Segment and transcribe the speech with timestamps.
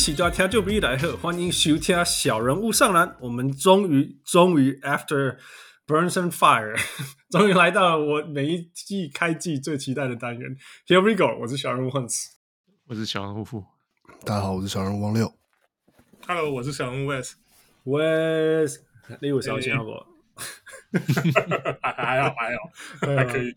[0.00, 3.14] 喜家听众朋友来喝，欢迎收听小人物上篮。
[3.20, 5.36] 我们终于终于 after
[5.86, 6.74] Burns and Fire，
[7.28, 10.56] 终于来到了我每一季开季最期待的单元。
[10.86, 12.28] Here we go，我是小人物 Hans，
[12.86, 13.62] 我是小人物富。
[14.24, 15.30] 大家好，我是小人物王六。
[16.26, 17.32] Hello，我是小人物 Wes。
[17.84, 18.78] Wes，
[19.20, 19.92] 你有烧钱不？
[21.82, 22.70] 还还好还好，
[23.16, 23.54] 还可以。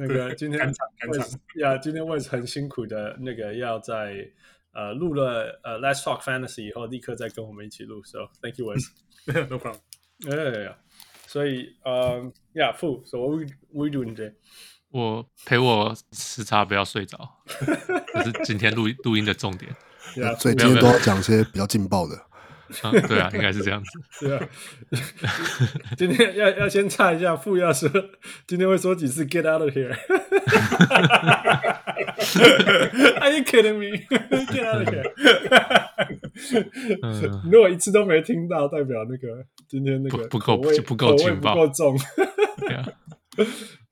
[0.00, 4.28] 那个今天赶场赶场呀，今天 Wes 很辛苦的，那个要在
[4.74, 8.02] 呃录了呃 Let's Talk Fantasy 以后，立刻再跟我们一起录。
[8.04, 8.88] So thank you Wes。
[9.26, 9.78] No problem。
[10.20, 10.74] Yeah.，
[11.26, 14.34] 所以呃呀，富，So what we we doing today？
[14.90, 17.18] 我陪我时差不要睡着，
[18.12, 19.74] 这是今天录录音的重点。
[20.16, 22.14] 呀，所以今天都要讲些比较劲爆的。
[22.82, 23.90] 啊， 对啊，应该是这样子。
[24.26, 24.48] 对啊，
[25.96, 27.88] 今天要要先唱一下，副要说
[28.46, 29.94] 今天会说几次 “Get out of here”。
[33.20, 33.98] Are you kidding me?
[34.08, 35.10] Get out of here！
[37.50, 41.96] 如果一次都没听到，代表那个今天那个不不够就不够劲爆口味不够重。
[42.58, 42.86] 对啊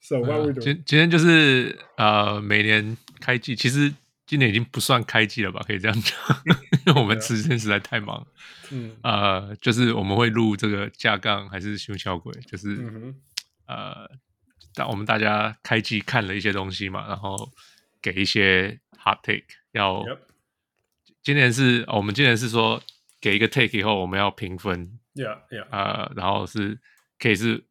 [0.00, 0.60] ，So what we 呃 doing？
[0.60, 3.92] 今今天就是呃，每年开季，其实
[4.33, 5.62] 今年已经不算开季了吧？
[5.66, 6.16] 可以这样讲，
[6.86, 8.27] 因为我们时间实在太忙。
[8.70, 8.97] 嗯。
[9.02, 13.14] 呃，就是我们会录这个架杠还是胸小鬼，就是、嗯
[13.66, 14.11] 呃，
[14.74, 17.52] 但我们大家开机看了一些东西嘛，然后
[18.00, 20.19] 给一些 hot take，要 Yep
[21.22, 22.83] 今年是我们今年是说
[23.20, 26.78] 给一个 take 以后我们要评分，，Yeah Yeah，呃，然后是
[27.19, 27.64] 可以是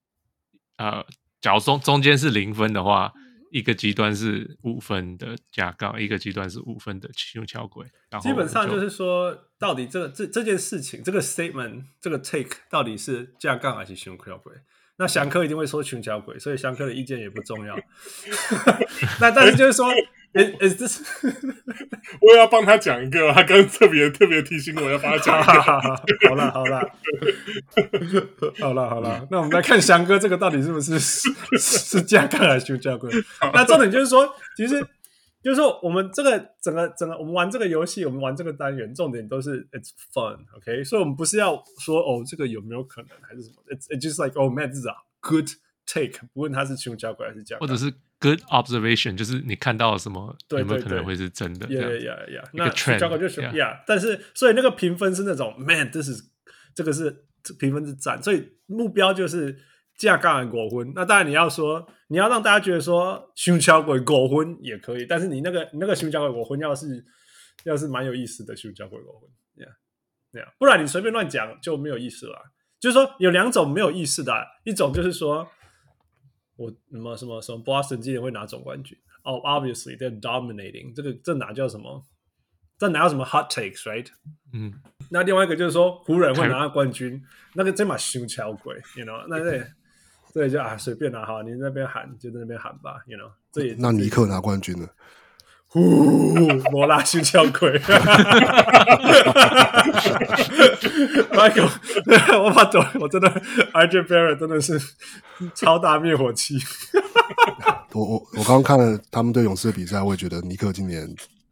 [0.77, 1.03] 呃，
[1.41, 3.11] 假如中中间是零分的话，
[3.51, 14.53] 一个极端是五分的架杠，一个极端是五分的胸小鬼，然后基本上就是说，到底这个这这件事情，这个 statement，这个 take 到底是架杠还是熊小鬼？
[14.97, 17.75] 那翔哥一定会说熊小鬼，所以翔哥的意见也不重要。
[19.19, 19.91] 那但是就是说
[20.33, 21.01] ，is is this？
[22.21, 25.61] 我也要帮他讲一个，他刚刚特别特别提醒我要帮他讲一个。
[26.29, 26.91] 好了好了，
[28.59, 33.11] 好了好了， 那我们来看翔哥这个到底是不是 是是架杠还是熊小鬼？
[33.53, 34.85] 那重点就是说，其实
[35.43, 40.85] 就是说，我们这个整个整个我们玩这个游戏，我们玩这个单元，重点都是 it's fun，OK？、Okay?
[40.85, 44.87] 所以我们不是要说哦，这个有没有可能还是什么？It's it's just like oh man，这是
[45.19, 45.47] good
[45.85, 47.91] take，不论他是熊小鬼还是架杠，或者是
[48.21, 51.65] good observation，就是你看到了什么，对有没有可能会是真的？
[51.65, 56.13] 这 Yeah 样那熊小鬼就是 yeah 但是所以那个评分是那种 man，这是
[56.75, 57.25] 这个是
[57.59, 59.57] 评分是赞，所以目标就是
[59.97, 60.93] 架杠的五分。
[60.95, 67.03] 那当然你要说你要让大家觉得说熊小鬼五分也可以，但是你那个你那个熊小鬼五分要是
[67.63, 72.41] 要是蛮有意思的熊小鬼五分，yeah yeah，不然你随便乱讲就没有意思了啊。
[72.79, 75.47] 就是说有两种没有意思的啊，一种就是说。
[76.61, 82.03] 我什么什么什么 Boston 今年会拿总冠军哦、oh,，Obviously they're dominating，这个这哪叫什么？
[82.79, 84.07] 这哪有什么 hot takes，right？
[84.53, 84.73] 嗯，
[85.09, 87.23] 那另外一个就是说湖人会拿到冠军，
[87.53, 89.23] 那个真把胸敲鬼，you know？
[89.27, 89.63] 那这
[90.33, 93.31] 这就啊随便拿哈，你那边喊就在那边喊吧，you know？
[93.51, 94.89] 这也那尼克拿冠军了，
[95.73, 95.79] 呼，
[96.69, 97.71] 摩拉熊巧鬼，
[101.31, 101.69] Michael，
[102.43, 104.77] 我把抖，我真的 RJ Barrett 真的是
[105.55, 106.57] 超大灭火器。
[107.93, 111.07] 我我我刚刚看了他们对勇士的比赛，我也觉得尼克今年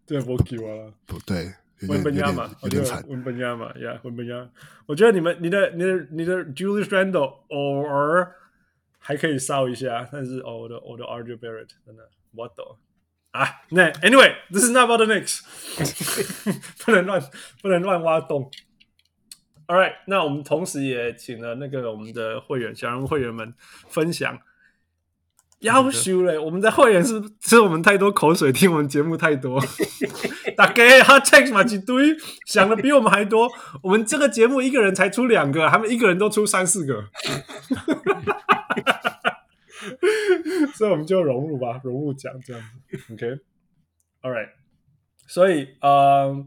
[0.06, 3.02] 对不给我了，不对，有温本亚嘛，有点惨。
[3.08, 4.50] 文本亚嘛，呀，文本亚。
[4.86, 8.34] 我觉得你们、你的、你的、你的 Julius Randle 偶尔
[8.98, 12.04] 还可以烧一下，但是哦，我的我的 RJ Barrett 真的
[12.36, 12.66] 我懂
[13.32, 13.62] 啊。
[13.70, 15.42] 那 Anyway，this is not about the Knicks，
[16.86, 17.22] 不能乱
[17.62, 18.50] 不能乱挖洞。
[19.68, 23.54] All right，那我们同时也请了那个我们的会员小人物会员们
[23.88, 24.40] 分享。
[25.60, 26.40] 要修嘞！
[26.40, 29.62] 我们的会员是吃我们太多口水，听我们节目太多。
[30.56, 32.16] 大概他 text 嘛一堆，
[32.46, 33.52] 想的比我们还多。
[33.84, 37.04] 我们这个节目一个人才出两个，他们一个人都出三四个，
[40.76, 43.14] 所以我们就融入吧，融入讲这样子。
[43.14, 44.34] OK，All、okay?
[44.34, 44.50] right。
[45.28, 46.46] 所以，呃，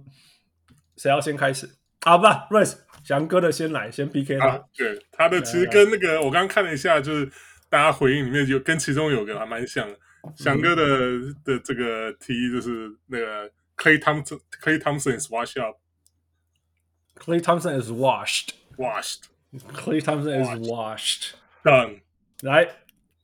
[0.96, 1.68] 谁要先开始？
[2.02, 4.48] 好吧，Rice，翔哥的先来，先 PK 他。
[4.48, 7.30] 啊、对，他的其实跟那个我刚刚看了一下，就是。
[7.72, 9.98] 大家回应里面有跟其中有个还蛮像的，
[10.36, 10.84] 翔哥的
[11.42, 15.78] 的这个提议就是那个 Clay Thompson Clay Thompson is washed up
[17.16, 18.50] Clay Thompson is washed.
[18.76, 19.30] washed
[19.72, 21.30] Clay Thompson is washed.
[21.64, 22.02] done。
[22.42, 22.68] 来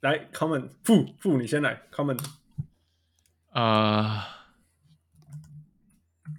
[0.01, 2.19] 来，comment 傅傅，你先来 comment。
[3.53, 4.21] 呃、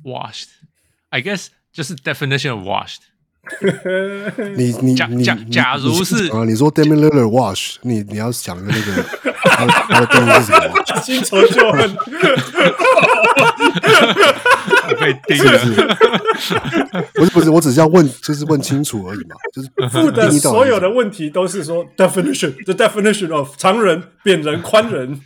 [0.02, 3.00] washed。I guess 就是 definition of washed。
[4.56, 9.02] 你你假假你你假如是啊，你说 Damian Lillard wash，你你要想一个那个
[9.34, 11.00] 他的他的定义是什么？
[11.02, 11.94] 新仇旧恨，
[15.13, 15.51] 被定了。
[17.15, 19.61] 不是不是，我只是要问，就是问清楚而已嘛，就
[20.31, 25.21] 是所有的问题都是说 definition，the definition of 长人、扁人、宽人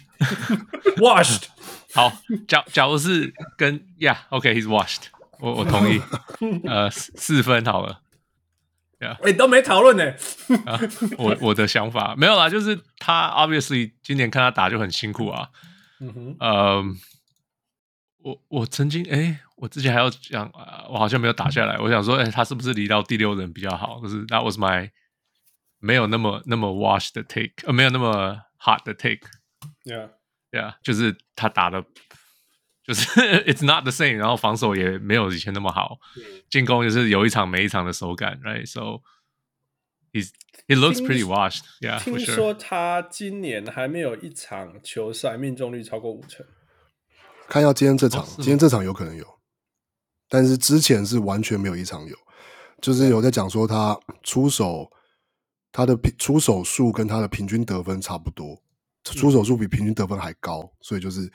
[0.97, 1.44] ，washed。
[1.94, 2.12] 好，
[2.47, 5.03] 假假如是跟 Yeah，OK，he's、washed
[5.39, 5.53] 我。
[5.53, 6.01] 我同意。
[6.65, 8.00] 呃，四四分好了。
[9.21, 10.03] 哎，都没讨论呢。
[10.65, 10.79] 啊，
[11.18, 15.50] 我我的想法没有啦，就是他 obviously 今年看他打就很辛苦啊。
[16.00, 16.83] 嗯哼，呃，
[18.24, 20.51] 我我曾经哎，我之前还要讲，
[20.89, 21.77] 我好像没有打下来。
[21.77, 23.98] 我想说，哎，他是不是离到第六人比较好？
[24.01, 24.92] 可是 that was my
[25.80, 29.21] 没有那么那么 wash 的 take，呃，没有那么 hot 的 take。
[29.86, 31.81] Yeah，Yeah，就是他打的，
[32.86, 33.06] 就是
[33.48, 35.98] it's not the same，然后防守也没有以前那么好，
[36.50, 39.00] 进攻也是有一场没一场的手感，right？So
[40.12, 40.31] he's
[40.68, 41.62] he looks pretty washed。
[41.80, 46.45] Yeah，听说他今年还没有一场球赛命中率超过五成。
[47.48, 49.32] 看下今天这场，哦今天这场有可能有，
[50.33, 52.18] 但是之前是完全没有一场有，
[52.81, 54.91] 就是有在讲说他出手，
[55.71, 58.59] 他的平出手数跟他的平均得分差不多，
[59.03, 61.31] 出手数比平均得分还高，所以就是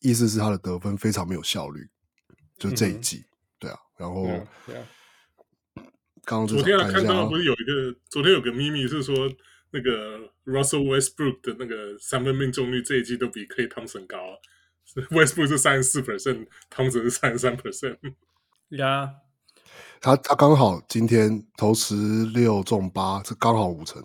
[0.00, 1.86] 意思是他的得分非常没有效率，
[2.56, 3.28] 就这一季，嗯、
[3.58, 4.26] 对啊，然后
[4.64, 4.74] 昨
[6.24, 6.46] 刚刚。
[6.46, 9.14] 昨天看到不是有一个，昨天有个秘密是说，
[9.70, 14.16] 那个 Russell Westbrook 的那个三分命中率这一季都比 Klay Thompson 高
[15.10, 17.96] ，Westbrook 是三十四 percent，Thompson 是三十三 percent。
[18.70, 19.10] 呀，
[20.00, 24.02] 他他刚好今天投十六中八，这刚好五成。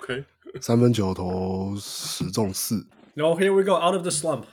[0.00, 0.24] OK，
[0.60, 2.86] 三分球投十中四。
[3.14, 4.44] 然后 Here we go out of the slump，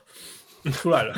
[0.72, 1.16] 出来了。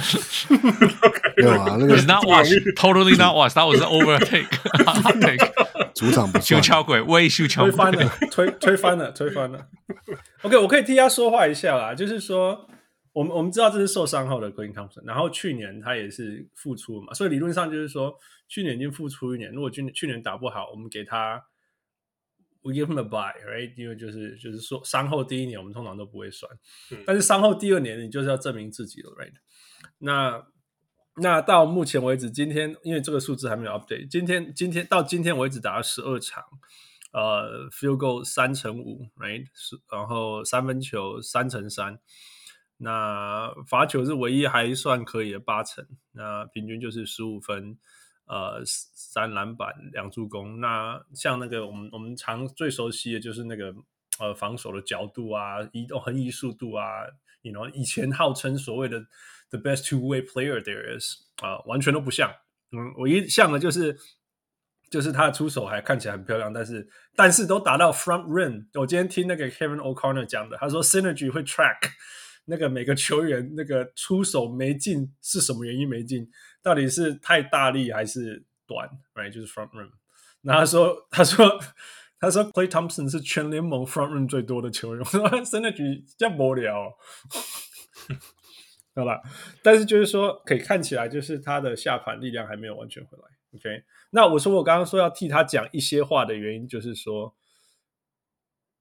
[1.35, 5.51] 没有啊，那个 not wash，totally not wash，that was overtake，take。
[5.93, 9.67] 主场不修桥鬼，未修桥推翻了，推推翻了，推翻了。
[10.41, 12.67] OK，我可以替他说话一下啦，就是说，
[13.13, 18.17] 我们我们知道这是受伤后的 Green Thompson，然后去年他也是复出嘛，所以理论上就是说，
[18.47, 21.41] 去年已经复出一年，如果去去年打不好，我们给他
[22.63, 23.73] ，we give him a bye，right？
[23.77, 26.51] 因为就是就是说，伤后第一年我们通常都不会算，
[27.05, 29.33] 但是伤后第二年你就是要证明自己了，right？
[29.99, 30.47] 那。
[31.17, 36.43] 那到目前为止，今天因为这个数字还没有 update，今天今天到今天为止打了十二场，
[37.11, 39.45] 呃，field goal 三成五，right，
[39.91, 41.99] 然后三分球三成三，
[42.83, 47.77] 那罚球是唯一还算可以的八成，那平均就是十五分，
[48.25, 50.59] 呃，三篮板两助攻。
[50.59, 53.73] 那像那个我们我们常最熟悉的就是那个
[54.19, 56.85] 呃防守的角度啊，移动横移速度啊
[57.41, 59.05] ，you know，以前号称所谓的。
[59.49, 62.33] The best two-way player there is 啊、呃，完全都不像。
[62.71, 63.95] 嗯，唯一像的就是
[64.89, 68.65] 就是他的出手还看起来很漂亮，但是但是都打到 front rim。
[68.73, 71.77] 我今天听那个 Kevin O'Connor 讲的，他说 Synergy 会 track
[72.45, 76.29] 那个每个球员那个出手没进是什么原因没进，
[76.61, 79.91] 到底是太大力还是短，right 就是 front room。
[80.41, 81.59] 然后他说他说
[82.19, 86.93] 他说，Clay Thompson 是全联盟 front room 最多的球员，我说 Synergy 这样无聊。
[88.95, 89.21] 好吧，
[89.63, 93.23] 但是就是说，可以看起来就是他的下盘力量还没有完全回来。
[93.55, 97.35] OK，那我说我刚刚说要替他讲一些话的原因，就是说，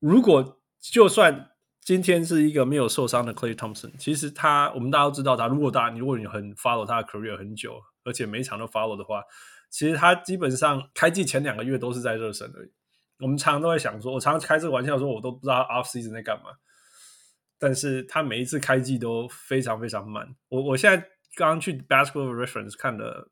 [0.00, 1.51] 如果就算
[1.84, 9.22] 今天是一个没有受伤的 Klay Thompson，其实他我们大家都知道他，如果大家如果你很 follow 他的 career 很久，而且每一场都 follow 的话，
[9.68, 12.70] 其实他基本上开季前两个月都是在热身而已。
[13.18, 16.50] 我们常常都会想说，我常常开这个玩笑说，我都不知道 off season 在干嘛。
[17.58, 20.34] 但是他每一次开季都非常非常慢。
[20.48, 20.96] 我我现在
[21.34, 23.30] 刚刚去 Basketball Reference 看了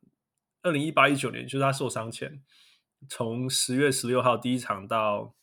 [0.62, 2.40] 二零一八一九年，就是他受伤前，
[3.08, 5.34] 从十月十六号第一场到，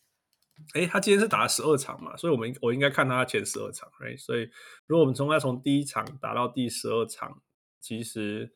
[0.73, 4.49] 诶，他今天是打了十二场嘛，所以我们我应该看他前十二场哎所以
[4.85, 7.41] 如果我们从他从第一场打到第十二场，
[7.79, 8.53] 其实，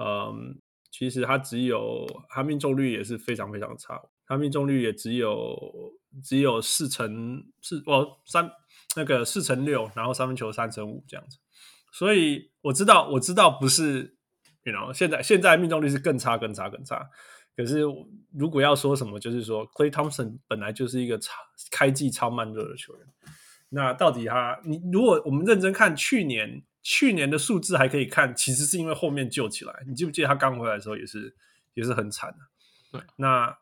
[0.00, 0.60] 嗯，
[0.90, 5.56] 其实他只有他命中率也是非常非常差，他命中率也只有
[6.22, 8.50] 只有四成四哦三。
[8.96, 11.36] 那个四乘六，然后三分球三乘五这样子，
[11.92, 14.16] 所以我知道，我知道不是
[14.62, 17.10] ，you know，现在现在命中率是更差、更差、更差。
[17.56, 17.82] 可是
[18.32, 21.32] 如果要说什么，就是说 Clay Thompson 本来就是一个超
[21.70, 23.06] 开季超慢热的球员。
[23.70, 29.84] 那到底他，你如果我们认真看去年去年的数字还可以看，其实是因为后面救起来。
[29.86, 31.34] 你记不记得他刚回来的时候也是
[31.74, 32.38] 也是很惨的？
[32.92, 33.56] 对，那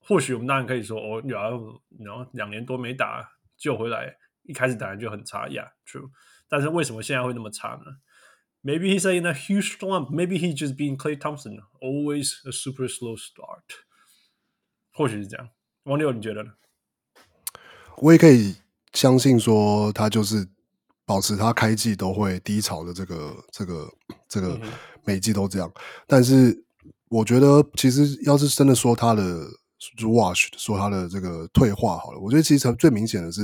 [0.00, 6.10] 或许我们当然可以说，哦，然后然后两年多没打救回来，一开始当然就很差，Yeah，true。
[6.48, 7.84] 但是为什么现在会那么差呢
[8.64, 10.10] ？Maybe he's in a huge slump.
[10.10, 13.84] Maybe he's just being Klay Thompson, always a super slow start.
[14.92, 15.50] 或许是这样。
[15.84, 16.52] 王六，你觉得呢？
[17.98, 18.56] 我也可以
[18.94, 20.48] 相信说，他就是
[21.04, 23.92] 保持他开季都会低潮的这个、这个、
[24.28, 24.58] 这个
[25.04, 25.70] 每季都这样。
[26.06, 26.64] 但是
[27.08, 29.46] 我觉得，其实要是真的说他的
[29.98, 33.42] wash，说他的这个退化好了，我觉得其实最明显的是，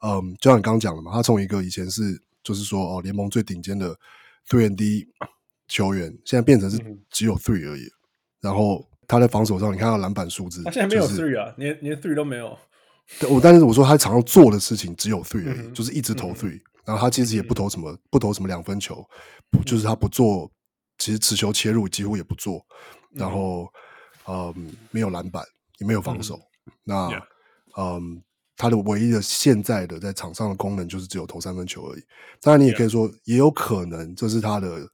[0.00, 3.98] 嗯，就像你刚刚讲的嘛，他从一个以前是就是说哦联盟最顶尖的
[4.48, 5.06] three and D
[5.68, 6.78] 球员，现在变成是
[7.10, 7.88] 只有 three 而已。
[8.40, 12.58] 然后他在防守上，你看他篮板数字，他现在没有 three 啊，连连 three 都没有。
[13.18, 19.04] 对，我但是我说他常常做的事情只有 three 而已，嗯、就是一直投 three，、嗯、然后他其实也不投什么，嗯、不投什么两分球，
[19.50, 20.50] 不就是他不做，
[20.98, 22.64] 其实持球切入几乎也不做，
[23.12, 23.66] 然后
[24.26, 25.44] 嗯，嗯没有篮板，
[25.78, 26.36] 也没有防守，
[26.66, 27.22] 嗯那.
[27.76, 28.22] 嗯，
[28.56, 32.02] 他的唯一的现在的在场上的功能就是只有投三分球而已。
[32.40, 34.88] 当然你也可以说，也有可能这是他的。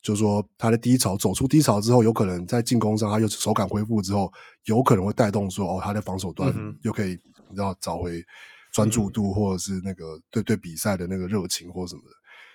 [0.00, 8.24] 就是说，他的低潮走出低潮之后，有可能在进攻上，他又手感恢复之后，有可能会带动说，哦，他的防守端又可以，嗯、你知道，找回
[8.72, 12.10] 专注度，或者是那个对对比赛的那个热情或什么的，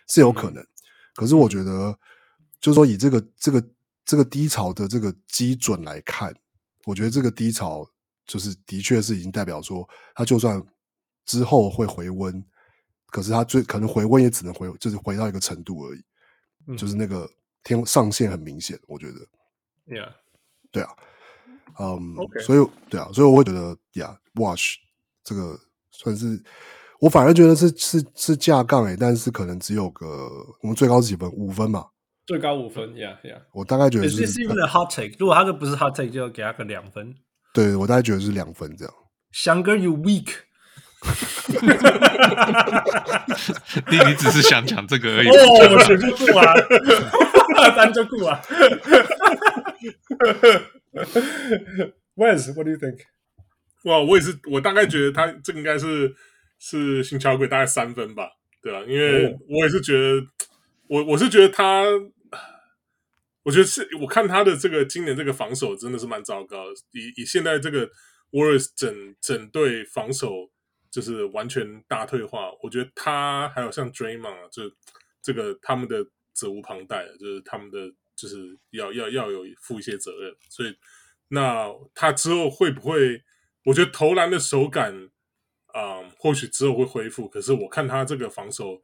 [0.08, 0.64] 是有可能。
[0.64, 0.68] 嗯、
[1.16, 1.94] 可是我觉得，
[2.62, 3.64] 就是说以这个这个
[4.06, 6.34] 这个低潮的这个基准来看，
[6.86, 7.86] 我觉得这个低潮
[8.26, 10.62] 就是的确是已经代表说，它就算
[11.26, 12.44] 之后会回温，
[13.08, 16.04] 可是它最可能回温也只能回，就是回到一个程度而已。
[16.78, 17.30] 就是那个
[17.62, 19.20] 天上限很明显，我觉得
[19.86, 20.14] ，Yeah，
[20.72, 20.90] 对啊，
[21.78, 24.76] 嗯.所以对啊，所以我会觉得，Yeah，Wash
[25.26, 25.60] 这个
[25.92, 26.42] 算是
[27.02, 30.08] 我反而觉得是是是架杠诶，但是可能只有个
[30.62, 31.30] 我们最高是几分？
[31.34, 31.86] 五分嘛，
[32.26, 37.14] 最高五分，Yeah Yeah，我大概觉得是，是因为 Hot Take，如果他这不是 Hot Take，就要给他个两分。
[37.54, 38.94] 对，我大概觉得是两分这样。
[39.32, 40.30] 翔哥，You weak。
[43.90, 45.28] 弟你只是想讲这个而已。
[45.28, 46.54] 哦，选 就酷啊，
[47.76, 48.42] 单就酷啊。
[52.16, 53.00] Wes，What do you think？
[53.84, 56.16] 哇，我也是，我大概觉得他这个应该是
[56.58, 58.30] 是新桥鬼大概三分吧，
[58.62, 58.84] 对吧、啊？
[58.88, 60.26] 因为我也是觉得，
[60.88, 61.84] 我我是觉得他，
[63.44, 67.90] 我觉得是我看他的这个今年这个防守真的是蛮糟糕，以以现在这个
[68.32, 70.50] Warriors 整整队防守。
[70.94, 74.72] 就是完全大退化，我觉得他还有像 Draymond 就
[75.24, 80.78] 这个他们的责无旁贷，就是他们的就是要要要有负一些责任，所以
[81.30, 83.24] 那他之后会不会？
[83.66, 85.10] 我觉得投篮的手感
[85.74, 88.80] 啊、或许之后会恢复，可是我看他这个防守，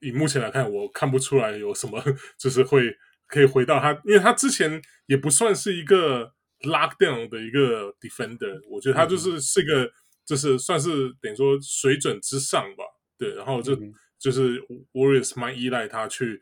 [0.00, 1.98] 以目前来看，我看不出来有什么，
[2.36, 2.94] 就是会
[3.28, 6.32] 可以回到他，因为他之前也不算是一个
[6.62, 9.84] lockdown 的一个 defender，我觉得他就是是一个。
[9.84, 9.92] 嗯
[10.28, 12.84] 就是算是等于说水准之上吧，
[13.16, 14.60] 对，然后就、嗯、就是
[14.92, 16.38] Warriors 蛮依赖他去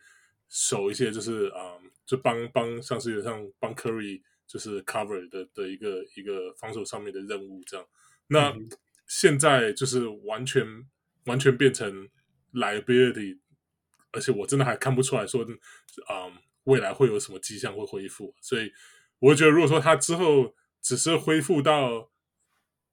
[0.49, 7.87] 守一些，就是啊、嗯，就帮帮像是像帮 Curry 就是 cover 的的一个一个防守上面的任务这样。
[8.27, 8.69] 那、嗯、
[9.07, 10.67] 现在就是完全
[11.27, 12.09] 完全变成
[12.55, 13.39] liability，
[14.11, 15.45] 而且我真的还看不出来说，
[16.09, 16.33] 啊、嗯，
[16.67, 18.71] 未来会有什么迹象会恢复，所以
[19.19, 22.11] 我觉得如果说他之后只是恢复到。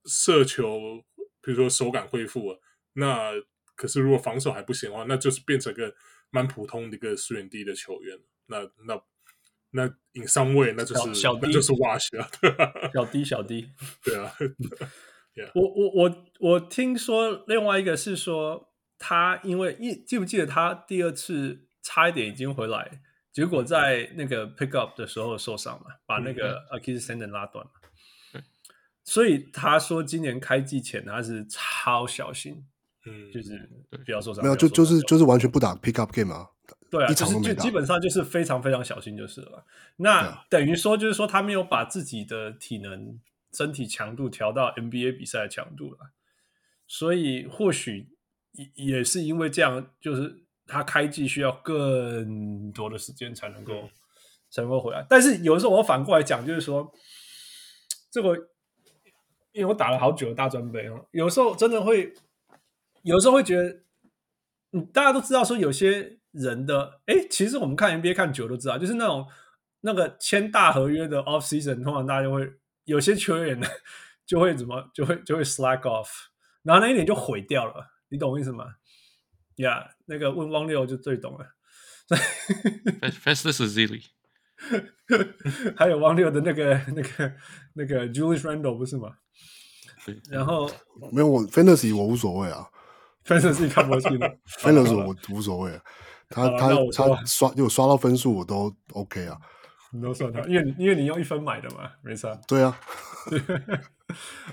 [0.06, 1.02] 射球，
[1.40, 2.60] 比如说手感恢复了，
[2.92, 3.30] 那
[3.74, 5.94] 可是如果防守还不行的话，那就是变成一个
[6.28, 8.18] 蛮普通的一个 3&D 的球员。
[8.48, 9.02] 那那
[9.70, 12.28] 那 in some way，那就是小那就是 wash 啊，
[12.92, 13.66] 小低小低
[14.04, 14.30] 对啊。
[15.34, 15.50] Yeah.
[15.54, 23.00] 我我我我听说另外一个是说他因为一记不记得他第二次差一点已经回来，
[23.34, 27.70] 结果在那个 pick up 的时候受伤了，把那个 Achilles tendon 拉断了。
[29.02, 32.64] 所以他说，今年开季前他是超小心，
[33.04, 33.68] 嗯，就是
[34.06, 34.42] 不要受伤。
[34.44, 36.48] 没有，就就是就是完全不打 pick up game 啊。
[36.88, 39.66] 对啊，就是就基本上就是非常非常小心就是了。
[39.96, 43.18] 那等于说就是说他没有把自己的体能、
[43.52, 46.12] 身体强度调到 NBA 比赛的强度了。
[46.86, 48.10] 所以或许
[48.52, 53.88] 也也是因为这样，就是他开季需要更多的时间才能够
[54.50, 55.06] 才能够回来。
[55.08, 56.92] 但是有的时候我反过来讲，就是说
[58.10, 58.50] 这个。
[59.56, 62.12] 因为我打了好久的大专杯哦，有时候真的会，
[63.02, 63.82] 有时候会觉得，
[64.72, 69.28] 嗯，大家都知道说有些人的，哎，其实我们看 NBA 看久都知道，就是那种
[69.82, 72.52] 那个签大合约的 off season，通常大家就会
[72.82, 73.68] 有些球员呢
[74.26, 76.08] 就会怎么就会就会 slack off，
[76.64, 78.64] 然后那一点就毁掉了，你懂我意思吗？
[79.56, 81.46] ，Yeah，那个问汪六就最懂了。
[83.24, 84.04] Festus Ezeli，
[85.76, 87.32] 还有汪六的那个那个
[87.72, 89.14] 那个 Julius Randle 不是吗？
[90.04, 90.70] 对，然后
[91.12, 92.68] 没有我 Fantasy 我无所谓啊
[93.24, 95.80] Fantasy 看不清了 Fantasy 我无所谓啊，
[96.28, 99.38] 他他他刷有刷到分数我都 OK 啊，
[99.94, 102.36] 你都算他，因为因为你用一分买的嘛，没错。
[102.48, 102.76] 对啊，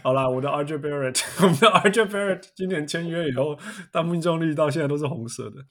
[0.03, 3.57] 好啦，我的 RJ Barrett， 我们的 RJ Barrett 今年签约以后，
[3.91, 5.65] 但命中率到现在都是红色的。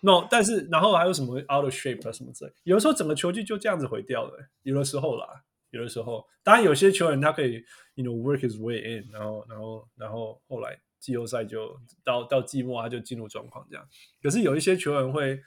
[0.00, 4.48] No，但是然后还有什么 out of shape 啊什么之类，有的时候整个球季就这样子毁掉了。
[4.64, 7.64] 有的时候啦，有的时候，当然有些球员他可以
[7.94, 13.88] ，you know work his way in，然后然后然后后来季后赛就到到季末他就进入状况这样。
[14.20, 15.40] 可是有一些球员会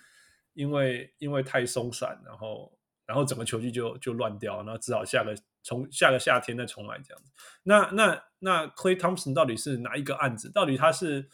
[0.53, 2.71] 因为因为太松散，然后
[3.05, 7.31] 然后整个球季就就乱掉，然后只好下个从下个夏天再重来这样子。
[7.63, 10.51] 那那那 Clay Thompson 到底是哪一个案子？
[10.51, 11.29] 到底他是？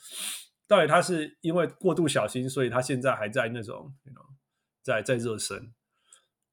[0.67, 4.25] 到底他是因为过度小心，所以他现在还在那种，you know,
[4.81, 5.73] 在在热身，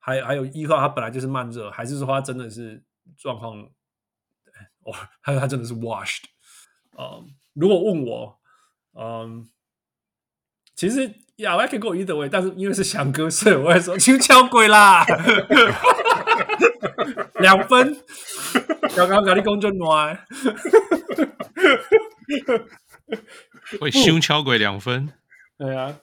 [0.00, 2.82] 还还有依靠他本来就是慢热，还是说他真的是
[3.16, 3.62] 状况，
[4.80, 6.24] 哦，还有他真的是 washed？
[6.98, 8.40] 嗯、um,，如果问我，
[8.94, 9.48] 嗯、
[10.74, 15.04] 其实呀，我还可以 go either way，但是因为是翔哥，所以我会说轻敲鬼啦，
[17.40, 17.96] 两分，
[18.96, 20.26] 刚刚跟你讲就暖。
[23.80, 25.12] 会胸敲鬼两分，
[25.56, 26.00] 对啊，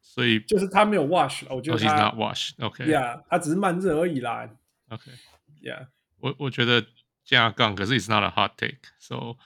[0.00, 4.48] 所以就是他没有 wash，我觉得他 not wash，OK，呀，他只是慢热而已啦
[4.88, 5.88] ，OK，Yeah，
[6.20, 6.86] 我我觉得
[7.24, 9.36] 加杠，可是 it's not a hot take，so，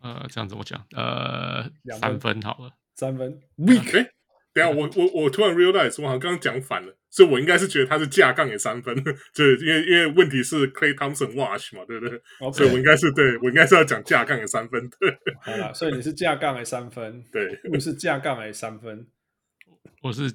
[0.00, 4.08] 呃，这样子我讲，呃，三分好了，三分，weak，
[4.52, 6.94] 等下我我我突然 realize 我好像刚刚讲反了。
[7.10, 8.94] 所以我应该是觉得他是架杠也三分，
[9.32, 12.52] 就是因为因为问题是 Clay Thompson wash 嘛，对不对？Okay.
[12.52, 14.90] 所以我应该是对我应该是要讲架杠也三分。
[15.00, 19.06] 对，好了，所以你是架杠也三分，对，我是架杠也三分，
[20.02, 20.30] 我是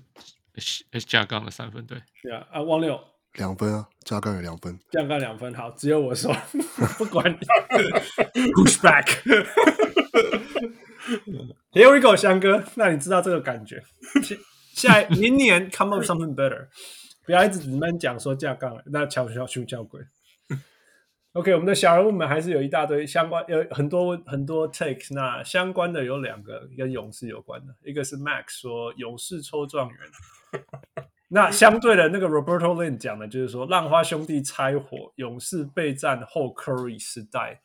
[1.06, 2.02] 架杠的三分，对。
[2.24, 3.00] 对啊，啊，汪六
[3.34, 6.34] 两分啊，架杠有两分，架杠两分，好，只有我说
[6.98, 7.38] 不管你
[8.54, 9.20] ，push back。
[11.72, 13.84] Here we go，翔哥，那你知道这个感觉？
[14.74, 16.68] 下明年 come up something better，
[17.26, 20.02] 不要一直只们讲说架杠，那巧巧熊叫鬼。
[21.34, 25.14] OK，我们的小人物们还是有一大堆相关，有很多很多 takes。
[25.14, 29.98] 那相关的有两个跟勇士有关的，一个是 Max 说勇士抽状元，
[31.30, 37.62] 那相对的那个 Roberto Lin 讲的就是说浪花兄弟拆伙，勇士备战后 Curry 时代。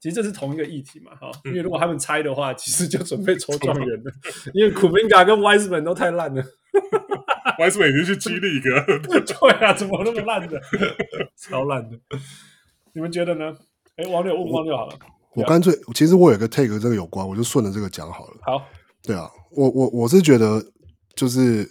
[0.00, 4.10] 其实这是同一个议题嘛，哈，因为如果他们猜的话，其实就准备抽状元了，
[4.54, 6.42] 因为库明加跟 Wiseman 都太烂了，
[7.60, 10.58] Wiseman 已经去 G League 了， 对啊，怎么那么烂的，
[11.36, 11.98] 超烂的，
[12.94, 13.54] 你们觉得呢？
[13.96, 14.98] 哎，王六问汪六好了，
[15.34, 18.38] 我干脆，其实我有个 take 跟这个有关，我就顺着这个讲好了。
[18.40, 18.66] 好，
[19.02, 20.64] 对啊，我我我是觉得，
[21.14, 21.68] 就是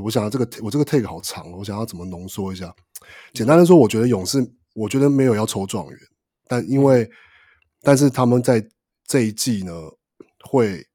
[0.00, 2.72] 我想要这个我这个 take 好长，我想要怎么浓缩一下？
[3.32, 4.38] 简单的说，我觉得勇士，
[4.76, 5.98] 我觉得没有要抽状元，
[6.46, 7.10] 但因为。
[7.80, 8.68] 但是他们在
[9.04, 9.72] 这一季呢，
[10.44, 10.86] 会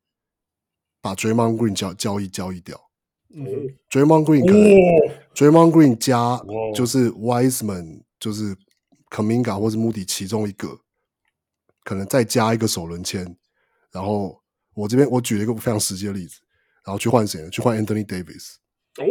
[1.01, 2.79] 把 Draymond Green 交交易交易掉。
[3.35, 3.45] 嗯
[3.89, 4.77] ，Draymond Green 可能、哦、
[5.33, 6.39] Draymond Green 加
[6.75, 8.57] 就是 Wiseman，就是、哦、
[9.09, 10.79] Kuminga 或是 Moody 其中一个，
[11.83, 13.35] 可能再加一个首轮签。
[13.91, 14.41] 然后
[14.75, 16.39] 我这边我举了一个非常实际的例子，
[16.85, 17.49] 然后去换谁呢？
[17.49, 18.57] 去换 Anthony Davis。
[18.97, 19.03] 哦，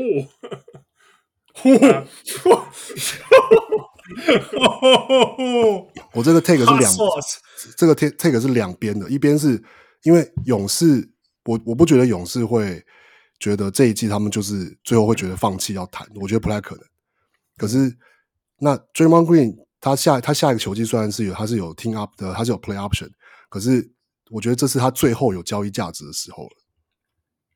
[6.14, 6.92] 我这个 take 是两。
[7.76, 9.62] 这个 take take 是两边的，一边是
[10.02, 11.08] 因为勇士，
[11.44, 12.84] 我我不觉得勇士会
[13.38, 16.84] 觉得这一季他们就是最后会觉得放弃要谈，我觉得不太可能。
[17.56, 17.96] 可是
[18.58, 23.10] 那 Draymond Green 他下他下一个球季虽然是有他是有 team up 的，他是有 play option，
[23.48, 23.92] 可是
[24.30, 26.50] 我觉得这是他最后有交易价值的时候了。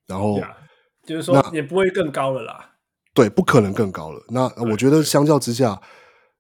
[0.07, 0.55] 然后、yeah,
[1.05, 2.77] 就是说也不会更高了啦，
[3.13, 4.25] 对，不可能更高了。
[4.29, 5.83] 那我觉得相较之下。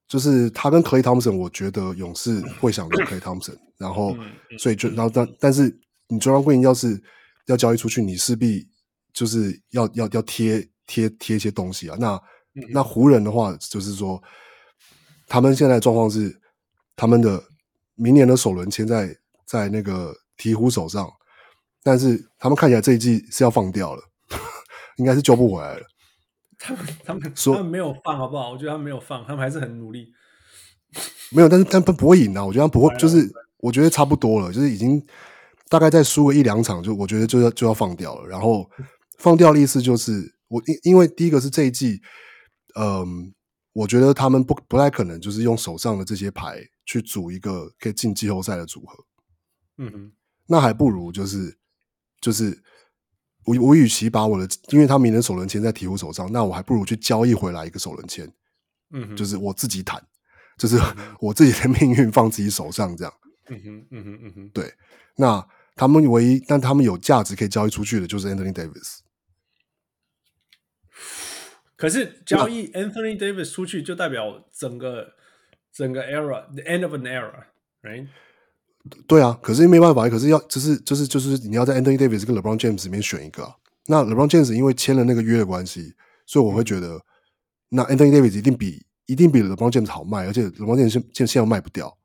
[0.08, 4.16] 就是他跟 Clay Thompson，我觉得勇士会想留 Clay Thompson， 然后
[4.58, 5.64] 所以就然后但但是
[6.08, 7.02] 你 Draymond Green 要是
[7.46, 8.68] 要交易出去，你势必
[9.12, 11.96] 就是要要要贴贴贴一些东西啊。
[11.98, 12.20] 那
[12.70, 14.22] 那湖人的话，就是说
[15.26, 16.40] 他们现在状况是
[16.94, 17.42] 他们的
[17.96, 19.14] 明年的首轮签在
[19.44, 21.10] 在那个鹈鹕手上，
[21.82, 24.02] 但是他们看起来这一季是要放掉了，
[24.98, 25.86] 应该是救不回来了。
[26.74, 28.50] 他们 他们他们没有放好不好？
[28.50, 30.12] 我觉得他们没有放，他们还是很努力。
[31.30, 32.44] 没有，但是他们不会赢啊！
[32.44, 35.04] 我觉得他们不会， 就是我觉得差不多了，就是已经
[35.68, 38.26] 大概再输个一两场，就我觉得就要就要放掉了。
[38.28, 38.68] 然后
[39.18, 42.00] 放掉的意思就是，我因因为第一个是这一季，
[42.78, 43.34] 嗯，
[43.72, 49.04] 我觉得他们不不太可能就是用手上的这些牌去组一个可以进季后赛的组合。
[49.78, 50.12] 嗯哼，
[50.46, 51.58] 那还不如就是
[52.20, 52.62] 就是
[53.46, 58.30] 我我与其把我的，因为他明年首轮签在鹈鹕手上，那我还不如去交易回来一个首轮签，
[58.90, 60.04] 嗯，就是我自己谈，
[60.58, 60.76] 就是
[61.20, 63.12] 我自己的命运放自己手上这样。
[63.48, 64.74] 嗯哼，嗯哼，嗯哼，对。
[65.16, 68.98] 那他们唯一，但他们有价值可以交易出去的，就是 Anthony Davis。
[71.76, 75.12] 可是交易 Anthony Davis 出去，就代表整个
[75.72, 78.08] 整个 era，the end of an era，right？
[79.06, 83.54] 对啊，可是没办法，可是要就是就是就是你要在 Anthony Davis 跟 LeBron James 里面选一个啊。
[83.86, 85.94] 那 LeBron James 因为签了那个约的关系，
[86.26, 87.00] 所以我会觉得，
[87.68, 91.96] 那 Anthony Davis 一定比一定比 LeBron James 好卖，而且 LeBron James 现现现在卖不掉，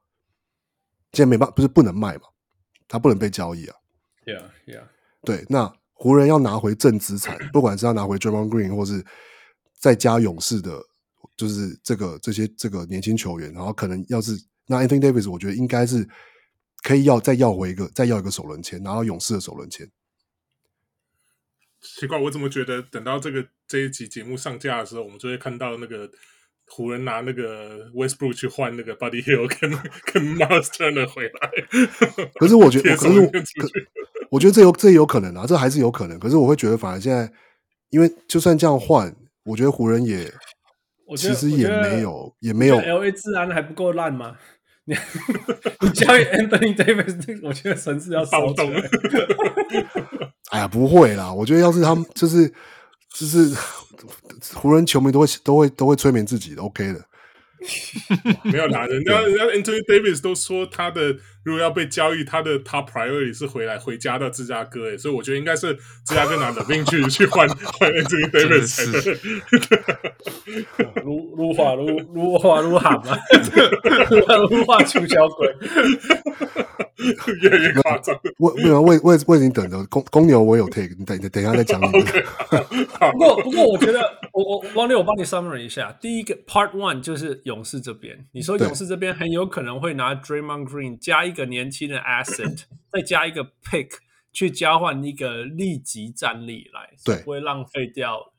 [1.14, 2.22] 现在没办法，不是不能卖嘛，
[2.88, 3.76] 他不能被交易啊。
[4.26, 4.84] Yeah, yeah。
[5.24, 9.04] 对，那湖人要拿回正资产， 不管是要拿回 Draymond Green，或是
[9.80, 10.80] 再加勇士的，
[11.36, 16.08] 就是这个这些这个年轻球员，然后可能要是那 Anthony Davis，我觉得应该是。
[16.82, 19.90] 可以要再要回一个，再要一个首轮签，拿到勇士的首轮签。
[21.82, 26.10] 奇怪，我怎么觉得等到这个这一集节目上架的时候，我们就会看到那个
[26.68, 29.72] 湖人拿那个 Westbrook 去换那个 Buddy Hield 跟
[30.14, 31.52] 跟 Turner 回来。
[32.36, 33.42] 可是我觉得， 可是我，可
[34.30, 36.20] 我觉得这有这有可能啊，这还是有可能。
[36.20, 37.32] 可是我会觉得，反而现在，
[37.90, 40.32] 因为就算这样换，我觉得湖人也，
[41.18, 42.78] 其实也没有，也没有。
[42.78, 44.38] LA 自然还不够烂吗？
[44.86, 44.96] 你
[45.82, 48.74] 你交易 Anthony Davis，我觉得神是要骚动。
[50.52, 51.32] 哎呀，不会啦！
[51.32, 52.48] 我觉得要是他们就是
[53.14, 53.56] 就是
[54.54, 57.06] 湖人球迷都会都会都会催眠自己的，OK 的。
[58.44, 65.74] 没有啦，人家人家 Anthony Davis 都说他的如果要被交易，他的 top priority 是回来回家到芝加哥，哎，所以我觉得应该是
[66.06, 69.18] 芝加哥拿 LaVine 去去换换 Anthony Davis。
[71.04, 73.18] 如如花如如花如喊嘛，
[74.50, 75.48] 如花出小鬼，
[77.42, 78.16] 越来越夸张。
[78.38, 82.24] 我我我我我已经等着公公牛，我有 take，你等等一下再讲你的。
[83.12, 84.00] 不过不过，我觉得
[84.34, 93.90] 我我王六，我帮你 summary 一下，第一个 part one 就是勇士这边，你说勇士这边很有可能会拿 Draymond Green 加一个年轻的 asset， 再加一个 pick
[94.34, 98.34] 去交换一个立即战力来，对，不会浪费掉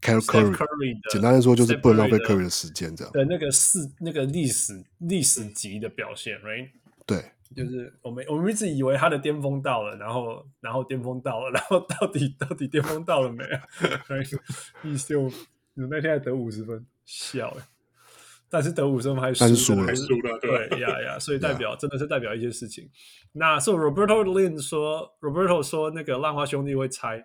[0.00, 6.68] Curry 简单来说就是不能浪费 Curry 的时间，这样的那个是那个历史历史级的表现，right？
[7.06, 13.62] 对，就是我们我们一直以为他的巅峰到了，然后然后巅峰到了，然后到底 到底巅峰到了没啊？
[14.84, 15.30] 一秀
[15.74, 17.64] 那天还得五十分，笑哎。
[18.48, 22.88] 但是得五胜还是输了，还是输了，对呀呀，所以代表真的是代表一些事情。
[23.32, 27.24] 那所以 Roberto Lin 说，Roberto 说那个浪花兄弟会猜。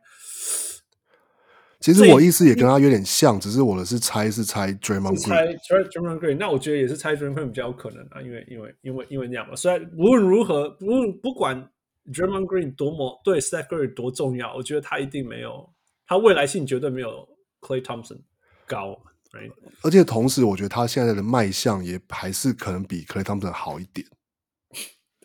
[1.80, 6.38] 其实我意思也跟他有点像，只是我的是猜是猜 Draymond Green，猜 Draymond Green。
[6.38, 9.56] 那我觉得也是猜 Draymond Green 比较有可能啊，因为因为因为因为那样嘛。
[9.56, 11.70] 虽然无论如何，不不管
[12.12, 15.70] Draymond Green 多么对 Steph Curry 多重要，我觉得他一定没有
[16.06, 17.26] 他未来性绝对没有
[17.62, 18.20] Clay Thompson
[18.68, 19.00] 高。
[19.32, 19.52] Right.
[19.84, 24.08] 而且同时，我觉得他现在的卖相也还是可能比 Klay Thompson 好一点。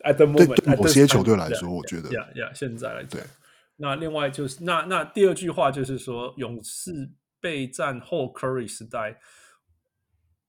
[0.03, 3.23] At the moment, 对某些球队来说，我觉得，呀呀，现在来讲，对。
[3.77, 9.19] 那另外就是，那那第二句话就是说，勇士备战后 Curry 时代，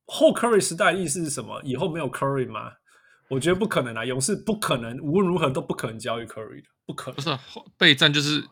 [0.05, 1.62] 后 Curry 时代意思是什么？
[1.64, 2.75] 以后没有 Curry 吗？
[3.29, 7.14] 我觉得不可能啊，勇士不可能，无论如何都不可能交易 Curry 的，不可能。
[7.14, 7.31] 不是
[7.79, 8.45] 备战就是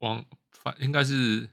[0.00, 1.48] 往反，应该是。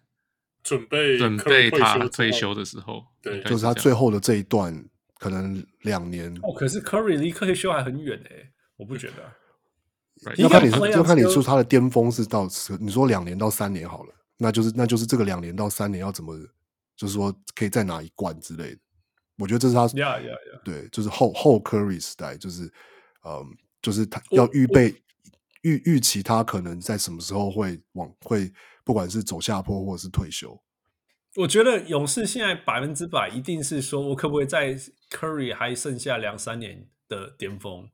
[0.69, 4.85] 准备准备他退休的时候，对，就是他最后的这一段，
[5.17, 6.31] 可能两年。
[6.43, 10.35] 哦，可是 Curry 离退休还很远诶，我不觉得。
[10.37, 12.47] 要看你是，要看你说他的巅峰是到，
[12.79, 16.37] 你说两年到三年好了，那就是那就是这个两年到三年要怎么，
[16.95, 18.79] 就是说可以再拿一冠之类的。
[19.39, 22.71] 我觉得这是他，yeah yeah yeah，对，就是后后 Curry 时代，就是
[23.25, 23.43] 嗯，
[23.81, 24.93] 就是他要预备
[25.63, 28.51] 预预期他可能在什么时候会往会。
[28.89, 30.59] 不管是走下坡或者是退休，
[31.35, 34.73] 我觉得勇士现在百分之百一定是说，我可不可以在
[35.11, 37.87] Curry 还剩下两三年的巅峰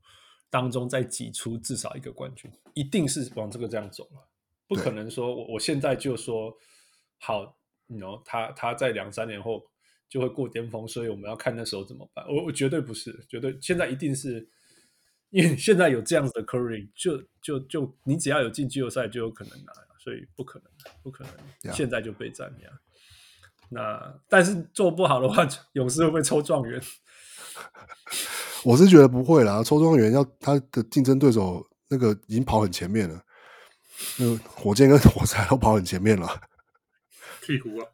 [0.50, 4.30] 当中再挤出至少一个冠军，一定是往这个这样走了，
[4.70, 6.56] 不可能说我我现在就说
[7.20, 9.64] 好，你 you know 他他在两三年后
[10.08, 12.26] 就会过巅峰，所以我们要看那时候怎么办。
[12.30, 14.48] 我我绝对不是，绝对现在一定是
[15.32, 19.74] 因为现在有这样子的 Curry，就就就你只要有进季后赛就有可能拿。
[20.06, 21.24] 所以不可能，不可
[21.64, 22.70] 能，现在就备战呀。
[23.70, 26.80] 那但是做不好的话， 勇士会不会抽状元？
[28.64, 33.20] 我是觉得不会啦，抽状元要他的竞争对手那个已经跑很前面了，
[34.18, 36.28] 那个火箭跟火柴都跑很前面了。
[37.42, 37.90] 鹈鹕啊，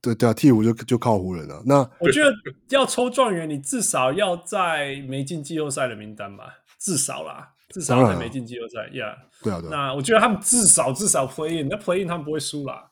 [0.00, 1.62] 对对啊，鹈鹕就就靠湖人了。
[1.66, 2.32] 那我觉得
[2.70, 7.51] 要抽状元，你至少要在没进季后赛的名单吧，至少啦。
[7.72, 9.70] 至少还没进季后赛，Yeah，对啊，对啊。
[9.70, 12.90] 那我觉得他们至少至少 Play in，那 Play in 他们不会输啦。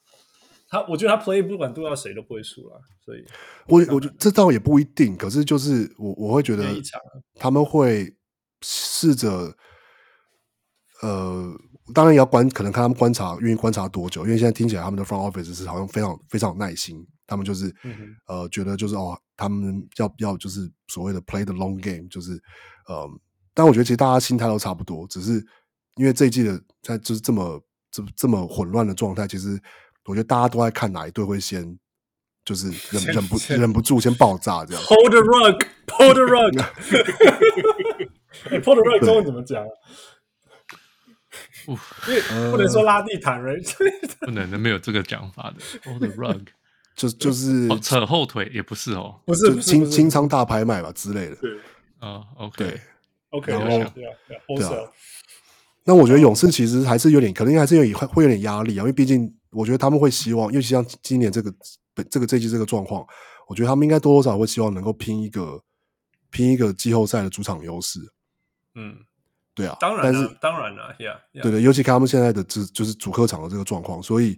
[0.68, 2.76] 他我觉得他 Play in 不管对到谁都不会输啦。
[3.04, 3.24] 所以
[3.66, 6.64] 我我觉得这倒也不一定，可是就是我我会觉得
[7.34, 8.16] 他们会
[8.62, 9.54] 试着，
[11.02, 11.52] 呃，
[11.92, 22.32] 当然也要观，可能看他们观察愿意观察多久，因为现在听起来他们的 Front Office 是好像非常非常有耐心，他们就是、嗯、呃觉得就是哦，他们要要就是所谓的 Play the long game，就是
[22.86, 23.06] 呃。
[23.54, 25.44] 但我觉得其实大家心态都差不多，只是
[25.96, 27.60] 因为这一季的在就是这么
[27.90, 29.60] 这这么混乱的状态，其实
[30.04, 31.78] 我觉得大家都在看哪一队会先
[32.44, 34.82] 就是忍忍不忍不住先爆炸这样。
[34.84, 36.56] Hold the rug, pull the rug.
[38.62, 39.64] pull the rug 中文怎么讲？
[41.66, 41.74] 因
[42.14, 43.60] 为不能说拉地毯人，
[44.20, 45.56] 不能的，没有这个讲法的。
[45.84, 46.46] Hold the rug
[46.96, 51.36] 就就是扯后腿，也不是哦，不是清清仓大拍卖吧之类的。
[51.36, 51.50] 对
[51.98, 52.80] 啊，OK。
[53.30, 54.16] OK，然后对啊，
[54.48, 54.90] 对啊，
[55.84, 61.52] 那我觉得勇士其实还是有点，可能还是有会会有点压力啊，因为毕竟我觉得他们会希望，尤其像今年这个
[62.10, 63.06] 这个这季这个状况，
[63.48, 65.62] 我觉得他们应该多多少少会希望能够拼一个
[66.30, 68.00] 拼一个季后赛的主场优势。
[68.74, 68.96] 嗯，
[69.54, 74.36] 对啊，当然，但是当然了，Yeah，对对，尤其看他们现在的这就是主客场的这个状况，所以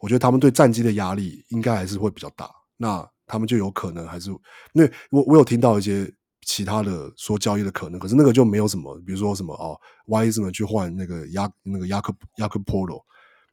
[0.00, 2.50] 我觉得他们对战绩的压力应该还是会比较大。
[2.78, 4.30] 那他们就有可能还是
[4.72, 6.10] 因为我我有听到一些。
[6.52, 13.04] 其他的说交易的可能，可是那个就没有什么，比如说什么哦，Wiseman 去换那个亚那个亚克亚克 Polo，，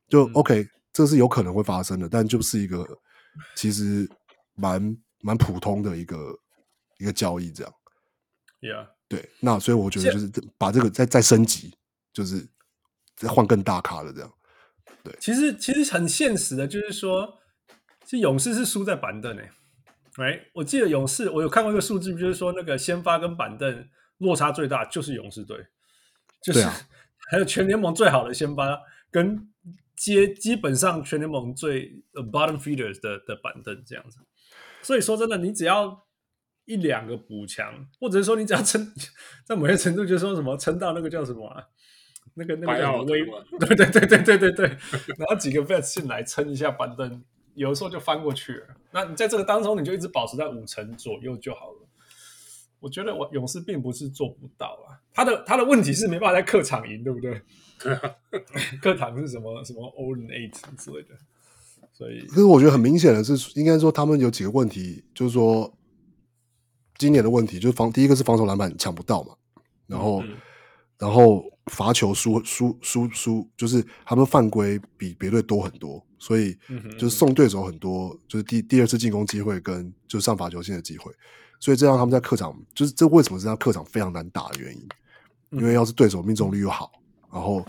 [0.10, 2.84] 就 OK，、嗯、这是有可能会发生的，但就是一个
[3.56, 4.10] 其实
[4.56, 6.36] 蛮蛮普通的一个
[6.98, 7.72] 一个交易这样。
[8.62, 11.78] Yeah，对，那所以我觉得就是把这个再再升级，
[12.12, 12.50] 就是
[13.16, 14.34] 再换更大咖的这样。
[15.04, 17.38] 对，其实其实很现实的，就是说，
[18.06, 19.52] 其实勇士是输在板凳诶、欸。
[20.17, 25.56] 哎，我记得勇士，我有看过一个数据，就是说那个先发跟板凳落差最大就是勇士队，
[26.41, 26.73] 就是、啊、
[27.30, 29.47] 还有全联盟最好的先发跟
[29.95, 34.17] 接基本上全联盟最 bottom feeders 的的板凳这样子。
[34.82, 36.08] 所以说真的，你只要
[36.65, 38.91] 一两个补强，或者是说你只要撑，
[39.45, 41.63] 在某些程度就是说什么撑到那个叫什么、啊，
[42.34, 43.23] 那个那个叫威，
[43.60, 44.67] 对对对对对对对，
[45.17, 47.23] 然后几个 vets 进来撑一下板凳。
[47.58, 51.88] 有的时候就翻过去了，那你在这个当中，你就一直保持在五成左右就好了。
[52.80, 57.41] 我觉得我勇士并不是做不到啊，他的他的问题是没办法在客场赢，对不对？
[57.80, 58.15] 对啊，
[58.80, 61.15] 客场是什么什么 o l n Eight 之类的，
[61.91, 62.22] 所以。
[62.28, 65.76] 可是我觉得很明显的是，应该说他们有几个问题，就是说
[67.00, 69.34] 今年的问题就是防，第一个是防守篮板抢不到嘛，
[69.88, 70.38] 然后、嗯、
[71.00, 76.06] 然后罚球输输输输，就是他们犯规比别队多很多。
[76.19, 76.58] 所以
[76.97, 81.13] 就是送对手很多，就是第第二次进攻机会跟就是上罚球线的机会，
[81.60, 84.88] 所以这让他们在客场就是这为什么是他客场非常难打的原因，
[85.51, 86.91] 因为要是对手命中率又好，
[87.32, 87.65] 然后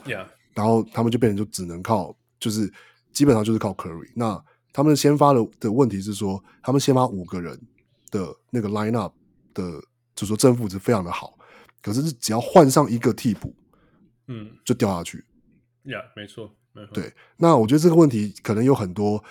[0.55, 2.73] 然后他们就变成就只能靠就是
[3.13, 4.11] 基本上就是靠 Curry。
[4.15, 7.61] 那他们先发的的问题是说，他们先发五个人
[8.11, 9.15] 的那个 line up
[9.53, 9.63] 的，
[10.15, 11.39] 就是说正负值非常的好，
[11.83, 13.55] 可是只要换上一个替补，
[14.27, 15.25] 嗯，就掉下去。
[15.85, 16.55] 呀，没错。
[16.87, 19.23] 对，那我觉得这个问题可能有很多，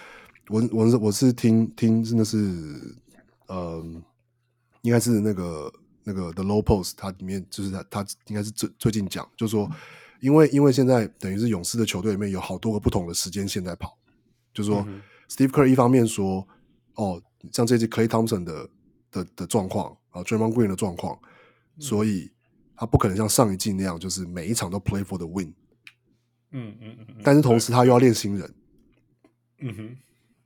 [0.49, 2.37] 我我是我是听听真的是，
[3.47, 3.83] 呃，
[4.81, 5.71] 应该是那个
[6.03, 9.69] 那个 The Low Post，它里面就是他他应该是最最近讲，就是说，
[10.19, 13.97] 因为因为现在等于是勇士的球队里面有好多个不同的时间线在跑，
[14.53, 16.47] 就是说、嗯、Steve Kerr 一方面说，
[16.95, 18.69] 哦，像这次 Clay Thompson 的
[19.11, 21.17] 的的状况啊，Draymond Green 的状况，
[21.79, 22.31] 所以
[22.75, 25.53] 他不可能像上一季那样，就是每一场都 Play for the Win。
[26.51, 28.53] 嗯嗯嗯，但是同时他又要练新人，
[29.59, 29.97] 嗯哼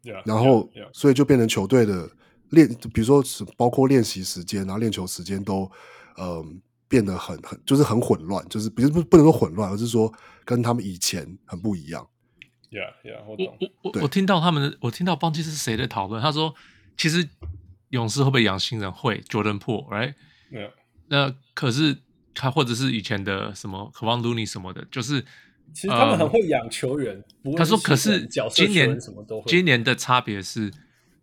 [0.03, 0.89] ，yeah, 然后 yeah, yeah.
[0.93, 2.09] 所以就变成球队的
[2.49, 5.71] 练，比如说是包括练习时间，然后练球时间都，
[6.17, 6.45] 嗯、呃，
[6.87, 10.11] 变得很很就是很混乱，就是不是不不能说混乱，而是说
[10.43, 12.07] 跟他们以前很不一样。
[12.71, 16.55] Yeah, yeah，我我我我听到他们的，我听到忘记是谁在讨论，他说
[16.97, 17.29] 其实
[17.89, 18.91] 勇士会不会养新人？
[18.91, 20.71] 会，Jordan Poole，right？Yeah.
[21.09, 21.97] 那可是
[22.33, 25.23] 他或者是以前的什么 Kevon Looney 什么的，就是。
[25.73, 27.23] 其实他们很会养球员。
[27.43, 28.97] 嗯、他说：“可是今年
[29.47, 30.71] 今年的差别是，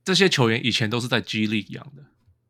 [0.04, 2.02] 这些球员以前都是在 G League 养的，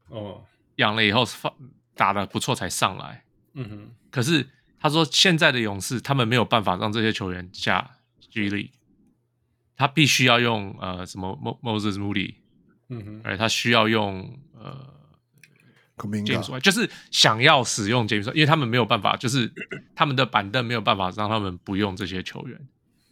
[0.08, 0.44] 哦，
[0.76, 1.52] 养了以后放
[1.94, 3.24] 打得不错才上来。
[3.54, 3.90] 嗯哼。
[4.10, 7.98] 可是他说现在的勇士他们没有办法让这些球员下
[8.30, 8.70] G League，
[9.76, 12.34] 他必须要用呃什么 Moses Moody，
[12.88, 14.94] 嗯哼，而他需要用呃。”
[15.98, 19.52] James White 就是想要使用 James White，因为他们没有办法，就是
[19.94, 22.58] 他们的板凳没有办法让他们不用这些球员，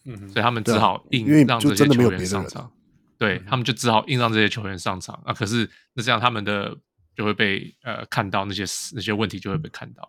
[0.05, 2.71] 嗯哼，所以他们只好硬让这些球员上场。
[3.19, 5.33] 对，他们就只好硬让这些球员上场啊。
[5.33, 6.77] 可是那这样他们的
[7.17, 10.09] 就会被呃看到那些那些问题就会被看到。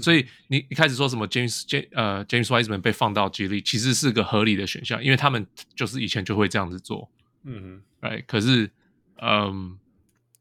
[0.00, 5.46] 所以你一开始说什么 James James 呃 James Wiseman 被放到 G League，其实是个合理的选项，因为他们
[5.76, 7.08] 就是以前就会这样子做。
[7.44, 8.68] 嗯哼，哎，可是，
[9.22, 9.78] 嗯，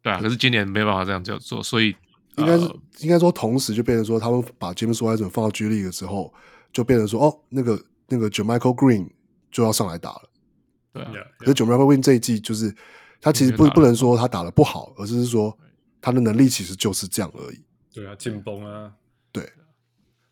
[0.04, 1.96] 对啊，可是今年没办法这样叫做，所以
[2.36, 6.34] 应该是、呃、应该说同时就变成说，他们把 James Wiseman 放到 G League 之后，
[6.74, 9.10] 就变成说，哦，那个那个 JaMychal Green
[9.50, 10.30] 就要上来打了。
[10.92, 12.76] 对啊，可是 JaMychal Green 这一季就是
[13.22, 15.58] 他其实不不能说他打的不好，而是说
[16.02, 17.63] 他的能力其实就是这样而已。
[17.94, 18.92] 对啊，紧绷啊。
[19.32, 19.50] 对，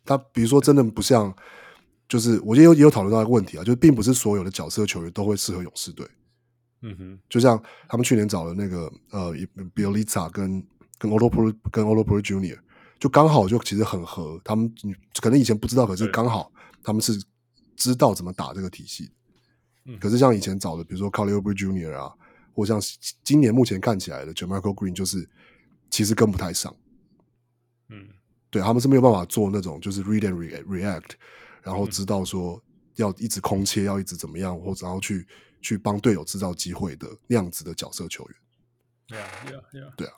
[0.04, 1.34] 他比如说真的不像，
[2.10, 6.06] 就是我也有也有讨论到一个问题啊，就是并不是所有的角色球员都会适合勇士队。
[6.84, 9.32] 嗯哼，就像他们去年找了那个呃
[9.76, 10.66] b i l l i z a 跟
[10.98, 12.58] 跟 Otto Porter 跟 Otto Porter Junior，
[13.00, 14.42] 就刚好就其实很合。
[14.44, 14.74] 他们
[15.22, 16.52] 可能以前不知道，可是刚好
[16.84, 17.24] 他们是
[17.76, 19.12] 知道怎么打这个体系。
[19.86, 22.12] 嗯，可是像以前找的，比如说 Oubre Junior 啊，
[22.56, 22.82] 或像
[23.24, 25.30] 今年目前看起来的 JaMychal Green，就是
[25.92, 26.76] 其实跟不太上。
[27.90, 28.08] 嗯，
[28.50, 31.12] 对，他们是没有办法做那种就是 read and react，
[31.62, 32.60] 然后知道说
[32.96, 35.28] 要一直空切，要一直怎么样，或者然后去。
[35.62, 39.96] 去帮队友制造机会的那样子的角色球员，Yeah, yeah, yeah.
[39.96, 40.14] 对啊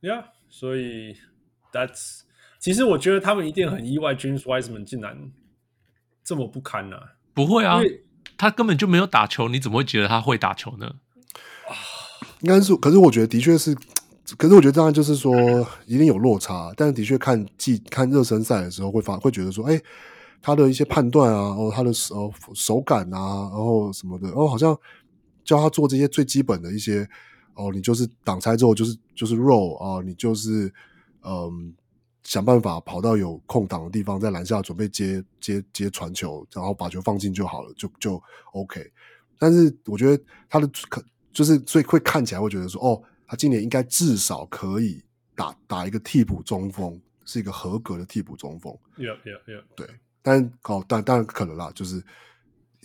[0.00, 1.16] ，Yeah，所以
[1.72, 2.20] That's
[2.58, 5.32] 其实我觉得他们一定很意外，James Wiseman 竟然
[6.24, 7.12] 这么不堪呢、啊？
[7.34, 7.80] 不会啊，
[8.38, 10.94] 他根本就没有打球，你怎么会觉得他会打球呢？
[12.40, 13.74] 应该是，可是我觉得的确是，
[14.36, 15.34] 可是我觉得当然就是说
[15.86, 19.80] 一定有落差，但是的确看季看热身赛的时候会发会觉得说，哎。
[20.42, 24.76] 他的一些判断啊，哦，他的手手感啊，然后什么的，哦，好像
[25.44, 27.08] 教他做这些最基本的一些，
[27.54, 30.72] 哦，你就是挡拆之后就是就是 roll 啊，你就是
[31.22, 31.72] 嗯
[32.24, 38.92] 想办法跑到有空档的地方，在篮下准备接接接传球，然后把球放进就好了，就就 OK。
[39.38, 41.02] 但是我觉得他的可
[41.32, 45.02] 就是所以会看起来会觉得说，哦，他今年应该至少可以
[45.34, 48.72] 打打一个替补中锋，是一个合格的替补中锋。
[48.96, 49.62] Yeah, yeah, yeah.
[49.74, 49.88] 对。
[50.22, 52.00] 但哦，但当然可能啦，就是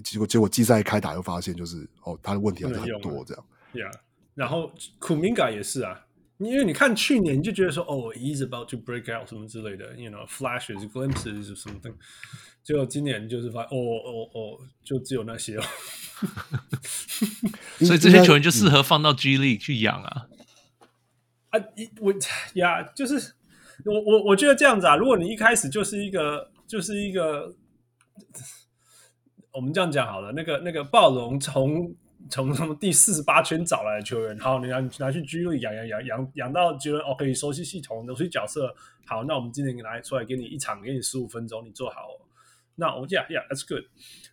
[0.04, 3.46] 结果结果季赛开打又发现，就是哦，他的问题还是很多这样。
[3.74, 3.92] Yeah，
[4.34, 6.06] 然后库明嘎也是啊，
[6.40, 11.94] 因为你看去年你就觉得说哦，he's about to break out 什么之类的，you know flashes glimpses of something，
[12.64, 15.64] 结果今年就是发现哦哦哦，就只有那些哦。
[17.86, 20.28] 所以这些球员就适合放到 G League 去养啊。
[21.50, 21.60] 啊，
[22.02, 22.12] 我
[22.56, 23.36] 呀，就是
[23.86, 26.52] 我我我觉得这样子啊，如果你一开始就是一个。
[26.68, 27.56] 就是一个，
[29.54, 30.32] 我们这样讲好了。
[30.34, 31.96] 那个那个暴龙从
[32.30, 38.76] 从什么第四十八圈找来的球员，好，你拿你拿去居里养养养养养到觉得哦可以熟悉系统，熟悉角色。
[39.06, 42.02] 好，那我们今天拿出来给你一场，给你十五分钟，你做好。
[42.76, 43.86] 那我讲，Yeah，that's good。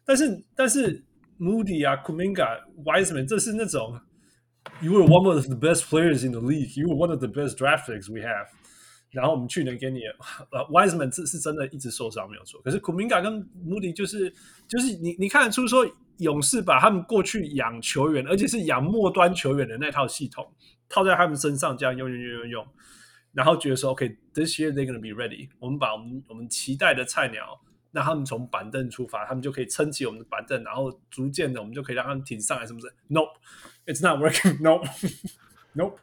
[0.04, 1.04] 但是但是
[1.38, 4.00] Moody 啊，Kuminga、Wiseman，这是那种
[4.82, 6.78] You were one of the best players in the league.
[6.78, 8.48] You were one of the best draft picks we have.
[9.14, 10.00] 然后我们去年给你
[10.50, 14.28] 呃，Wiseman 是是真的一直受伤没有错，可是 Kuminga 跟 Moody 就是
[14.66, 20.52] 就是你你看得出说勇士把他们过去养球员，而且是养末端球员的那套系统
[20.88, 22.68] 套在他们身上，这样用用用用用，
[23.32, 25.48] 然后觉得说 OK，this year they're gonna be ready。
[25.58, 27.60] 我们把我们我们期待的菜鸟，
[27.92, 34.58] 那他们从板凳出发，他们就可以撑起我们的板凳，然后逐渐的我们就可以让他们挺上来，是不是？Nope，it's not working。
[34.62, 35.98] Nope，Nope。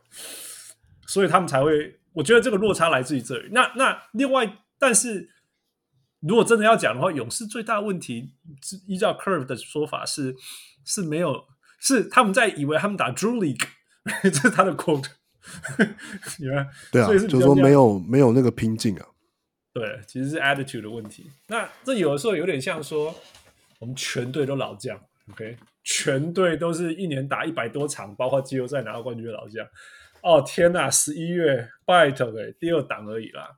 [1.08, 1.97] 所以他们才会。
[2.13, 3.50] 我觉得这个落差来自于这里。
[3.52, 5.30] 那那另外，但是
[6.19, 8.34] 如果真的要讲的话，勇士最大的问题，
[8.88, 10.36] 依照 Curve 的说法是
[10.86, 11.45] 是没有，
[11.80, 13.67] 是他们在以为他们打 Drew League，
[14.24, 15.08] 这是他的 quote。
[16.38, 19.08] 你看，对啊，所以是就是说没有没有那个拼劲啊。
[19.74, 21.32] 对，其实是 attitude 的问题。
[21.47, 23.15] 那这有的时候有点像说，
[23.80, 25.00] 我们全队都老将
[25.32, 29.65] ，OK，全队都是一年打一百多场，包括季后赛拿到冠军的老将。
[30.23, 33.57] 哦天呐，十一月拜托诶，第二档而已啦。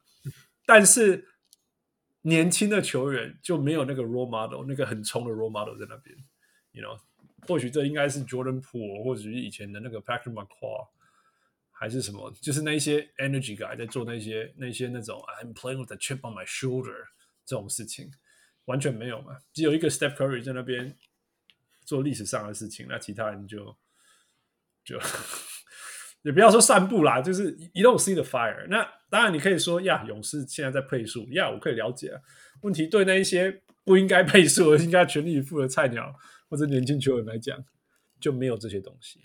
[0.66, 1.28] 但是
[2.22, 6.16] 年轻的球员就没有那个 role model，那个很冲的 role model 在那边。
[6.72, 7.00] You know，
[7.48, 10.88] 或许这应该是 Jordan Poole，或者是以前的那个 Patrick McCaw，
[11.72, 17.08] 还是什么，就是那些 energy guy 在做那些那些那种 I'm playing with a chip on my shoulder
[17.46, 18.10] 这种事情，
[18.66, 19.38] 完全没有嘛。
[19.52, 20.96] 只有一个 Steph Curry 在那边
[21.84, 23.78] 做历史上的事情，那其他人就
[24.86, 24.98] 就。
[26.24, 28.66] 也不要说散步啦，就是 you don't see the fire。
[28.70, 32.20] 那当然，你可以说呀，勇士现在在配速，呀，我可以了解啊。
[32.62, 36.16] 问题对那一些不应该配速而应该全力以赴的菜鸟
[36.50, 37.64] 或者年轻球员来讲，
[38.20, 39.20] 就没有这些东西。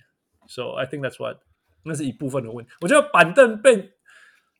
[0.49, 1.39] So I think that's what，
[1.85, 2.73] 那是一部分的问题。
[2.81, 3.93] 我觉得板凳被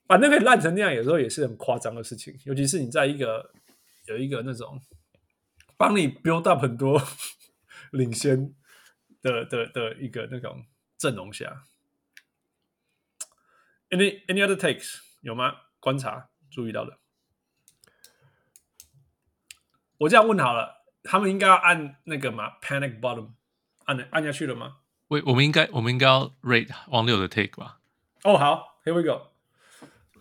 [0.07, 2.33] 板凳可以烂成那样，有时候也是很夸张的事情。
[2.45, 3.51] 尤其是你在一个
[4.07, 4.79] 有一个那种
[5.77, 7.01] 帮你 build up 很多
[7.91, 8.53] 领先
[9.21, 10.63] 的的的一个那种
[10.97, 11.63] 阵容下。
[13.89, 15.53] Any any other takes 有吗？
[15.79, 16.97] 观察注意到的？
[19.97, 23.31] 我这样问好了，他们应该要按那个嘛？Panic bottom，
[23.85, 24.77] 按按下去了吗？
[25.07, 27.79] 我我们应该我们应该要 rate 王六的 take 吧？
[28.23, 29.27] 哦，好，Here we go。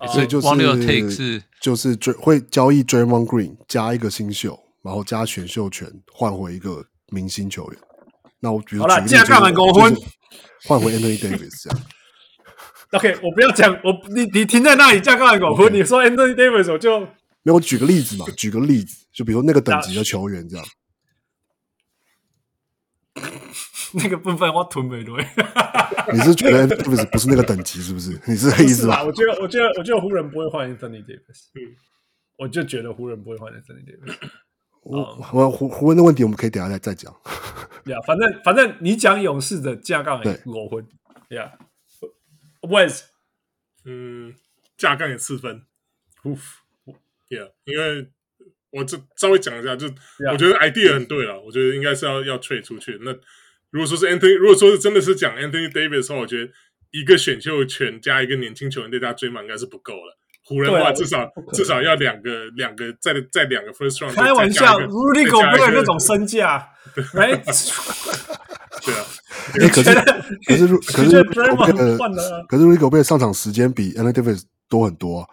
[0.07, 7.81] 所以就是王六的 take 是就是追会交易 Draymond Green 加一个新秀，然后加选秀权换回一个明星球员。
[8.41, 9.95] 那我觉得好了，架杠杆狗混，
[10.65, 11.87] 换回 Anthony Davis 这样。
[12.97, 17.07] OK，我不要讲，我你你停在那里架杠杆狗混，你说 Anthony Davis 我就没
[17.45, 17.55] 有。
[17.55, 20.67] 我举个例子嘛，举个例子，就比如那个等级的球员这样。
[23.95, 25.15] 那个部分我吞没对。
[26.13, 28.19] 你是觉得 Davis 不是那个等级，是不是？
[28.27, 29.03] 你是这个意思吧？
[29.05, 31.49] 我觉得，我觉得，我觉得湖人不会换 Anthony Davis。
[31.55, 31.77] 嗯，
[32.37, 34.15] 我就觉得湖人不会换 Anthony Davis。
[34.83, 37.13] 我我湖湖人的问题，我们可以等下再再讲。
[37.87, 40.87] 呀，反正反正你讲勇士的架杠也裸婚。
[42.61, 43.05] Yeah，Wes，
[43.85, 44.35] 嗯，
[44.77, 45.65] 架杠也四分。
[46.25, 46.41] Oof。
[47.29, 48.11] Yeah，因为
[48.71, 49.87] 我这稍微讲一下，就
[50.31, 51.41] 我觉得 idea 很对了。
[51.41, 52.99] 我觉得应该是要要 trade 出去。
[53.03, 53.13] 那
[53.71, 56.53] 如果说是 Anthony，如果说是真的是讲 Anthony Davis 的话，我觉得
[56.91, 60.18] 一个选秀权加一个年轻球员对他追满应该是不够了。
[60.49, 64.15] 湖人的话至少至少要两个两个再再两个 first round。
[64.15, 66.71] 开玩笑，Rudy Gobert 那种身价，
[67.15, 67.37] 哎，
[68.83, 69.05] 对啊。
[69.61, 69.95] 哎，可是
[70.47, 75.29] 可是可是 Gobert 可是 Rudy Gobert 上场时间比 Anthony Davis 多很多。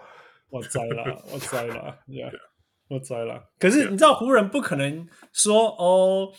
[0.49, 1.95] 我栽了， 我栽了，
[2.89, 3.41] 我栽了。
[3.57, 6.30] 可是你知道湖人不可能说哦。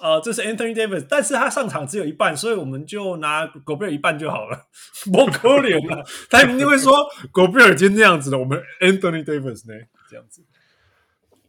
[0.00, 4.68] 呃，这是 Anthony Davis，但是他上场只有一半，所以我们就拿狗贝尔一半就好了。
[5.04, 6.92] 不可怜了，他一定会说
[7.30, 9.86] 狗贝尔已经那样子了，我们 Anthony Davis 呢？
[10.10, 10.44] 这样子，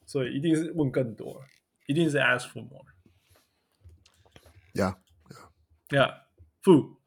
[0.05, 1.41] 所以一定是问更多，
[1.87, 2.85] 一定是 ask for more。
[4.73, 4.95] Yeah,
[5.89, 6.13] yeah,
[6.63, 6.97] Fu，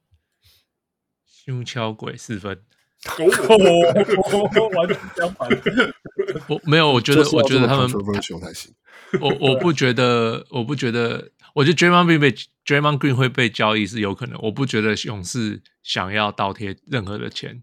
[1.27, 2.65] 胸敲鬼四分，
[4.77, 5.49] 完全相反。
[6.49, 7.89] 我没有，我觉得，我觉得他们。
[9.21, 12.33] 我我不觉得，我不觉得，我觉得 Draymond Green 被
[12.67, 14.39] Draymond Green 会被交易是有可能。
[14.43, 17.63] 我不觉得勇士想要倒贴任何的钱，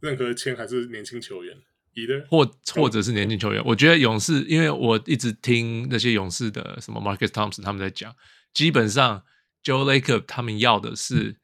[0.00, 1.56] 任何的钱还是年轻球员
[1.94, 3.62] ，either 或或者是年轻球员。
[3.64, 8.12] 我觉得勇士，因为我一直听那些勇士的什么 Marcus Thompson 他们在讲，
[8.52, 9.22] 基本上
[9.62, 11.36] Joe Lacob 他们要的是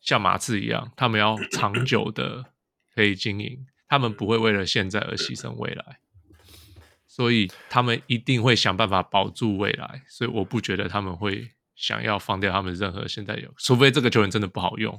[0.00, 2.46] 像马刺一样，他们要长久的
[2.94, 5.98] 可以经营，他们不会为了现在而牺牲未来。
[7.06, 14.96] 所以他们一定会想办法保住未来，所以我不觉得他们会想要放掉他们任何现在有，除非这个球员真的不好用。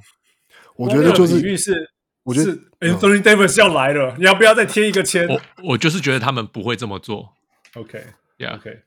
[0.76, 1.90] 我觉得就是，
[2.22, 5.26] 我觉得 Anthony Davis 要来了，你要不要再贴一个签？
[5.26, 7.34] 我我就是觉得他们不会这么做。
[7.74, 8.82] OK，Yeah，OK，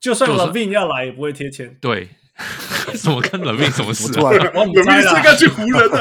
[0.00, 1.76] 就算 LaVine 要来也不会贴签。
[1.80, 2.08] 对，
[2.96, 4.04] 什么跟 LaVine 什么事？
[4.04, 5.98] 我不知道，LaVine 是该去湖人的。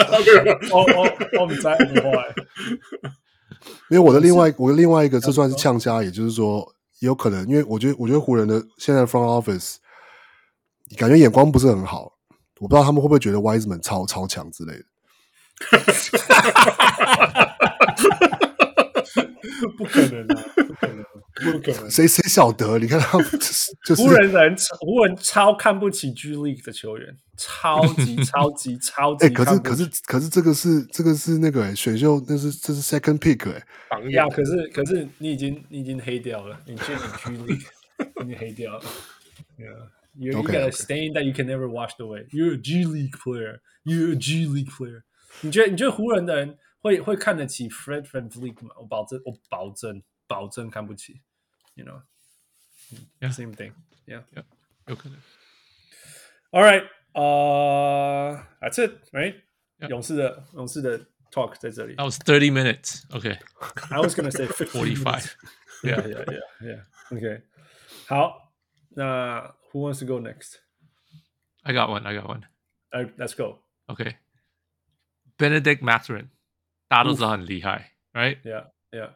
[0.71, 1.75] 哦哦，我不知道，
[3.89, 6.73] 因为我的另外我的另外一个这算是呛家，也就是说。
[7.01, 9.75] 也有可能，因为我觉得，我觉得湖人的现在的 front office
[10.97, 12.11] 感觉眼光不是很好，
[12.59, 14.83] 我不知道他们会不会觉得 Wiseman 超超强之类的。
[19.77, 20.43] 不可能啊！
[21.89, 22.77] 谁谁晓得？
[22.79, 23.17] 你看他
[23.85, 29.25] 就是湖人人，湖人超看不起 G League 的球员，超级超级超级。
[29.25, 33.63] 哎、欸，可是可是可是这个是这个是那个选秀那是这是 second pick 哎、
[34.01, 34.11] 欸。
[34.11, 38.83] 呀，可是可是你已经你已经黑掉了，你去你 G League，你黑掉了。
[39.57, 42.27] Yeah，you you got a stain that you can never wash away.
[42.29, 43.59] You're a G League player.
[43.83, 45.03] You're a G League player.
[45.41, 46.57] 你觉得你觉得湖人的人？
[46.81, 48.69] 会会看得起 Fred VanVleet 吗？
[48.79, 51.22] 我保证，我保证，保证看不起。
[51.74, 52.02] You know,
[53.20, 53.32] yeah.
[53.32, 53.72] same thing.
[54.06, 54.44] Yeah, yeah.
[54.86, 55.18] 有可能。
[56.50, 59.42] All right, uh, that's it, right?
[59.78, 59.88] Yeah.
[59.88, 60.98] 勇士的勇士的
[61.30, 61.96] talk 在这里。
[61.96, 63.04] That was thirty minutes.
[63.10, 63.38] Okay.
[63.90, 65.34] I was gonna say forty five.
[65.82, 66.84] Yeah, yeah, yeah, yeah.
[67.10, 67.42] Okay.
[68.06, 68.52] 好，
[68.90, 70.60] 那 Who wants to go next?
[71.64, 72.06] I got one.
[72.06, 72.46] I got one.
[72.92, 73.58] Uh, let's go.
[73.88, 74.18] Okay.
[75.36, 76.28] Benedict Mathurin.
[76.86, 79.14] 大家都知道很厉害，right？Yeah，Yeah。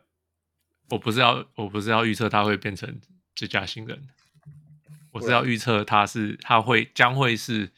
[0.93, 3.01] 我不是要，我不是要预测他会变成
[3.35, 4.07] 最佳新人，
[5.11, 7.71] 我是要预测他是他会将会是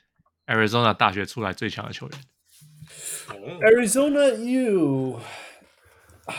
[0.48, 2.20] Arizona 大学出来最强的球员。
[3.62, 5.22] Arizona U
[6.26, 6.36] 啊，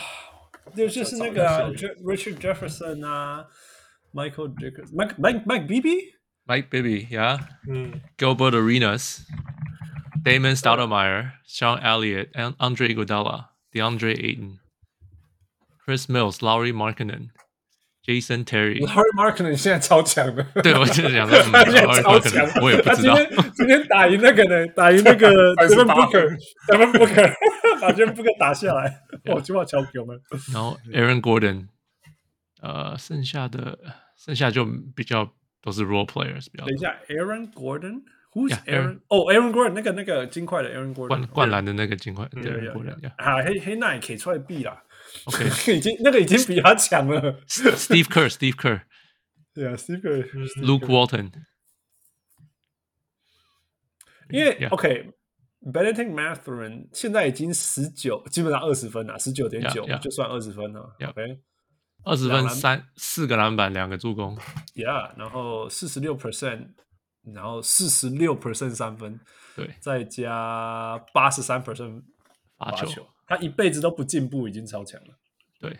[0.75, 3.47] 就就是那个 Richard Jefferson 啊
[4.13, 13.47] ，Michael Jackson，Mike Mike Mike Bibby，Mike Bibby，Yeah，嗯，Gilbert Arenas，Damon Stoudemire，Sean Elliott，and Andre Iguodala。
[13.73, 14.59] DeAndre Ayton、
[15.86, 23.14] Chris Mills、Lauri Markkanen、Jason Terry、Lauri Markkanen 现在超强的，对我就是讲的，他现在超强，我也不知道。
[23.16, 24.66] 今天今天打赢那个呢？
[24.74, 27.34] 打赢那个 Devin Booker，Devin Booker
[27.80, 29.00] 把 Devin Booker 打下来。
[29.26, 30.20] 我就要超强了。
[30.52, 31.68] 然后 Aaron Gordon，
[32.60, 33.78] 呃，剩下的
[34.16, 35.32] 剩下就比较
[35.62, 36.66] 都是 role players 比较多。
[36.66, 38.98] 等一下，Aaron Gordon，Who's Yeah, Aaron？
[39.06, 44.82] 哦，Aaron Gordon，那个那个金块的 Aaron Gordon，灌灌篮的那个金块对，Aaron Gordon，yeah 啊，黑黑奶可以出来比啦。
[45.25, 47.41] OK，已经那个已经比他强了。
[47.47, 48.81] Steve Kerr，Steve Kerr，Luke
[49.53, 51.31] 对啊，Steve，Walton，
[54.29, 54.69] 因为 Yeah.
[54.69, 60.95] OK，Bennedict Mathurin 现在已经十九，基本上二十分了，十九点九.就算二十分了。
[61.01, 61.39] OK，
[62.03, 64.37] 二十分三四个篮板两个助攻
[64.75, 66.69] ，Yeah，然后四十六 percent，
[67.23, 69.19] 然后四十六 percent 三分，
[69.55, 72.03] 对，再加八十三 percent
[72.57, 75.13] 罚球，罚球，他一辈子都不进步，已经超强了。
[75.59, 75.77] 对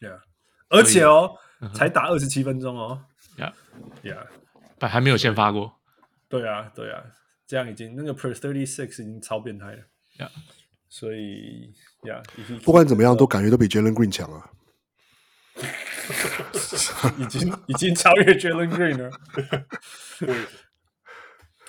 [0.00, 0.20] Yeah，
[0.68, 1.36] 而且哦，
[1.74, 3.04] 才打二十七分钟哦。
[3.36, 4.26] ，Yeah，Yeah，
[4.78, 5.80] 但还没有先发过
[6.28, 7.02] 对啊，对啊，
[7.46, 9.82] 这样已经那个 per thirty six 已经超变态了。
[10.18, 10.30] ，Yeah，
[10.88, 12.22] 所以，Yeah，
[12.60, 14.50] 不管怎么样，都感觉都比 Jalen Green 强啊。
[17.18, 19.10] 已经已经超越 Jalen Green 了。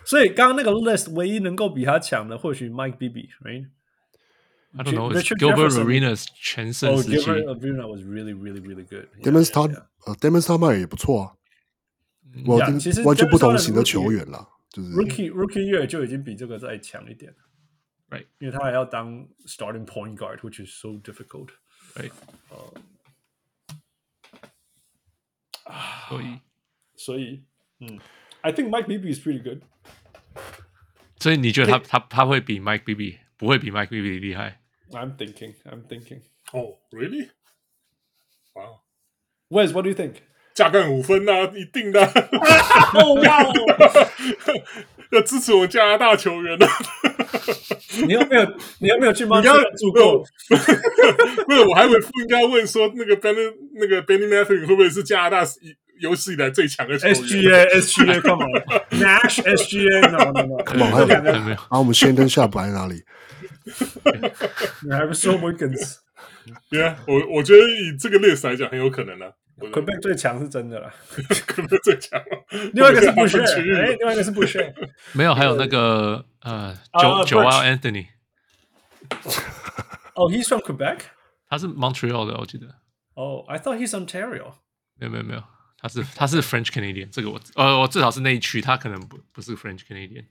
[0.05, 3.69] 所以刚刚那个 list 唯一能够比他强的，或许 Mike Bibby，right？
[4.76, 5.10] I don't know.
[5.10, 9.08] It's Richard Gilbert Jefferson Arenas 全盛 Oh, 时期 Gilbert Arenas was really, really, really good.
[9.22, 11.34] Damon Yeah, Star yeah, 呃 Damon Stoudemire 也不错啊，
[12.46, 14.88] 我 Yeah，跟其实完全 Damon 不同 Stoudemire 型的 rookie- 球员啦，就是。
[14.90, 17.38] Rookie Rookie year 就已经比这个再强一点了
[18.10, 18.26] Right.
[18.38, 21.48] 因为他还要当 starting point guard，which is so difficult。
[21.94, 22.10] ，right？
[26.08, 26.38] 所以，
[26.96, 27.44] 所以，
[27.80, 27.98] 嗯，
[28.40, 29.62] I think Mike Bibby is pretty good。
[31.20, 34.60] 所以你觉得他他他会比 Mike Bibby 不会比 Mike Bibby 厉害？
[34.93, 36.21] I'm thinking, I'm thinking.
[36.53, 37.29] Oh, really?
[38.55, 38.81] Wow.
[39.49, 40.21] Wes, what do you think?
[40.53, 42.11] 加干五分啊，一定的啊，
[42.93, 43.53] 哦哇哦！
[45.11, 46.67] 要支持我们加拿大球员啊！
[48.07, 50.23] 你有没有你有没有去帮你要助过？
[51.47, 53.35] 没有，我还以为不应该问说那个 Ben
[53.73, 58.51] 那个 Benny Mathurin 会不会是加拿大以有史以来最强的球员 SGA SGA come on
[58.99, 61.31] Nash SGA no no no，Come on，还有没有？
[61.33, 63.03] 然后我们 Shandon Sharp 摆在哪里？
[64.82, 65.98] 你还不说 Wiggins？
[66.68, 69.32] 对啊，我我觉得以这个 list 来讲，很有可能啊。
[69.56, 70.90] 我觉得 Quebec 最强是真的啦，
[71.46, 72.24] 可能最强啊。
[72.72, 74.72] 另外一个是不区域 share，哎，另外一个是不 share。
[75.12, 78.06] 没有，还有那个呃啊九九 Birch Joel Anthony，
[80.14, 81.00] 哦，He's from Quebec？
[81.48, 82.68] 他是 Montreal 的，我记得。
[83.14, 84.54] 哦，I thought he's Ontario。
[84.96, 85.44] 没有没有没有，
[85.78, 90.24] 他是他是 French Canadian，这个我呃我至少是那一区，他可能不不是 French Canadian。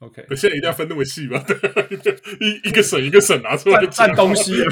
[0.00, 1.44] OK，现在一定要分那么细吗？
[2.40, 4.52] 一一个省一个省拿出来占占东西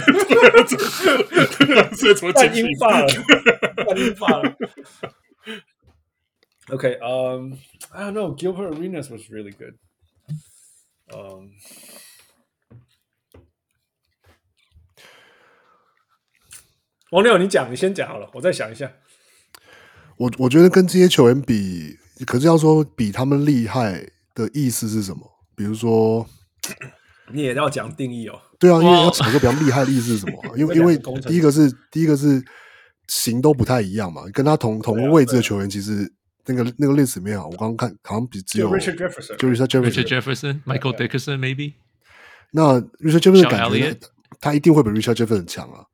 [1.97, 2.67] 这怎么占解析？
[2.67, 3.09] 英法了，
[3.89, 4.57] 占英法了。
[6.69, 7.55] Okay, um,
[7.91, 8.35] I don't know.
[8.37, 9.75] Gilbert Arenas was really good.
[11.13, 11.51] Um,
[17.11, 18.93] 王六，你讲，你先讲好了，我再想一下。
[20.19, 25.23] 我我觉得跟这些球员比，可是要说比他们厉害的意思是什么？
[25.57, 26.25] 比如说，
[27.33, 28.39] 你也要讲定义哦。
[28.59, 30.41] 对啊，因为要扯个比较厉害的意思是什么？
[30.57, 32.41] 因为因为第一个是第一个是
[33.09, 36.11] 型都不太一样嘛，跟他同同个位置的球员，其实
[36.45, 37.45] 那个那个例子面啊。
[37.45, 41.75] 我刚刚看好像比只有 Richard Jefferson，Richard Jefferson，Michael Dickerson maybe。
[42.53, 43.99] 那 Richard Jefferson 感觉
[44.41, 45.85] 他一定会比 Richard Jefferson 强啊。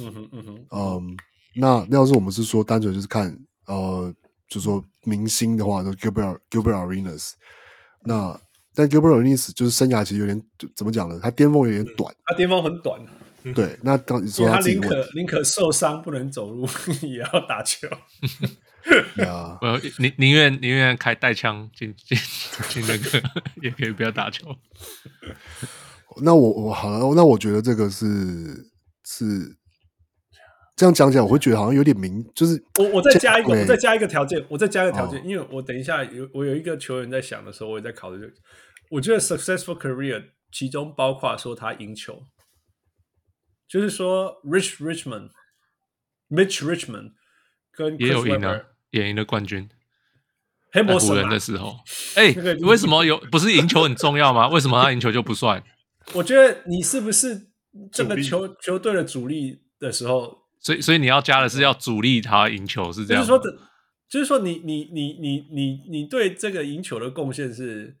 [0.00, 0.66] 嗯嗯嗯哼。
[0.70, 1.16] 嗯，
[1.56, 3.36] 那那要是我们是说单纯就是看
[3.66, 4.12] 呃
[4.48, 7.32] 就说明星的话，就 Gilbert Gilbert Arenas。
[8.04, 8.40] 那
[8.74, 10.40] 但 Gilbert Arenas 就是生涯其实有点
[10.74, 11.18] 怎么讲呢？
[11.22, 12.14] 他巅峰有点短。
[12.24, 13.00] 他巅峰很短，
[13.54, 16.68] 对，那当你说他宁可宁可受伤不能走路，
[17.02, 17.88] 也要打球。
[19.16, 22.16] 呀，我宁宁愿宁愿开带枪进进
[22.70, 23.22] 进那个，
[23.60, 24.46] 也可以不要打球。
[26.22, 28.06] 那我我好了，那我觉得这个是
[29.04, 29.54] 是
[30.78, 38.32] 这样讲起来，我会觉得好像有点明，就是我我再加一个，对我再加一个条件，我再加一个条件，哦因为我等一下有我有一个球员在想的时候，我也在考虑这个。
[38.90, 40.22] 我觉得 successful career
[40.52, 42.22] 其中包括说他赢球，
[43.68, 45.30] 就是说 Rich Richmond、
[46.30, 47.10] Mitch Richmond
[47.72, 49.68] 跟也有赢了，也赢了冠军。
[50.70, 51.76] 黑魔湖人的，时候，
[52.14, 54.46] 哎、那个为什么有不是赢球很重要吗？
[54.52, 55.60] 为什么他赢球就不算？
[56.14, 57.48] 我觉得你是不是
[57.90, 63.58] 这个球球队的主力的时候，所以所以你要加的是要主力他赢球是这样，就是说的，
[64.08, 67.96] 就是说你你你你你你对这个赢球的贡献是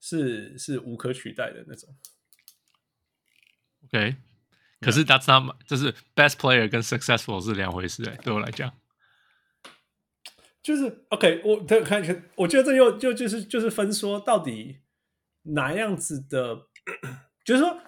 [0.00, 1.94] 是是无可取代的那种。
[3.84, 4.16] OK，
[4.80, 8.72] 可是 that's not 就是 best player 跟 successful 是两回事哎、对我来讲，
[10.62, 14.80] 就是 OK，我看看，我觉得这又就就是就是分说到底
[15.42, 16.66] 哪样子的，
[17.46, 17.80] 就是说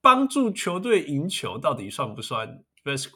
[0.00, 3.08] 帮助球队赢球到底算不算 best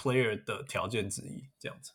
[0.00, 1.44] player 的条件之一？
[1.58, 1.92] 这样子，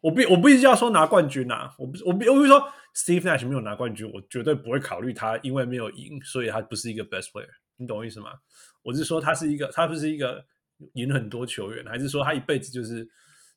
[0.00, 2.58] 我不我不一定要说拿冠军啊，我不我不我比如说
[2.94, 7.48] Steve Nash 没有拿冠军，我绝对不会考虑他，因为没有赢，所以他不是一个 best player。
[7.76, 8.30] 你懂我意思吗？
[8.82, 10.44] 我是说他是一个，他不是一个
[10.94, 13.06] 赢很多球员，还是说他一辈子就是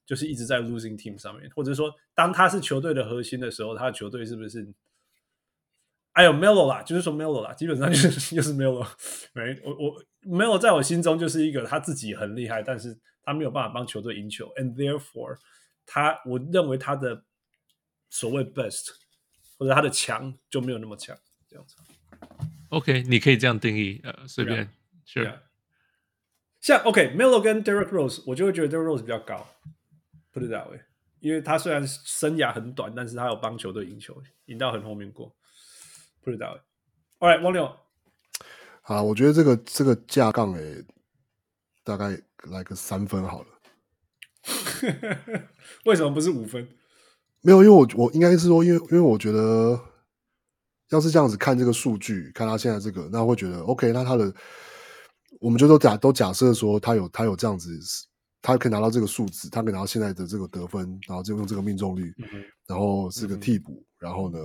[0.05, 4.67] 就是一直在 losing team 上面，或者说当他是球队的核心的时候，他的球队是不是？
[6.15, 8.87] 还有 Melo 啦，就是说 Melo 啦，基本上就是 就是 Melo。
[9.33, 15.37] 没，我我 Melo 在我心中就是一个他自己很厉害，但是他没有办法帮球队赢球，and therefore
[15.85, 17.25] 他我认为他的
[18.09, 18.91] 所谓 best
[19.57, 21.17] 或者他的强就没有那么强，
[21.49, 21.75] 这样子。
[22.69, 24.69] OK，你可以这样定义，呃，随便
[25.05, 25.39] ，Sure。
[26.61, 29.45] 像 OK，Melo、okay, 跟 Derrick Rose，我就会觉得 Derrick Rose 比较高
[30.33, 30.79] ，Put it that way，
[31.19, 35.35] 因为他虽然生涯很短，但是他有帮球队赢球，赢到很后面过。
[36.25, 36.59] 不知道
[37.19, 37.71] ，All right，王六，
[38.81, 40.83] 好，我觉得这个这个架杠诶，
[41.83, 42.19] 大概
[42.49, 43.47] 来个三分好了。
[45.85, 46.67] 为什么不是五分？
[47.41, 49.79] 没有，因为我我应该是说，因为因为我觉得，
[50.89, 53.91] 要是这样子看这个数据，看他现在这个，那会觉得 OK。
[53.91, 54.33] 那他的，
[55.39, 57.69] 我们就都假都假设说，他有他有这样子，
[58.41, 64.39] 他可以拿到这个数字，他可以拿到现在的这个得分，然后就用这个命中率，嗯、然后是个替补，嗯、然后呢，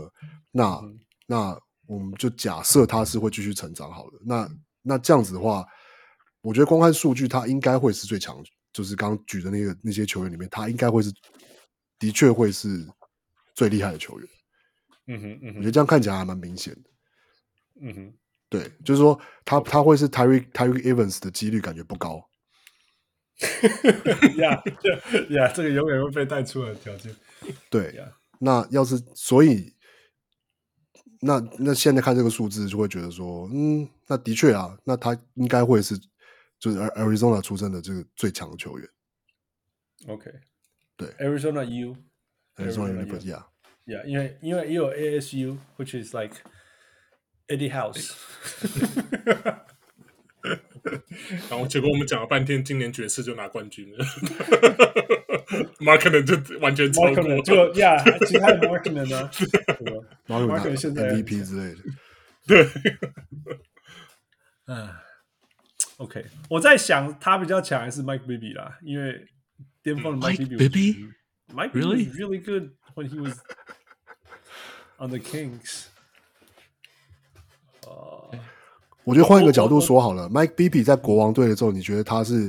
[0.50, 1.58] 那、嗯、那。
[1.90, 4.20] 我们就假设他是会继续成长好了。
[4.24, 4.48] 那
[4.80, 5.66] 那这样子的话，
[6.40, 8.40] 我觉得光看数据，他应该会是最强。
[8.72, 11.10] 就是刚刚举的那个那些球员里面，他应该会是
[11.98, 12.86] 的确会是
[13.56, 14.28] 最厉害的球员。
[15.08, 16.90] 嗯哼，嗯哼，我觉得这样看起来还蛮明显的。
[17.82, 18.14] 嗯哼，
[18.48, 22.24] 对，就是说他他会是 Tyreke Tyreke Evans 的几率感觉不高。
[24.38, 24.62] 呀
[25.30, 27.12] 呀，这个永远会被带出来的条件。
[27.68, 29.74] 对呀，那要是所以。
[31.20, 35.98] 那那现在看这个数字，就会觉得说，嗯，那的确啊，那他应该会是
[36.58, 38.88] 就是 Arizona 出身的这个最强的球员。
[40.08, 40.30] OK，
[40.96, 46.36] 对，Arizona U，Arizona U，Yeah，Yeah，因为因为也有 ASU，which is like
[47.48, 48.14] Eddie House。
[51.48, 54.04] 然后结果我们讲了半天，今年爵士就拿冠军了。
[55.80, 59.30] Markkanen 就完全超过，就呀，其他的 Markkanen 呢
[60.26, 61.82] ？Markkanen 现在 MVP 之类的。
[62.46, 62.66] 对，
[64.66, 64.88] 嗯
[65.98, 69.26] ，OK，我在想他比较强还是 Mike Bibby 啦，因为
[69.82, 73.38] 巅峰的 Mike Bibby，Mike Bibby was really good when he was
[74.98, 75.86] on the Kings。
[77.86, 78.30] 呃，
[79.10, 82.48] 我觉得换一个角度说好了，Mike Bibby 在国王队的时候，你觉得他是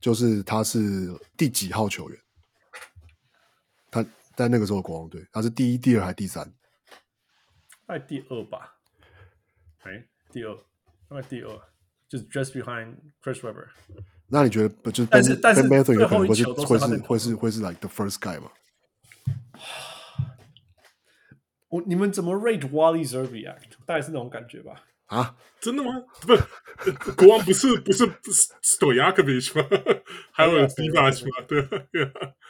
[0.00, 2.16] 就是他是第几号球员？
[3.90, 6.48] 他在那个时候的国王队，他是第一、第二还是第三？
[7.88, 8.76] 在第二吧。
[9.82, 10.52] 哎，第二，
[11.10, 11.48] 因为第二
[12.08, 13.66] 就是 just behind Chris Webber。
[14.28, 18.52] 那你觉得，就是但是但是 Ben 最后一会是球都会是会是会是 like the first guy 吗？
[21.66, 23.58] 我你们怎么 rate Wally Szczerbiak？
[23.84, 24.84] 大概是那种感觉吧。
[25.06, 25.92] 啊，真的吗？
[26.22, 26.42] 不是，
[27.16, 28.04] 国王不是不是
[28.62, 29.68] Stojakovic 吗？
[30.32, 31.44] 还有 Divac 吗？
[31.46, 31.84] 对对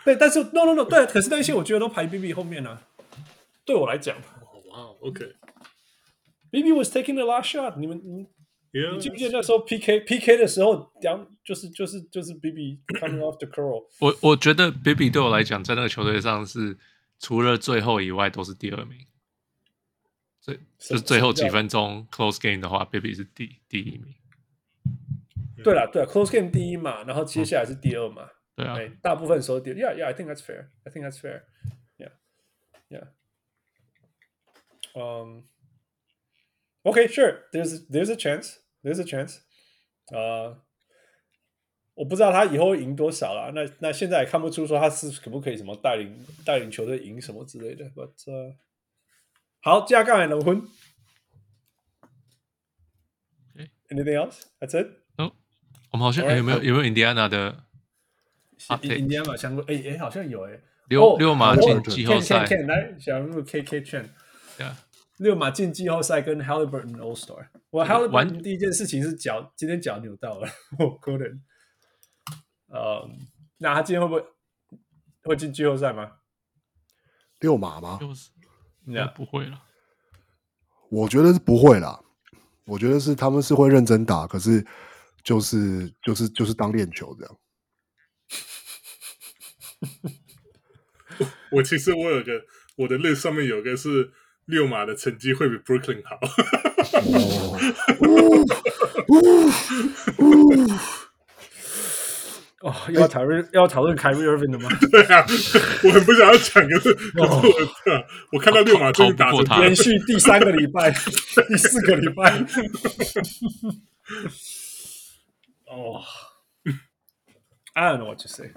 [0.04, 2.82] 对，但是 No No No，对，可是那些我觉得都排 BB 后面呢、啊。
[3.64, 7.82] 对我来讲，哇、wow，OK，BB was taking the last shot 你。
[7.82, 8.26] 你们你
[8.72, 13.84] Yeah, 你记不记得那时候 PK PK 的时候，两就是就是就是 BB coming off the curl。
[14.00, 16.76] 我我觉得 BB 对我来讲，在那个球队上是
[17.18, 18.98] 除了最后以外都是第二名。
[20.46, 24.14] 最就是最后几分钟 close game 的话，Baby 是第第一名。
[25.64, 28.30] 对了，对，close game 第一嘛，然后接下来是第二嘛。
[28.54, 29.76] 对啊，大部分时候第二。
[29.76, 30.68] Yeah, yeah, I think that's fair.
[30.84, 31.42] I think that's fair.
[31.98, 32.12] Yeah,
[32.88, 33.08] yeah.
[34.94, 35.48] Um.
[36.84, 37.48] Okay, sure.
[37.50, 38.58] There's there's a chance.
[38.84, 39.40] There's a chance.
[40.12, 40.62] 呃，
[41.94, 43.50] 我不知道他以后会赢多少了。
[43.50, 47.90] 那那现在也看不出说他是可不可以什么带领带领球队赢什么之类的。
[47.90, 48.56] But 呃。
[49.66, 50.62] 好，加杠还能混。
[53.88, 54.42] Anything else?
[54.60, 54.86] That's it.
[55.16, 55.32] 哦，
[55.90, 57.64] 我们好像有没有有没有印第安纳的？
[58.82, 60.60] 印第安纳相关，哎哎，好像有哎。
[60.86, 62.44] 六六马进季后赛。
[62.44, 64.08] 来，想入 KK 圈。
[65.16, 67.48] 六马进季后赛跟 Haliburton All Star。
[67.70, 70.48] 我 Haliburton 第一件事情是脚，今天脚扭到了，
[71.02, 71.42] 可能。
[72.68, 73.10] 呃，
[73.58, 74.24] 那他今天会不会
[75.24, 76.18] 会进季后赛吗？
[77.40, 77.98] 六马吗？
[78.86, 79.62] 应该不会了，
[80.88, 82.00] 我觉得是不会啦。
[82.64, 84.66] 我觉得是他们是会认真打，可是
[85.22, 87.36] 就是就是就是当练球这样。
[91.52, 92.44] 我其实我有个
[92.76, 94.12] 我的 list 上面有个是
[94.46, 96.18] 六马的成绩会比 Brooklyn 好。
[97.98, 98.16] 哦，
[102.92, 104.68] 要讨论要讨论 Kyrie Irving 的吗？
[104.90, 105.24] 对啊，
[105.84, 107.26] 我很不想要讲，可是可是
[108.32, 110.90] 我、看到六马终于打成连续第三个礼拜、
[111.48, 112.38] 第四个礼拜。
[115.66, 116.00] 哦、
[117.74, 118.52] oh,，I don't know what to say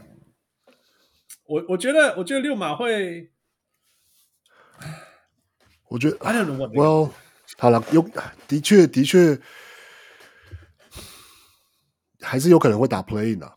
[1.45, 1.57] 我。
[1.60, 3.32] 我我觉得，我觉得六马会，
[5.89, 6.72] 我觉得 I don't know what。
[6.72, 7.12] Well，
[7.57, 8.07] 好了，有
[8.47, 9.39] 的确的确
[12.22, 13.55] 还是有可能会打 play in 的。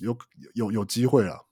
[0.00, 0.16] 有
[0.54, 1.46] 有有机会了，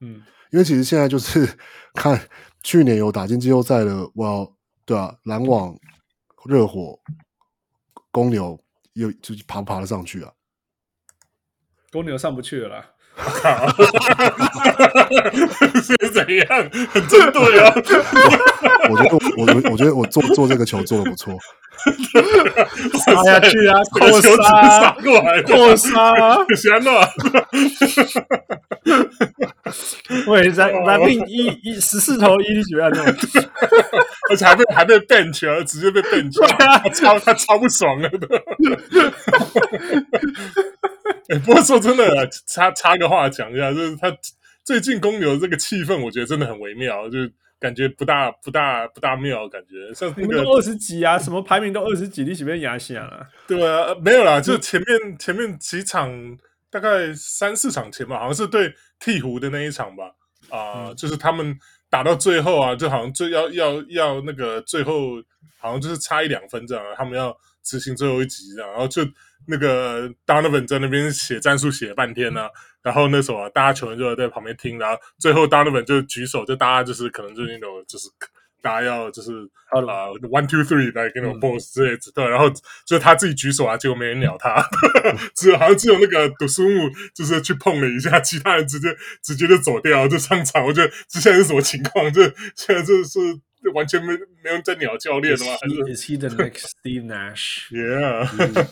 [0.00, 1.46] 嗯，因为其实现在就是
[1.94, 2.28] 看
[2.62, 4.46] 去年有打进季后赛的，哇，
[4.84, 5.78] 对啊，篮网、
[6.46, 7.00] 热火、
[8.10, 8.62] 公牛
[8.92, 10.32] 又就爬不爬得上去啊，
[11.90, 12.93] 公牛上不去了啦。
[15.82, 16.48] 是怎样？
[16.92, 17.72] 很针对啊！
[18.90, 21.32] 我觉得我我觉得我做做这个球做的不错，
[23.04, 23.78] 杀下去啊！
[23.92, 26.12] 扣杀过来，扣杀！
[26.56, 26.90] 喜欢吗？
[30.26, 33.14] 喂，在来宾一一十四投一，你喜欢那种？
[34.30, 38.26] 而且还被还被 bench 啊，直接被 bench，他超他超不爽了的。
[41.28, 44.14] 哎、欸，不过说真的，插插个话讲一下，就是他
[44.62, 53.26] 最近公牛这个气氛，我觉得真的很微妙，就是感觉不大不大不大妙，感觉像那个二十几啊，什么排名都二十几，你喜不喜欢亚细啊？
[53.48, 56.10] 对啊，没有啦，就前面前面几场，
[56.70, 60.04] 大概三四场前吧，好像是对鹈鹕的那一场吧，
[60.50, 61.58] 啊、呃嗯，就是他们
[61.88, 65.22] 打到最后啊，就好像最要要要那个最后
[65.56, 69.02] 好像就是差一两分这样，他们要执行最后一集这样，然后就。
[69.46, 72.50] 那个 Donovan 在那边写战术写了半天呢、啊，
[72.82, 78.08] 然后那时候啊，大家球员就在旁边听，然后最后 Donovan 就举手，就大家就是可能就是那种就是
[78.62, 79.30] 大家要就是
[79.70, 82.50] 啊、uh, one two three 来给那种 boss 之类的，对，然后
[82.86, 84.66] 就他自己举手啊，结果没人鸟他，
[85.36, 92.10] 只有好像只有那个杜苏木就是去碰了一下，其他人直接直接就走掉就上场，我觉得这现在是什么情况？
[92.10, 92.22] 这
[92.56, 93.18] 现在就是
[93.74, 95.52] 完全没没人在鸟教练的吗？
[95.60, 98.66] 还是 Is he the next Steve Nash？Yeah、嗯。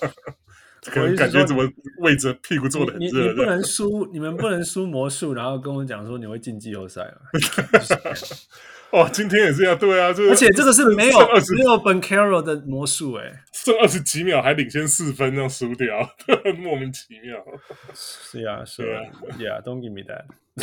[0.90, 1.62] 可能感觉怎么
[1.98, 3.22] 位置屁股坐的很热？
[3.22, 7.20] 你你不能 输，你们不能输魔术，然后跟我讲说你会进季后赛了。
[8.96, 16.10] 哦，今天也是要对啊，而且这个是没有没有 Banchero 的魔术哎，剩二十几秒还领先四分，这样输掉，
[16.60, 17.42] 莫名其妙。
[17.94, 19.00] 是啊，是啊
[19.38, 20.26] ，Yeah，don't give me that。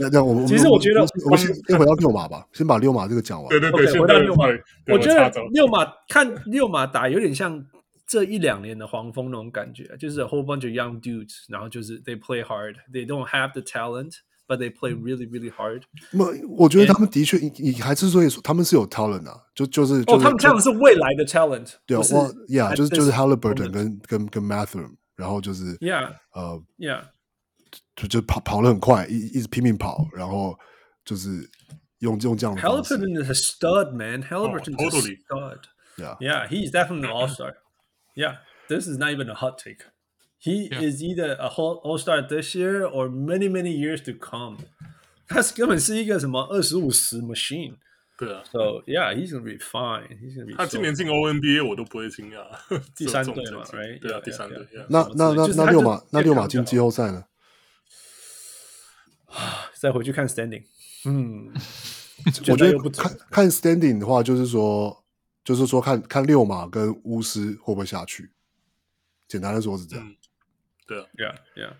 [0.00, 3.50] 那那我们其实我觉得，我们先先回到六马吧，先把六马这个讲完。
[3.50, 4.46] 对对对，okay, 回到六马。
[4.86, 7.62] 我觉得六马看六马打有点像
[8.06, 13.60] 这一两年的黄蜂那种感觉，就是 a whole bunch of young dudes，然后就是 they play hard，they don't have the
[14.47, 15.83] talent，but they play really really hard。
[16.11, 21.73] 那我觉得他们的确，你还是说他们是有 talent 啊，就就是哦，他们 talent 是未来的 talent。
[21.85, 22.01] 对啊，
[22.47, 27.05] Yeah，就是就是 Haliburton 跟跟跟 Mathurin，然后就是 Yeah，呃，Yeah。
[27.95, 30.55] 就就跑跑得很快，一一直拼命跑，然后
[31.03, 31.49] 就是
[31.99, 32.95] 用用这样的方式。
[32.95, 34.21] Haliburton is a stud, man.
[34.21, 35.59] Haliburton is a stud.
[35.97, 37.55] Yeah, yeah, he's definitely an all star.
[38.15, 38.37] Yeah,
[38.67, 39.85] this is not even a hot take.
[40.40, 40.82] He yeah.
[40.82, 44.58] is either a whole all star this year or many many years to come.
[45.26, 47.74] 他是根本是一个什么二十五十 machine。
[48.16, 50.08] 对啊，So yeah, he's gonna be fine.
[50.18, 50.54] He's gonna be.
[50.56, 52.46] 他今年进 O N B A 我都不会惊讶。
[52.96, 54.00] 第三队嘛，right？
[54.00, 54.66] 对啊，第三队。
[54.88, 57.24] 那那那那六马那六马进季后赛呢？
[59.74, 60.64] 再回去看 standing，
[61.04, 61.52] 嗯，
[62.48, 65.04] 我觉得看看 standing 的话，就是说，
[65.44, 68.32] 就是说看看六马跟巫师会不会下去。
[69.28, 70.14] 简单的说是这样，
[70.88, 71.72] 嗯、对啊，Yeah Yeah。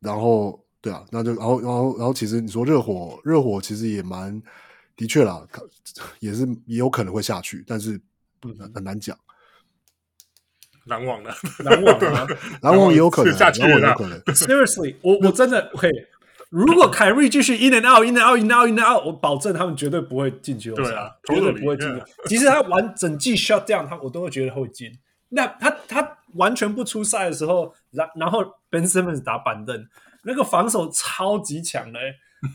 [0.00, 4.42] 然后对啊，那就然后然后然后其实你说热火热火其实也蛮
[4.96, 5.46] 的确啦，
[6.20, 8.00] 也是也有可能会下去，但是
[8.74, 9.16] 很难讲。
[10.86, 11.30] 篮网呢？
[11.60, 12.26] 篮网啊，
[12.62, 14.20] 篮网也有可能 下去，有可能。
[14.34, 15.88] Seriously，我我真的 会。
[16.50, 20.70] 如果凯瑞继续 in and out in and out in and out in and out，我保证他们绝对不会进去。
[20.72, 21.88] 对啊，绝对不会进。
[22.26, 24.92] 其实他完整季 shut down，他我都会觉得会进。
[25.34, 29.88] 那他他完全不出赛的时候，然然后 Ben Simmons 打板凳，
[30.24, 31.98] 那个防守超级强的。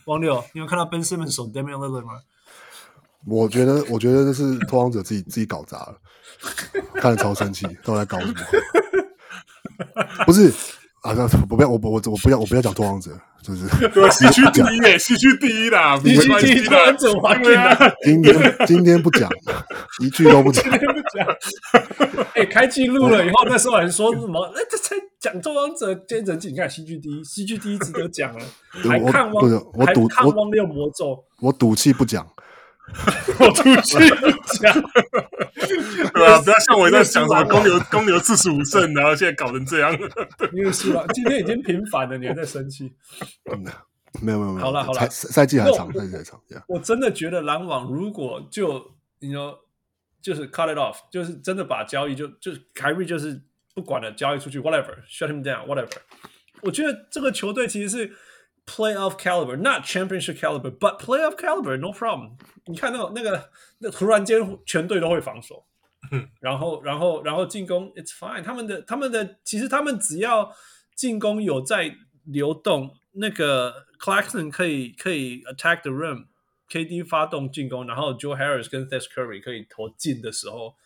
[0.05, 2.21] 王六，你有看到 Ben Simmons 守 Damian l i l l a r 吗？
[3.25, 5.97] 我觉得，我觉得这是拓荒者自己自己搞砸了，
[6.95, 8.33] 看得超生气，都在搞什么？
[10.25, 10.53] 不是。
[11.07, 13.65] 啊，那不要，我我我不要，我不要讲拓荒者，就是
[14.11, 17.77] 西区第一诶，西区第一啦，西区第一拓荒者环境啊。
[18.03, 19.29] 今天今天不讲，
[20.03, 20.61] 一句都不讲。
[20.69, 21.25] 今天不讲。
[22.33, 24.43] 哎、欸，开记录了以后，那时候还说什么？
[24.53, 28.43] 哎、欸，这才讲受访者兼人气，你看西区第一，西区第一值得讲啊，
[28.83, 32.27] 我还看汪不是，我还赌我看汪六魔咒，我赌气不讲。
[33.39, 34.31] 我出去不
[34.61, 34.73] 讲，
[36.13, 39.91] 对啊，不要像我在想什么公牛 公牛四十五胜，然后现在搞成这样。
[40.53, 42.93] 因为输了，今天已经平反了，你还在生气？
[43.51, 43.65] 嗯
[44.19, 46.41] 没有没有没有，好了好了赛赛季还长，那赛季还长。
[46.67, 48.83] 我真的觉得篮网如果就
[49.19, 49.59] 你说
[50.21, 53.39] 就是 cut it off，就是真的把交易就就是凯瑞就是
[53.75, 55.89] 不管了，交易出去 whatever，shut him down whatever。
[56.61, 58.11] 我觉得这个球队其实是
[58.66, 62.32] playoff caliber，not championship caliber，but playoff caliber，no problem。
[62.66, 65.64] 你看那个那个那突然间全队都会防守，
[66.40, 68.42] 然后然后然后进攻 it's fine。
[68.42, 70.54] 他们的他们的其实他们只要
[70.94, 80.76] 进攻有在流动，那个 Claxton 可以可以 attack the rim，KD 发动进攻，然后 Joe Harris 跟 Seth Curry 可以投进的时候，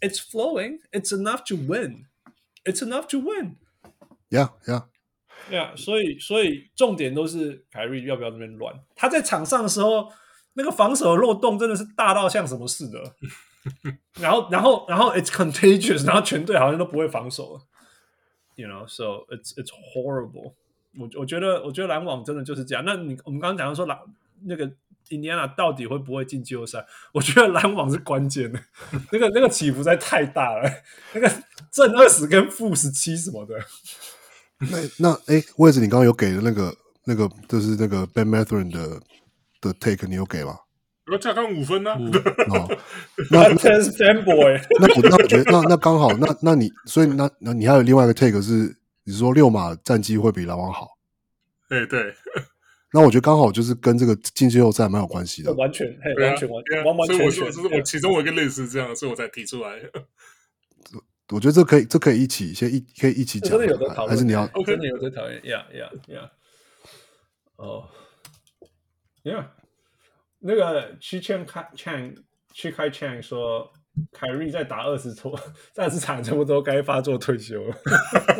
[0.00, 3.56] it's flowing，it's enough to win，it's enough to win。
[4.30, 4.84] Yeah Yeah，
[5.47, 8.73] 对啊所以所以重点都是凯瑞要不要这边乱。
[8.95, 10.11] 他在场上的时候，
[10.53, 13.15] 那个防守的漏洞真的是大到像什么似的。
[14.19, 17.61] 然后然后然后 it's contagious，然后全队好像都不会防守了。
[18.55, 20.53] You know，so it's it's horrible。
[20.97, 22.83] 我我觉得我觉得篮网真的就是这样。
[22.85, 23.97] 那你我们刚刚讲到说篮
[24.45, 24.65] 那个
[25.09, 26.85] Indiana 到底会不会进季后赛？
[27.13, 28.59] 我觉得篮网是关键的。
[29.11, 30.69] 那个那个起伏在太大了，
[31.13, 31.31] 那个
[31.71, 33.55] 正二十跟负十七什么的。
[34.59, 38.99] 那那哎，位置你刚刚有给的那个那个就是那个 Ben Mathurin 的
[39.61, 40.57] 的 take，你有给吗？
[41.11, 41.97] 我加刚五分呢、啊。
[42.49, 42.77] 哦，
[43.31, 50.97] 那那 fanboy，那我那我觉得那那刚好，那那你所以那那你还有另外一个 take 是，你说六马战绩会比篮网好？
[51.69, 52.13] 哎，对。
[52.91, 55.53] 那我觉得刚好就是跟这个进季后赛蛮有关系的。
[55.53, 57.31] 完全，嘿，完全完全完完全全。
[57.31, 59.69] 所以我说，是我其中我一个类似这样，所以我才提出来。
[61.31, 66.29] 我觉得这可以，这可以一起先一可以一起讲，真的有在讨论，还是你要？OK，真的有在讨论，Yeah Yeah Yeah。
[67.57, 67.89] 哦
[69.23, 69.45] ，Yeah，
[70.39, 72.15] 那个去劝开 Chang
[72.53, 73.71] 去开 Chang 说，
[74.11, 75.37] 凯瑞在打二十多
[75.75, 77.75] 二十场，差不多该发作退休了。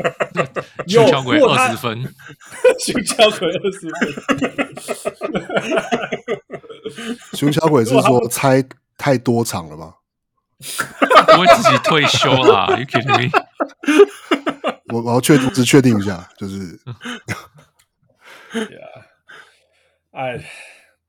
[0.87, 2.01] 熊小 鬼二十分，
[2.79, 3.99] 熊小鬼二十分。
[7.33, 8.63] 熊小鬼是说 猜
[8.97, 9.95] 太多场了吗？
[11.33, 13.31] 不会自己退休啦？You kidding me？
[14.93, 16.79] 我我要确定，只确定一下，就是。
[18.51, 19.03] Yeah，
[20.11, 20.43] 哎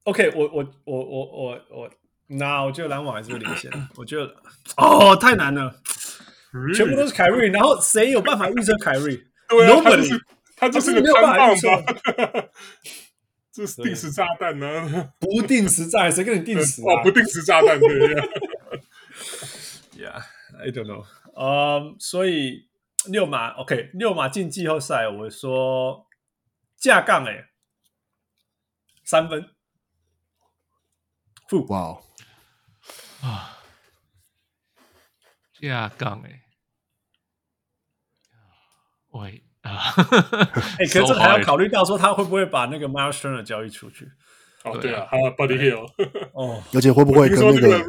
[0.04, 1.90] ，OK，我我我我我我，
[2.26, 3.70] 那我觉得篮网还是会领先。
[3.96, 4.30] 我觉得
[4.76, 5.74] 哦，太难了，
[6.76, 10.20] 全部都是凯瑞，然后谁有办法预测凯瑞？Nobody，
[10.54, 12.44] 他就是个摊棒吧？
[13.50, 15.08] 这是定时炸弹呢？
[15.18, 18.22] 不定时炸弹，谁跟你定时哦，不定时炸弹对呀。
[20.00, 21.04] Yeah，I don't know。
[21.36, 22.70] 嗯，所以
[23.06, 26.06] 六马 OK，六马进季后赛，我说
[26.76, 27.50] 架杠哎，
[29.04, 29.54] 三分。
[31.68, 32.00] 哇
[33.22, 33.58] 啊，
[35.60, 36.44] 架杠哎，
[39.10, 39.92] 喂啊！
[40.78, 44.10] 哎， 可是这还要 考虑到说他会不会把那个 Myles Turner 交易出去？
[44.64, 45.88] 哦，对啊，还有 Buddy Hield。
[46.32, 47.84] 哦， 而且会不会跟那个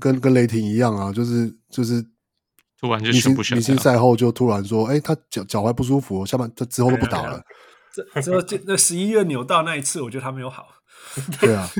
[0.00, 1.12] 跟跟雷霆一样啊？
[1.12, 2.04] 就是就是
[2.80, 7.42] 突然就宣布明星赛后就突然说，哎，他脚脚踝不舒服，下半他之后都不打了。
[7.92, 10.68] 这这这那十一月扭到那一次，我觉得他没有好。
[11.40, 11.68] 对啊。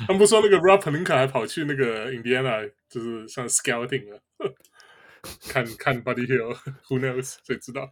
[0.00, 4.18] 他们不说那个 Rob Pelinka 还跑去那个 Indiana，就是像 scouting 啊，
[5.48, 7.36] 看看 Buddy Hield，Who knows？
[7.46, 7.90] 谁知道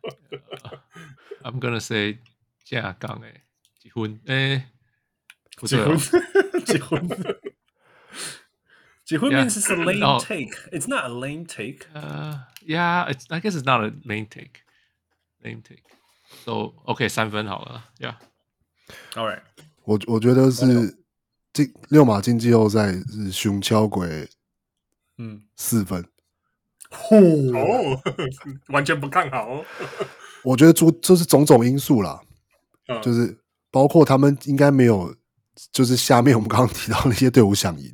[1.42, 2.18] ？I'm gonna say
[2.64, 3.44] 架杠哎，
[3.80, 4.70] 结婚哎，
[5.66, 5.98] 结婚
[6.64, 7.08] 结婚
[9.04, 10.54] 结婚 means it's a lame take.
[10.70, 11.86] It's not a lame take.
[11.94, 14.60] Uh, yeah, it's I guess it's not a lame take.
[15.42, 15.82] Lame take.
[16.44, 18.16] So OK，三分好了，Yeah.
[19.14, 19.42] All right.
[19.84, 20.96] 我我觉得是
[21.52, 24.28] 进六马进季后赛是熊敲鬼，
[25.16, 26.04] 嗯，四分，
[27.10, 28.00] 哦，
[28.68, 29.64] 完全不看好。
[30.44, 32.20] 我觉得诸就是种种因素啦，
[32.86, 33.36] 嗯、就是
[33.70, 35.14] 包括他们应该没有，
[35.72, 37.92] 就是下面我们刚刚提到那些队伍想赢，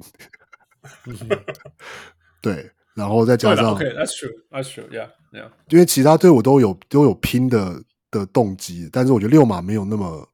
[2.41, 10.29] 对，然后再加上 OK，That's true，That's true，Yeah，Yeah，因为其他队伍都有都有拼的的动机，但是我觉得六马没有那么。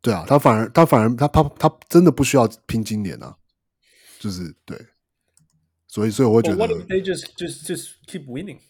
[0.00, 3.36] 对啊，他反而他反而他他他真的不需要拼今年啊，
[4.20, 4.78] 就是对，
[5.88, 6.56] 所以所以我会觉得。
[6.56, 8.60] What if they just just just keep winning?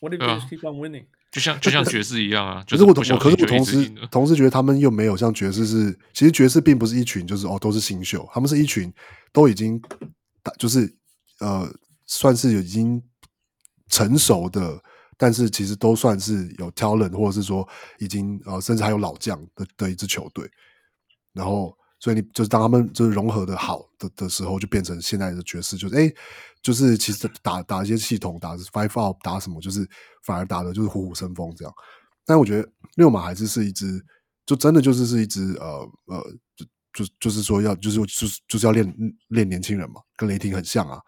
[0.00, 1.04] What if they just keep on winning?
[1.34, 2.62] 就像就像爵士一样啊。
[2.70, 8.92] 可是我我可是我同时同时觉得他们又没有像爵士是，其实爵士并不是一群就是哦都是新秀，他们是一群
[9.32, 9.82] 都已经
[10.56, 10.94] 就是
[11.40, 11.68] 呃
[12.06, 13.02] 算是已经
[13.88, 14.80] 成熟的，
[15.18, 17.68] 但是其实都算是有 talent，或者是说
[17.98, 20.48] 已经呃，甚至还有老将的的一支球队。
[21.32, 26.12] 然后，所以你就是当他们就是融合的好的的时候，就变成现在的爵士，就是哎，
[26.64, 29.88] 就是其实打打一些系统，打 five out，打什么，就是
[30.24, 31.72] 反而打的就是虎虎生风这样。
[32.26, 34.04] 但我觉得六马还是是一支，
[34.44, 36.24] 就真的就是是一支呃呃，
[36.56, 38.92] 就就就是说要就是就是就是要练
[39.28, 40.98] 练年轻人嘛，跟雷霆很像啊，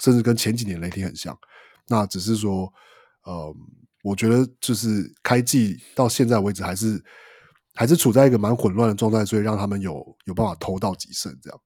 [0.00, 1.36] 甚至跟前几年雷霆很像。
[1.88, 2.72] 那只是说，
[3.24, 3.54] 呃，
[4.02, 7.04] 我觉得就是开季到现在为止还是。
[7.76, 11.60] 还是处在一个蛮混乱的状态，所以让他们有有办法投到几胜这样。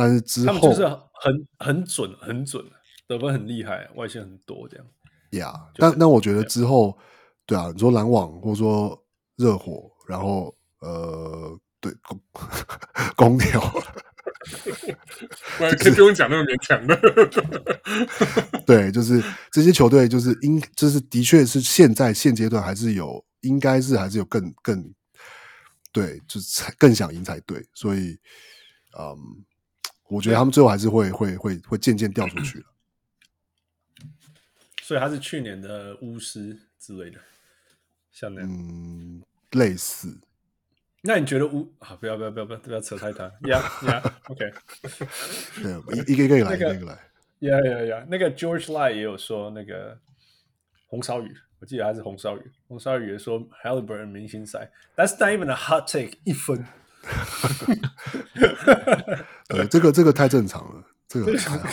[0.00, 2.64] 但是之后他们就是很很准，很准，
[3.06, 4.86] 得分很厉害，外线很多这样。
[5.32, 6.98] 呀、yeah，但但我觉得之后，
[7.44, 9.04] 对啊，你说篮网或者说
[9.36, 12.18] 热火，然后呃，对公
[13.16, 13.60] 公牛，
[15.78, 16.96] 可以不用讲那么勉强的。
[18.66, 19.22] 对，就是
[19.52, 23.24] 这些球队，就是应，就是的确是现在现阶段还是有。
[23.42, 24.92] 应该是还是有更更
[25.92, 28.18] 对，就是更想赢才对，所以，
[28.98, 29.16] 嗯，
[30.10, 32.64] 我觉得他们最后还是会会会会渐渐掉出去了。
[34.82, 37.20] 所以他是去年的巫师之类的，
[38.10, 40.20] 像那样，嗯，类似。
[41.02, 41.96] 那你觉得巫啊？
[42.00, 43.14] 不要不要不要不要不要扯太远。
[43.42, 44.52] Yeah yeah，OK。
[45.62, 46.98] 对，一个一个来，一个一个来。
[47.38, 49.98] Yeah yeah yeah，那个 George Lai 也有说那个
[50.88, 51.34] 红烧鱼。
[51.60, 56.66] 我记得还是红烧鱼，红烧鱼也说 Haliburton 明星赛，That's not even a hot take，一分。
[59.48, 61.66] 呃，这个这个太正常了，这个还好。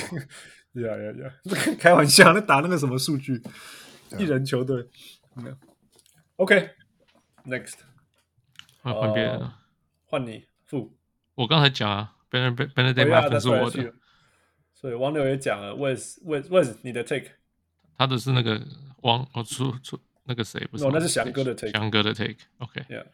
[0.77, 1.33] 呀呀呀，
[1.79, 3.41] 开玩笑，那打那个什么数据，
[4.17, 4.87] 一人球队。
[6.35, 7.73] OK，Next，
[8.81, 9.57] 换换别人了，
[10.05, 10.95] 换你付。
[11.35, 13.93] 我刚才讲啊，Bennedict Mathurin 是我的，
[14.73, 17.31] 所以王柳也讲了，Wes Wes Wes 你的 take。
[17.97, 18.61] 他的是那个
[19.01, 20.85] 王哦出出那个谁不是？
[20.85, 21.71] 哦，那是翔哥的 take。
[21.71, 22.81] 翔哥的 take，OK。
[22.87, 23.07] Yeah。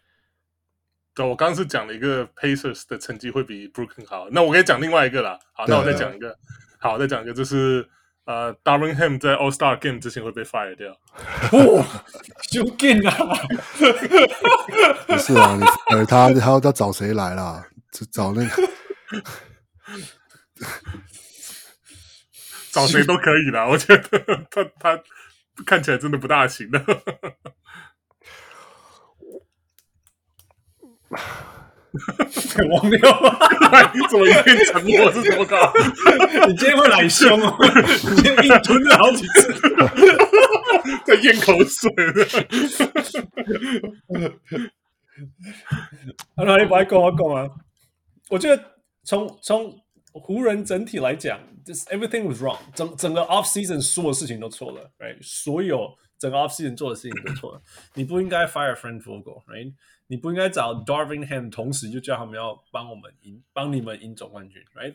[1.15, 4.27] 对，我刚刚是讲了一个 Pacers 的成绩会比 Brooklyn 好。
[4.31, 5.37] 那我可以讲另外一个啦。
[5.53, 6.37] 好，那我再讲一个。
[6.79, 7.87] 好，再讲一个，就是
[8.25, 10.91] 呃，Darvin Ham 在 All Star Game 之前会被 fire 掉。
[11.51, 11.85] 哇，
[12.51, 13.15] 就劲啊！
[15.07, 17.65] 不是啊，你呃，他他要找谁来啦？
[17.91, 18.49] 就找那个。
[22.71, 24.99] 找谁都可以啦，我觉得他他
[25.65, 26.83] 看起来真的不大行的。
[32.71, 32.99] 王六，
[33.93, 35.11] 你怎么一片沉默？
[35.11, 35.71] 是怎么搞？
[36.47, 37.55] 你今天会来凶哦！
[38.09, 39.53] 你今天硬吞了好几次，
[41.05, 41.91] 在咽口水
[46.35, 47.47] 啊，那你不爱讲我讲啊？
[48.29, 48.63] 我觉得
[49.03, 49.79] 从从。
[50.15, 55.17] 湖人整体来讲，就是 everything was wrong，整整个 off season 所有事情都错了，right？
[55.23, 55.89] 所有
[56.19, 57.59] 整个 off season 做的事情都错了。
[57.95, 59.73] 你不应该 fire Frank Vogel，right？
[60.13, 64.93] 你不应该找 Darvin Ham，同时就叫他们要帮我们赢，帮你们赢总冠军，right？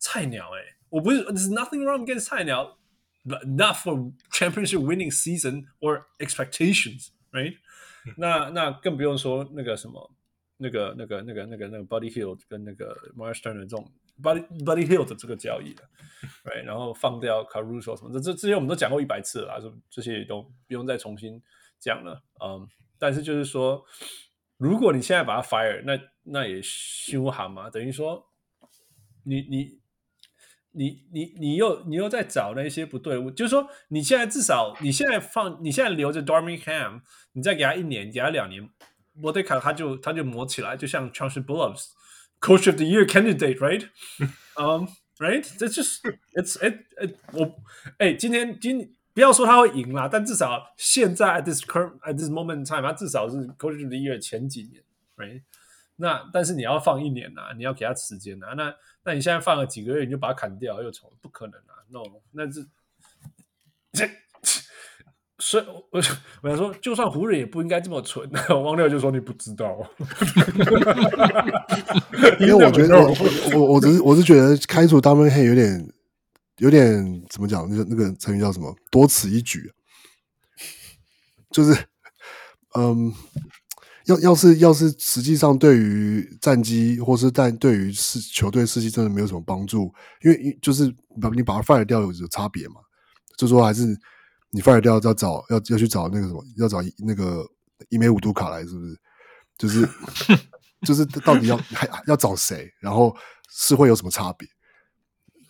[0.00, 2.76] 菜鸟哎、欸，我不是，there's nothing wrong against 菜鸟
[3.24, 7.56] ，but not for championship winning season or expectations，right？
[8.16, 10.12] 那那更不用说那个什么，
[10.56, 13.92] 那个那个那个那个那个 Buddy Hield 跟那个 mars turner 这种。
[14.20, 15.88] Buddy Buddy Hield 的这个交易了
[16.44, 21.40] ，right？，然后放掉 Caruso 什么的，这这这些我们都讲过一百次了，这这些也都不用再重新
[21.78, 22.68] 讲了，嗯，
[22.98, 23.82] 但是就是说，
[24.62, 28.28] 如果你现在把他 fire 那那也修好嘛等于说
[29.24, 29.80] 你你
[30.70, 37.00] 你你你又你又在找那些不对我就是说你现在至少你现在放你现在留着 dorming ham
[37.32, 38.70] 你再给他一年给他两年
[39.14, 41.88] 莫德卡他就他就磨起来就像超市 bullocks
[42.40, 43.88] coach of the year candidate right
[44.54, 44.86] um
[45.18, 46.00] right 这就是
[46.34, 47.56] it's it 唉我
[47.98, 54.82] 唉今天今不要说他会赢啦，但至少现在 at this current at this moment time，他至少是 Coach of the Year 前几年
[55.16, 55.42] ，right?
[55.96, 62.00] 那但是你要放一年呐，你要给他时间呐，那那你现在放了几个月，你就把它砍掉又重，不可能啊，no，
[62.32, 62.66] 那是
[63.92, 64.08] 这。
[65.38, 65.82] 所以，我
[66.42, 68.30] 我想说，就算湖人也不应该这么蠢。
[68.48, 69.76] 王六就说你不知道，
[72.38, 73.12] 因为我觉得我
[73.58, 75.92] 我我只是我是觉得开除 Darvin Ham 有点
[76.62, 77.68] 有点怎么讲？
[77.68, 78.74] 那个那个成语叫什么？
[78.90, 79.70] 多此一举。
[81.50, 81.76] 就是，
[82.74, 83.12] 嗯，
[84.06, 89.92] 要要是要是实际上对于战机或是但对于是球队士气真的没有什么帮助，
[90.22, 92.76] 因为就是把你把它 fire 掉有有差别嘛？
[93.36, 93.98] 就说还是。
[94.54, 97.42] 你 fire 掉要找要要去找那个什么，要找那个
[97.88, 99.00] 伊梅五度卡来，是不是？
[99.56, 99.88] 就是
[100.86, 102.70] 就是到底要还要找谁？
[102.78, 103.16] 然后
[103.50, 104.46] 是会有什么差别？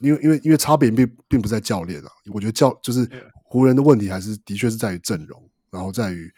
[0.02, 3.08] 因为因为因为差别并并不在教练啊，我觉得教就是
[3.44, 6.32] 湖人的问题还是的确是在于阵容，然后在于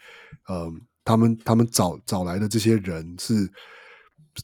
[0.47, 0.71] 呃
[1.03, 3.51] 他们他们找找来的这些人是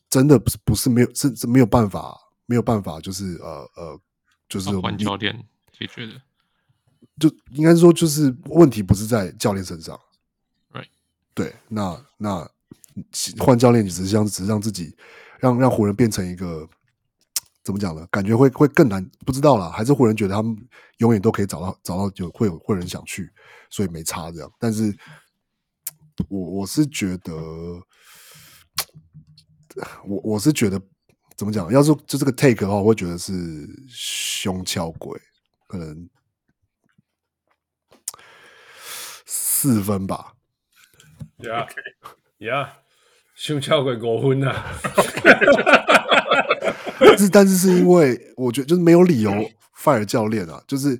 [0.09, 4.01] 真的不是不是没有是是没有办法没有办法就是呃呃
[4.49, 5.34] 就是换教练
[5.72, 6.22] 解决的，
[7.19, 9.99] 就应该说就是问题不是在教练身上
[10.74, 10.88] ，Right？
[11.34, 12.49] 对，那那
[13.39, 14.95] 换教练只是让只是让自己
[15.39, 16.67] 让让湖人变成一个。
[17.64, 18.07] 怎么讲呢？
[18.09, 20.55] 感觉会会更难，不知道啦，还是湖人觉得他们
[20.97, 23.32] 永远都可以找到找到就会有会人想去，
[23.70, 24.51] 所以没差这样。
[24.57, 24.91] 但是，
[26.28, 27.34] 我我是觉得，
[30.05, 30.82] 我我是觉得
[31.38, 31.72] 怎么讲？
[31.72, 33.34] 要是就这个 take 的话，我会觉得是
[33.88, 35.20] 胸敲鬼，
[35.68, 36.09] 可能
[39.26, 40.34] 四分吧。
[41.38, 42.70] Yeah，Yeah，
[43.36, 44.66] 胸敲鬼过分啊！
[47.02, 49.32] 但是，但是是因为我觉得就是没有理由
[49.76, 50.99] fire 教练啊，就是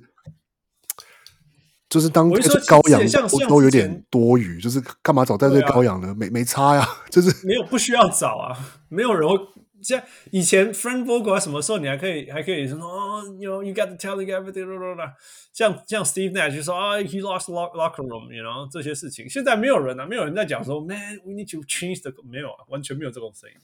[1.88, 6.14] 就是当羔羊都都有点多余，就是干嘛找带队高羊呢？
[6.14, 9.36] 没没差呀，就是没有不需要找啊，没有人会
[9.82, 10.00] 像
[10.30, 15.12] 以前 friend Vogel 什么时候你还可以还可以说哦，you know you got to tell everything，
[15.52, 22.12] 像像 Steve Nash 就说啊，he lost lock locker room，you know 这些事情，现在没有人啊，没有人在讲说 man we need to change the
[22.30, 23.56] 没有啊，完全没有这种声音。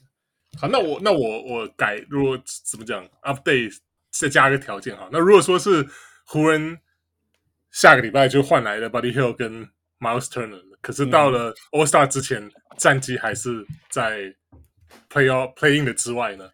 [0.57, 3.77] 好，那我那我我改，如果怎么讲，update
[4.09, 5.07] 再加一个条件哈。
[5.11, 5.87] 那如果说是
[6.25, 6.79] 湖人
[7.71, 9.69] 下个礼拜就换来了 Buddy Hield 跟
[9.99, 14.35] Miles Turner，可是到了 All Star 之前，嗯、战绩还是在
[15.09, 16.51] Play Out Playing 的之外呢？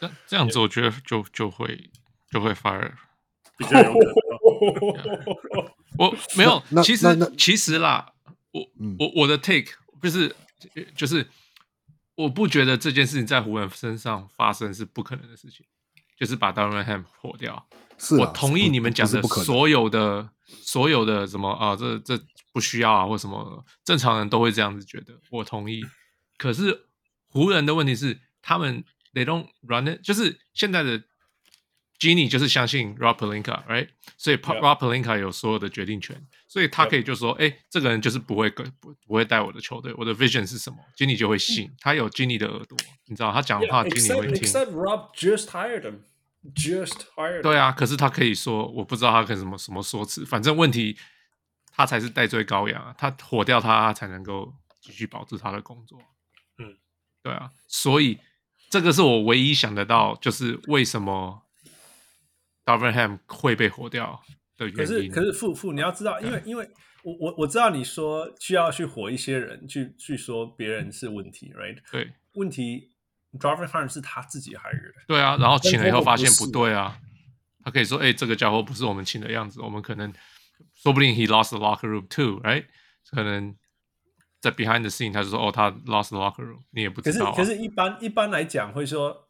[0.00, 1.90] 这这样子，我觉得就就会
[2.30, 2.92] 就会 fire
[3.58, 5.74] 比较有可能。
[5.98, 8.12] 我没有，其实其实啦，
[8.52, 10.34] 我、嗯、我我的 take 就是。
[10.94, 11.28] 就是
[12.14, 15.64] 我不觉得这件事情在湖人身上发生是不可能的事情，
[16.16, 17.68] 就是把 Darvin Ham 火掉。
[17.98, 22.18] 是、啊，我同意你们讲的所有的所有的什么啊，这这
[22.52, 25.18] 不需要啊，或什么正常人都会这样子觉得。
[25.30, 25.84] 我同意。
[26.38, 26.86] 可是
[27.26, 31.02] 湖人的问题是，他们 they don't run it，就是现在的。
[31.98, 33.88] Jeanie 就是相信 Rob Pelinka，right？
[34.18, 42.76] 所以 Rob Pelinka 有所有的决定权，所以他可以就说：“哎，这个人就是不会跟不不会带我的球队，我的 vision 是什么？”Jeanie 就会信，他有 Jeanie 的耳朵，
[43.06, 44.42] 你知道他讲的话，Jeanie 会听。
[44.42, 46.00] Except Rob just hired him,
[46.54, 47.42] just hired.
[47.42, 50.98] 对啊，可是他可以说，我不知道他可以什么什么说辞，反正问题
[51.72, 55.98] 他才是戴罪羔羊，他火掉他，他才能够继续保住他的工作。
[56.58, 56.76] 嗯，
[57.22, 58.18] 对啊，所以
[58.68, 61.43] 这个是我唯一想得到，就是为什么。
[62.64, 64.20] Darvin Ham 会被火掉
[64.56, 64.76] 的原因。
[64.76, 66.68] 可是，可是富富，你要知道，因为因为
[67.02, 71.76] 我我我知道你说需要去火一些人，去去说别人是问题，right？
[71.92, 72.90] 对，问题
[73.38, 74.94] Darvin Ham 是他自己 hire 的。
[75.06, 76.98] 对啊，然后请了以后发现不对啊，
[77.62, 80.10] 他可以说，哎，这个家伙不是我们请的样子，我们可能
[80.74, 82.64] 说不定 he lost the locker room too，right？
[83.10, 83.54] 可能
[84.40, 87.32] 在 behind the scene 他就说，哦，他 lost the locker room，你也不知道啊。
[87.36, 89.28] 可是，可是一般一般来讲会说，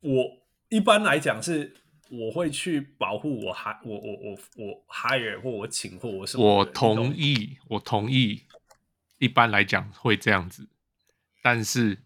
[0.00, 0.24] 我
[0.70, 1.76] 一般来讲是。
[2.10, 6.58] 我会去保护我还我我我我 hire 或我请或我什么？
[6.58, 8.42] 我同意，我同意。
[9.18, 10.68] 一般来讲会这样子，
[11.42, 12.02] 但是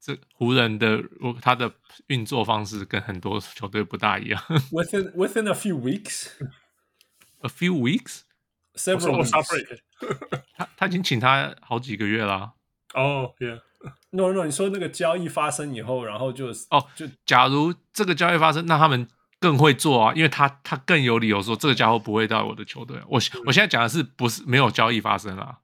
[0.00, 0.98] 这湖人的
[1.42, 1.74] 他的
[2.06, 4.42] 运作方式跟很多球队不大一样。
[4.72, 6.30] Within within a few weeks,
[7.40, 8.22] a few weeks,
[8.74, 9.78] several weeks.
[10.56, 12.54] 他他已经请他好几个月啦。
[12.94, 13.60] 哦、oh,，Yeah.
[14.08, 14.46] No, no.
[14.46, 19.06] 你说那个交易发生以后，然后就哦，就假如这个交易发生，那他们。
[19.40, 22.96] 更会做啊，因为他他更有理由说这个家伙不会到我的球队。
[23.08, 25.58] 我我现在讲的是不是没有交易发生啊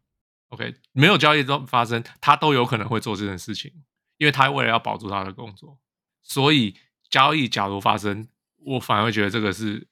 [0.49, 3.73] ？OK，没有交易都发生，他都有可能会做这件事情，
[4.19, 5.79] 因为他为了要保住他的工作，
[6.23, 6.75] 所以
[7.09, 8.29] 交易假如发生，
[8.65, 9.87] 我反而会觉得这个是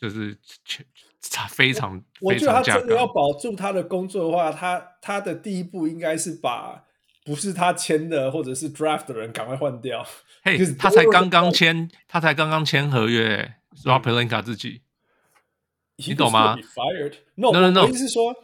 [0.00, 0.36] 就是
[1.50, 6.84] 非常我觉得他真的要保住他的工作的话，他他的第一步应该是把
[7.24, 10.06] 不是他签的或者是 draft 的人赶快换掉。
[10.42, 14.82] 嘿、hey，他才刚刚签，他才刚刚签合约，Rob Pelinka 自己，
[15.96, 18.34] 你懂吗？Fired？No no no，我意思是说，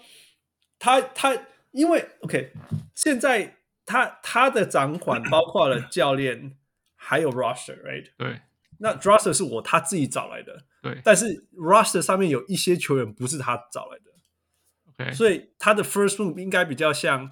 [0.79, 1.37] 他他
[1.71, 2.53] 因为 OK，
[2.95, 6.57] 现在他他的掌管包括了教练，
[6.95, 8.11] 还有 roster，right？
[8.19, 8.43] 对，
[8.79, 17.31] 那 roster 是我他自己找来的，对，但是 roster 上面有一些球员不是他找来的，OK，所以他的 first move 应该比较像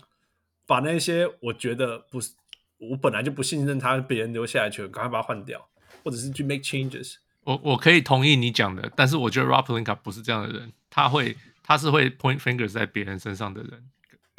[0.67, 2.33] 把那些我觉得不是。
[2.79, 5.71] 我本来就不信任他，别人留下来球员，赶快把他换掉，
[6.03, 7.15] 或者是去 make changes。
[7.45, 13.91] 我我可以同意你讲的，但是我觉得 Rob Pelinka 不是这样的人，他会他是会 point fingers 在别人身上的人，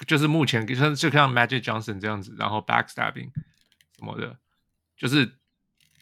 [0.05, 3.31] 就是目前就像就像 Magic Johnson 这样子，然后 backstabbing
[3.97, 4.37] 什么的，
[4.95, 5.31] 就是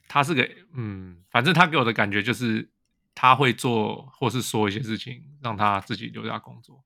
[0.09, 2.67] 他是个嗯，反正他给我的感觉就是
[3.15, 6.83] 他会做或是说一些事情，让他自己留下工作。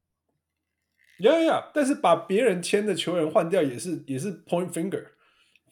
[1.19, 5.03] 呀呀，但是把别人签的球员换掉也是也是 point finger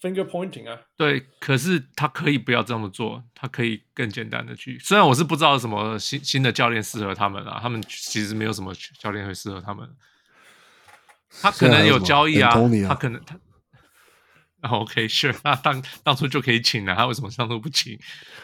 [0.01, 0.81] finger pointing 啊。
[0.97, 4.80] 对，可是他可以不要这么做，他可以更简单的去。
[4.80, 9.88] 虽然我是不知道什么新新的教练适合他们啊，他们其实没有什么教练会适合他们。
[11.41, 13.39] 他可能有交易啊，啊他可能他。
[14.61, 17.95] OK，sure，那当当初就可以请了，他为什么当初不请？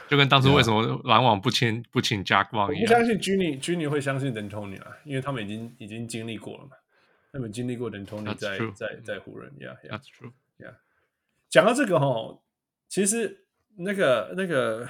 [0.07, 2.83] 就跟当初为什么篮网不签不请 Jack Vaughn 一样。
[2.83, 3.17] 我不相信
[3.59, 6.71] Ginny 会相信 D'Antoni 啊，因为他们已经已经经历过了嘛。
[7.31, 10.75] 他们经历过 D'Antoni 在在在湖人，Yeah，That's true，Yeah。
[11.49, 12.41] 讲到这个哈，
[12.89, 13.45] 其实
[13.77, 14.89] 那个那个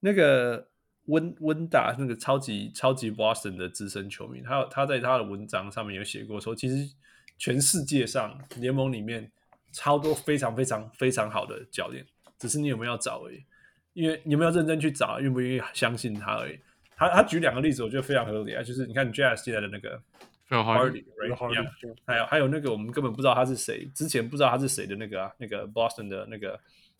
[0.00, 0.68] 那个
[1.04, 6.94] 温温达那个超级超级 Boston 的资深球迷，他他在他的文章上面有写过说，其实
[7.36, 9.30] 全世界上联盟里面
[9.72, 12.06] 超多非常非常非常好的教练，
[12.38, 13.44] 只是你有没有要找而已。
[13.92, 16.58] 因为你有没有认真去找，愿不愿意相信他而已。
[16.96, 20.02] 他他举两个例子，我觉得非常合理啊，就是你看 Jazz 现在的那个。
[20.48, 21.66] Hardy，right？
[22.06, 26.58] 还有还有那个我们根本不知道他是谁，之前不知道他是谁的那个啊，那个 Boston 的那个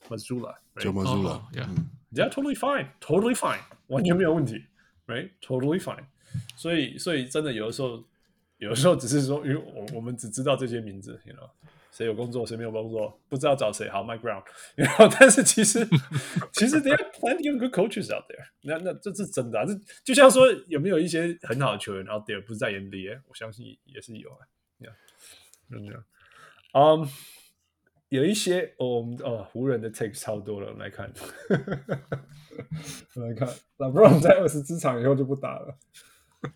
[0.08, 4.64] Mazzulla，Joe Mazzulla，Yeah，Yeah，totally fine，totally fine，完全没有问题
[5.06, 6.04] ，right？Totally fine。
[6.56, 8.04] 所以所以真的有的时候，
[8.58, 11.48] 有的时候只是说，因为我我们只知道这些名字，you know。
[11.98, 13.88] 谁有工作，谁没有工作，不知道找谁。
[13.88, 14.40] 好，Mike Brown。
[14.76, 15.84] 然后，但是其实，
[16.54, 18.78] 其实 there are plenty of good coaches out there 那。
[18.78, 19.64] 那那这是真的啊！
[19.66, 23.22] 这就像说，有没有一些很好的球员，out there 不是在 NBA？
[23.26, 24.38] 我相信也是有啊。
[25.70, 25.92] 嗯，
[26.72, 27.08] 嗯，
[28.10, 30.68] 有一些，哦，我们哦，湖人的 take 超多了。
[30.68, 31.12] 我们来看，
[33.16, 33.48] 我们来看
[33.78, 35.76] ，LeBron 在二十支场以后就不打了。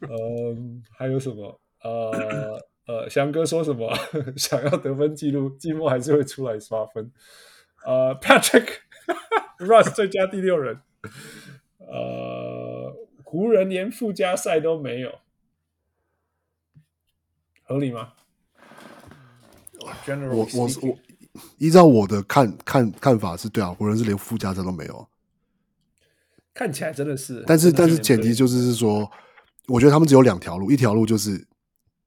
[0.08, 1.60] 嗯，还有什么？
[1.82, 2.64] 呃。
[2.86, 3.96] 呃，翔哥说什么？
[4.36, 7.12] 想要得分记录，季末还是会出来刷分。
[7.84, 8.68] 呃，Patrick
[9.58, 10.80] Russ 最佳第六人。
[11.78, 12.92] 呃，
[13.22, 15.20] 湖人连附加赛都没有，
[17.62, 18.14] 合理吗？
[20.32, 20.98] 我我我
[21.58, 25.08] 依照我的看看看法是对啊，湖人是连附加赛都没有。
[26.52, 29.10] 看起来真的是，但是但是前提就是是说，
[29.68, 31.46] 我觉得他们只有两条路，一条路就是。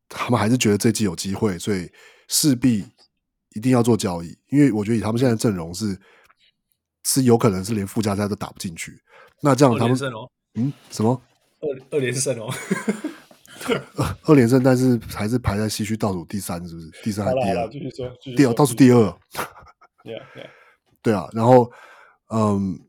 [0.10, 1.92] 他们还是觉得这季有机会，所以
[2.28, 2.86] 势必
[3.56, 4.38] 一定要做交易。
[4.50, 6.00] 因为我觉得以他们现在的阵容是
[7.04, 9.02] 是有可能是连附加赛都打不进去。
[9.42, 9.98] 那这样他们
[10.54, 11.22] 嗯什么
[11.60, 12.54] 二二连胜哦，
[13.96, 16.92] 二 二连胜，但是还是排在西区倒数第三，是不是？
[17.04, 17.70] 第三还是第二？
[17.70, 18.98] 继续说，第二倒数第二。
[20.04, 20.50] Yeah, yeah.
[21.02, 21.72] 对啊，然后
[22.30, 22.80] 嗯。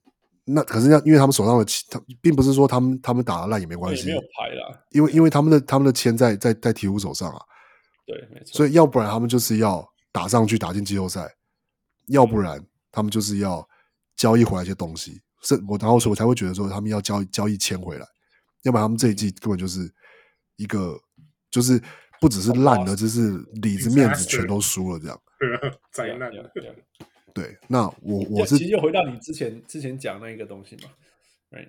[0.48, 4.80] 那可是，那因为他们手上的签，他并不是说他们他们打的烂也没关系，没有牌啦。
[4.90, 7.40] 因为因为他们的他们的签在在在鹈鹕手上啊，
[8.06, 8.56] 对，没错。
[8.56, 11.28] 所以要不然他们就是要打上去打进季后赛，
[12.06, 13.68] 要不然他们就是要
[14.14, 15.20] 交易回来一些东西。
[15.42, 18.06] 是我然后所以我才会觉得说他们要交易交易签回来，
[18.62, 19.92] 要不然他们这一季根本就是
[20.56, 20.96] 一个
[21.50, 21.80] 就是
[22.20, 25.20] 不只是烂的，就是里子面子全都输了这样，
[25.92, 26.30] 灾难。
[27.36, 30.88] 对，那我我是其实又回到你之前之前讲那一个东西嘛
[31.50, 31.68] ，right?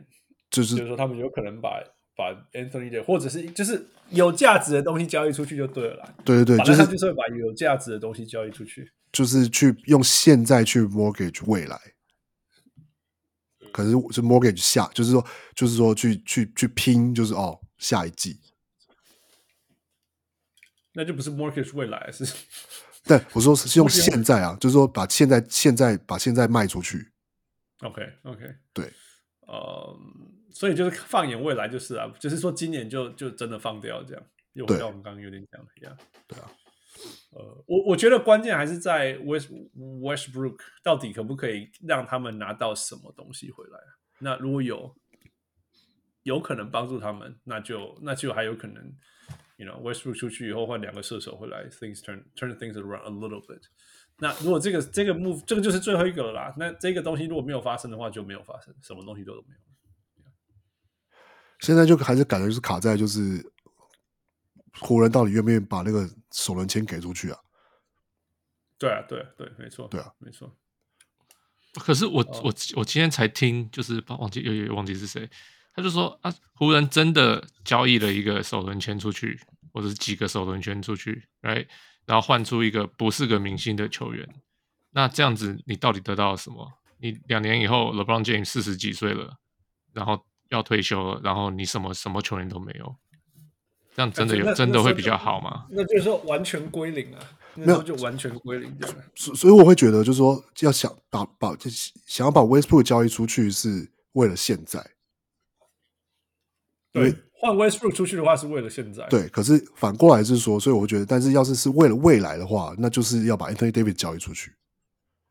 [0.50, 1.84] 就是就是说他们有可能把
[2.16, 6.16] 把 Anthony 的或者是就是有价值的东西交易出去就对了啦。
[6.24, 11.78] 对对对，就是就是会把有价值的东西交易出去，就是去用现在去 mortgage 未来。
[13.74, 18.40] 可是是 mortgage 下，就是说就是说去去去拼，就是哦下一季，
[20.94, 22.26] 那就不是 mortgage 未来是。
[23.08, 27.12] 对，我说是用现在啊，就是说把现在现在把现在卖出去。
[27.80, 28.92] OK OK，对，
[29.48, 29.98] 呃，
[30.52, 34.24] 所以就是放眼未来就是啊，就是说今年就就真的放掉这样。
[34.54, 35.98] 又回到我们刚刚有点讲的一样。
[36.28, 36.52] 对啊，
[37.32, 43.80] 呃，我我觉得关键还是在 West Westbrook 到底可不可以让他们拿到什么东西回来？
[44.20, 44.96] 那如果有
[46.24, 48.94] 有可能帮助他们，那就那就还有可能。
[49.58, 53.62] You know, Westbrook 出去以后换两个射手回来，things turn turn things around a little bit。
[54.20, 59.60] 那如果这个这个 move 这个就是最后一个了啦，那这个东西如果没有发生的话，就没有发生，什么东西都都没有。
[61.60, 63.44] 现在就还是感觉就是卡在就是
[64.80, 67.40] 湖人到底愿不愿意把那个首轮签给出去啊？
[68.78, 70.56] 对啊，对对，没错，对啊，没错。
[71.74, 75.28] 可是我我我今天才听，就是忘记又又忘记是谁。
[75.78, 79.40] 他就说啊，湖人真的交易了一个首轮签出去，
[79.72, 81.68] 或者是几个首轮签出去，right?
[82.08, 84.28] 然后换出一个不是个明星的球员。
[84.90, 86.68] 那这样子，你到底得到了什么？
[87.00, 89.38] 你两年以后，LeBron James 四十几岁了，
[89.94, 92.96] 然后要退休了，然后你什么什么球员都没有，
[93.96, 95.68] 这样真的有真的会比较好吗？
[95.70, 97.20] 那就是说完全归零啊。
[97.54, 98.96] 那时候就完全归零掉了。
[99.14, 104.97] 所所以我会觉得，就是说要想把把就想要把 Westbrook 交易出去，是为了现在。
[107.02, 109.06] 对，换 Westbrook 出去的话，是为了现在。
[109.08, 114.52] 对，可是反过来是说，所以我觉得，但是要是是为了未来的话，那就是要把 Anthony Davis 交易出去。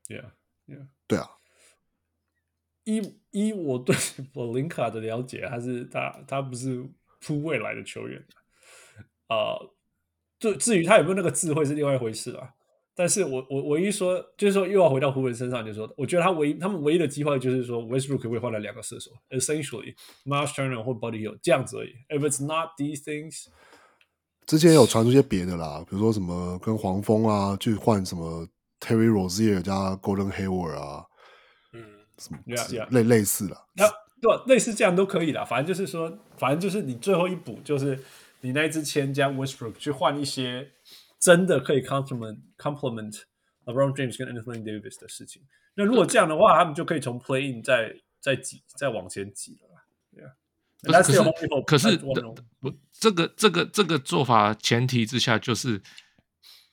[0.08, 0.24] Yeah,
[0.66, 0.86] yeah.
[1.06, 1.28] 对啊。
[2.84, 3.02] 依
[3.32, 3.96] 依我对
[4.32, 6.88] 我林卡的了解，他是他他不是
[7.20, 8.24] 扑未来的球员
[9.26, 9.58] 啊。
[10.38, 12.50] 就、呃、至于他有没有那个智慧是另外一回事啊。
[12.98, 19.94] 但是我我唯一说就是说又要回到湖人身上，就是说我觉得他唯一他们唯一的机会就是说 Westbrook 可以换来两个射手，essentially
[20.24, 21.90] Myles Turner 或 Buddy Hield 这样子而已。
[22.08, 23.48] If it's not these things，
[24.46, 28.48] 之前有传出一些别的啦，比如说什么跟黄蜂啊去换什么
[28.80, 31.04] Terry Rozier 加 Golden Hayward 啊，
[31.74, 31.84] 嗯，
[32.16, 32.40] 什么
[32.88, 33.86] 类.类似的，那
[34.22, 35.44] 对类似这样都可以啦。
[35.44, 38.02] 反正就是说，反正就是你最后一补就是
[38.40, 40.70] 你那一支签加 Westbrook 去换一些。
[41.18, 43.22] 真的可以 complement complement
[43.64, 45.42] LeBron James 跟 Anthony Davis 的事情。
[45.74, 49.68] 那如果这样的话，他们就可以从 play in 再再挤再往前挤了。
[50.12, 50.32] 对啊，
[50.92, 51.18] 可是
[51.66, 55.82] 可是我这个这个这个做法前提之下，就是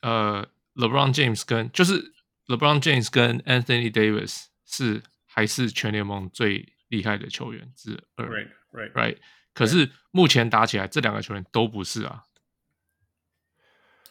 [0.01, 2.13] 呃 LeBron James 跟就是
[2.47, 8.25] LeBron James 跟 Anthony Davis 是还是全联盟最厉害的球员之二。
[8.27, 9.17] Right, right, right.
[9.53, 12.23] 可是目前打起来，这两个球员都不是啊。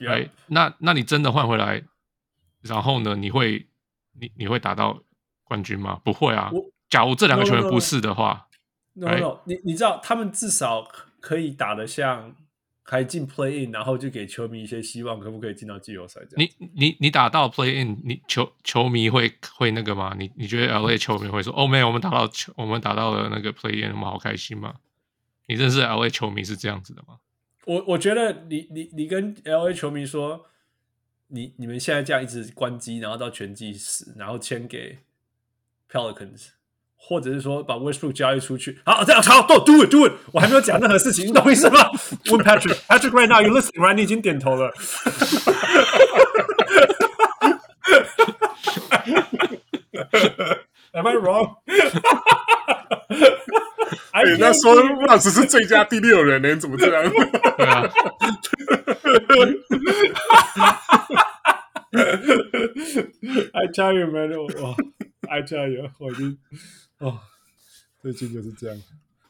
[0.09, 1.83] 哎，那那你真的换回来，
[2.62, 3.15] 然后呢？
[3.16, 3.66] 你会
[4.19, 5.03] 你你会打到
[5.45, 6.01] 冠军吗？
[6.05, 6.51] 不会啊。
[6.89, 8.49] 假如这两个球员不是的话
[8.95, 9.39] ，no no, no, no, no.
[9.45, 10.87] 你你知道他们至少
[11.20, 12.35] 可以打得像
[12.83, 16.20] 还进 play in，然后就给球迷一些希望，可不可以进到季后赛？
[16.29, 16.47] 这样。
[16.61, 20.15] 你你你打到 play in，你球球迷会会那个吗？
[20.19, 24.74] 你你觉得 LA 球迷会说：“哦，没有，我们打到球，我们打到了那个 play in，我们好开心吗？”
[25.49, 27.16] 你认识 LA 球迷是这样子的吗？
[27.64, 30.47] 我我觉得你你你跟 LA 球迷说，
[31.28, 34.98] 你你们现在这样一直关机，然后到全季死，然后签给
[35.90, 36.48] Pelicans，
[36.97, 41.89] 或者是说把 Westbrook 交易出去，好这样好，do do it do it，我还没有讲任何事情，你懂我意思吗？
[42.32, 43.94] 问 Patrick，Patrick right now you listening right？
[43.94, 44.72] 你已经点头了。
[50.94, 51.56] Am I wrong？
[54.20, 54.74] 人家说
[55.06, 57.10] 那只是最佳第六人呢，你怎么这样？
[57.56, 57.90] 对啊
[63.52, 64.47] ，I tell you man，我
[65.28, 66.39] ，I tell you，我已经
[66.98, 67.18] 哦，
[68.02, 68.76] 最近就是这样，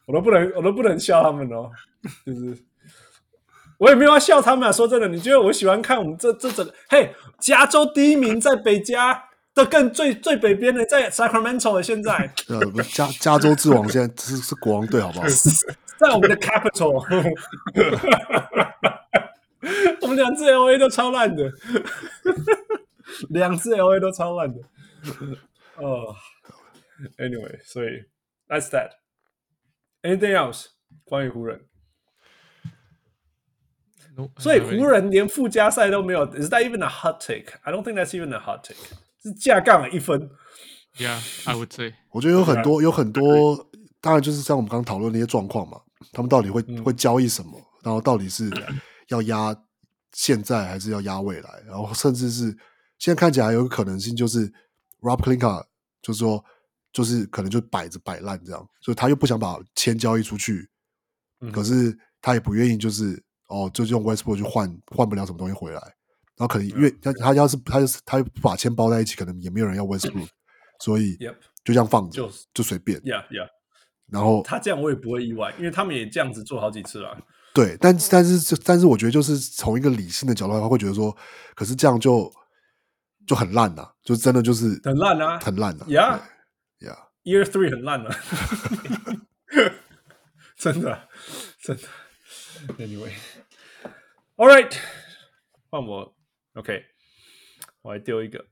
[0.07, 1.71] 我都不能，我都不能笑他们哦，
[2.27, 2.59] 就是
[3.79, 4.73] 我也没有要笑他们啊。
[4.73, 6.75] 说真的，你觉得我喜欢看我们这这整个？
[6.89, 9.29] 嘿，加州第一名在北加。
[9.55, 15.27] 的更最最北边的，在 Sacramento 的现在，呃，加加州之王现在是是国王队，好不好？
[15.99, 17.05] 在我们的 Capital，
[20.01, 21.53] 我们两支 LA 都超烂的，
[23.29, 24.61] 两支 LA 都超烂的。
[25.77, 26.15] 哦、
[27.19, 28.05] uh,，Anyway，所以
[28.49, 28.91] That's that。
[30.03, 30.67] Anything else？
[31.05, 31.67] 关于湖人
[34.17, 38.77] ？No, 所以湖人连附加赛都没有，Is that even a hot take？I don't think that's even a hot take。
[39.23, 40.31] 是架杠了一分
[40.97, 41.95] ，Yeah，I would say。
[42.11, 43.71] 我觉得有很多，有很多，
[44.01, 45.81] 当然就是像我们刚刚讨论那些状况嘛，
[46.13, 48.51] 他们到底会、嗯、会交易什么，然后到底是
[49.09, 49.57] 要压
[50.13, 52.51] 现在还是要压未来，然后甚至是
[52.99, 54.53] 现在看起来有个可能性就是
[55.01, 55.65] Rob Pelinka
[56.03, 56.45] 就是说
[56.93, 60.69] 就是可能就摆着摆烂这样，所以他又不想把钱交易出去，
[61.41, 65.95] 嗯、可是他也不愿意就是哦，就用 Westbrook 去换换不了什么东西回来。
[66.37, 70.29] 然后可能因为他他要是他就是他不把钱包在一起，可能也没有人要 Westbrook，
[70.81, 71.17] 所以
[71.65, 72.99] 就这样放着，就就随便。
[73.01, 73.49] Yeah, yeah.
[74.11, 77.17] 然后他这样我也不会意外，因为他们也这样子做好几次了。
[77.55, 81.17] 对，但但是但是我觉得就是从一个理性的角度，他会觉得说，
[81.55, 82.33] 可是这样就
[83.27, 85.87] 就很烂呐，就真的就是很烂啊，很烂啊。
[85.87, 86.21] Yeah,
[86.81, 86.99] yeah.
[87.25, 88.11] Year three 很烂了，
[90.57, 91.09] 真的
[91.63, 91.83] 真的。
[92.79, 93.13] Anyway,
[94.37, 94.75] all right，
[95.71, 96.15] 换我。
[96.55, 96.85] OK，
[97.81, 98.45] 我来丢一个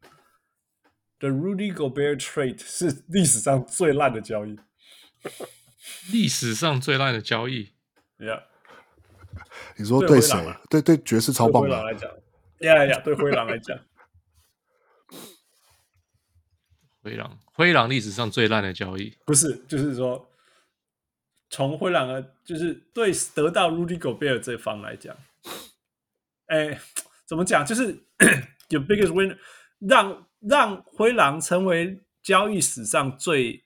[1.18, 4.58] ，The Rudy Gobert trade 是历史上最烂的交易，
[6.10, 7.74] 历史上最烂的交易
[8.18, 8.44] ，Yeah，
[9.76, 10.34] 你说对谁？
[10.70, 11.68] 对对，爵士超棒的。
[11.68, 12.10] 对灰狼来讲
[12.60, 13.78] ，Yeah Yeah，对灰狼来讲，
[17.04, 20.30] 灰狼灰狼历史上最烂的交易，不是，就是说
[21.50, 25.14] 从灰狼的，就是对得到 Rudy Gobert 这方来讲，
[26.46, 26.80] 哎。
[27.30, 27.64] 怎么讲？
[27.64, 27.84] 就是
[28.70, 29.38] 有 biggest win，
[29.78, 33.64] 让让灰狼成为交易史上最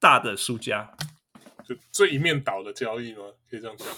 [0.00, 0.96] 大的输家，
[1.64, 3.22] 就最一面倒的交易吗？
[3.48, 3.94] 可以这样讲吗？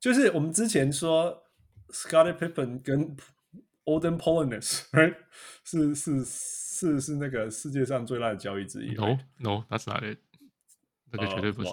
[0.00, 1.44] 就是我们之前说
[1.88, 3.14] Scottie Pippen 跟
[3.84, 5.16] Olden Polynis，right？
[5.64, 8.94] 是是是是那个世界上最烂的交易之一。
[8.94, 10.18] No no that's not it，
[11.12, 11.70] 那个绝对不是。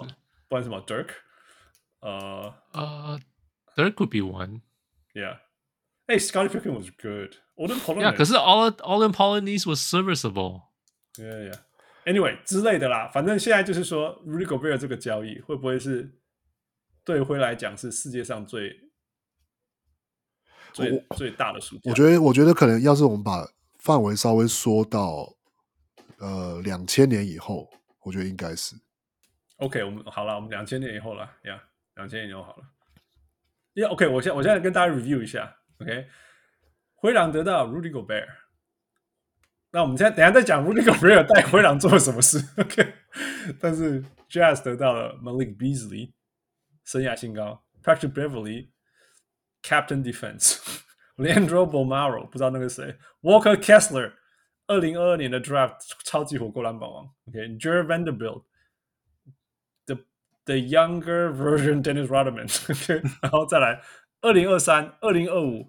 [0.48, 1.08] 不然什么 Dirk？
[2.00, 3.18] 呃呃
[3.74, 4.60] ，Dirk could be one。
[5.14, 5.38] Yeah。
[6.06, 7.36] 哎，Scottie Pippen was good。
[7.56, 8.12] Olden Polynis。
[8.12, 10.64] Yeah，可是 Olden Polynis was serviceable。
[11.14, 11.58] Yeah yeah。
[12.04, 16.18] Anyway 之类的啦，反正现在就是说，Rudy Gobert 这个交易会不会是
[17.04, 18.82] 对灰来讲是世界上最？
[20.74, 25.36] 最最大的数据，我觉得，我觉得可能要是我们把范围稍微缩到
[26.18, 27.70] 呃两千年以后，
[28.00, 28.74] 我觉得应该是。
[29.58, 31.62] OK，我们好了，我们两千年以后了呀，
[31.94, 32.64] 两千年以后好了。
[33.73, 36.07] 因为 OK，我现我现在跟大家 review 一下，OK，
[36.95, 38.27] 灰狼得到 Rudy Gobert，
[39.71, 42.93] 那我们现在等下再讲 Rudy Gobert 带灰狼做了什么事，OK，
[43.59, 46.13] 但是 Jazz 得到了 Malik Beasley，
[46.83, 54.13] 生涯新高，Patrick Beverly。Captain Defense，Leandro Bolmaro 不知道那个谁，Walker Kessler，
[54.67, 55.75] 二零二二年的 Draft
[56.05, 58.45] 超级火锅篮板王，OK，Jared Vanderbilt，the
[60.45, 63.81] the younger version Dennis Rodman，OK，然后再来
[64.21, 65.67] 二零二三、二零二五、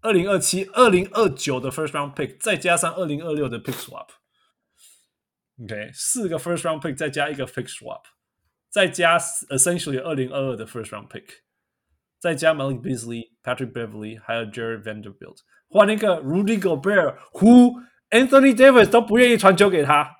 [0.00, 8.02] 二零二七、二零二九的 First Round Pick，再加上二零二六的 Pick Swap，OK，四个 First Round Pick 再加一个 Pick Swap，
[8.68, 11.24] 再加 Essentially 二零二二的 First Round Pick。
[12.20, 15.36] 再加 Malik Beasley、Patrick Beverly，还有 Jared Vanderbilt，
[15.68, 17.80] 换那个 Rudy Gobert，Who
[18.10, 20.16] Anthony Davis 都不愿意传球给他。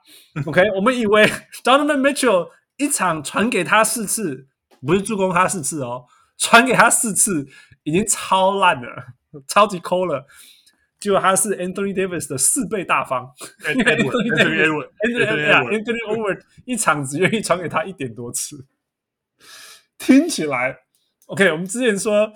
[0.47, 1.27] OK，我们以为
[1.65, 2.51] Donovan Mitchell
[2.84, 4.48] 一场传给他四次，
[4.82, 6.06] 不是助攻他四次哦，
[6.38, 7.48] 传给他四次
[7.84, 9.14] 已经超烂了，
[9.48, 10.26] 超级抠了。
[11.00, 13.34] 结果他是 Anthony Davis 的四倍大方。
[13.66, 18.66] Anthony Edwards，Anthony Edwards 一场只愿意传给他一点多次，
[19.98, 20.80] 听起来。
[21.26, 22.32] OK，我们之前说，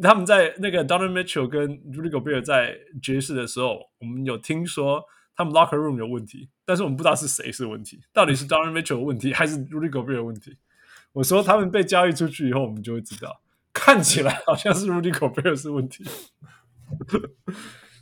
[0.00, 5.04] 他们在那个 Donovan Mitchell 跟 Rudy Gobert 在爵士的时候，我们有听说
[5.36, 10.56] 他们 Locker Room 有问题，但是我们不知道是谁是问题，到底是 Donovan Mitchell 有问题还是 Rudy Gobert 有问题？
[11.12, 13.42] 我说他们被交易出去以后，我们就会知道，
[13.72, 16.04] 看起来好像是 Rudy Gobert 是问题。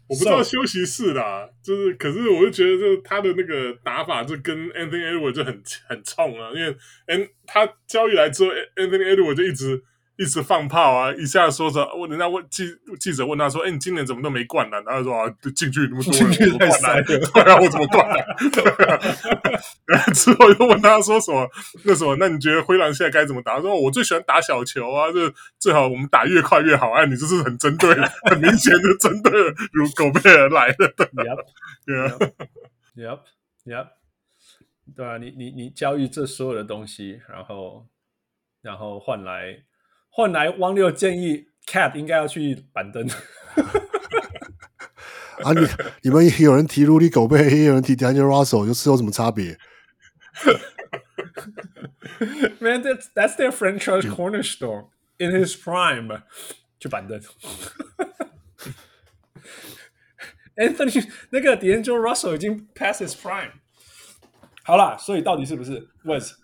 [0.07, 9.83] 我不知道休息室啦，就是，可是我就觉得，就他的那个打法就跟 Anthony Edwards 就很很冲啊，因为 An 他交易来之后，Anthony Edwards 就一直
[10.17, 12.65] 一直放炮啊，一下说着问人家问记
[13.01, 14.81] 记者问他说，哎、欸，你今年怎么都没灌篮？
[14.85, 17.05] 然后说啊，进去那么多人，我怎么灌篮？
[17.11, 18.25] 对啊，我怎么灌篮？
[19.87, 21.51] 然后 之后又问他说什么？
[21.85, 22.15] 那什么？
[22.21, 23.57] 那你觉得灰狼现在该怎么打？
[23.57, 25.19] 他说我最喜欢打小球啊，就
[25.59, 26.93] 最好我们打越快越好。
[26.93, 27.93] 哎，你这是很针对，
[28.31, 29.33] 很明显的针对
[29.73, 30.95] 如狗贝尔来的。
[32.95, 33.89] Yep，Yep，Yep，
[34.95, 37.89] 对啊，你你你交易这所有的东西，然后
[38.63, 39.65] 然后换来。
[40.17, 43.05] 换来汪六建议 Cat 应该要去板凳。
[45.43, 45.67] 啊，你
[46.03, 49.59] 你们有人提 Rudy Gobert，也有人提 D'Angelo Russell，就是有什么差别
[52.61, 56.23] ？Man, that's that's their franchise cornerstone in his prime。
[56.79, 57.21] 去板凳。
[60.55, 63.51] Anthony 那个 D'Angelo Russell 已经 past his prime。
[64.63, 66.35] 好了，所以到底是不是？Was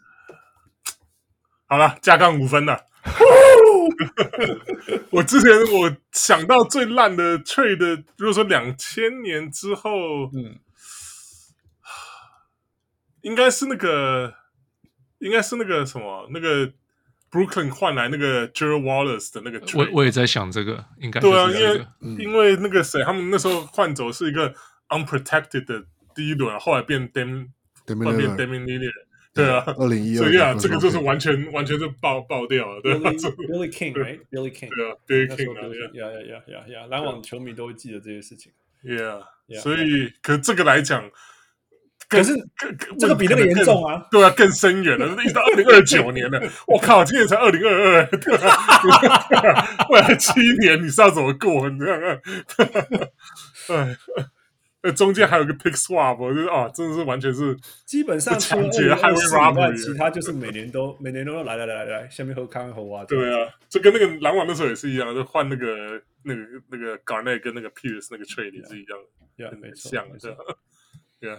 [1.67, 2.90] 好了，加杠五分了。
[5.11, 10.59] 我之前我想到最烂的 trade，如果说两千年之后，嗯，
[13.23, 14.35] 应该是那个，
[15.19, 16.71] 应该是那个什么，那个
[17.31, 19.79] Brooklyn 换来那个 Gerald Wallace 的那个 trade。
[19.79, 24.55] 我我也在想这个，应该、这个、对啊，因为、嗯、因为那个谁，他们那时候换走是一个
[24.91, 27.49] unprotected 的第一轮，后来变 Dam，
[27.87, 28.93] 后来变 Damian Lillard。
[29.41, 33.11] 对啊，二零一二，所以啊，这个就是完全完全是爆爆掉了，对吧？
[33.49, 35.61] Billy King，right？Billy King，对啊，Billy King 啊，
[35.95, 38.53] 呀呀呀呀呀，篮网球迷都会记得这些事情。
[38.83, 39.23] Yeah，
[39.61, 41.11] 所以，可这个来讲，
[42.09, 42.35] 可是
[42.99, 48.09] 这个比那个严重啊，对啊，更深远了，一直到二零二九年了， 我靠，今年才二零二二，
[49.91, 51.69] 未来七年你是要怎么过？
[51.71, 52.19] 你知道吗？
[53.69, 53.97] 哎。
[54.83, 57.55] 呃，中间还有个 pick swap，就是啊，真的是完全是
[57.85, 63.05] 基本上抢劫 highway robbery，其他就是每年都 每年都要来来来来来，下面喝康喝啊。
[63.05, 70.19] 对啊，就跟那个篮网那时候也是一样，就换那个那个那个 Garnett 跟那个 Pierce 那个 trade 也是一样的，没错，像的，
[71.21, 71.39] 对啊。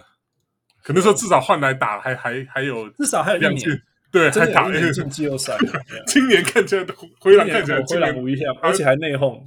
[0.84, 5.56] 可能说至少换来打，还还还有至少还有一年，对，还打进季后赛。
[6.06, 6.84] 今年看起来
[7.20, 9.40] 灰狼看起来灰狼无一样，而且还内讧。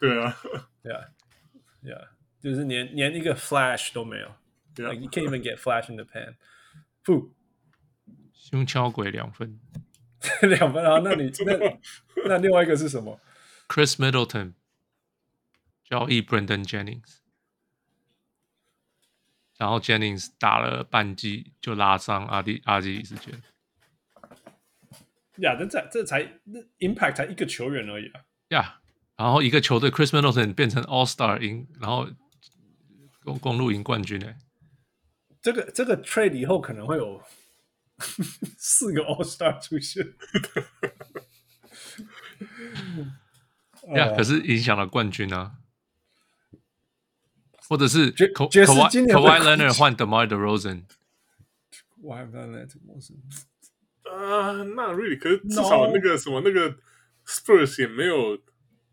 [0.00, 0.36] 对啊，
[0.82, 1.00] 对啊，
[1.82, 2.00] 对啊。
[2.40, 4.26] 就是连连一个 flash 都没有
[4.76, 6.34] you can't even get flash in the pan。
[7.02, 7.34] 不，
[8.32, 9.60] 胸敲鬼两分，
[10.42, 11.00] 两分啊？
[11.04, 11.58] 那你那
[12.26, 13.20] 那另外一个是什么
[13.68, 14.54] ？Chris Middleton
[15.84, 17.18] 交易 Brandon Jennings，
[19.58, 23.34] 然后 Jennings 打了半季就拉伤阿迪阿基里斯腱。
[25.36, 26.22] 呀，这才这才
[26.78, 28.20] impact 才一个球员而已啊。
[28.48, 28.80] 呀，
[29.16, 32.08] 然后一个球队 Chris Middleton 变成 All Star 赢，然后
[33.22, 34.34] 公公鹿赢冠军呢。
[35.42, 37.22] 这个这个 trade 以后可能会有
[38.58, 40.14] 四个 All Star 出现。
[43.94, 45.56] 呀，yeah, 可是影响了冠军啊，
[47.68, 50.84] 或者是爵爵士今年 Kawhi Leonard 换 DeMar DeRozan。
[51.96, 53.12] Why not that most？
[54.04, 56.78] 呃，那 really 可是至少那个什么那个
[57.26, 58.38] Spurs 也没有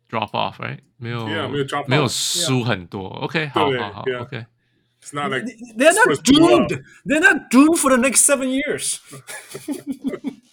[0.09, 0.81] drop off，right？
[0.97, 3.09] 没有，yeah, 没有 drop off，没有输很多。
[3.09, 5.44] OK，好好好，OK。It's not like
[5.77, 6.85] they're not doomed.
[7.05, 8.99] They're not doomed for the next seven years.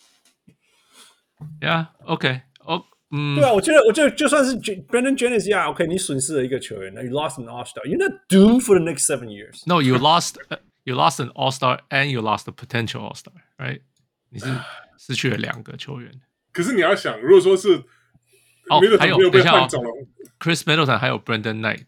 [1.62, 1.88] Yeah.
[2.06, 2.42] OK.
[2.66, 7.84] 哦，嗯，对啊，我觉得，我觉得就算是 Brandon Jennings，呀，OK，你损失了一个球员，you lost an All Star.
[7.86, 9.62] You're not doomed for the next seven years.
[9.68, 10.38] No, you lost.
[10.84, 13.82] You lost an All Star and you lost a potential All Star, right?
[14.30, 14.48] 你是
[14.98, 16.12] 失去了两个球员。
[16.52, 17.84] 可是你要想，如果说是
[18.69, 19.91] 哦，还有被换走了
[20.39, 21.87] ，Chris Middleton 还有 Brandon Knight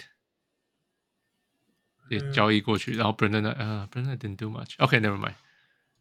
[2.11, 4.75] 也交易过去，然后 Brandon Knight 呃，Brandon didn't do much.
[4.79, 5.35] OK, never mind.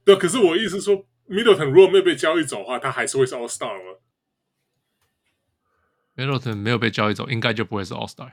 [0.04, 4.00] 对，可是我意思说，Middleton 如果没有被交易走的话，他还是会是 All Star 吗
[6.16, 8.32] ？Middleton 没有被交易走，应该就不会是 All Star。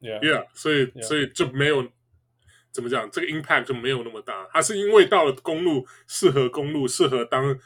[0.00, 1.90] Yeah, 所以.所以就没有。
[2.70, 3.08] 怎么讲？
[3.08, 4.48] 这个 impact 就没有那么大。
[4.52, 7.56] 他是因为到了公路，适合公路，适合当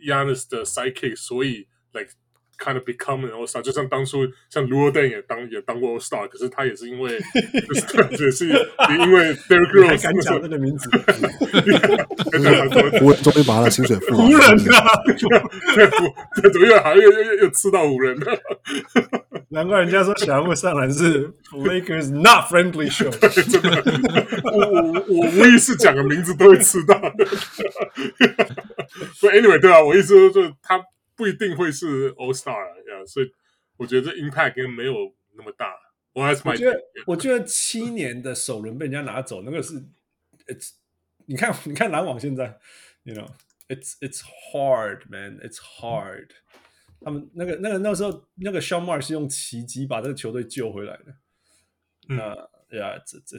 [0.00, 2.10] Giannis 的 sidekick，所以 like
[2.58, 3.62] kind of become an all star。
[3.62, 7.18] 就像当初像 Luol Deng 也当也当过 all star，可是他也是因为
[7.66, 7.80] 就是
[8.24, 8.54] 也是也
[8.98, 10.90] 因为 Derrick Rose 敢讲这个名字，
[13.02, 14.16] 我终于把他的薪水付了。
[14.16, 15.02] 湖人啊，
[16.52, 18.38] 怎么又好像又又又又吃到湖人了？
[19.50, 23.08] 难怪人家说小人物上篮是 Lakers not friendly show。
[23.10, 23.20] 真
[23.62, 23.84] 的，
[24.44, 27.00] 我我我无意识讲个名字都会吃到。
[29.14, 30.80] 所以 anyway，对啊，我意思说，就他
[31.16, 33.32] 不一定会是 All Star 呀，所以
[33.76, 35.74] 我觉得这 impact 应该没有那么大。
[36.12, 39.74] 我还是我觉得，我觉得七年的首轮被人家拿走，那个是
[40.46, 40.72] it's
[41.26, 42.58] 你看，你看篮网现在
[43.02, 44.22] ，you know，it's it's
[44.52, 46.28] hard man，it's hard。
[47.00, 51.16] 他们那个、那个、那时候，那个 Sean Marks 是用奇迹把这个球队救回来的。
[52.08, 52.34] 那
[52.78, 53.36] 呀，这这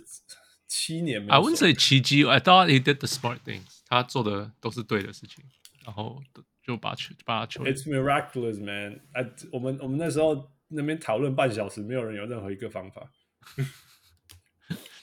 [0.68, 1.32] 七年没。
[1.32, 3.80] I wouldn't say 奇迹，I thought he did the smart things。
[3.88, 5.44] 他做的都是对的事情，
[5.84, 6.22] 然后
[6.67, 7.65] 就把球把球。
[7.65, 9.01] It's miraculous, man！
[9.13, 13.11] 哎，我们我们那时候那边讨论半小时，没有人有任何一个方法。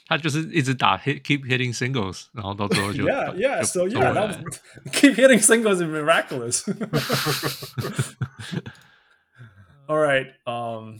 [0.08, 4.38] 他就是一直打 hit keep hitting singles，然后到最后就 yeah yeah so yeah that was,
[4.92, 6.64] keep hitting singles is miraculous。
[9.86, 11.00] All right，嗯、um,，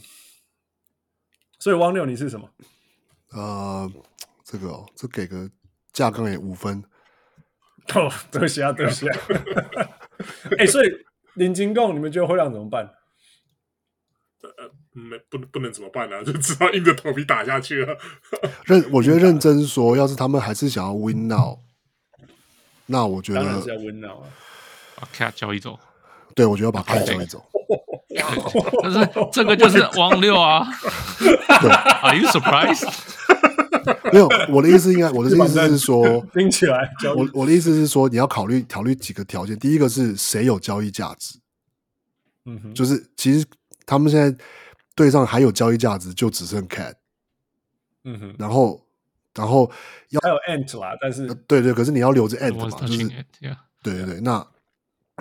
[1.58, 2.48] 所以汪六你是什么？
[3.30, 3.92] 呃，
[4.44, 5.50] 这个哦，这给个
[5.92, 6.84] 架杠也五分。
[7.94, 9.18] 哦，对不起啊，对不起啊。
[10.57, 10.91] 哎，所以
[11.35, 12.89] 林金贡，你们觉得会让怎么办？
[14.43, 16.23] 呃，没不不能怎么办呢、啊？
[16.23, 17.97] 就只好硬着头皮打下去了。
[18.65, 21.57] 认，我觉得认真说，要是他们还是想要 win now，
[22.85, 24.27] 那我觉得当然是要 win now 啊。
[24.95, 25.77] 把 cat 交易走，
[26.35, 27.43] 对，我觉得要把 cat 交易走。
[28.81, 30.65] 但是这个就是王六啊。
[32.01, 32.87] ，Are you surprised？
[34.11, 36.91] 没有，我的意思应该，我的意思是说，拎起来。
[37.15, 39.57] 我我的意思是说，你要考虑考虑几个条件。
[39.57, 41.39] 第一个是谁有交易价值？
[42.45, 43.45] 嗯哼，就是其实。
[43.87, 44.35] 他们现在
[44.95, 46.95] 队上还有交易价值，就只剩 Cat。
[48.03, 48.83] 嗯哼，然后，
[49.35, 49.71] 然后
[50.09, 53.07] 要还有 Ant 啦，但是、呃、对对，可是你要留着 Ant 嘛，就是
[53.41, 53.55] yeah.
[53.83, 54.19] 对对对。
[54.21, 54.43] 那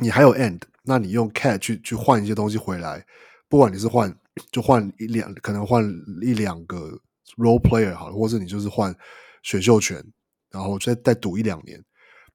[0.01, 3.05] 你还有 Ant，那你用 Cat 去去换一些东西回来，
[3.51, 4.11] 不管你是换
[4.51, 5.85] 就换一两，可能换
[6.23, 6.99] 一两个
[7.37, 8.95] Role Player 好了，或者你就是换
[9.43, 10.05] 选秀权，
[10.51, 11.83] 然后再再赌一两年，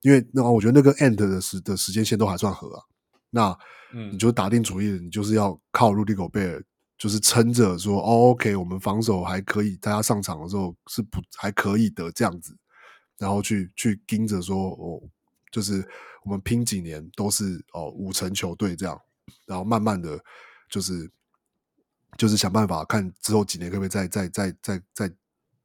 [0.02, 2.84] 因为那我觉得那个 end 的时的时间线都还算合啊。
[3.32, 3.58] 那
[3.94, 6.64] 嗯，你就打定主意，你就是要靠 Rudy Gobert，
[6.98, 12.58] 就是撑着说，哦，OK，我们防守还可以，大家上场的时候是不还可以的这样子，
[13.18, 15.02] 然后去去盯着说，哦，
[15.52, 15.88] 就是
[16.24, 19.00] 我们拼几年都是哦五成球队这样，
[19.46, 20.20] 然后慢慢的
[20.70, 21.10] 就是
[22.20, 25.12] 就是想办法看之后几年可不可以再再再再再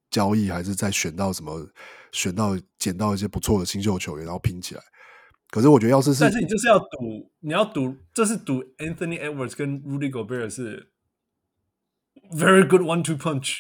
[0.09, 1.69] 交易，还是再选到什么，
[2.13, 4.81] 选到捡到一些不错的新秀球员，然后拼起来。
[5.51, 10.91] 可是我觉得，要是是，但是你就是要赌，你要赌，这是赌 Anthony Edwards 跟 Rudy Gobert 是
[12.33, 13.59] very good one two punch。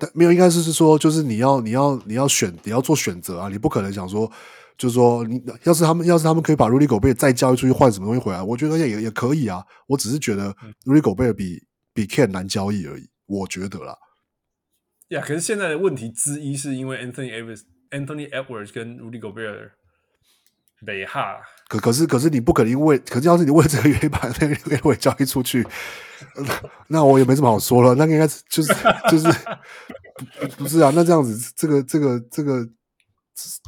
[0.00, 3.48] 但没有，应该是是说，就是你要你要你要选，你要做选择啊！
[3.48, 4.28] 你不可能想说，
[4.76, 9.64] 就是说，你要是他们要是他们可以把 Rudy Gobert 再交易出去换什么东西回来，我觉得也也也可以啊。
[9.86, 10.52] 我只是觉得
[10.84, 11.64] Rudy Gobert 比
[11.98, 13.98] 比 KAT 难交易而已，我觉得啦。
[15.08, 19.70] 呀，yeah, 可是现在的问题之一是因为 Anthony Edwards、Anthony Edwards 跟 Rudy Gobert
[20.80, 21.40] 没哈。
[21.66, 25.66] 可可是可是你不可能因为，可是要是你为这个原因把 Anthony Edwards 交易出去，
[26.86, 27.96] 那我也没什么好说了。
[27.96, 28.72] 那应该是就是
[29.10, 29.26] 就是
[30.56, 30.92] 不，不是啊？
[30.94, 32.64] 那这样子，这个这个这个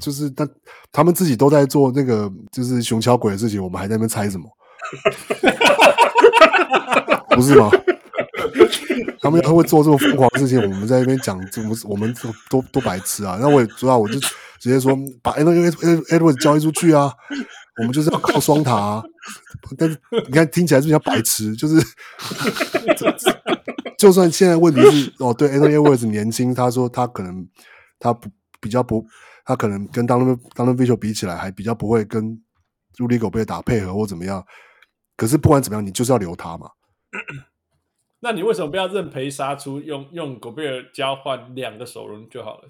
[0.01, 0.49] 就是那
[0.93, 4.49] 他们自己都在做那个就是熊敲鬼的事情，我们还在那边猜什么？
[7.35, 7.69] 不是吗？
[9.21, 12.15] 他们会做这么疯狂的事情，我们在那边讲，这么我们
[12.49, 13.39] 多多白痴啊！
[13.41, 14.19] 那我也知道我就
[14.59, 17.13] 直接说把 Anthony Edwards 交易出去啊！
[17.79, 19.03] 我们就是要靠双塔啊！
[19.79, 21.81] 但是你看听起来是比较白痴，就是
[23.99, 27.47] 就算现在问题是哦，对 a n t o n Edwards 年轻，他说他可能
[27.99, 28.29] 他不
[28.61, 29.07] 比较不，
[29.45, 30.39] 他可能跟 Donovan
[30.77, 32.41] Mitchell 比起来还比较不会跟
[32.97, 34.45] Rudy Gobert 打配合或怎么样。
[35.17, 36.67] 可是不管怎么样，你就是要留他嘛。
[38.23, 42.69] 那你为什么不要认赔杀出，用用狗贝尔交换两个首轮就好了？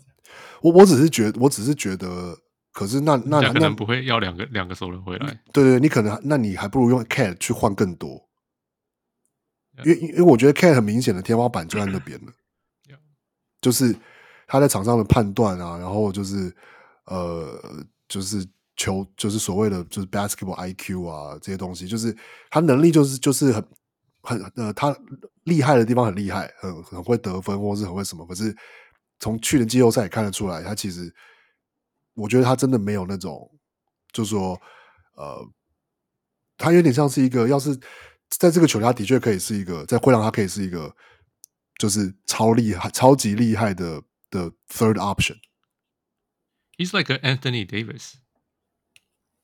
[0.63, 2.39] 我我只是觉得，我只是觉得，
[2.73, 5.43] 可是那那可能不会要两个两个首轮回来。
[5.53, 8.29] 对对，你可能那你还不如用 cat 去换更多，
[9.85, 12.33] 因为因为我觉得 cat 很明显的天花板就在那边了，
[13.61, 13.93] 就是
[14.47, 16.55] 他在场上的判断啊，然后就是
[17.07, 17.61] 呃，
[18.07, 18.47] 就是
[18.77, 22.17] 球，就是所谓的就是 basketball IQ 啊这些东西，就是
[22.51, 23.67] 他能力就是就是很。
[24.23, 24.95] 很呃，他
[25.51, 28.25] 厉害的地方很厉害，很很会得分，或是很会什么。
[28.27, 28.57] 可是
[29.19, 31.15] 从去年季后赛也看得出来，他其实
[32.15, 33.51] 我觉得他真的没有那种，
[34.13, 34.59] 就是说
[35.17, 35.47] 呃，
[36.57, 37.77] 他有点像是一个，要是
[38.31, 40.95] 在这个球队，他的确可以是一个，在会让他可以是一个，
[41.77, 45.37] 就是超厉害、超级厉害的的 third option。
[46.79, 48.15] He's like an Anthony Davis.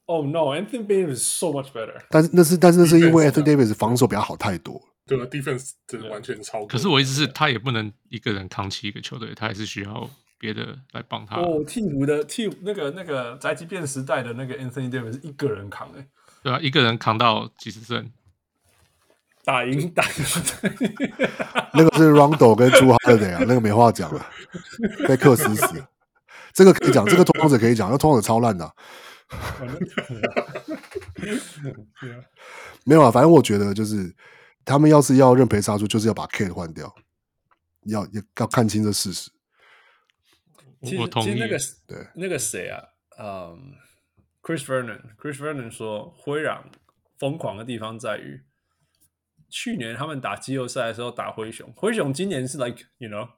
[0.06, 2.00] Oh no, Anthony Davis is so much better.
[2.08, 4.80] 但是那是但是那是因为 Anthony Davis 防守比较好太多。
[5.06, 6.66] 对啊，defense 真的完全超。
[6.66, 11.36] 可是我意思是，他也不能一个人扛起一个球队，他还是需要别的来帮他。
[11.36, 16.06] 哦，替补的替那个那个宅急便时代的那个 Anthony Davis 是一个人扛诶。
[16.42, 18.10] 对啊，一个人扛到几十胜，
[19.44, 20.10] 打赢打赢。
[21.74, 24.26] 那个是 Rondo 跟朱哈勒的呀，那个没话讲了，
[25.06, 25.84] 被克死死。
[26.52, 28.72] 这个可以讲，这个通通者可以讲，那通通者超烂的 啊。
[32.84, 34.14] 没有啊，反正我觉得就是
[34.66, 36.94] 他们要是要认赔杀出，就是要把 KAT 换掉，
[37.84, 39.30] 要要要看清这事实。
[40.82, 41.26] 其实我同意。
[41.26, 42.82] 其实那个对那个谁啊，
[43.18, 43.74] 嗯、
[44.42, 46.68] um,，Chris Vernon，Chris Vernon 说灰狼
[47.16, 48.42] 疯狂的地方在于，
[49.48, 53.28] 去年他们打季后赛的时候打灰熊，灰熊今年是 like you know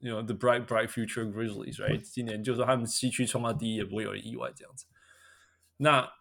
[0.00, 2.00] you know the bright bright future Grizzlies，right？
[2.00, 4.86] 今年就是说他们西区冲到第一也不会有人意外这样子。
[5.76, 6.12] 那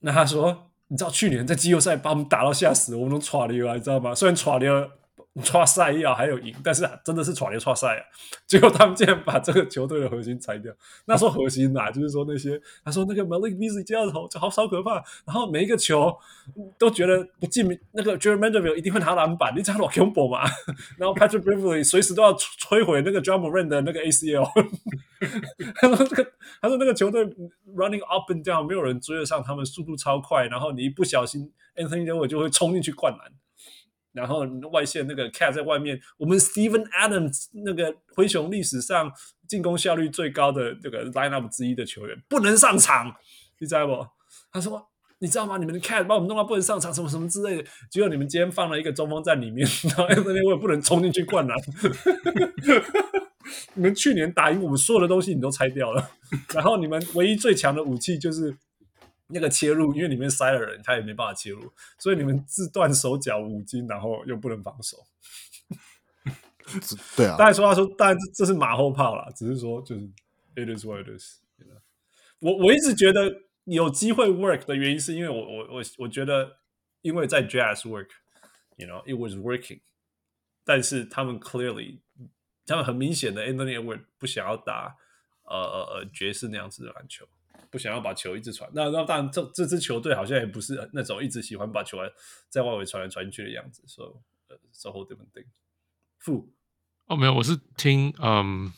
[0.00, 4.14] 那他说，你知道去年在季后赛把我们打到吓死，我们都闯了，你知道吗？
[4.14, 4.90] 虽然喘了。
[5.44, 8.02] 抓赛要还有赢，但是真的是闯流抓赛啊！
[8.46, 10.72] 结果他们竟然把这个球队的核心裁掉。
[11.04, 11.90] 那时候核心哪、啊？
[11.92, 14.94] 就是说那些他说那个 Malik Beasley 这样投就好超可怕，
[15.26, 16.16] 然后每一个球
[16.78, 20.40] 都觉得不进，那个 Jarred Vanderbilt 一定会拿篮板，你知道多恐怖吗？
[20.96, 24.48] 然后 Patrick Beverly 随时都要摧毁那个 Ja Morant 的那个 ACL。
[25.76, 26.32] 他说这个
[26.62, 27.24] 他说那个球队
[27.76, 33.32] running up and down，没有人追得上他们，速度超快，然后你一不小心 Anthony Edwards 就会冲进去灌篮。
[34.16, 39.12] 然后外线那个 cat 在外面，我们 Steven Adams 那个灰熊历史上
[39.46, 43.14] 进攻效率最高的这个 lineup 之一的球员不能上场，
[43.60, 44.06] 你知道不？
[44.50, 44.88] 他说
[45.20, 45.58] ：“你知道吗？
[45.58, 47.64] 你们的 cat 把我们弄到不能上场，什么什么之类的。
[47.90, 51.56] 结果你们今天放了一个中锋在里面， 然后那边我也不能冲进去灌篮。
[53.74, 56.10] 你们去年打赢我们所有的东西，你都拆掉了。
[56.54, 58.56] 然后你们唯一最强的武器就是。”
[59.28, 64.98] 那个切入，因为里面塞了人，他也没办法切入，所以你们自断手脚五斤，然后又不能防守。
[67.16, 70.02] 对啊，大家说话说，当然这是马后炮啦，只是说就是
[70.54, 71.38] it is what it is。
[72.40, 76.58] 我我一直觉得有机会 work 的原因，是因为我我我我觉得，
[77.02, 79.80] 因为在 Jazz work，you know it was working，
[80.64, 82.00] 但是他们 clearly，
[82.66, 84.96] 他们很明显的 Anthony 不想要打
[85.44, 87.26] 呃呃呃爵士那样子的篮球。
[87.76, 91.98] 不想要把球一直传，那那当然这这支球队好像也不是那种一直喜欢把球
[92.48, 94.08] 在外围传来传去的样子，所以
[94.48, 95.44] 呃，so whole different thing。
[96.18, 96.50] 负
[97.04, 98.72] 哦，没有，我是听嗯，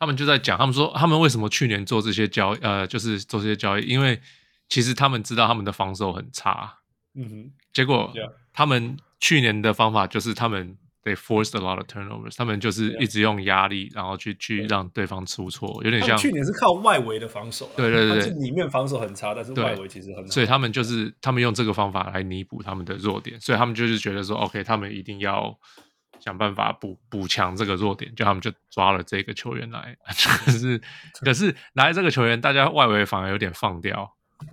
[0.00, 4.20] 他们就在讲，他们说他们为什么去年做这些交易，呃，就是做这些交易，因为
[4.68, 6.80] 其实他们知道他们的防守很差，
[7.14, 8.32] 嗯哼，结果 Yeah.
[8.52, 10.76] 他们去年的方法就是他们
[11.06, 25.56] they forced a lot of turnovers，他们就是一直用压力，然后去去让对方出错，有点像去年是靠外围的防守，对对对，里面防守很差，但是外围其实很好，所以他们就是他们用这个方法来弥补他们的弱点，所以他们就是觉得说，OK，他们一定要
[26.18, 29.96] 想办法补补强这个弱点，就他们就抓了这个球员来，
[30.44, 30.82] 可是
[31.20, 34.12] 可是来这个球员，大家外围反而有点放掉。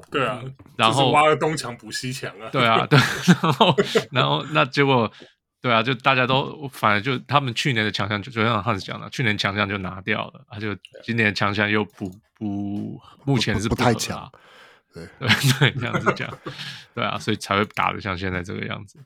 [0.10, 0.42] 对啊，
[0.78, 2.48] 然后挖了东墙补西墙啊。
[2.50, 2.98] 对啊，对，
[3.44, 3.76] 然后
[4.12, 5.12] 然后那结果，
[5.64, 14.30] 对啊，就大家都反而就他们去年的强项就就像汉斯讲的，去年强项就拿掉了，他就今年强项又补补，目前是不，不，不太强。
[14.94, 15.28] 对对
[15.72, 16.38] 对，这样子讲，
[16.94, 19.00] 对啊，所以才会打得像现在这个样子。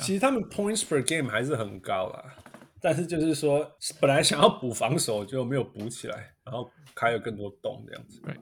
[0.00, 2.34] 其实他们 points per game 还是很高啦，
[2.82, 8.20] 但是就是说本来想要补防守就没有补起来，然后开了更多洞这样子。
[8.22, 8.34] 对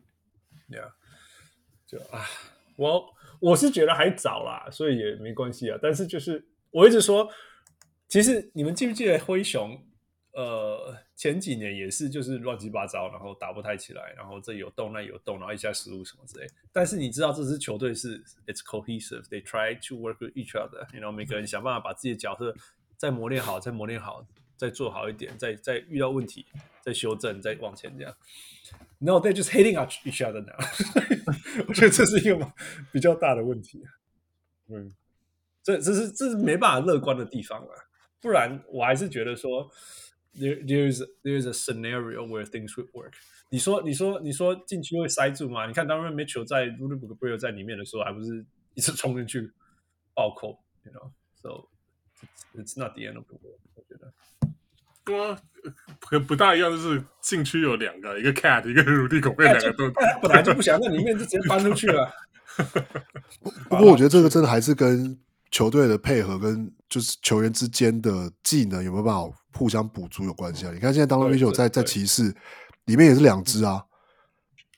[0.71, 0.91] ，Yeah。
[1.87, 2.25] 就啊，
[2.77, 3.05] 我
[3.39, 5.79] 我是觉得还早啦，所以也没关系啊。
[5.81, 6.43] 但是就是
[6.75, 7.31] 我一直说，
[8.09, 9.81] 其实你们记不记得灰熊？
[10.33, 16.47] 呃，前几年也是就是乱七八糟，然后打不太起来，然后这有洞那有洞，然后一下失误什么之类。
[16.73, 22.53] 但是你知道这支球队是 it's cohesive，they try to work with each other，然后每个人想办法把自己的角色
[22.97, 24.27] 再磨练好，再磨练好，
[24.57, 26.45] 再做好一点，再再遇到问题
[26.83, 28.13] 再修正，再往前这样。
[28.99, 30.57] No, they're just hating each other now.
[31.69, 32.53] 我觉得这是一个
[32.91, 33.85] 比较大的问题。
[34.67, 34.93] 嗯，
[35.65, 37.75] 这这是这是没办法乐观的地方啊。
[38.21, 39.69] 不然我还是觉得说
[40.37, 43.15] ，there there is there is a scenario where things would work。
[43.51, 45.67] 你说你说你说禁区会塞住吗？
[45.67, 49.51] 你看当时 Mitchell 在 Rudy Gobert 在里面的时候，还不是一次冲进去
[50.15, 51.69] 暴扣？You know, so
[52.55, 53.61] it's, it's not the end of the world。
[53.75, 54.13] 我觉得。
[55.05, 55.37] 多
[56.01, 59.91] 和不大一样，就是禁区有两个，一个 Cat，一个 Rudy Gobert，两个都
[60.23, 62.11] 本来就不想在里面，就直接搬出去了。
[63.69, 65.21] 不过我觉得这个真的还是跟
[65.51, 70.73] 球队的配合，跟就是球员之间的技能有没有办法互相补足有关系啊？
[70.73, 72.35] 你看现在 Donovan Mitchell 在在骑士
[72.87, 73.85] 里面也是两支啊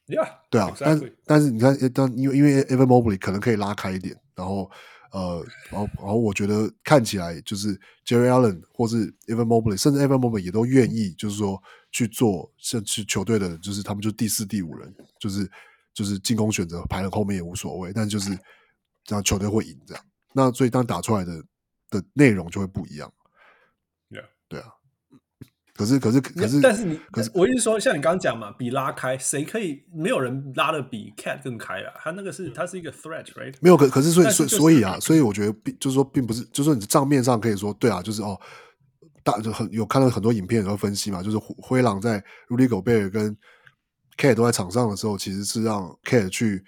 [0.06, 4.70] ，Yeah，对啊，但是但是你看，当因为因为 Evan Mobley 可能可以拉开一点，然后。
[5.12, 7.74] 呃，然后然后我觉得看起来就是
[8.04, 15.50] Jerry Allen 或是 Evan Mobley，甚至 Evan Mobley 也都愿意，就是说去做，甚至球队的，就是他们就第四、第五人，就是
[15.94, 18.36] 就是进攻选择排在后面也无所谓，但就是
[19.04, 20.04] 这样球队会赢这样。
[20.36, 21.42] 那所以当打出来的
[21.88, 23.10] 的内容就会不一样。
[24.48, 24.66] 对啊。
[25.74, 29.82] 可是，可是，可是，但是你，可是，我意思说，像你刚刚讲嘛，比拉开，谁可以？
[29.92, 31.92] 没有人拉得比 Cat 更开啊。
[31.98, 33.54] 他那个是，他是一个 threat，right？
[33.60, 38.40] 没有，可可是，所以，所以，所以啊，所以我觉得，并就是说，并不是，就是说，你账面上可以说，对啊，就是哦，
[39.22, 43.36] 大就很有看到很多影片然后分析嘛，就是灰狼在 Rudy Gobert 跟
[44.16, 46.64] Cat 都在场上的时候，其实是让 Cat 去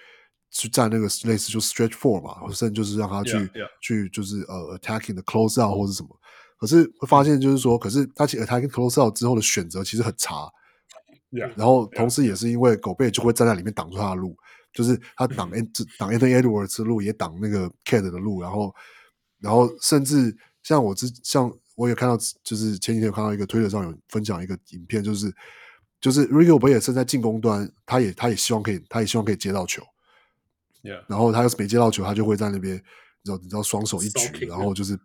[0.50, 3.68] 去站那个类似就 stretch four 嘛，甚至就是让他去 yeah, yeah.
[3.80, 6.08] 去就是呃 attacking 的 close out 或者什么。
[6.58, 10.50] 可是会发现，就是说，可是他 attack close out 之后的选择其实很差
[11.30, 14.36] ，yeah, 然后同时也是因为狗贝就会站在里面挡住他的路，
[14.72, 18.74] 就是他挡 N 挡 Anthony Edwards 的路，也挡那个 Cat 的路，然后
[19.38, 25.32] 然后甚至像我之像我也看到，就是前几天有看到一个推特上有分享一个影片，就是
[26.00, 29.80] 就是 Rudy Gobert 也是在进攻端，他也他也希望可以，他也希望可以接到球
[30.82, 31.02] ，yeah.
[31.08, 32.80] 然后他要是没接到球，他就会在那边，你
[33.24, 34.98] 知道你知道双手一举，然后就是。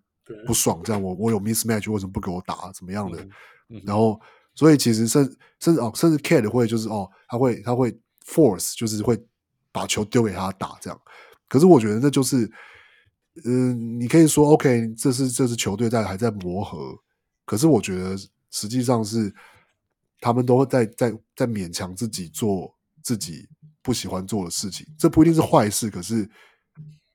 [0.48, 2.72] 不爽，这样我我有 mismatch，为什么不给我打？
[2.72, 3.28] 怎么样的？
[3.84, 4.18] 然后，
[4.56, 5.22] 所以其实甚
[5.60, 7.94] 甚至哦，甚至 Cat 会就是哦，他会他会
[8.26, 9.22] force，就是会
[9.70, 10.98] 把球丢给他打这样。
[11.50, 12.50] 可是我觉得那就是，
[13.44, 16.98] 嗯、呃，你可以说 OK，这是这支球队在还在磨合。
[17.44, 18.16] 可是我觉得
[18.50, 19.30] 实际上是
[20.22, 23.46] 他们都会在在在勉强自己做自己
[23.84, 24.88] 不喜欢做的事情。
[24.98, 26.28] 这不一定是坏事，可是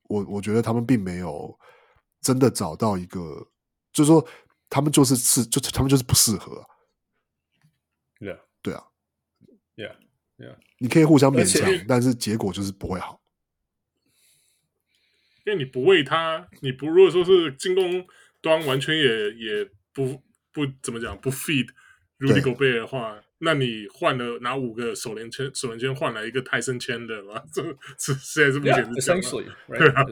[0.05, 1.59] 我我觉得他们并没有。
[2.21, 3.49] 真的找到一个，
[3.93, 4.29] 就是说，
[4.69, 6.67] 他们就是适，就他们就是不适合。
[8.19, 8.83] Yeah，对啊
[9.77, 13.21] ，Yeah，Yeah，你可以互相勉强，但是结果就是不会好。
[15.47, 18.05] 因为你不为他，你不如果说是进攻
[18.41, 19.05] 端完全也
[19.35, 20.21] 也不
[20.53, 21.69] 不怎么讲不 feed
[22.19, 23.23] Rudy Gobert 的话。
[23.41, 27.41] 那你换了拿五个首轮签，首轮签换来一个泰森签的嘛？
[27.55, 27.63] 这
[27.97, 29.21] 这现在是目前是这样
[29.69, 30.05] 对啊，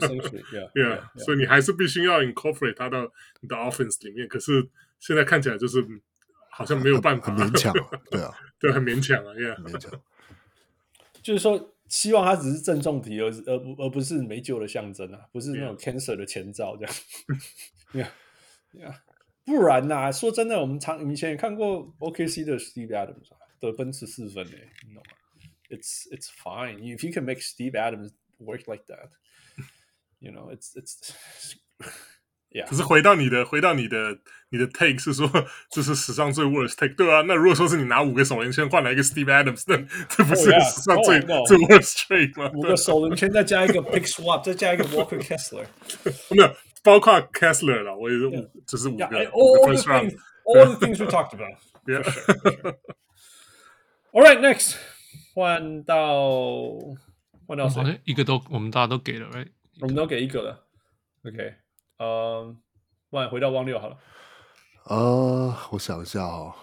[0.72, 3.02] 对啊， 所以你还是必须要 incorporate 它到
[3.40, 4.28] 你的 offense 里面。
[4.28, 4.68] 可是
[5.00, 5.84] 现在看起来就是
[6.50, 7.74] 好像没有办法，很勉强，
[8.10, 9.90] 对啊，对，很勉强啊，对啊，勉强。
[11.22, 16.94] 就是说，希望它只是正中题，而而不而不是没救的象征啊，不是那种 cancer 的前兆这样。
[17.92, 18.08] Yeah,
[18.72, 18.94] yeah.
[19.45, 23.29] 不然呐、啊，说真的，我们常以前也看过 OKC 的 Steve Adams
[23.59, 25.17] 得分十四分诶，你懂吗？
[25.69, 29.09] It's it's fine if you can make Steve Adams work like that.
[30.19, 31.13] You know, it's it's
[32.51, 34.19] ，Yeah，可是回到你的，回到你的，
[34.49, 35.27] 你的 take 是说
[35.71, 37.21] 这是史上最 worst take，对啊。
[37.21, 39.77] 那如果说是你拿五个首轮签换来一个 Steve Adams，那
[40.09, 41.37] 这不是史上最、oh, yeah.
[41.37, 42.51] oh, 最 worst trade 吗？
[42.53, 45.65] 五个首轮签再加一个 pick swap，再加一个 Walker Kessler，
[46.29, 46.55] 没有，
[46.86, 49.04] 包括 Kessler 了，我也是五，只是五个。
[49.06, 51.58] Yeah, all, the things, all the things we talked about.
[51.84, 52.04] Yeah.
[52.04, 52.78] Sure, sure.
[54.12, 54.76] All right, next
[55.34, 56.78] 换到
[57.48, 58.00] 换到谁？
[58.04, 59.48] 一个都我们大家都给了，right？
[59.80, 60.64] 我们都给一个了。
[61.24, 61.56] OK，
[61.98, 62.56] 呃，
[63.10, 63.98] 换回到汪六好了。
[64.84, 66.54] 呃，我想一下哦。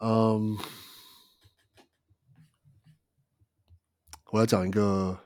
[0.00, 0.58] 嗯，
[4.32, 5.16] 我要讲一个，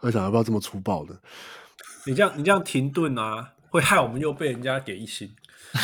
[0.00, 1.14] 我想要不要这么粗暴的？
[2.06, 5.30] 你这样你这样停顿啊，会害我们又被人家给一星。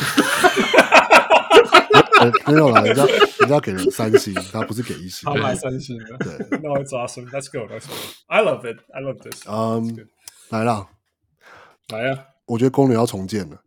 [2.46, 3.04] 没有啦，人家
[3.40, 5.30] 人家给了三星，他不是给一星。
[5.30, 6.16] 他买三星了。
[6.18, 7.28] 对，No, it's awesome.
[7.30, 7.66] Let's go.
[7.70, 7.92] Let's go.
[8.28, 8.78] I love it.
[8.94, 9.42] I love this.
[9.46, 10.08] 嗯，
[10.48, 10.88] 来了，
[11.88, 12.18] 来啊！
[12.46, 13.60] 我觉得公牛要重建了。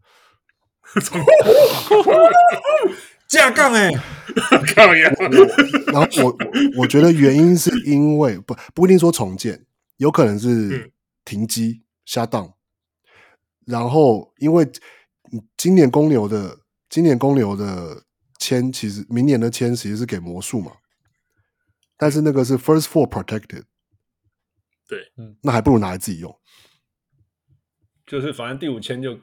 [3.27, 3.91] 架杠哎，
[4.73, 5.11] 靠呀！
[5.87, 6.35] 然后我
[6.77, 9.66] 我觉得原因是因为不不一定说重建，
[9.97, 10.93] 有可能是
[11.23, 12.53] 停机 shut down。
[13.65, 14.67] 然后因为
[15.57, 16.59] 今年公牛的
[16.89, 18.03] 今年公牛的。
[18.39, 20.71] 签其实明年的签其实是给魔术嘛，
[21.97, 23.63] 但是那个是 first four protected，
[24.87, 26.39] 对，嗯，那还不如拿来自己用。
[28.05, 29.19] 就是反正第五签就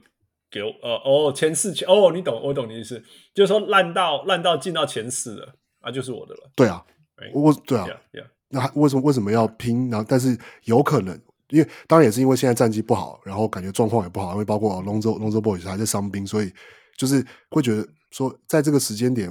[0.51, 3.03] 给我，呃，哦，前四签，哦，你懂，我懂你意思，
[3.33, 6.51] 就是说烂到烂到进到前四了，啊，就是我的了。
[6.57, 6.85] 对啊，
[7.33, 9.91] 我对啊，对啊，那为什么为什么要拼？
[9.91, 16.53] 然后但是有可能，因为当然也是因为现在战绩不好，然后感觉状况也不好，因为包括 Lonzo Lonzo Ball 还在伤兵，所以
[16.97, 17.89] 就是会觉得。
[18.15, 19.29] 说在这个时间点，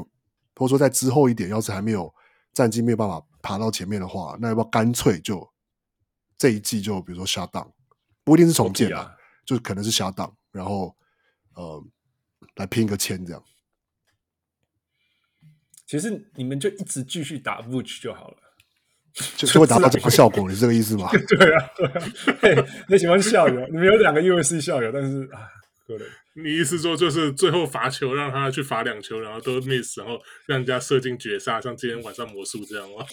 [0.58, 2.14] 或者说在之后一点，要是还没有
[2.52, 5.50] 战绩没有办法爬到前面的话，那要不要干脆就
[6.38, 7.72] 这一季就比如说 shut down，
[8.26, 9.16] 不一定是重建啊，
[9.46, 10.94] 就可能是 shut down，然后
[11.56, 11.82] 呃
[12.58, 13.42] 来拼一个签这样。
[15.86, 18.38] 其实你们就一直继续打 Vooch 就好了，
[19.38, 21.10] 就就会达到这个效果，你是这个意思吗？
[21.30, 21.70] 对啊，
[22.42, 25.48] 对啊， 你喜欢校友，你们有两个 USC 校友，但是啊，
[25.86, 26.08] 可能。
[26.36, 33.06] 你意思说就是最后罚球让他去罚两球，然后都 miss，然后让人家射进绝杀，像今天晚上魔术这样吗？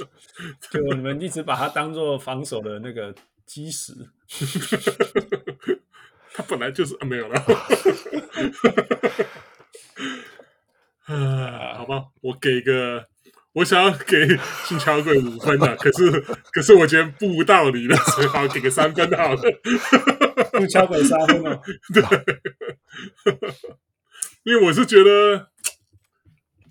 [0.73, 3.15] 对你们一直把他当做防守的那个
[3.45, 3.93] 基石。
[6.33, 7.39] 他本来就是、啊、没有了。
[11.05, 13.05] 啊，好吧，我给个，
[13.61, 14.27] 我想要给
[14.65, 16.11] 新桥鬼五分的， 可是
[16.51, 19.43] 可是我觉得不无道理了，所以好给个三分好了。
[20.59, 21.61] 新桥鬼三分了，
[21.93, 22.03] 对。
[24.45, 25.51] 因为我是觉得，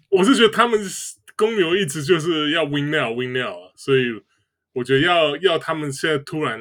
[0.10, 0.80] 我是觉得他们
[1.36, 4.06] 公牛一直就是要 win now win now 啊，所以
[4.74, 6.60] 我觉得要要他们现在突然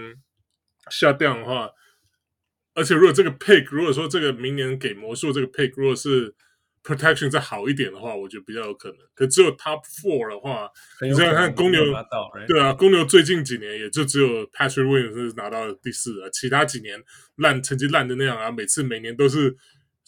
[0.90, 1.70] shut down 的话，
[2.74, 6.34] 而且如果这个 pick 如果说这个明年给魔术这个 pick 如果是
[6.82, 8.98] protection 再好一点的话，我觉得比较有可能。
[9.14, 11.80] 可只有 top four 的话，你想想看公牛，
[12.46, 17.02] 对啊，公牛最近几年也就只有 Patrick Williams 拿到第四啊，其他几年
[17.36, 19.56] 烂成绩烂的那样啊，每次每年都是。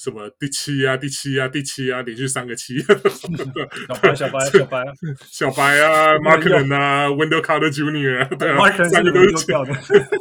[0.02, 2.78] 什么第七啊，第七啊，第七啊，连续三个七。
[2.80, 4.84] 小白，小白， 小白，
[5.28, 8.22] 小白啊， Markkanen 啊，Wendell Carter Jr.
[8.22, 9.74] 啊，对啊，三个都是掉的，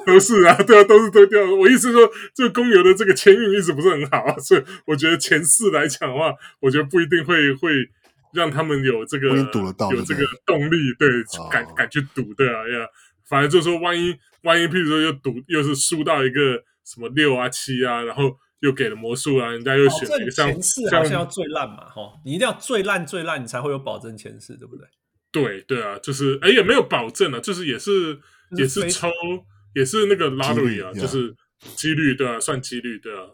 [0.06, 1.40] 都是啊，对啊，都是都掉。
[1.56, 7.72] 我意思说，这个公牛的这个签运一直不是很好，所以我觉得前四来讲的话，我觉得不一定会会
[8.34, 11.08] 让他们有这个有这个动力，对，
[11.50, 12.86] 敢敢去赌，对啊，呀，
[13.30, 18.36] 反正就是说，万一万一，譬如说又赌又是输到一个什么六啊七啊，然后。
[18.62, 24.86] 又给了魔术啊，人家又选了一个像前四好像要最烂嘛，哈，你一定要最烂最烂，你才会有保证前四，对不对？
[25.32, 28.20] 对对啊，就是哎也没有保证啊，就是也是
[28.58, 29.10] 也是抽
[29.74, 31.34] 也是那个 lottery 啊，就是
[31.76, 33.26] 几率对啊，算几率对啊。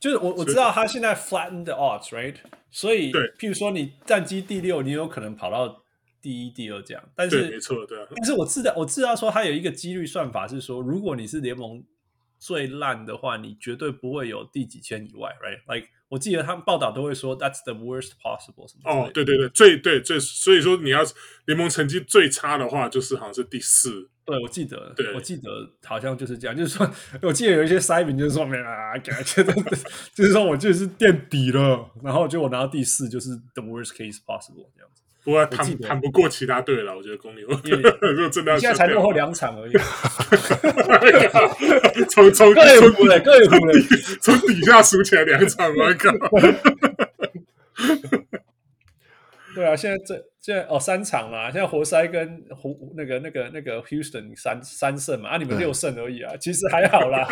[0.00, 2.34] 就是我我知道他现在 flatten the odds，right？
[2.70, 5.84] 所以对，譬如说你战绩第六，你有可能跑到
[6.20, 8.06] 第一、第二这样，但是没错对啊。
[8.16, 11.84] 但是我知道我知道说他有一个几率算法是说，如果你是联盟。
[12.44, 18.90] 最烂的话，你绝对不会有第几千以外，right？Like 我记得他们报道都会说，That's the worst possible 什么。
[18.90, 21.02] 哦，对对对，最对最，所以说你要
[21.46, 24.10] 联盟成绩最差的话，就是好像是第四。
[24.26, 25.48] 对，我记得，对，我记得
[25.84, 26.90] 好像就是这样，就是说，
[27.22, 29.42] 我记得有一些塞饼就是说， 没啊，感觉
[30.14, 35.02] 就是说我就是垫底了，然后就我拿到第四，就是 the worst case possible 这样子。
[35.24, 37.48] 不过谈谈不过其他队了，我觉得公牛
[38.60, 39.72] 现在才落后两场而已。
[42.10, 43.80] 从从各有苦嘞，各有苦嘞，
[44.20, 46.12] 从底下数起来两场，我靠！
[49.54, 57.26] 对啊，现在这现在哦三场嘛，现在活塞跟湖那个那个那个 Houston 三三胜嘛，啊你们六胜而已啊，其实还好啦。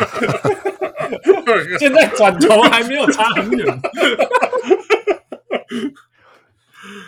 [1.77, 3.67] 现在转头还没有差很远。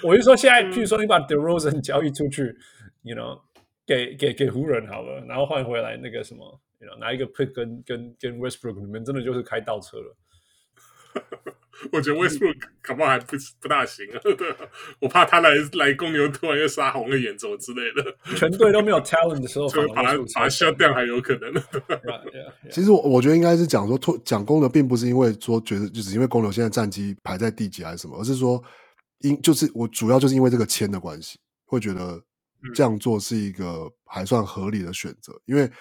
[0.03, 2.55] 我就说现在，譬如说你把 DeRozan 交易出去
[3.03, 3.39] ，you know，
[3.85, 10.15] 给给给湖人好了，然后换回来那个什么，you know，拿一个 pick 跟跟跟 Westbrook，你们真的就是开倒车了。
[11.91, 14.21] 我觉得 Westbrook 搞不好还不不大行啊，
[14.99, 18.15] 我怕他来来公牛突然又杀红了眼走之类的。
[18.35, 21.53] 全队都没有 talent 的时候， 就把他把他消掉还有可能。
[22.71, 28.61] 其实我我觉得应该是讲说，讲公牛并不是因为说觉得就是因为公牛现在战绩排在第几还是什么，而是说
[29.27, 32.23] 因就是我主要就是因为这个签的关系，会觉得
[32.73, 35.33] 这样做是一个还算合理的选择。
[35.33, 35.71] 嗯、因为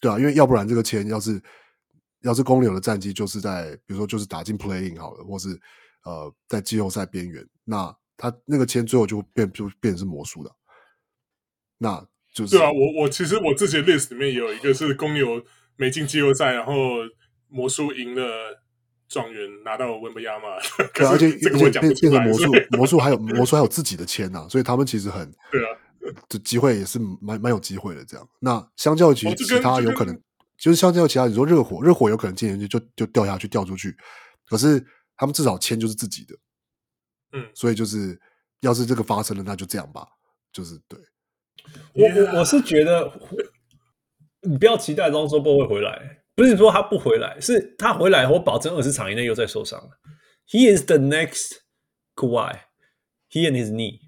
[0.00, 1.42] 对啊，因为要不然这个签要是。
[2.24, 5.60] 要是公牛的战绩就是在，比如说就是打进 playing 好了，或是
[6.04, 10.50] 呃在季后赛边缘，那他那个签最后就变就变成是魔术的，
[11.78, 12.70] 那就是对啊。
[12.70, 15.44] 我我其实我自己的 list 里面也有一个是公牛
[15.74, 16.74] 没进季后赛，然后
[17.48, 18.61] 魔术赢了
[19.12, 20.58] 状元拿到温布亚马，
[20.94, 25.78] 对，而且变变变成魔术， 魔术还有魔术还有自己的签呐、啊，所以他们其实很 对啊，
[26.28, 28.28] 这机会也是蛮蛮有机会的这样。
[28.40, 30.18] 那相较于其其他有可能。
[30.58, 33.96] 就是相较于其他，你说热火，热火有可能今年就就就掉下去掉出去，
[34.46, 34.78] 可是
[35.16, 36.36] 他们至少签就是自己的，
[37.32, 38.16] 嗯，所以就是
[38.60, 40.06] 要是这个发生了，那就这样吧，
[40.52, 40.96] 就是对。
[41.94, 43.12] 我我我是觉得，
[44.48, 49.90] 你不要期待 Lonzo Ball 会回来，不是说他不回来，是他回来，我保证二十场以内又再受伤了。
[50.48, 51.60] He is the next
[52.14, 52.60] Kawhi,
[53.30, 54.00] he and his knee。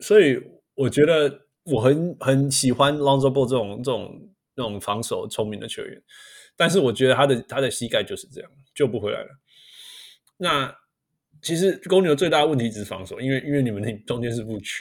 [0.00, 0.42] 所以
[0.74, 4.26] 我觉得我很很喜欢 Lonzo Ball 这种这种。
[4.56, 6.02] 那种防守聪明的球员，
[6.54, 9.28] 但是我觉得他的他的膝盖就是这样救不回来了。
[10.36, 10.76] 那
[11.40, 14.80] 其实公牛最大的问题只是防守，因为因为你们那中间是 Vooch，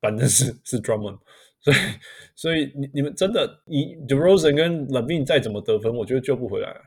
[0.00, 1.18] 反正是是 Drummond，
[1.62, 1.76] 所以
[2.34, 6.80] 所以你你们真的你 DeRozan 跟 l a v i n 再怎么得分，我觉得救不回来了。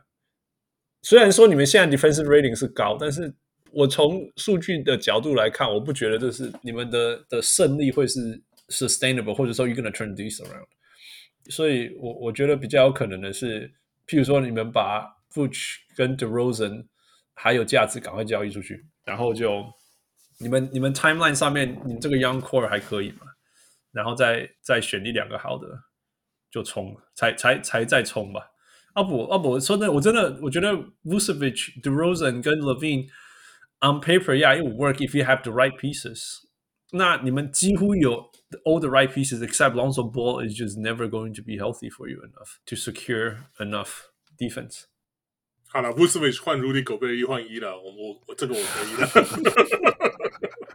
[1.01, 3.33] 虽然说你们现在 defensive rating 是高，但是
[3.71, 10.65] 我从数据的角度来看，我不觉得这是你们的的胜利会是 sustainable，或者说 you're gonna turn this around。
[11.51, 13.71] 所以我我觉得比较有可能的是，
[14.07, 16.85] 譬如说你们把 f u c h 跟 DeRozan
[17.35, 19.63] 还有价值赶快交易出去，然后就
[20.39, 23.27] 你们你们 timeline 上面你这个 Young Core 还可以吗？
[23.94, 25.68] 然后再再选一两个好的
[26.50, 28.50] 就冲，才才才再冲吧。
[28.94, 30.72] 啊不啊不，说真的，我真的我觉得
[31.04, 33.08] Vucevic、DeRozan 跟 LaVine
[33.80, 36.40] on paper yeah it will work if you have the right pieces。
[36.92, 38.30] 那你们几乎有。
[38.64, 42.20] all the right pieces except Lonzo Ball is just never going to be healthy for you
[42.24, 44.86] enough to secure enough defense。
[45.68, 49.06] 好了，Vucevic 换 Rudy Gobert 一换一了，我我我这个我可以的。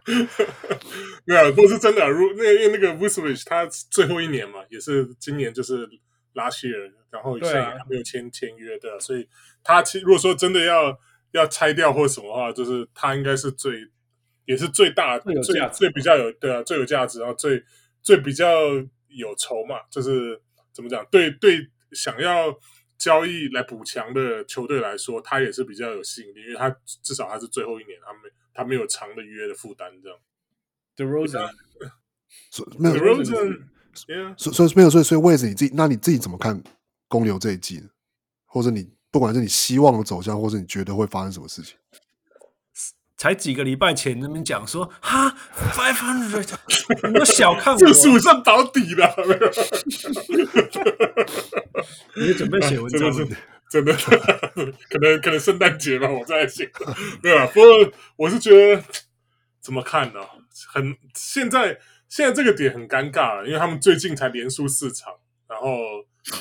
[1.25, 2.09] 没有，不是真的。
[2.09, 5.87] 如那因为那个 Vucevic 他最后一年嘛，也是今年就是
[6.33, 9.27] last year，然后现在还没有签签约的，所以
[9.63, 10.97] 他其实如果说真的要
[11.31, 13.89] 要拆掉或什么的话，就是他应该是最。
[14.45, 17.63] 也是最大最最，最比较有对啊最有价值，然后最
[18.01, 18.49] 最比较
[19.07, 20.37] 有筹码，就是
[20.73, 21.05] 怎么讲？
[21.11, 21.59] 对对，
[21.93, 22.53] 想要
[22.97, 30.17] 交易来补强的球队来说，他也是比较有吸引力，因为他至少他是最后一年，他没他没有长的约的负担，这样。
[30.95, 31.51] DeRozan，
[32.77, 33.59] 没有 DeRozan，
[34.37, 35.73] 所所以没有，所以所以为什么你自己？
[35.75, 36.61] 那你自己怎么看
[37.07, 37.89] 公牛这一季呢？
[38.45, 41.75] 或者你不管是你希望的走向，或者你觉得会发生什么事情？
[43.17, 45.29] 才几个礼拜前那边讲说哈
[45.73, 46.55] ，five hundred，
[47.07, 49.15] 你都小看我，这数上保底了，
[52.17, 53.13] 你准备写文章，
[53.71, 56.69] 真的，真的，可能可能圣诞节吧，我在写，
[57.23, 57.47] 对啊？
[57.47, 58.83] 不过我是觉得
[59.61, 60.19] 怎么看呢？
[60.67, 61.79] 很现在
[62.09, 65.13] 现在这个点很尴尬了，因为他们最近才连输四场，
[65.47, 65.77] 然后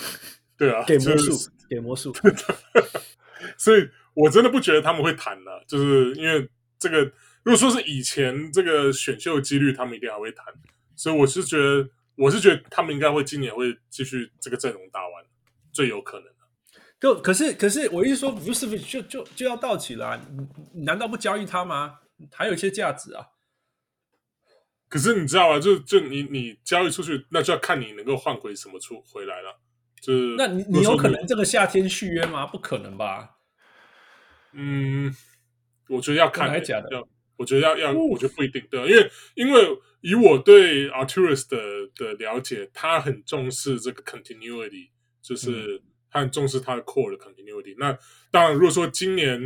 [0.59, 2.13] 对啊，给魔术，给魔术，
[3.57, 6.51] 所以我真的不觉得他们会谈了，就是因为。
[6.83, 7.03] 这个
[7.43, 10.47] 如果说是以前这个选秀的几率，他们一定还会谈，
[10.97, 11.87] 所以我是觉得，
[12.17, 15.23] 我是觉得他们应该会今年会继续这个阵容打完，
[15.71, 16.30] 最有可能的。
[17.01, 20.21] 就可是可是我一说 Vucevic 就就就要到期了，啊，
[20.75, 22.01] 难道不交易他吗？
[22.33, 23.27] 还有一些价值啊。
[24.89, 25.59] 可是你知道吗？
[25.59, 29.61] 就就你你交易出去，那就要看你能够换回什么出回来了。
[30.01, 32.47] 就是那你你有可能这个夏天续约吗？
[32.47, 33.39] 不可能吧？
[34.53, 35.15] 嗯。
[35.89, 41.59] 我觉得要看，欸，假的要我觉得要要，我觉得不一定对，因为因为以我对 Arturus 的
[41.97, 44.91] 的了解，他很重视这个 continuity，
[45.21, 47.77] 就是他很重视他的 core 的 continuity，嗯。
[47.79, 47.99] 那
[48.31, 49.41] 当然，如果说今年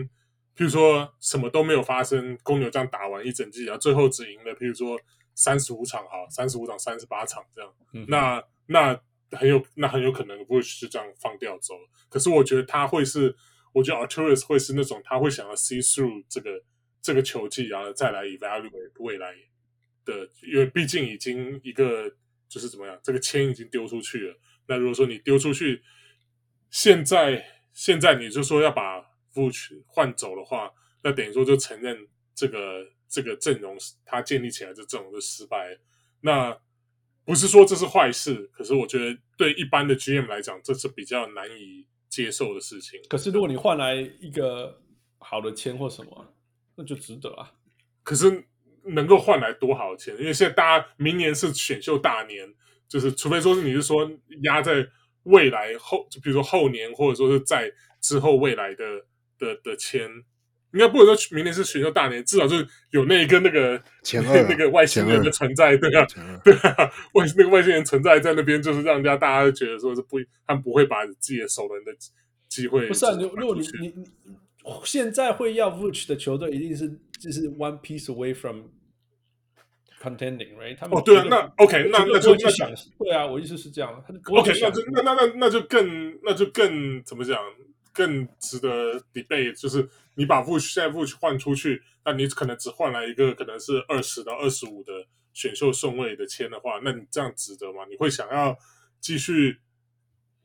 [0.56, 4.98] 譬如说什么都没有发生，公牛这样打完一整季，然后最后只赢了，譬如说
[5.34, 9.00] 三十五场，哈，三十五场三十八场这样，嗯、那那
[9.32, 11.74] 很有那很有可能 Vooch 就这样放掉走。
[12.08, 13.34] 可是我觉得他会是，
[13.72, 16.62] 我觉得 Arturus 会是那种他会想要 see through 这个
[17.02, 19.34] 这个球季，然后再来 evaluate 未来
[20.04, 22.08] 的，因为毕竟已经一个
[22.48, 24.38] 就是怎么样，这个签已经丢出去了。
[24.68, 25.82] 那如果说你丢出去，
[26.74, 29.00] 现在现在你就说要把
[29.32, 30.72] Vooch 换走的话，
[31.04, 31.96] 那等于说就承认
[32.34, 35.78] 这个这个阵容他建立起来的阵容就失败。
[36.22, 36.58] 那
[37.24, 43.00] 不是说这是坏事，可是我觉得对一般的 GM 来讲，这是比较难以接受的事情。
[43.08, 44.82] 可是如果你换来一个
[45.18, 46.34] 好的签或什么，
[46.74, 47.52] 那就值得啊。
[48.02, 48.48] 可是
[48.82, 50.12] 能够换来多好的钱？
[50.18, 52.52] 因为现在大家明年是选秀大年。
[52.86, 54.08] 就是，除非说是你是说
[54.42, 54.86] 压在
[55.24, 57.70] 未来后，就比如说后年，或者说是在
[58.00, 58.84] 之后未来的
[59.38, 60.08] 的的签，
[60.72, 66.06] 应该不能说明年是选秀大年，至少就是有那一个那个前二、啊、 那个外星人的存在，对啊，
[66.44, 71.92] 对啊，外那个外星人存在在那边，就是让人家大家觉得说是不，他们不会把自己的首轮的
[72.48, 72.86] 机会。
[72.88, 74.06] 不是啊，如果你你你
[74.84, 76.88] 现在会要 Vooch 的球队，一定是
[77.18, 78.62] 就是 one piece away from。
[80.04, 84.04] Contending right，他们哦对啊，那 OK，那那就那想对啊，我意思是这样。
[84.26, 87.38] OK，那就那那那那就更那就更怎么讲，
[87.92, 89.58] 更值得 debate。
[89.58, 94.92] 就是你把 Vooch 现在 Vooch 换出去，那你可能只换来一个可能是二十到二十五的
[95.32, 97.86] 选秀顺位的签的话，那你这样值得吗？
[97.88, 98.56] 你会想要
[99.00, 99.58] 继续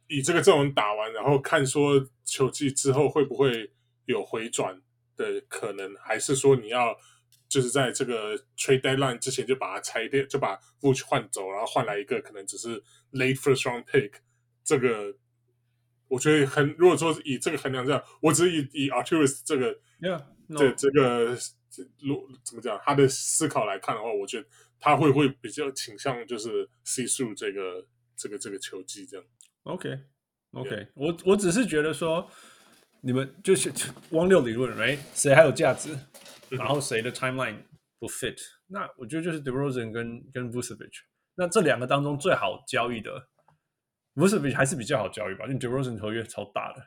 [0.07, 3.71] 以这个阵容打完，然后看说球季之后会不会
[4.05, 4.81] 有回转
[5.17, 6.95] 的可能，还是说你要？
[7.49, 12.81] 就是在这个 trade deadline 之前就把它拆掉，就把 Vooch 换走，然后换来一个可能只是
[13.11, 14.11] late first round pick。
[14.63, 15.13] 这个
[16.07, 20.59] 我觉得很，如果说以这个衡量这样，我只是以以 Arturus 这个 yeah, no.
[20.59, 21.37] 这这个
[22.01, 24.47] 如怎么讲他的思考来看的话，我觉得
[24.79, 27.85] 他会会比较倾向就是 see through 这个
[28.15, 29.25] 这个这个球技这样。
[29.63, 29.99] OK
[30.51, 30.87] OK.
[30.93, 32.29] 我我只是觉得说
[33.01, 33.71] 你们就是
[34.11, 34.99] 汪六理论，right？
[35.15, 35.97] 谁还有价值？
[36.51, 37.57] 然后谁的 timeline
[37.99, 38.37] 不 fit？
[38.67, 40.91] 那我觉得就是 DeRozan 跟跟 Vucevic。
[41.35, 43.27] 那这两个当中最好交易的
[44.15, 45.45] Vucevic 还是比较好交易吧？
[45.45, 46.83] 因为 DeRozan 合约超大的。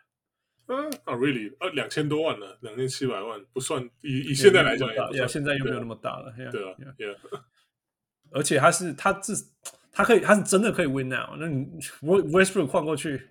[0.69, 1.53] 嗯啊，really？
[1.59, 3.83] 啊，两千多万呢，两千七百万不算。
[4.01, 6.33] 以以现在来讲，呀，现在又没有那么大了。
[6.51, 7.19] 对啊，对啊。
[8.31, 9.35] 而且他是他是
[9.91, 11.37] 他可以他是真的可以 win now。
[11.37, 11.67] 那你
[12.01, 13.31] Westbrook 换过去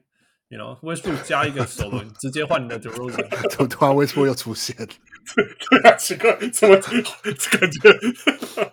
[0.50, 3.28] ，you know，Westbrook 加一个首轮， 直接换你的 DeRozan。
[3.50, 4.76] 怎么突然 Westbrook 又出现？
[5.24, 6.92] 对啊，奇怪，怎么感
[7.72, 7.92] 觉？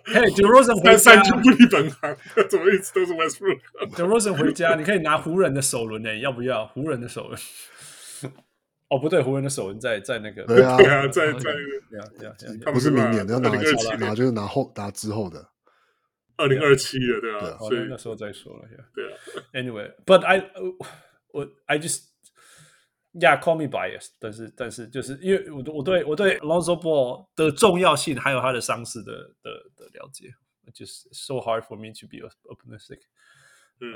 [0.05, 2.17] 嘿，DeRozan 回家，三军不离本行，
[2.49, 6.65] 怎么一直都是 Westbrook？DeRozan 回家，你可以拿湖人的首轮呢，要不要？
[6.67, 7.39] 湖人的首轮？
[8.89, 11.53] 哦，不对，湖人的首轮在在那个，对啊，对啊，在在
[12.47, 13.49] 那个，不是明年的，要拿
[13.97, 15.47] 拿就是拿后拿之后的，
[16.37, 18.65] 二零二七的，对啊，所以那时候再说了，
[18.95, 19.13] 对啊。
[19.53, 20.43] Anyway，but I
[21.31, 22.08] 我 I just。
[23.11, 29.11] Yeah, call me biased，但是但是就是因为我我对我对 Lonzo Ball 的重要性还有他的伤势的
[29.41, 30.31] 的的了解
[30.71, 32.19] ，just so hard for me to be
[32.53, 32.99] optimistic。
[33.81, 33.95] 嗯、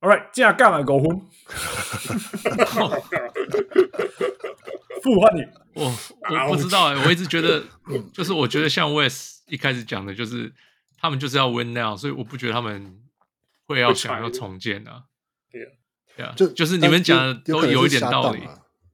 [0.00, 1.20] um,，All right，这样干了狗混，
[5.04, 5.84] 不换你，我
[6.48, 7.62] 我不知道哎、欸，我一直觉得
[8.12, 10.52] 就是我觉得像 Wes 一开始讲的，就是
[10.98, 13.00] 他们就是要 win now，所以我不觉得他们
[13.66, 15.04] 会要想要重建啊。
[16.16, 18.42] Yeah, 就就是你们讲的都有一点道理，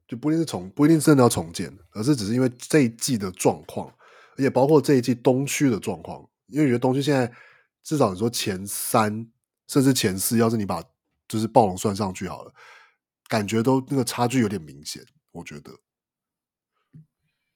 [0.07, 3.87] 就不一定是重，不一定真的要重建，而是只是因为这一季的状况，
[4.35, 6.27] 而且包括这一季东区的状况。
[6.47, 7.31] 因为我觉得东区现在
[7.81, 9.25] 至少你说前三
[9.67, 10.83] 甚至前四，要是你把
[11.27, 12.53] 就是暴龙算上去好了，
[13.29, 15.01] 感觉都那个差距有点明显。
[15.31, 15.71] 我觉得，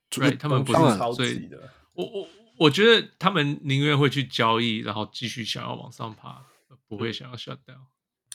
[0.09, 1.71] 对、right, 他们不是超级的。
[1.93, 2.27] 我我
[2.57, 6.45] 我觉得他们宁愿会去交易，然后继续想要往上爬，
[6.87, 7.85] 不会想要 shut down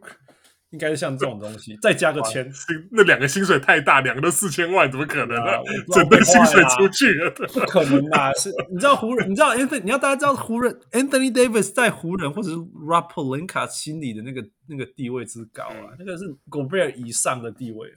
[0.71, 2.51] 应该是像这种东西，再加个钱。
[2.91, 5.53] 那两个薪水太大，两个都四千万，怎么可能呢？
[5.95, 8.33] 整个薪水出去了，不可能啊！
[8.35, 16.25] 是，你知道湖人，你知道 Anthony，你要大家知道湖人 Anthony Davis 在湖人或者是 r a p p e l i n k a 心里的那个那个地位之高啊，那个是
[16.51, 17.89] Gobert 以上的地位。
[17.89, 17.95] 狗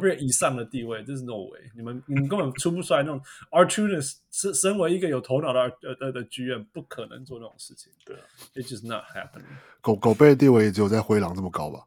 [0.00, 1.60] 贝尔以上的地位，这是 no way。
[1.76, 3.20] 你们你们根本出不出来那种
[3.50, 7.92] Artunas 身身为一个有头脑的呃的的剧院不可能做那种事情。
[8.04, 8.22] 对啊
[8.54, 9.44] ，It's just not happening。
[9.80, 11.80] 狗狗贝的地位也只有在灰狼这么高吧？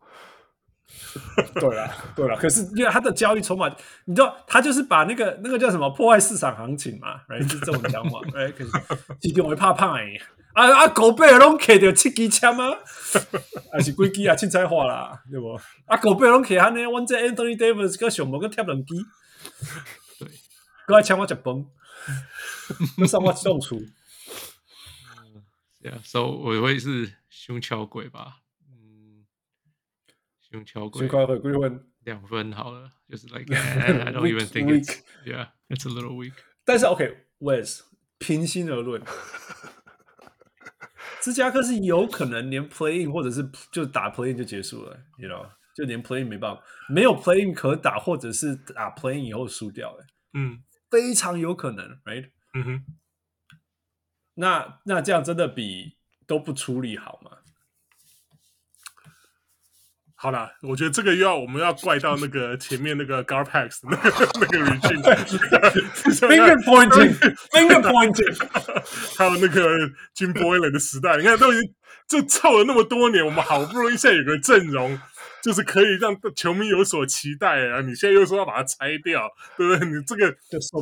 [1.60, 3.68] 对啊，对啊，可是因为他的交易筹码，
[4.06, 8.72] 你知道，他就是把那个那个叫什么破坏市场行情嘛，right 是这种讲法，right 可是
[9.20, 10.18] 其实我会怕怕哎，
[10.58, 12.64] 啊啊狗贝尔拢开着七支枪吗？
[13.72, 14.36] 还是几支啊？
[14.36, 15.54] 凊彩花啦，对不？
[15.86, 18.96] 啊狗贝尔拢开安尼，阮这 Anthony Davis 个上无个贴两支，
[20.18, 20.28] 对，
[20.88, 21.66] 搁爱抢我食饭，
[22.98, 23.80] 那上我送出。
[25.80, 28.38] 对啊，所以我会是胸敲鬼吧。
[28.68, 29.26] 嗯
[30.50, 31.08] 胸敲鬼，
[32.04, 36.34] 两分好了，就是 like I don't even think it's yeah, it's a little weak。
[36.66, 37.82] 但是 OK，Wes，
[38.18, 39.02] 平心而论，
[41.28, 45.46] 芝加哥是有可能连 playing 或者是就打 playing 就结束了，you know，
[45.76, 49.94] 就连 playing 没办法，没有 playing 可打，或者是打 playing 以后输掉，
[50.34, 52.30] 嗯，非常有可能，right？
[52.54, 52.86] 嗯哼，
[54.36, 57.40] 那那这样真的比都不处理好吗？
[60.20, 64.10] 好啦，我觉得这个又要我们要怪到那个前面那个 Garpax 那个
[64.42, 68.36] 那个 regime，finger pointing，finger pointing，
[69.16, 69.78] 还有那个
[70.16, 71.72] Jim Boylen 的时代，你看都已经
[72.08, 75.00] 就凑了那么多年，我们好不容易现在有个阵容，
[75.44, 77.82] 就是可以让球迷有所期待啊！
[77.82, 79.88] 你现在又说要把它拆掉，对不对？
[79.88, 80.82] 你这个就受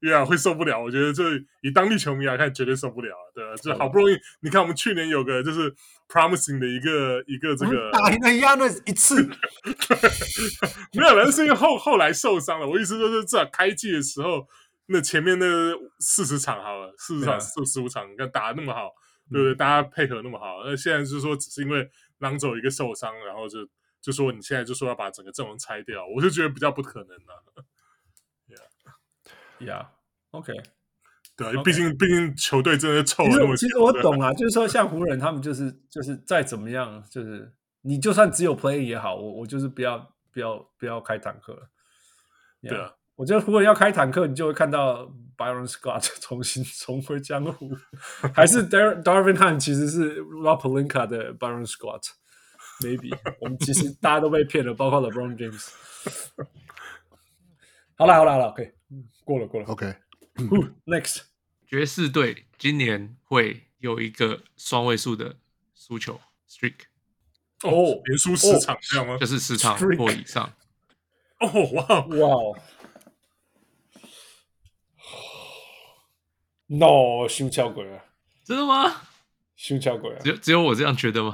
[0.00, 0.82] 对啊，会受不了。
[0.82, 1.22] 我觉得这
[1.62, 3.54] 以当地球迷来看，绝对受不了，对吧？
[3.56, 5.74] 就好不容易，你看我们去年有个就是。
[6.08, 9.20] Promising 的一个一个这个打赢了亚诺一次，
[10.94, 12.68] 没有，那是因为后后来受伤了。
[12.68, 14.46] 我意思就是，至少开季的时候，
[14.86, 15.46] 那前面那
[15.98, 18.92] 四十场好了，四十场四十五场，你看打的那么好，
[19.32, 19.54] 对不对？
[19.56, 23.68] 大家配合那么好，那现在就是说，只是因为狼走一个受伤，然后就
[24.00, 27.08] 就说你现在就说要把整个阵容拆掉，我就觉得比较不可能
[29.60, 29.92] 了。
[30.32, 30.52] Yeah，Yeah，OK。
[31.36, 33.56] 对，毕竟毕竟球队真的臭了那么久。
[33.56, 37.52] 其实我懂啊，就是说像湖人他们就是就是再怎么样，就是
[37.82, 41.68] 你就算只有 play 也好，我我就是不要不要不要开坦克了。
[42.62, 47.70] 对啊，我觉得湖人要开坦克，你就会看到 Byron Scott 重新 重回江湖，
[48.34, 55.68] 还是 Dar Darvin Han 其实是 Rob Pelinka 的 Byron Scott，maybe 我们其实大家都被骗了，包括 LeBron James。
[57.98, 58.72] 好了好了好了，OK，
[59.24, 59.94] 过了过了，OK。
[60.86, 61.22] Next，
[61.66, 65.36] 爵士队今年会有一个双位数的
[65.74, 66.74] 输球 streak，
[67.62, 69.16] 哦，连输十场这样吗？
[69.18, 70.52] 就是十场或以上。
[71.40, 72.58] 哦哇哇！
[76.68, 78.04] No，胸敲鬼啊！
[78.44, 79.02] 真的吗？
[79.54, 80.18] 胸敲鬼啊！
[80.22, 81.32] 只有只有我这样觉得吗？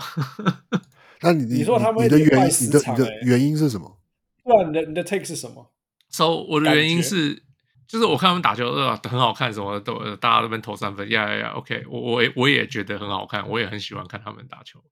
[1.23, 3.99] 那你你说他们你的原因，你的你的原因是什么？
[4.43, 5.73] 不然你的你的 take 是什么
[6.13, 7.43] ？So 我的原因是。
[7.89, 14.83] 就是我看他们打球，呃，很好看，什么都大家都边投三分，呀呀呀，OK，我我我也觉得很好看，我也很喜欢看他们打球。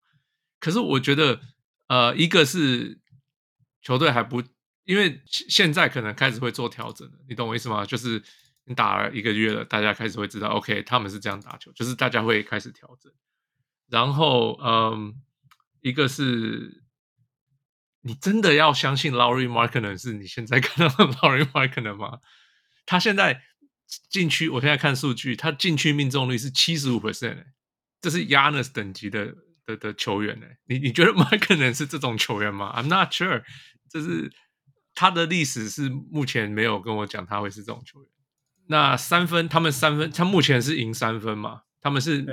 [0.59, 1.41] 可是我觉得，
[1.87, 3.01] 呃，一个是
[3.81, 4.43] 球队还不，
[4.85, 7.87] 因为现在可能开始会做调整了，你懂我意思吗？
[7.87, 8.23] 就是
[8.67, 13.11] 你打了一个月了，大家开始会知道，OK，他们是这样打球，就是大家会开始调整。
[13.89, 15.15] 然后，嗯，
[15.81, 16.80] 一个是
[18.03, 22.21] 你真的要相信 Lauri Markkanen 是你现在看到的 Lauri Markkanen 吗？
[22.87, 23.43] 他现在
[24.09, 27.45] 禁区，我现在看数据，他禁区命中率是七十五 percent，
[28.01, 29.35] 这是 Giannis 等级的
[29.67, 30.47] 的的球员呢。
[30.67, 33.43] 你你觉得 Markkanen 是这种球员吗？I'm not sure。
[33.89, 34.33] 这是
[34.95, 38.11] 他的历史是目前没有跟我讲他会是这种球员。
[38.69, 41.63] 那三分，他们三分，他目前是赢三分嘛？
[41.81, 42.25] 他们是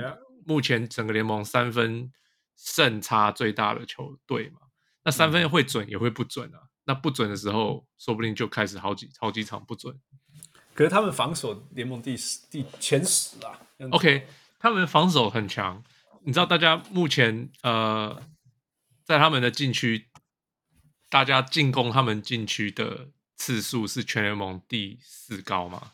[0.46, 2.12] 目前整个联盟三分
[2.56, 4.60] 胜差最大的球队嘛？
[5.08, 6.60] 那三分会准也会不准啊。
[6.84, 9.98] 那不准的时候，说不定就开始好几好几场不准。
[10.74, 13.58] 可是他们防守联盟第十、第前十啊。
[13.90, 14.26] OK，
[14.58, 15.82] 他们防守很强。
[16.24, 18.22] 你知道大家目前呃，
[19.02, 20.08] 在他们的禁区，
[21.08, 25.92] 大家进攻他们禁区的次数是全联盟第四高吗？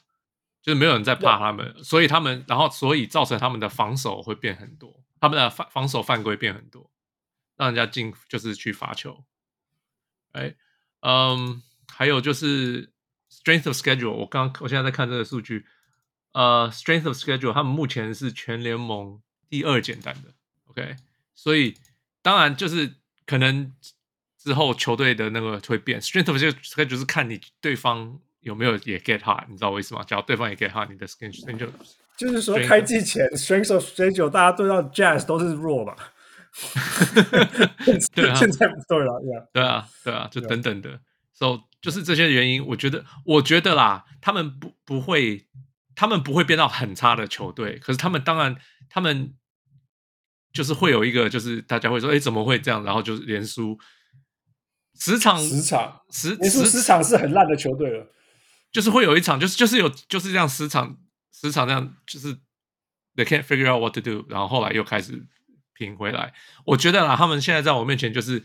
[0.60, 6.90] 就是没有人在怕他们，所以他们，然后所以造成他们的防守会变很多，他们的防防守犯规变很多，
[7.56, 9.24] 让人家进就是去罚球。
[10.32, 10.54] 哎，
[11.00, 12.92] 嗯，还有就是。
[13.30, 15.66] Strength of schedule，我刚我现在在看这个数据，
[16.32, 19.20] 呃，Strength of schedule，他们目前是全联盟
[19.50, 20.32] 第二简单的
[20.66, 20.94] ，OK，
[21.34, 21.76] 所以
[22.22, 22.94] 当然就是
[23.26, 23.74] 可能
[24.38, 30.04] 之后球队的那个会变，Strength of schedule 就是看你对方有没有也 get hard，你知道我意思吗？
[30.04, 31.68] 只要对方也 get hard，你的 schedule
[32.16, 36.13] 就是说开季前 Strength of schedule 大家对到 Jazz 都是弱吧？
[38.14, 41.00] 对啊，现在不对了，对啊，对啊，对啊，就等等的
[41.34, 41.60] ，So。
[41.84, 45.46] 就是这些原因，我觉得，我觉得啦，他们不不会，
[45.94, 47.78] 他们不会变到很差的球队。
[47.78, 48.56] 可是他们当然，
[48.88, 49.34] 他们
[50.50, 52.82] 就是会有一个，就是大家会说，哎，怎么会这样？
[52.84, 53.78] 然后就是连输
[54.98, 58.10] 十场，十场，十连输十场是很烂的球队了。
[58.72, 60.96] 就是会有一场，就是就是有就是这样十场，
[61.30, 62.34] 十场这样，就是
[63.14, 65.22] they can't figure out what to do，然后后来又开始
[65.74, 66.32] 拼回来。
[66.64, 68.42] 我觉得啦，他们现在在我面前就是。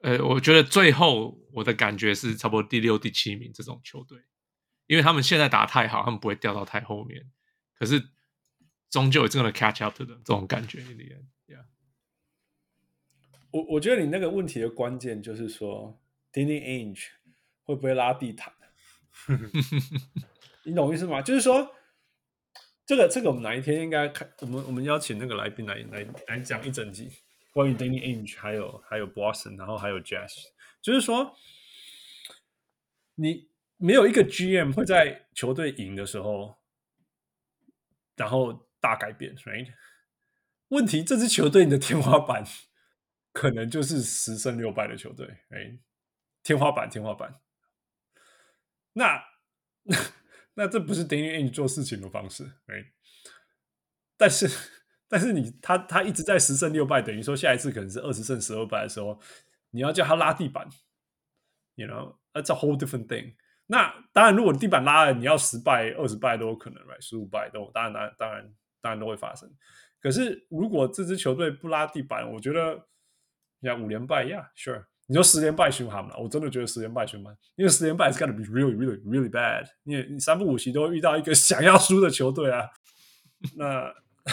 [0.00, 4.16] 呃，我觉得最后我的感觉是差不多第六、第七名这种球队，
[4.86, 7.28] 因为他们现在打太好，他们不会掉到太后面。
[7.76, 8.00] 可是
[8.88, 10.78] 终究也是 gonna catch up 的这种感觉。
[11.48, 11.64] Yeah.
[13.50, 16.00] 我我觉得你那个问题的关键就是说
[16.32, 17.06] ，Danny Ainge
[17.64, 18.52] 会不会拉地毯？
[20.62, 21.20] 你懂我意思吗？
[21.20, 21.74] 就是说，
[22.88, 24.26] 这个这个我们哪一天应该看？
[24.40, 27.12] 我们我们邀请那个来宾来来来讲一整集。
[27.52, 30.32] 关于 Danny Ainge 还有还有 Boston，然后还有 Jazz，
[30.80, 31.36] 就是说，
[33.16, 36.56] 你没有一个 GM 会在球队赢的时候，
[38.16, 39.74] 然后大改变，right？
[40.68, 42.42] 问题这支球队你的天花板
[43.32, 45.78] 可能就是十胜六败的球队，right？
[46.42, 47.38] 天花板，天花板。
[48.94, 49.22] 那
[50.58, 52.88] 那，这不是 Danny Ainge 做事情的方式，right？
[54.16, 54.50] 但是。
[55.10, 59.18] 但是你他他一直在十胜六败，等于说下一次可能是二十胜十二败的时候，
[59.70, 60.68] 你要叫他拉地板
[61.76, 63.34] ，you know，that's a whole different thing。
[63.68, 67.00] 那当然，如果地板拉了，你要十败二十败都有可能，right？
[67.00, 69.50] 十五败都当然当然当然当然都会发生。
[69.98, 72.86] 可是如果这支球队不拉地板，我觉得
[73.60, 74.84] 你看五连败，yeah，sure。
[75.08, 76.16] 你说十连败循环嘛？
[76.18, 79.64] 我真的觉得十连败循环，因为十连败是 gotta be really really really bad。
[79.84, 82.68] 因为你三不五时都会遇到一个 想要输的球队啊，
[83.56, 83.92] 那。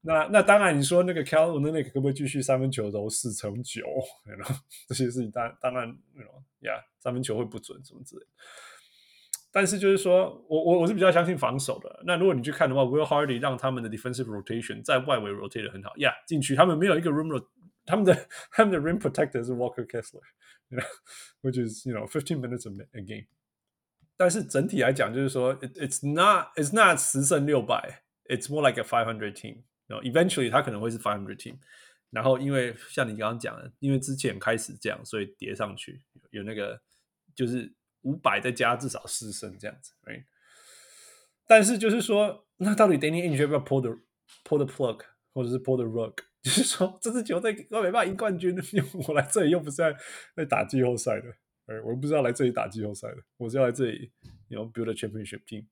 [0.00, 3.82] 那那当然，你说那个 Kelly 那那个可不可以继续三分球投四成九？
[4.24, 4.54] 然后
[4.86, 8.26] 这些事情当当然，那种呀，三分球会不准什么之类的。
[9.50, 12.00] 但是就是说我我我是比较相信防守的。
[12.06, 17.36] 那如果你去看的话，Will Hardy 让他们的 defensive rotation 在外围 rotate 的很好呀，禁区他们没有一个 rim，
[17.87, 23.27] 他们的 他们的 rim protector 是 Walker Kessler，you know，which is you know fifteen minutes a game。
[24.15, 29.63] 但是整体来讲，就是说 it, it's not it's not 十胜六败，it's more like a five hundred team。
[29.85, 31.57] 然后 eventually 他可能会是500 team，
[32.09, 36.01] 然后因为像你刚刚讲的，因为之前开始这样，所以叠上去
[36.31, 36.81] 有那个
[37.35, 37.71] 就是
[38.03, 40.23] 五百再加至少四胜这样子，right？
[41.45, 43.91] 但是就是说，那到底 Danny Ainge 要不要 pull the
[44.45, 45.01] pull the plug，
[45.33, 46.23] 或者是 pull the rug？
[46.42, 49.96] 就是说，这支球队我没办法赢冠军，因为我来这里又不是在
[50.36, 51.28] 在打季后赛的，
[51.66, 54.12] 哎，我又不是要来这里打季后赛的，我是要来这里
[54.48, 55.66] ，you know, build a championship team。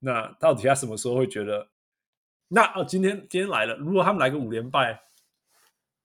[0.00, 1.68] 那到底他什么时候会觉得？
[2.48, 5.02] 那哦，今天今天来了，如果他们来个五连败，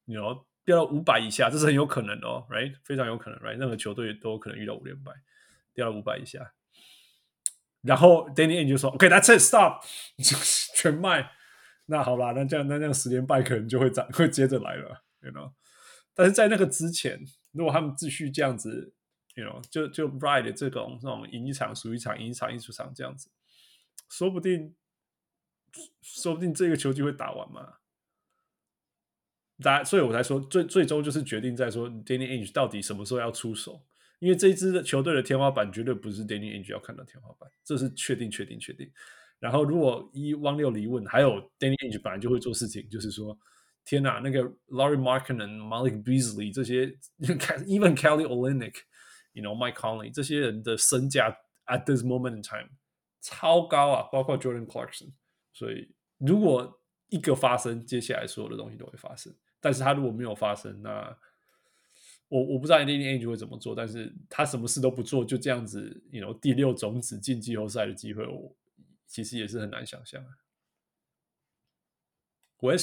[0.05, 2.75] 你 you know, 掉到五百以下，这是很有可能的哦，right？
[2.83, 3.57] 非常有可能，right？
[3.57, 5.13] 任何球队都有可能遇到五连败，
[5.73, 6.53] 掉到五百以下。
[7.81, 9.83] 然后 Danny Ainge 就说：“OK，that's、okay, it，stop，
[10.75, 11.31] 全卖。”
[11.85, 15.51] 那好吧，那这样那这样十连败可能就会再会接着来了，you know？
[16.13, 17.19] 但是在那个之前，
[17.51, 18.93] 如果他们继续这样子
[19.35, 23.29] ，you know，就就 ride 这种这种赢一场输一场，赢一场赢一场这样子，
[24.09, 24.75] 说不定。
[26.03, 27.77] 说不定这个球季会打完嘛？
[29.59, 33.83] 大家，所以我才说最最终就是决定在说 Danny Ainge 到底什么时候要出手，
[34.19, 38.91] 因为这一支球队的天花板绝对不是 Danny Ainge 要看到天花板，这是确定确定确定。
[39.43, 43.37] 然后如果一汪六离问，还有 Danny Ainge 本来就会做事情，就是说
[43.83, 46.85] 天哪，那个 Lauri Markkanen、Malik Beasley 这些
[47.19, 52.69] ，even Kelly Olynyk，you know Mike Conley 这些人的身价 at this moment in time
[53.19, 55.11] 超高啊，包括 Jordan Clarkson。
[55.51, 56.79] 所以，如果
[57.09, 59.35] 一个发生，接下来所有的东西都会发生。
[59.59, 61.13] 但是他如果没有发生，那
[62.29, 63.75] 我我不知道 Danny Ainge 会怎么做。
[63.75, 68.55] 但是他什么事都不做，就这样子，you know，第六种子进季后赛的机会，我
[69.13, 70.25] 其实也是很难想象。
[72.57, 72.73] 我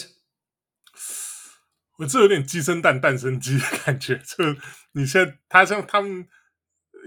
[1.97, 4.17] 我这有点鸡生蛋，蛋生鸡的感觉。
[4.19, 4.45] 就
[4.93, 6.29] 你现在，他像他们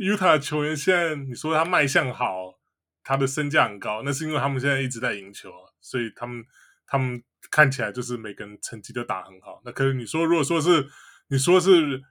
[0.02, 2.60] Utah 球员，现在你说他卖相好。
[3.06, 6.42] 他的身价很高，那是因为他们现在一直在赢球啊，所以他们
[6.86, 7.22] 他们
[7.52, 9.62] 看起来就是每个人成绩都打很好。
[9.66, 10.90] 那可是你说，如果说是
[11.28, 12.02] 你说是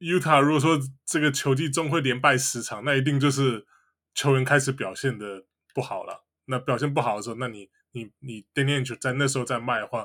[0.00, 0.76] Utah，如果说
[1.06, 3.64] 这个球季中会连败十场，那一定就是
[4.12, 5.44] 球员开始表现的
[5.74, 6.24] 不好了。
[6.46, 10.04] 那表现不好的时候，那你你你 Danny Ainge 在那时候再卖的话，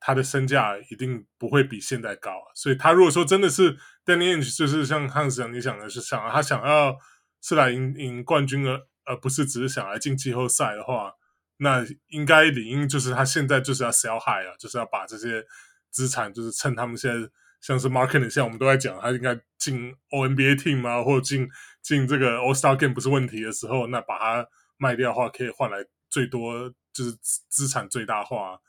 [0.00, 2.42] 他的身价一定不会比现在高。
[2.54, 6.96] 所以他如果说真的是 Danny Ainge，就是像汉斯讲你想的是想他想要
[7.40, 8.86] 是来赢赢冠军的。
[9.06, 11.12] 而不是只是想来进季后赛的话，
[11.58, 15.44] 那应该理应就是他现在就是要 sell high 啊，就是要把这些
[15.90, 17.28] 资产，就是趁他们现在
[17.60, 21.46] 像是 marketing 现在我们都在讲他应该进 O N B A team 啊，或者进
[21.82, 27.12] 进这个 All Star game 不是问题的时候，那把它卖掉的话，可以换来最多就是
[27.48, 28.60] 资产最大化。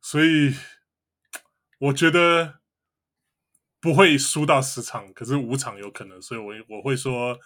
[0.00, 0.54] 所以
[1.78, 2.60] 我觉得
[3.80, 7.38] 不会输到十场，可是五场有可能，所以我我会说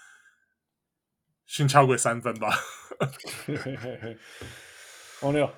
[1.46, 2.48] 先敲鬼三分吧。
[5.22, 5.50] 王六，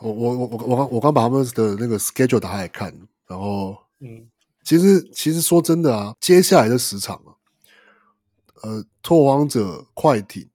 [0.00, 2.94] 我我我我我刚我刚把他们的那个 schedule 打开来看，
[3.26, 4.30] 然后嗯，
[4.62, 7.36] 其实其实说真的啊，接下来的十场啊，
[8.62, 10.48] 呃，拓荒者、快艇，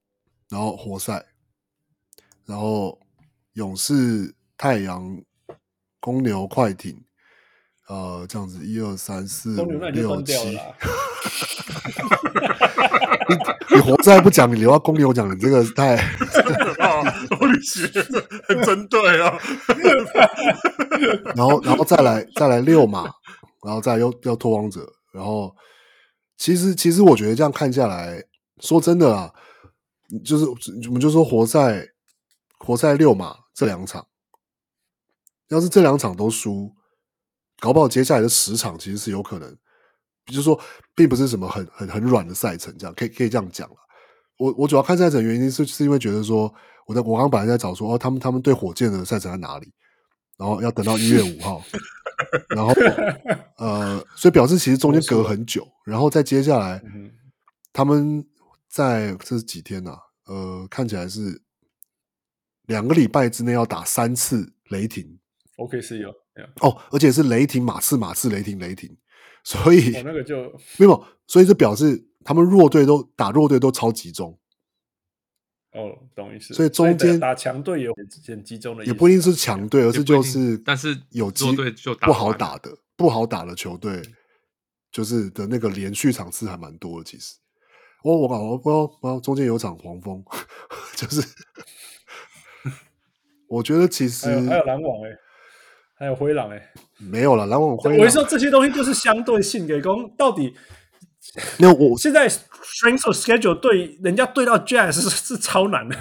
[0.49, 1.25] 然后活塞，
[2.45, 2.99] 然后
[3.53, 5.21] 勇士、太阳。
[6.01, 6.97] 公牛、快艇，
[7.89, 10.33] 呃，这样子，一二三四五六七。
[13.69, 15.97] 你 你活塞不讲，你留到公牛讲，你这个太
[16.79, 17.03] 啊，
[17.41, 17.85] 我理解，
[18.47, 19.37] 很针对啊。
[21.35, 23.03] 然后，然后再来，再来六嘛，
[23.65, 25.53] 然后再又又拓荒者，然后
[26.37, 28.23] 其实其实我觉得这样看下来，
[28.61, 29.33] 说真的啊，
[30.23, 31.87] 就是我们就说活塞
[32.59, 34.05] 活塞六嘛，这两场。
[35.49, 36.71] 要是这两场都输，
[37.59, 39.57] 搞不好接下来的十场其实是有可能，
[40.27, 40.59] 就是说，
[40.93, 43.75] 并不是什么很很很软的赛程，这样可以可以这样讲了。
[44.37, 46.53] 我我主要看赛程原因是是因为觉得说，
[46.85, 49.73] 我在我刚本来在找说，哦，他们他们对火箭的赛程在哪里，
[50.37, 51.63] 然后要等到一月五号，
[52.49, 52.71] 然后
[53.57, 56.79] 呃，所以表示其实中间隔很久，然后再接下来，
[57.73, 58.23] 他们
[58.69, 59.99] 在这是几天呢、啊？
[60.25, 61.41] 呃，看起来是
[62.67, 65.19] 两个礼拜之内要打三次雷霆。
[65.57, 66.09] OK，是有
[66.61, 68.95] 哦，而且是雷霆、马刺、马刺、雷霆、雷霆，
[69.43, 70.43] 所以、哦、那个就
[70.77, 74.39] 没有，所以这表示他们弱队都打弱队都超集中。
[75.71, 76.53] 哦，懂意思。
[76.53, 84.01] 所以中间打强队有很集中的，也不一定是强队，而是就是，但是有机队就不好打的，不好打的球队，
[84.91, 87.03] 就是的那个连续场次还蛮多的。
[87.03, 87.35] 其实，
[88.03, 90.23] 我我我不知道，不知道中间有场黄蜂，
[90.95, 91.21] 就是
[93.47, 95.17] 我觉得其实还有，篮网哎、欸。
[95.99, 97.45] 还有灰狼哎、欸，没有了。
[97.47, 100.55] 篮网灰狼，我是说这些东西就是相对性给攻，到底
[101.57, 105.97] 那我 现在 strength of schedule 对人家对到 Jazz 是是超难的。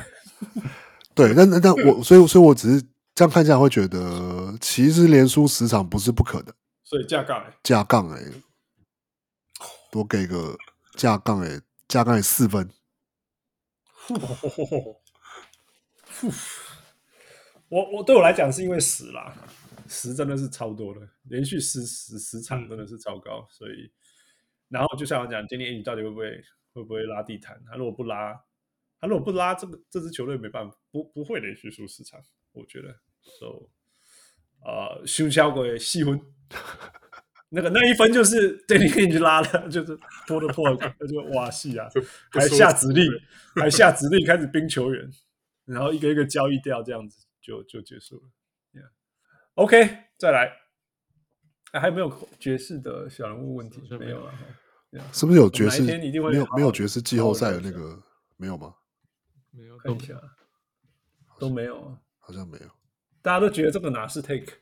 [1.17, 6.55] 对，但但我所以所以我只是这样看起来会觉得，其实连输十场不是不可能。
[6.85, 8.23] 所以架杠哎，架杠哎，
[9.91, 10.57] 多给个
[10.95, 11.59] 架杠哎，
[11.89, 12.71] 架杠四分。
[17.69, 19.35] 我我对我来讲是因为死了。
[19.91, 23.91] 十真的是超多的，连续十十十场真的是超高，嗯、所以，
[24.69, 26.45] 然后就像我讲，今天你到底会不会
[26.75, 27.59] 会不会拉地毯？
[27.65, 28.39] 他如果不拉，
[29.01, 33.01] 他如果不拉，这个这支球队没办法，不不会连续输十场，我觉得。
[33.23, 33.71] So，
[34.63, 36.21] 呃，修桥鬼细分，
[37.51, 40.69] 那个那一分就是对你可以去拉了， 就是拖的破，
[41.01, 41.89] 那就哇戏啊，
[42.31, 43.05] 还下指令，
[43.57, 45.11] 还下指令开始冰球员，
[45.65, 48.23] 然后一个一个交易掉，这样子就就结束了。
[49.55, 50.53] OK，再来，
[51.73, 53.83] 啊、还有没有爵士的小人物问题？
[53.99, 54.33] 没有了，
[55.13, 55.83] 是不是有爵士？
[55.83, 58.01] 没有没有爵士季后赛的那个
[58.37, 58.73] 没有吗？
[59.51, 60.15] 没有，看一下，
[61.41, 62.67] 都没有啊，好像没有。
[63.21, 64.53] 大家都觉得这个哪是 take？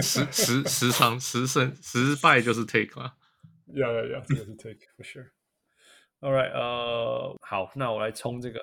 [0.00, 3.14] 十十十场十胜十败就是 take 啊？
[3.74, 5.28] 要要要，这个是 take for sure。
[6.20, 8.60] All right，呃，好，那我来冲这个。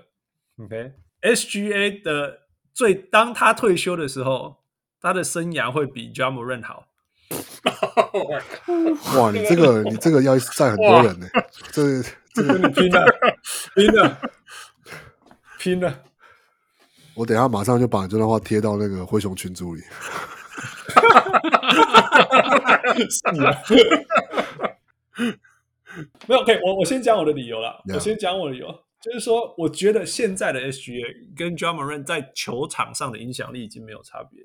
[0.57, 2.41] OK，SGA 的。
[2.73, 4.63] 所以当他退休的时候，
[5.01, 6.85] 他的生涯会比 Ja Morant 好。
[9.17, 11.27] 哇，你这个你这个要赛很多人呢，
[11.71, 12.01] 这
[12.33, 13.05] 这 个你拼了，
[13.75, 14.21] 拼了，
[15.59, 16.03] 拼了！
[17.15, 19.81] 我等一下马上就把你这段话贴到那个灰熊群组里。
[23.09, 23.63] 是啊，
[26.27, 28.85] 没有，OK，我我先讲我的理由了，我先讲我的理由。
[29.01, 34.43] 就是说，我觉得现在的 SGA 跟 Ja Morant 在球场上的影响力已经没有差别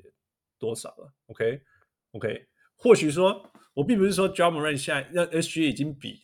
[0.60, 1.12] 多少了。
[1.26, 2.46] OK，OK?
[2.76, 6.22] 或许说我并不是说 Ja Morant 现在让 SGA 已经比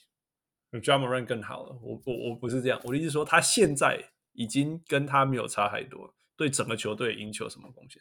[0.71, 1.77] Ja Morant 更好了。
[1.83, 4.01] 我我我不是这样，我的意思是说，他现在
[4.33, 8.01] 已经跟他没有差太多，对整个球队赢球什么贡献。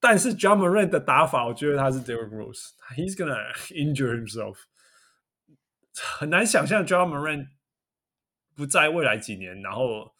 [0.00, 4.56] 但是 Ja Morant 的打法，我觉得他是 Derrick Rose，He's gonna injure himself，
[6.18, 7.48] 很难想象 Ja Morant。
[8.56, 10.12] 不在未来几年，然后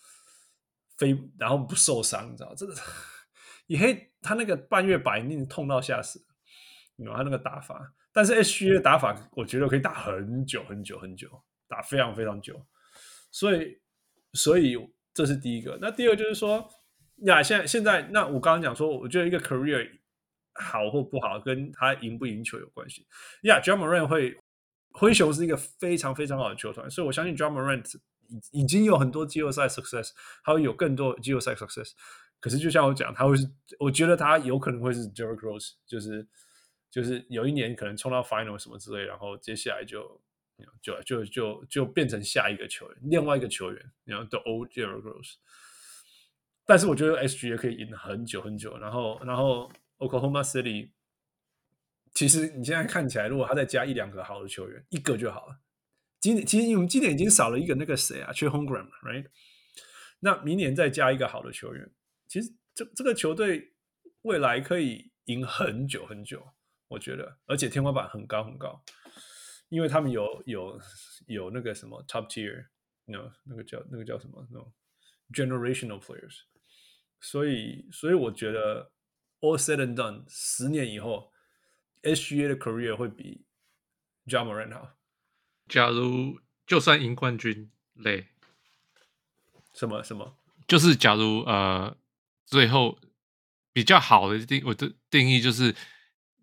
[0.97, 2.55] 非然后不受伤，你知道？
[2.55, 2.74] 这个
[3.66, 6.24] 也黑他那个半月板一定痛到吓死，
[6.97, 7.93] 你知道他那个打法。
[8.12, 11.28] 但是 SGA 的打法，我觉得可以打很久很久很久，
[11.69, 12.65] 打非常非常久。
[13.31, 13.78] 所以，
[14.32, 14.78] 所以
[15.12, 15.77] 这是第一个。
[15.78, 16.66] 那第二就是说，
[17.26, 19.90] 呀，现在现在，那我刚刚讲说，我觉得一个 career
[20.55, 23.06] 好或不好，跟他赢不赢球有关系。
[23.42, 24.38] Yeah，Ja Morant 会，
[24.92, 27.97] 灰熊是一个非常非常好的球团，所以我相信 Ja Morant
[28.52, 31.92] 已已经有很多季后赛 success，他会有更多季后赛 success。
[32.40, 33.47] 可是就像我讲，他会是，
[33.78, 36.26] 我觉得他有可能会是 Derrick Rose，就是
[36.90, 40.20] 就是有一年可能冲到 final 什么之类，然后接下来就
[40.80, 45.34] 就就就就变成下一个球员，另外一个球员，然后 The Old Derrick Rose。
[46.70, 49.68] 但是我觉得 SGA 可以赢很久很久，然后然后
[49.98, 50.92] Oklahoma City，
[52.14, 55.59] 其实你现在看起来，如果他再加一两个好的球员，一个就好了。
[56.20, 59.26] 今年其实我们今年已经少了一个那个谁啊，缺 Holmgren，right？
[60.20, 61.90] 那明年再加一个好的球员，
[62.28, 63.72] 其实这这个球队
[64.22, 66.52] 未来可以赢很久很久，
[66.86, 68.80] 我觉得，而且天花板很高很高，
[69.70, 70.80] 因为他们有有
[71.26, 72.66] 有那个什么 top tier
[73.06, 74.72] no 那个叫那个叫什么那种
[75.32, 76.42] generational players。
[77.20, 78.90] 所以，所以我觉得
[79.40, 81.30] ，all said and done，十年以后
[82.02, 83.44] ，SGA 的 career 会比
[84.26, 84.97] Ja Morant 好。
[85.68, 88.28] 假如就算赢冠军累，
[89.74, 90.36] 什么什么？
[90.66, 91.97] 就是假如呃，
[92.47, 92.98] 最后
[93.72, 95.74] 比较好的定我的定义就是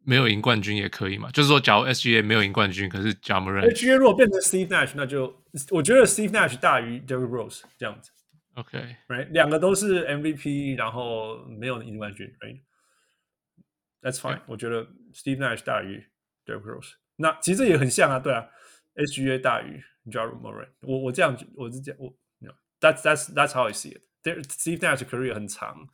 [0.04, 1.32] 没有赢冠军也可以嘛。
[1.32, 8.12] 就是说，假如 SGA 没有赢冠军，可是 Ja Morant，SGA 如果变成 Steve Nash，那就我觉得 Steve Nash 大于 Derrick Rose 这样子。
[8.57, 14.43] OK，right，两个都是 MVP，然后没有赢冠军，right？That's fine。
[14.47, 14.85] 我觉得
[15.15, 16.05] Steve Nash 大于
[16.45, 18.49] Derrick Rose，那其实也很像啊，对啊，
[18.97, 20.69] SGA 大于 Ja Morant。
[20.81, 22.15] 我我这样我是这样，我
[22.79, 25.89] that's that's that's how I see it。Steve Nash career 很长，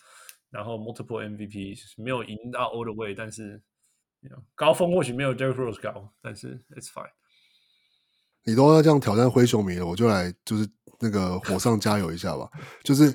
[0.50, 3.62] 然后 multiple MVP 没有赢到 all the way，但是
[4.20, 7.10] you know, 高峰或许没有 Derrick Rose 高，但是 it's fine。
[8.45, 10.67] 你都要这样挑战灰熊迷了，我就来就是。
[10.99, 12.49] 那个火上加油一下吧，
[12.81, 13.13] 就是，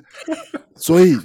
[0.75, 1.17] 所以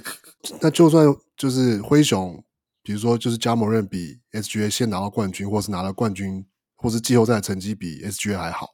[0.59, 1.05] 那就算
[1.37, 2.43] 就是灰熊，
[2.81, 6.43] 比如说就是 Ja Morant 比 SGA 先拿到冠军，或是拿了冠军，
[6.75, 8.67] 或是季后赛成绩比 SGA 还好，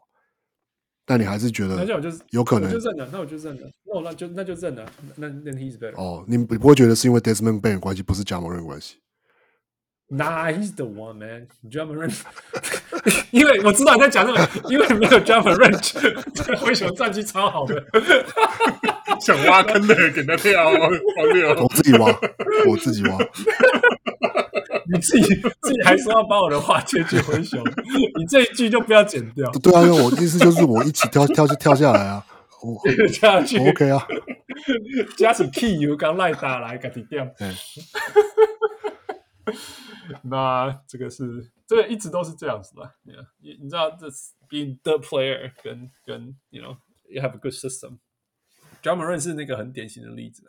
[1.05, 1.85] 但你还是觉得
[2.29, 2.71] 有可能？
[2.71, 6.01] 就认了，那我就认了，那我那就那就认了，那那 he's better。
[6.01, 9.01] 哦，你你不会觉得是因为 Desmond Bane 关系，不是 Ja Morant 关系
[10.13, 11.47] ？Nah, he's the one man.
[11.71, 12.13] Ja Morant，
[13.31, 17.81] 因为我知道你在讲这个，因为没有 Ja Morant，灰熊战绩超好的，
[19.21, 22.07] 想挖坑的给他跳，我自己挖，
[22.67, 23.17] 我自己挖。
[24.91, 27.63] 你自己自己还说要把我的话接去灰熊，
[28.19, 29.49] 你这一句就不要剪掉。
[29.63, 32.21] 对啊，因为我意思就是我一起跳跳就跳下来啊，
[32.83, 34.05] 跳下去 OK 啊。
[35.15, 37.25] 加起 key 有刚赖打来，赶紧掉。
[40.23, 42.95] 那这个是这个一直都是这样子的
[43.39, 44.07] 你你知道这
[44.49, 46.77] being the player 跟跟 you know
[47.09, 47.99] you have a good system。
[48.81, 50.43] j a m a r i n 是那个很典型的例子，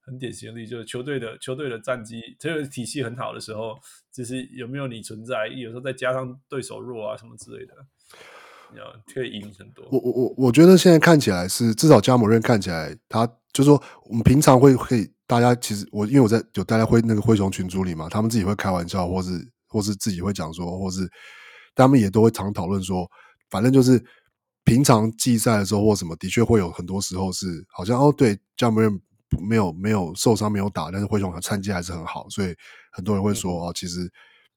[0.00, 3.78] 很典型的例子，就是球队的球队的战绩，这个体系很好的时候，
[4.12, 7.86] 就是有没有你存在，有时候再加上对手弱啊什么之类的，
[8.74, 8.84] 你要
[9.14, 9.86] 可以赢很多。
[9.90, 15.10] 我我我我觉得现在看起来是至少 Ja Morant 看起来，他就是说我们平常会会。
[15.26, 19.30] 大家其实我因为我在有大家会那个灰熊群组里嘛，他们自己会开玩笑，或是
[19.66, 21.10] 或是自己会讲说，或是
[21.74, 23.10] 他们也都会常讨论说，
[23.48, 24.04] 反正就是
[24.64, 29.00] 平常季赛的时候或什么，的确会有很多时候是好像哦，对，Ja Morant
[29.48, 32.54] 没有没有受伤没有打，但是灰熊的战绩还是很好，所以
[32.92, 34.00] 很多人会说哦，其实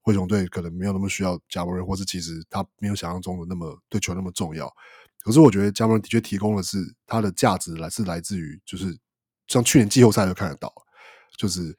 [0.08, 4.74] 灰熊队可能没有那么需要 Ja Morant，或是其实他没有想象中的那么对球那么重要。
[5.20, 8.98] 可是我觉得 Ja Morant 的确提供的是他的价值来是来自于就是。
[9.50, 10.70] 像去年季后赛就看得到，
[11.38, 11.74] 就是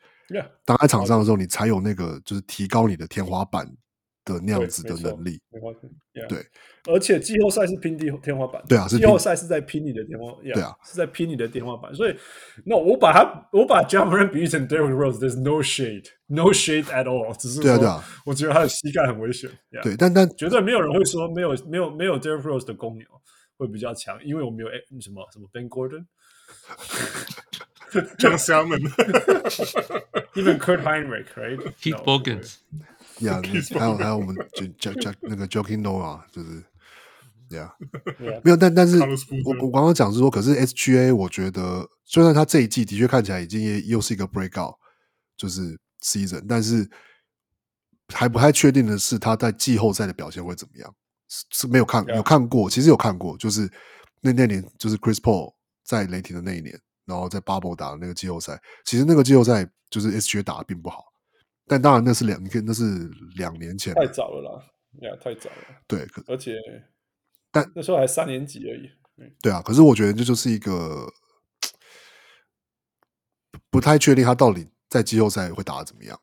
[0.64, 3.70] 当在场上的时候，你才有那个就是提高你的天花板
[4.34, 5.40] 的那样子的能力。
[6.28, 6.44] 对，
[6.86, 8.62] 而且季后赛是拼地天花板。
[8.68, 10.42] 对啊，季后赛是在拼你的天花板。
[10.42, 11.94] 对啊，是在拼你的天花板。
[11.94, 12.14] 所以，
[12.64, 17.34] 那我把他我把 Ja Morant 比喻成 Derrick Rose，there's no shade，no shade at all。
[17.36, 19.48] 只是对啊，对啊，我觉得他的膝盖很危险。
[19.82, 23.06] 对，但但绝对没有人会说没有没有没有 Derrick Rose 的公牛
[23.56, 24.68] 会比较强，因为我没有
[25.00, 26.05] 什么什么 Ben Gordon。
[28.18, 28.82] John Salmon,
[30.34, 31.59] even Kurt Heinrich, right?
[31.80, 32.59] Keith Bogans,
[33.20, 36.62] yeah，还有还有我们就叫叫那个 Joakim Noah，就是
[37.51, 37.70] ，yeah，
[38.43, 44.74] 没有，但但是我我刚刚讲是说，可是 SGA，我觉得虽然他这一季的确看起来已经也又是一个 breakout，
[45.36, 46.89] 就是 season，但是
[48.15, 50.95] 还不太确定的是他在季后赛的表现会怎么样，
[51.28, 53.70] 是是没有看有看过，其实有看过，就是
[54.20, 55.55] 那那年就是 Chris Paul
[55.85, 56.78] 在雷霆的那一年。
[57.09, 61.07] 然后在 Bubble 打的那个季后赛，其实那个季后赛就是 SGA 打的并不好，
[61.69, 62.82] 但当然那是两，你看那是
[63.36, 64.62] 两年前，太早了啦，
[65.09, 65.57] 呀，太早了。
[65.86, 66.55] 对，而且，
[67.51, 68.90] 但那时候还三年级而已。
[69.43, 71.07] 对啊，可是我觉得这就是一个
[73.70, 76.19] 不太确定他到底在季后赛会打的怎么样。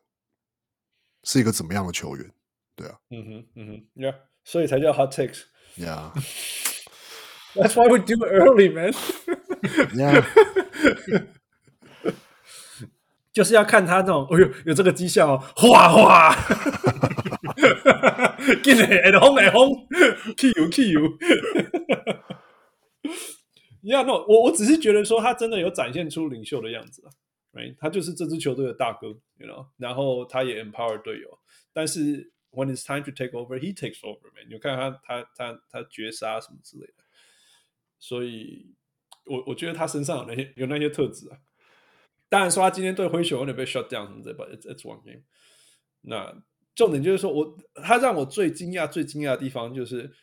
[1.27, 2.31] 是一个怎么样的球员，
[2.75, 5.41] 对啊，嗯哼，嗯哼，Yeah，所以才叫 Hot Takes。
[5.75, 8.93] Yeah，That's why we do it early, man.
[9.95, 10.21] Yeah，
[13.35, 16.33] 就是要看他那种，哎呦，有这个绩效哦，哗哗，
[18.63, 19.85] 进来，哎轰哎轰
[20.37, 21.17] ，K U K U。
[23.83, 27.03] Yeah, no，我我只是觉得说他真的有展现出领袖的样子
[27.53, 27.75] ，right？
[27.77, 31.37] 他就是这支球队的大哥，you know，然后他也 empower 队友，
[31.71, 34.49] 但是 when it's time to take over，he takes over，man。
[34.49, 37.03] 你看他他他他绝杀什么之类的，
[37.99, 38.73] 所以
[39.25, 41.37] 我我觉得他身上有那些有那些特质啊。
[42.34, 45.22] 当然说他今天对灰熊有点被 shut down 什么的，but it's it's one game。
[46.02, 46.42] 那
[46.74, 50.14] 重点就是说我他让我最惊讶最惊讶的地方就是。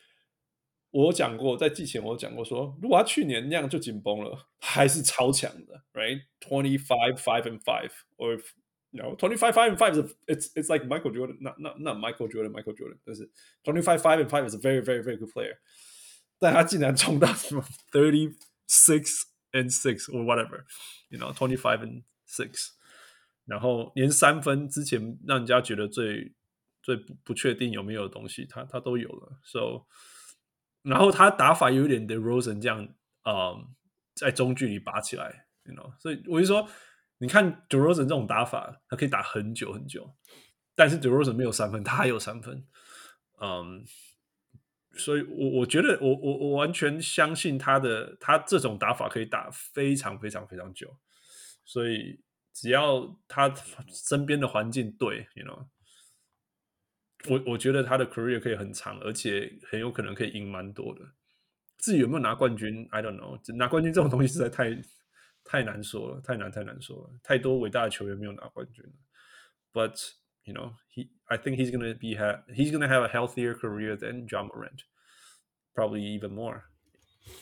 [0.92, 8.42] 我有讲过，在季前我有讲过说，如果他去年那样就紧绷了，还是超强的，right？Twenty five five and five，or
[8.92, 11.98] you know twenty five five and five is it's it's like Michael Jordan，not not not
[11.98, 13.30] Michael Jordan，Michael Jordan，但是
[13.64, 15.58] twenty five five and five is a very very very good player，
[16.40, 18.34] 但他竟然冲到什么 thirty
[18.68, 22.71] six and six or whatever，you know twenty five and six，
[23.45, 26.35] 然后连三分之前让人家觉得最
[26.83, 29.87] 最不确定有没有的东西，他他都有了，so。
[30.83, 32.83] 然后他打法有一点 DeRozan 这样，
[33.25, 33.73] 嗯，
[34.17, 36.69] 在中距离拔起来，you know，所以我就说，
[37.19, 40.13] 你看 DeRozan 这种打法，他可以打很久很久，
[40.75, 42.67] 但是 DeRozan 没有三分，他还有三分，
[43.41, 43.85] 嗯，
[44.97, 50.97] 所以我我觉得我我我完全相信他的，他这种打法可以打非常非常非常久，
[51.65, 52.21] 所以
[52.53, 53.53] 只要他
[53.89, 55.67] 身边的环境对，you know。
[57.29, 61.03] 我我觉得他的 career 可以很长，而且很有可能可以赢蛮多的。
[61.79, 63.39] 至于有没有拿冠军，I don't know。
[63.57, 64.77] 拿冠军这种东西实在太
[65.45, 67.11] 太难说了，太难太难说了。
[67.23, 68.93] 太多伟大的球员没有拿冠军了。
[69.73, 70.01] But
[70.44, 73.96] you know, he I think he's gonna be ha he's gonna have a healthier career
[73.96, 74.84] than Ja Morant,
[75.74, 76.64] probably even more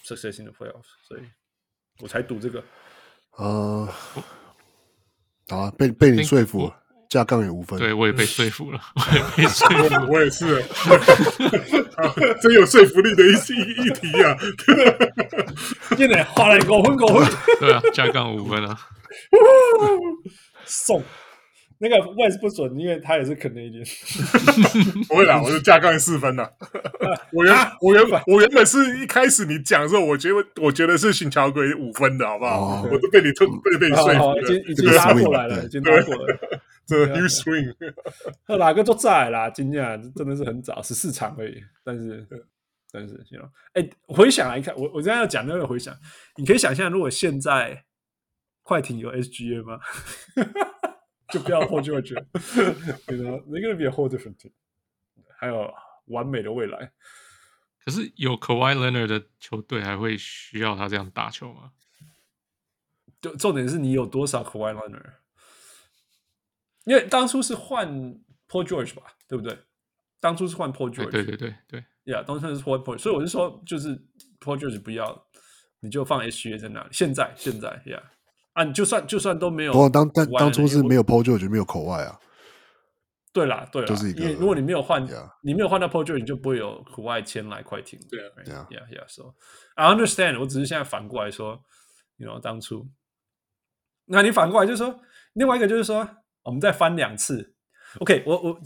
[0.03, 0.89] success in the playoffs。
[1.07, 1.21] 所以
[1.99, 2.63] 我才赌这个。
[3.37, 3.87] 呃，
[5.47, 6.81] 好啊，被被你说服了。
[7.07, 10.61] 架杠也无分，对我也被说服了，我也被说服了，我也是，
[12.41, 14.35] 真有说服力的一一一题啊！
[15.95, 18.75] 现在花了五分，五分，对啊，架杠五分啊，
[20.65, 21.01] 送
[21.82, 23.88] 那个 West 不准，因为他也是 Canadian，
[25.08, 26.54] 不会啦，我是加杠四分的。
[27.32, 32.82] 我原我原本我原本是一开始你讲的时候，我觉得我觉得是新桥鬼五分的，好不好？
[32.82, 36.60] 我都被你推被被你说服了，已经已经拉过来了，已经拉过来了。
[36.86, 37.74] 这 new swing，
[38.58, 39.48] 哪个都在啦？
[39.48, 41.62] 今天真的是很早，十四场而已。
[41.82, 42.26] 但是，
[42.92, 45.96] 但是，你知道，哎，回想来看，我我现在要讲那个回想，
[46.36, 47.84] 你可以想象，如果现在
[48.64, 49.78] 快艇有 SGA 吗？
[51.32, 52.14] 就不要 Paul George，
[53.08, 54.52] 你知道，they're gonna be a whole different team，
[55.38, 55.72] 还有
[56.06, 56.92] 完美的未来。
[57.84, 61.72] 可是有 Kawhi Leonard 的球队还会需要他这样打球吗？
[63.20, 65.14] 就重点是你有多少 Kawhi Leonard？
[66.84, 67.88] 因为当初是换
[68.48, 69.58] Paul George 吧，对不对？
[70.18, 73.96] 当初是换 Paul George，对对对对，Yeah，当初是换 Paul，所以我是说，就是
[74.40, 75.26] Paul George 不要，
[75.80, 76.88] 你就放 SGA 在那里。
[76.92, 78.02] 现在现在，Yeah，
[78.52, 82.18] 啊，你就算就算都没有，不过当当当初是没有 Paul George，没有口外啊。
[83.32, 85.30] 对啦，对啦，就是因为如果你没有换，yeah.
[85.42, 87.98] 你没有换到 Paul George，你就不会有口外签来快艇。
[88.10, 88.20] 对
[88.52, 89.34] 啊，Yeah，Yeah，So
[89.74, 90.40] I understand。
[90.40, 91.62] 我只是现在反过来说
[92.16, 92.88] ，You know，当初，
[94.06, 95.00] 那你反过来就是说，
[95.34, 96.08] 另外一个就是说。
[96.42, 97.54] 我们再翻两次
[97.98, 98.34] ，OK 我。
[98.34, 98.60] 我我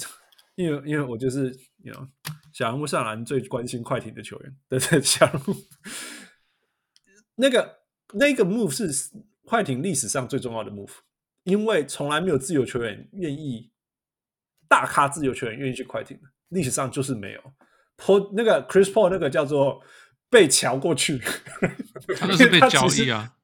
[0.55, 1.51] 因为因为我就是
[1.83, 2.09] ，you know，
[2.53, 5.57] 小人物上篮最关心快艇的球员，对对，小人物。
[7.35, 7.81] 那个
[8.13, 8.89] 那个 move 是
[9.45, 10.91] 快艇历史上最重要的 move，
[11.45, 13.71] 因为从来没有自由球员愿意
[14.69, 17.41] 大咖自由球员愿意去快艇的，历史上就是没有。
[17.97, 19.83] Paul 那个 Chris Paul 那个叫做
[20.29, 21.19] 被桥过去，
[22.19, 23.35] 他那是被交易啊。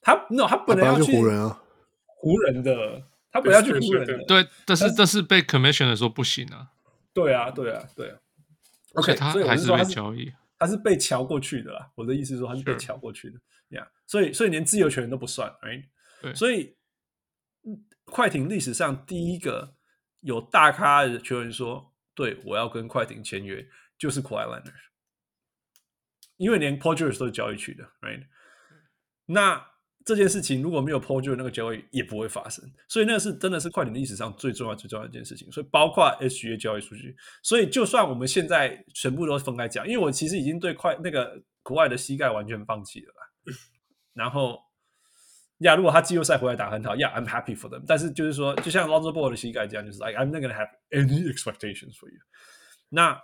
[0.00, 1.62] 他 no 他本来要去湖人啊，
[2.06, 3.02] 湖人的。
[3.34, 6.72] 他本来要去湖人的，对，但是但是被 commission 的说不行啊。
[7.14, 8.18] 对啊，对啊，对啊。
[8.94, 10.30] 而且他还是被交易，
[10.64, 11.90] 他是被瞧过去的啦。
[11.94, 13.82] 我的意思是说，他是被瞧过去的呀。
[13.82, 15.88] Yeah, 所以，所以连自由球员都不算，right？
[16.20, 16.34] 对。
[16.34, 16.76] 所以，
[18.04, 19.74] 快艇历史上第一个
[20.20, 23.68] 有大咖的球员说：“对我要跟快艇签约，
[23.98, 24.72] 就是 Kawhi Leonard。”
[26.38, 28.26] 因为连 George 都是交易去的，right？
[29.26, 29.71] 那。
[30.04, 35.50] 这件事情如果没有 Paul George 那个交易也不会发生，所以那是真的是快艇历史上最重要最重要的一件事情。
[35.52, 43.56] 所以包括 SGA 交易数据，所以就算我们现在全部都分开讲，因为我其实已经对快那个国外的膝盖完全放弃了啦。
[44.14, 44.58] 然后
[45.58, 47.84] 呀，如果他季后赛回来打很好，呀、yeah,，I'm happy for them。
[47.86, 52.18] 但是就是说，就像 Lonzo Ball 的膝盖这样，就是 I'm not gonna have any expectations for you。
[52.88, 53.22] 那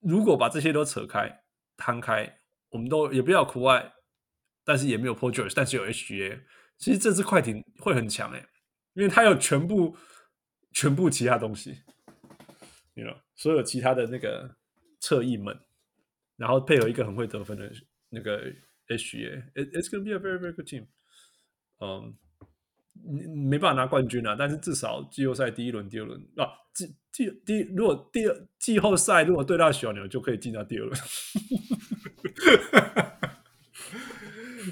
[0.00, 1.42] 如果把这些都扯开、
[1.76, 2.38] 摊开，
[2.70, 3.92] 我们都也不要苦外，
[4.64, 6.40] 但是也没有 Paul George，但是有 HGA。
[6.78, 8.44] 其实这支快艇会很强诶，
[8.94, 9.96] 因为它有全部
[10.72, 11.82] 全部其他东西
[12.94, 14.56] ，you know，所有其他的那个
[14.98, 15.56] 侧翼们，
[16.36, 17.70] 然后配合一个很会得分的
[18.08, 18.52] 那个
[18.88, 20.86] HGA，it's gonna be a very very good team。
[21.78, 22.16] 嗯，
[23.48, 30.98] 没办法拿冠军啊，但是至少季后赛第一轮、第二轮啊，季季第如果第二季后赛如果对到小牛，就可以进到第二轮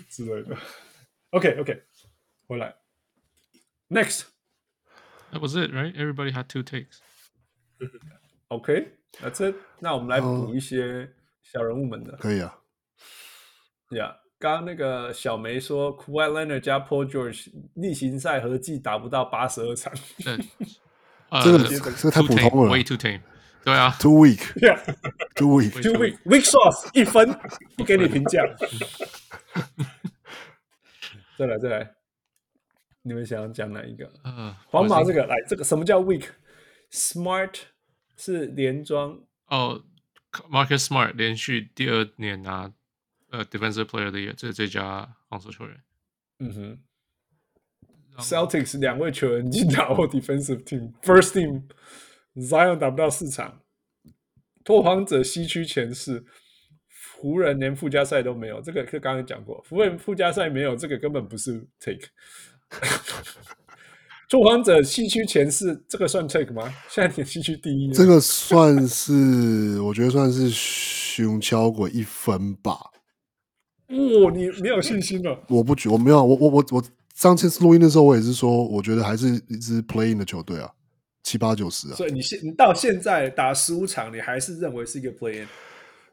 [0.08, 0.56] 之类的。
[1.30, 1.82] OK OK。
[2.46, 2.74] 回来
[3.88, 5.94] ，Next，That was it, right?
[5.94, 6.98] Everybody had two takes.
[8.48, 9.54] OK，That's it。
[9.78, 11.12] 那我们来补一些
[11.42, 12.16] 小人物们的。
[12.16, 12.58] 可以啊。
[13.90, 19.92] 呀，刚刚那个小梅说，Kawhi Leonard 加 Paul George 例行赛合计打不到八十二场。
[21.44, 22.72] 这个这个太普通了。
[22.72, 23.22] Way too tame。
[23.64, 24.52] 对啊，Too weak。
[25.34, 25.82] Too weak。
[25.82, 26.18] Too weak。
[26.24, 27.38] Weak sauce 一分，
[27.76, 28.42] 不给你评价。
[31.36, 31.94] 再来，再来。
[33.02, 34.12] 你们想要讲哪一个？
[34.24, 37.54] 嗯，皇马这个来，这个什么叫 weak？Smart
[38.16, 39.82] 是连庄哦
[40.50, 42.70] ，Marcus Smart 连续第二年拿
[43.30, 45.82] 呃 Defensive Player of the Year，这是最佳防守球员。
[46.40, 46.78] 嗯哼
[48.18, 51.32] ，Celtics 两位球员已经打过 Defensive Team，First
[52.34, 53.60] Team，Zion 打不到四场，
[54.64, 56.24] 拓荒者西区前四，
[57.20, 62.08] 湖人连附加赛都没有，这个是刚刚讲过，湖人附加赛没有，这个根本不是 Take。
[64.30, 66.72] 拓荒者西区前四，这个算 take 吗？
[66.88, 72.70] 现在点西区第一，这个算是，我觉得算是熊敲过一分吧。
[73.88, 75.36] 哇、哦，你没有信心了？
[75.48, 80.70] 我不觉，我没有，我我我我上次录音的时候，我也是说，我觉得还是一支 playing 的球队啊，
[81.22, 81.94] 七八九十啊。
[81.94, 85.46] 所以你现你到现在打十五场，你还是认为是一个 playing？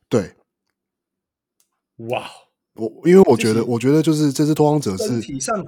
[0.09, 0.33] 对，
[2.09, 2.29] 哇，
[2.75, 5.65] 我因为我觉得，我觉得就是这支拓荒者是体上。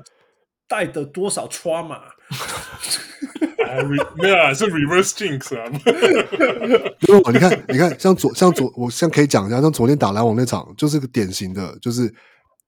[0.69, 1.99] 带的多少 trauma？
[4.21, 5.65] 没有啊，是 reverse jinx 啊。
[7.07, 12.13] 因为你看，你看，像昨像昨，我像可以讲一下，像昨天打篮网那场，就是个典型的，就是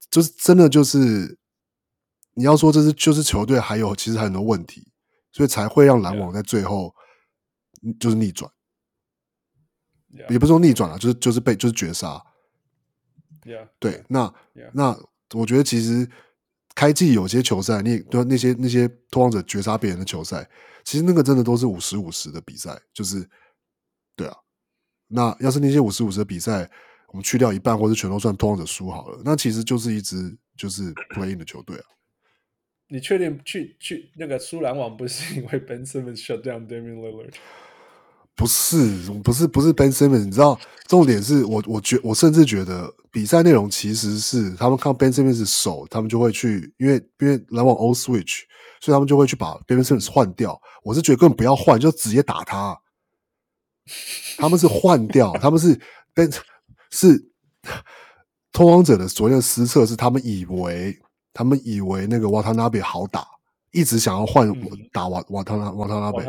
[0.09, 1.37] 就是真的就是，
[2.33, 4.81] 你要说这是就是球队还有其实还有很多问题，
[5.31, 6.93] 所以才会让篮网在最后
[7.99, 8.51] 就是逆转.
[10.29, 12.21] 也不是说逆转了，就是就是被就是绝杀。
[13.79, 14.33] 对，那.
[14.73, 14.97] 那
[15.33, 16.09] 我觉得其实。
[16.73, 20.49] 开季有些球赛，你对那些那些拓荒者绝杀别人的球赛，
[20.85, 23.29] 其实那个真的都是五十五十的比赛，就是
[24.15, 24.37] 对啊。
[25.07, 26.71] 那要是那些五十五十的比赛，
[27.09, 31.83] 我们去掉一半或者全都算拓荒者输好了，那其实就是一支就是 playing 的球队啊。
[32.91, 37.33] 你确定去去那个输篮网不是因为 Ben Simmons shut down Damian Lillard？
[38.35, 40.25] 不是，不是，不是 Ben Simmons。
[40.25, 48.41] 你知道，重点是我，我觉，我甚至觉得比赛内容其实是他们看 Ben Simmons 手，他们就会去，因为因为篮网 all switch，
[48.81, 50.59] 所以他们就会去把 Ben Simmons 换掉。
[50.83, 52.77] 我是觉得根本不要换，就直接打他。
[54.37, 55.79] 他们是换掉，他们是
[56.13, 56.29] Ben
[56.89, 57.29] 是
[58.51, 60.99] 通往者的所谓的失策是他们以为，
[61.33, 63.25] 他们以为那个瓦塔纳比好打。
[63.73, 64.51] 一直想要换
[64.91, 66.25] 打瓦瓦塔纳瓦塔纳贝，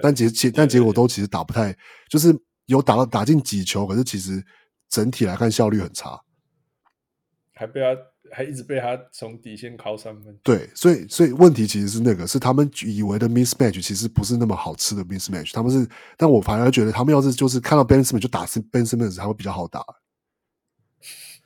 [0.00, 1.76] 但结结但结果都其实打不太，
[2.08, 2.32] 就是
[2.66, 4.40] 有打到打进几球，可是其实
[4.88, 6.20] 整体来看效率很差，
[7.52, 8.00] 还被他
[8.30, 10.38] 还一直被他从底线扣三分。
[10.44, 15.52] 对，所以所以问题其实是那个是他们以为的 mismatch，其实不是那么好吃的 mismatch。
[15.52, 15.84] 他们是，
[16.16, 19.84] 但我反而觉得他们要是就是看到 Ben Simmons 就打 Ben Simmons 还会比较好打。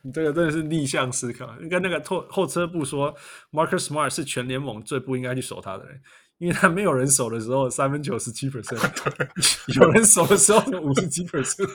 [0.03, 3.13] 你这个真的是逆向思考，你跟那个后后车部说
[3.51, 6.01] ，Marcus Smart 是全联盟最不应该去守他的人，
[6.39, 8.79] 因为他没有人守的时候三分球十七 percent，
[9.81, 11.69] 有人守的时候五十几 percent，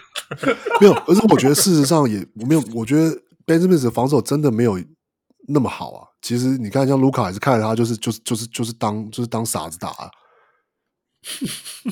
[0.80, 0.94] 没有。
[1.06, 3.12] 而是我觉得事实上也我没有，我觉得
[3.46, 4.80] Ben Simmons 的防守真的没有
[5.50, 6.08] 那么好啊。
[6.22, 10.10] 其实你看，像卢卡也是看着他就是就是就是就是当就是当傻子打啊，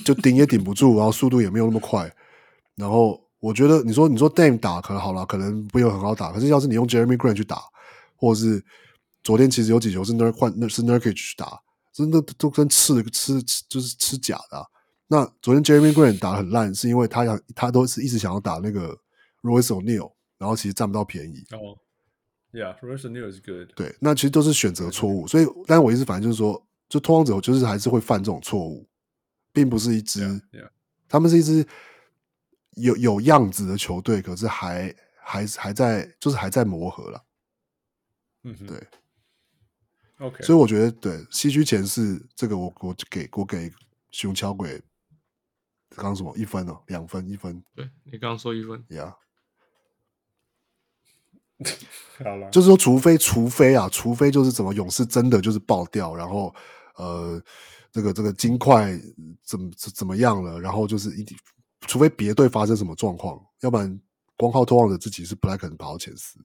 [0.05, 2.09] 就顶也顶不住，然后速度也没有那么快，
[2.77, 3.19] 然后。
[3.41, 6.31] 我觉得你说你说 Dame 打可能好了，可能不有很好打。
[6.31, 7.59] 可是要是你用 Jeremy Grant 去打，
[8.15, 8.63] 或者是
[9.23, 11.59] 昨天其实有几球是 Nur 换那是 Nurkic 去打，
[11.91, 14.65] 真的都跟吃吃吃就是吃假的啊。
[15.07, 18.95] 那昨天 Jeremy Grant 打得很烂，是因为他想他都是一直想要打那个
[19.41, 21.43] Royce O'Neal，然后其实占不到便宜。
[21.51, 23.69] 哦、oh.，Yeah，Royce O'Neal is good。
[23.75, 25.25] 对，那其实都是选择错误。
[25.25, 28.87] 所以，但是我意思反正就是说，就拓荒者就是还是会犯这种错误，
[29.51, 30.69] 并不是一支，yeah, yeah.
[31.09, 31.65] 他们是一支。
[32.75, 37.25] 有有样子的球队，可是还还还在，就是还在磨合了。
[38.43, 38.87] 嗯，对。
[40.19, 43.71] OK，所以我觉得对西区前四这个我我给我给
[44.11, 44.79] 熊桥鬼
[45.95, 49.15] 刚刚什么一分哦，两分一分，对你刚刚说一分，呀、
[51.57, 51.77] Yeah，
[52.23, 56.53] 好了，就是说除非除非啊，除非就是怎么勇士真的就是爆掉，然后
[56.97, 57.41] 呃
[57.91, 58.95] 这个这个金块
[59.43, 61.35] 怎么怎么样了，然后就是一定，
[61.87, 63.99] 除非别队发生什么状况，要不然
[64.37, 66.39] 光靠托旺者自己是不太可能跑到前四。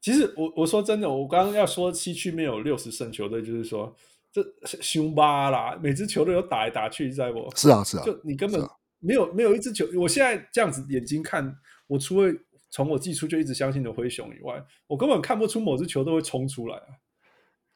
[0.00, 3.94] 其实我我说真的，我刚刚要说西区没有六十胜球队，就是说
[4.30, 4.42] 这
[4.80, 7.50] 凶巴啦，每支球队都打来打去，在不？
[7.56, 8.60] 是啊是啊，就你根本
[9.00, 11.56] 没有没有一支球，我现在这样子眼睛看，
[11.88, 12.32] 我除了
[12.70, 16.86] 从我季初就一直相信的灰熊以外，我根本看不出某支球队会冲出来啊。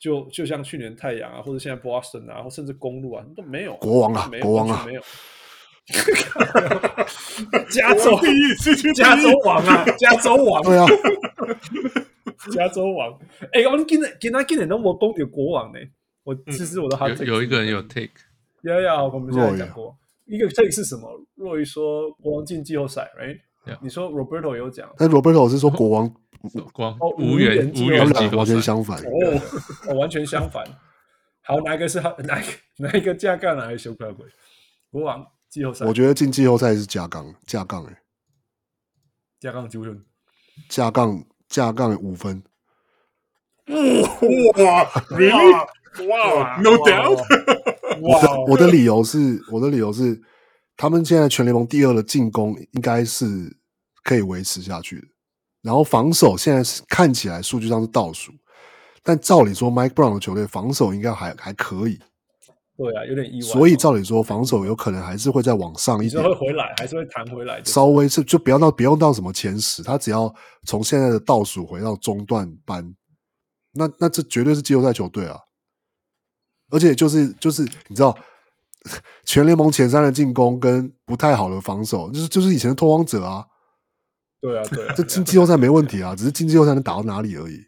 [0.03, 5.03] 就就像去年太阳啊，或者现在 Boston 啊，或甚至公路啊，都没有国王啊没有国王啊没有。
[7.71, 10.87] 加州第一，加州王啊，加州王，对啊，
[12.53, 13.17] 加州王。
[13.53, 15.79] 哎、欸，我们今天今天今天都没讲到国王呢。
[16.25, 18.11] 我其实我都还有有一个人有 take，
[18.63, 21.09] 要要，我们现在讲过一个 take 是什么？
[21.35, 23.79] 若愚说国王进季后赛，right？、Yeah.
[23.81, 26.13] 你说 Roberto 有讲，但 Roberto 是说国王
[26.73, 28.99] 光哦无缘无无缘完全相反。
[28.99, 29.41] 哦，
[29.89, 30.65] 哦，完全相反。
[31.43, 32.17] 好，哪一个是好？
[32.19, 34.27] 哪一个哪一个架杠，哪一个修克鬼？
[34.91, 38.03] 国王季后赛，我觉得进季后赛是加杠加杠哎，
[39.41, 40.05] 架杠九分，
[40.69, 42.43] 加杠加杠五分，
[43.67, 45.67] 哇，really？
[46.09, 47.23] 哇，no doubt。
[48.01, 50.23] 我的我的理由是，我的理由是，
[50.77, 53.59] 他们现在全联盟第二的进攻应该是
[54.03, 55.07] 可以维持下去的，
[55.63, 58.33] 然后防守现在是看起来数据上是倒数，
[59.03, 61.99] 但照理说，Mike Brown 的球队防守应该还还可以，
[62.77, 63.49] 对啊，有点意外。
[63.49, 67.63] 所以照理说，防守有可能还是会再往上一点会回来，还是会弹回来？
[67.65, 70.35] 稍微是就不要到不用到什么前十，他只要
[70.67, 72.95] 从现在的倒数回到中段班，
[73.73, 75.39] 那那这绝对是季后赛球队啊！
[76.71, 78.17] 而且就是就是你知道，
[79.25, 83.47] 全联盟前三的进攻跟不太好的防守，就是就是以前的拓荒者啊，
[84.43, 87.65] 对啊，对啊，这进季后赛没问题啊，只是进季后赛能打到哪里而已。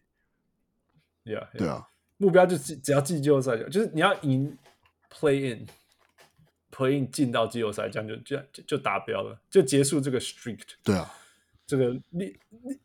[1.24, 1.58] yeah, yeah.
[1.58, 4.58] 对啊，目标就是只要进季后赛就就是你要赢
[5.08, 10.58] play in，play in 进到季后赛，这样就就就就达标了，就结束这个 streak。
[10.82, 11.14] 对啊，
[11.64, 12.76] 这个你你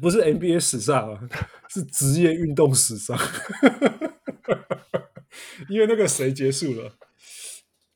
[0.00, 1.20] 不是 NBA 史上啊，
[1.70, 3.16] 是职业运动史上，
[5.68, 6.92] 因为那个谁结束了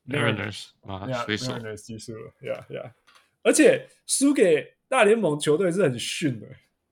[0.06, 1.50] ？Mariners 啊水手。
[1.52, 2.92] Mariners 结束了，Yeah Yeah，
[3.42, 6.48] 而且输给大联盟球队是很逊的，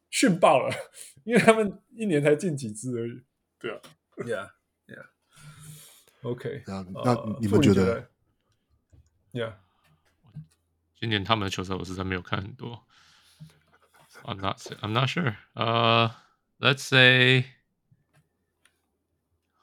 [0.09, 0.73] 逊爆了，
[1.27, 3.25] 因为他们一年才进几支而已。
[3.59, 3.81] 对啊
[4.19, 4.51] ，Yeah
[6.23, 8.09] Yeah，OK，、那呃那你们觉得
[9.33, 9.55] ？？Yeah，
[10.95, 12.87] 今年他们的球赛我实在没有看很多。
[14.23, 15.35] I'm not I'm not sure.
[15.55, 16.09] 呃、
[16.61, 17.47] uh,，Let's say，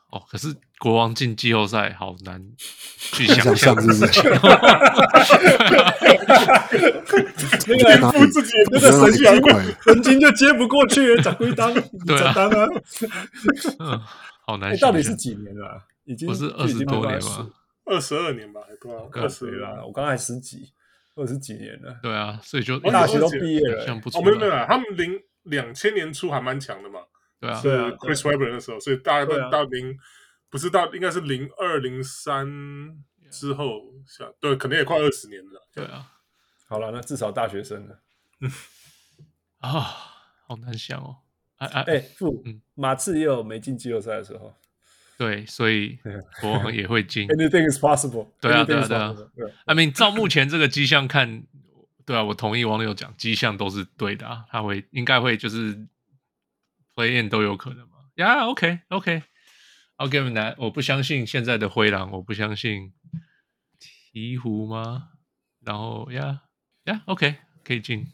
[0.09, 4.21] 哦，可是国王进季后赛好难去想象是不是？
[7.67, 11.73] 那付自己那个神经鬼神经就接不过去，找归当，
[12.05, 12.67] 对啊找当啊！
[13.79, 14.01] 嗯，
[14.45, 14.77] 好难。
[14.77, 15.77] 到底是几年了、啊？
[16.03, 17.49] 已经不是二十多年吗？
[17.85, 19.09] 二十二年吧，还多少？
[19.21, 20.71] 二十对啦，我刚才十几，
[21.15, 26.99] 二十几年了，对啊，所以就哦大学都毕业了、哦，想不出没有没有来。，他们零两千年初还蛮强的嘛，
[27.39, 29.97] 对啊，是 Chris Webber 的时候，所以大概到零，
[30.55, 32.47] 不是到应该是零二零三
[33.29, 35.67] 之后下，对，可能也快二十年了。
[35.73, 36.13] 对啊，
[36.65, 37.99] 好了，那至少大学生了。
[39.59, 39.69] 啊，
[40.47, 41.17] 好难想哦。
[41.57, 44.55] 哎哎哎，傅嗯，马刺也有没进季后赛的时候。
[45.17, 45.99] 对，所以
[46.39, 47.27] 国王也会进。
[47.27, 48.29] Anything is possible。
[48.39, 49.13] 对啊对啊对啊
[49.65, 51.43] I mean，照目前这个迹象看，
[52.05, 55.75] 对啊，我同意网友讲，迹象都是对的啊，他会应该会就是
[56.95, 57.95] play in 都有可能嘛。
[59.97, 60.55] Yeah，OK，OK，I'll give him that。
[60.57, 62.93] 我不相信现在的灰狼，我不相信
[64.13, 65.09] 鹈鹕吗？
[65.61, 68.07] 然后，Yeah，Yeah，OK，可以进。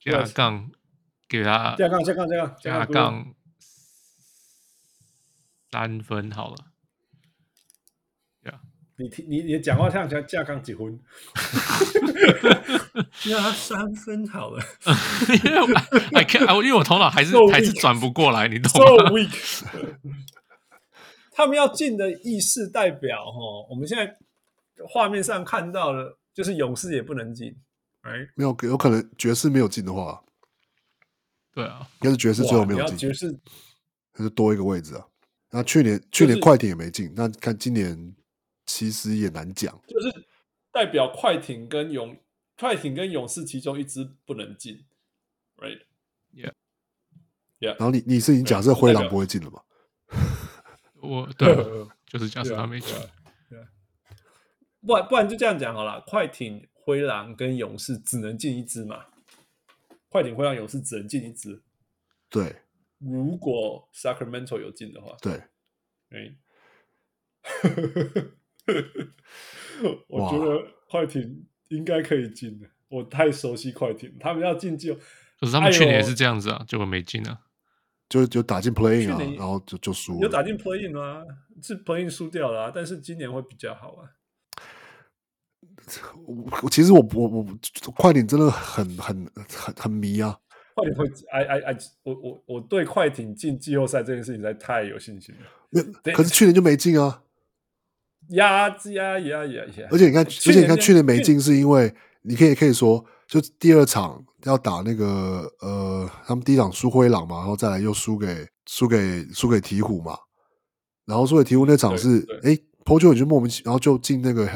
[0.00, 0.70] 加杠
[1.28, 3.34] 给他加杠加杠加杠加杠
[5.70, 6.69] 三分好了。
[9.00, 10.98] 你听你你讲话像像架杠结婚，
[13.26, 14.62] 那三分好了
[15.42, 15.66] 因为我
[16.12, 17.52] I can't，因为我头脑还是 So weak.
[17.52, 19.30] 还是转不过来，你懂，so 吗？weak。
[21.32, 24.18] 他们要进的意思代表哦，我们现在
[24.86, 27.56] 画面上看到的，就是勇士也不能进
[28.02, 28.28] ，right？
[28.34, 30.22] 没有有可能爵士没有进的话，
[31.54, 33.34] 对啊，应该是爵士最后没你有进，爵士
[34.18, 35.06] 那就多一个位置啊。
[35.52, 38.14] 那去年去年快艇也没进，那看今年
[38.72, 39.80] 其实也难讲。
[39.86, 40.26] 就是
[40.70, 42.16] 代表快艇跟勇
[42.56, 44.86] 快艇跟勇士其中一支不能进
[45.56, 46.52] ，right？Yeah
[47.58, 49.62] Yeah，然后你你是已经假设灰狼不会进了吗？
[51.02, 51.54] 我对，
[52.06, 52.94] 就是假设他没进。
[54.82, 59.06] 不然不然就这样讲好了，快艇、灰狼跟勇士只能进一支嘛？
[60.08, 61.62] 快艇、灰狼、勇士只能进一支。
[62.30, 62.62] 对，
[62.98, 65.42] 如果 Sacramento 有进的话，对，
[66.10, 66.34] 哎，
[70.08, 72.66] 我觉得快艇应该可以进的。
[72.88, 74.94] 我太熟悉快艇，他们要进就，
[75.38, 77.38] 可是他们去年也是这样子啊，结果没进啊，
[78.08, 80.20] 就就打进 playing 啊，然后就就输了。
[80.22, 81.22] 有打进 playing 啊，
[81.62, 84.10] 是 playing 输掉了啊，但是今年会比较好啊。
[86.60, 87.46] 我其实我我我
[87.96, 90.36] 快艇真的很很很很迷啊！
[90.74, 95.40] 快艇会哎哎哎，我我我对快艇进季后赛这件事情实在太有信心了。
[95.70, 97.22] 那可是去年就没进啊！
[98.30, 99.88] 呀呀呀呀呀！
[99.90, 110.16] 而且你看，而且你看去年没进是因为你可以可以说，就第二场要打那个呃，他们第一场输灰狼嘛，然后再来又输给输给输给鹈鹕嘛，
[111.06, 112.58] 然后输给鹈鹕那场是哎。
[112.82, 114.48] Paul George 就莫名其妙，然后就进那个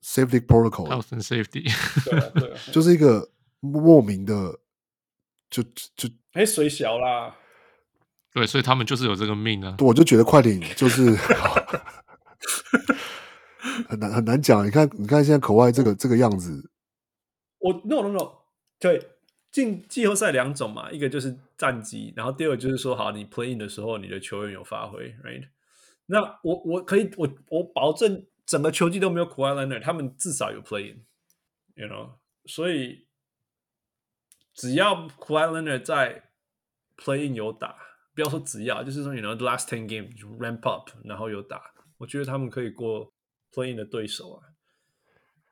[0.00, 1.64] safety and safety，
[2.04, 3.28] 对啊对啊， 就是一个
[3.58, 4.60] 莫名的，
[5.50, 5.60] 就
[5.96, 7.34] 就哎水小啦，
[8.32, 9.76] 对，所以他们就是有这个命啊。
[9.80, 11.18] 我就觉得快点就是
[13.88, 14.66] 很难很难讲。
[14.66, 16.70] 你看，你看现在口外这个这个样子，
[17.58, 18.32] 我 no no no，
[18.78, 19.10] 对，
[19.50, 25.48] 进季后赛两种嘛，一个就是战绩，然后第二个就是说，好，你 playing 的时候，你的球员有发挥，right？
[26.06, 33.06] 那我我可以我我保证整个球季都没有 Kawhi Leonard，他们至少有 playing，you know，所以
[34.52, 36.30] 只要 Kawhi Leonard 在
[36.98, 37.74] playing 有打，
[38.14, 41.73] 不要说只要，就是说你 you know the last ten game ramp up，然后有打，
[42.04, 43.10] 我觉得他们可以过
[43.50, 44.44] playing 的对手啊。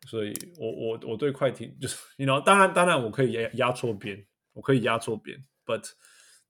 [0.07, 5.83] 所以我我我对快艇就是 you know，当然当然我可以压压错边，我可以压错边，but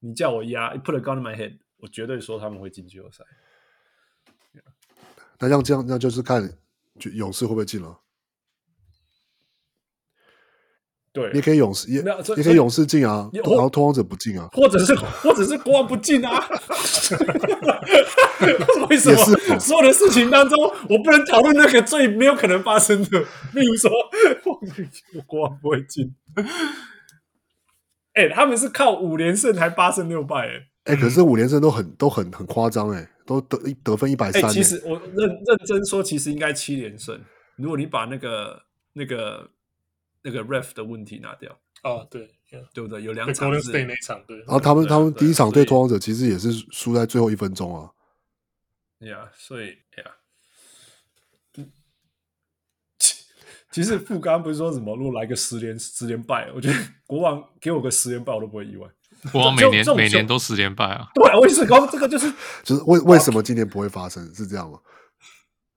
[0.01, 3.23] 你叫我压，put a gun in my head，我绝对说他们会进季后赛。
[5.39, 6.53] 那像这样，那就是看
[6.99, 8.02] 就勇士会不会进了。
[11.13, 12.03] 对，你可以勇士也，
[12.37, 16.43] 你可以勇士进啊，然后拓荒者不进啊，或者是或者是国王不进啊。
[18.89, 19.17] 为什么
[19.61, 20.59] 所有的事情当中，
[20.89, 23.21] 我不能讨论那个最没有可能发生的？
[23.53, 23.91] 例如说，
[25.27, 26.15] 国王不会进。
[28.15, 30.95] 哎、欸，他们是靠五连胜才八胜六败、欸，哎。
[30.95, 34.51] 哎、欸，可是五连胜都很都很很夸张哎，都得一得分一百三。
[34.51, 37.21] 其实我认认真说，其实应该七连胜。
[37.57, 38.63] 如果你把那个
[38.95, 39.49] 那个
[40.23, 42.31] 那个 ref 的问题拿掉哦，对
[42.73, 43.03] 对不对？
[43.03, 44.39] 有两场是那场对。
[44.39, 47.91] 然后他们他们第一场对拓荒者其实也是输在最后一分钟啊。
[49.01, 51.65] 呀，所以呀，
[53.73, 58.87] 其实富刚不是说什么，如果来个十连十连败，我觉得国王给我个十连败，我都不会意外。
[59.33, 61.09] 国王每年每年都十连败啊！
[61.15, 64.23] 对，我也是刚这个，就是就是为为什么今年不会发生？
[64.35, 64.79] 是这样吗？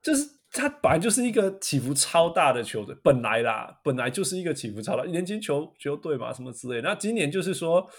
[0.04, 0.24] 就是
[0.56, 6.82] 他本来就是一个起伏超大的球队，本来啦，本来就是一个起伏超大年轻球球队嘛，什么之类。
[6.82, 7.90] 那今年就是说，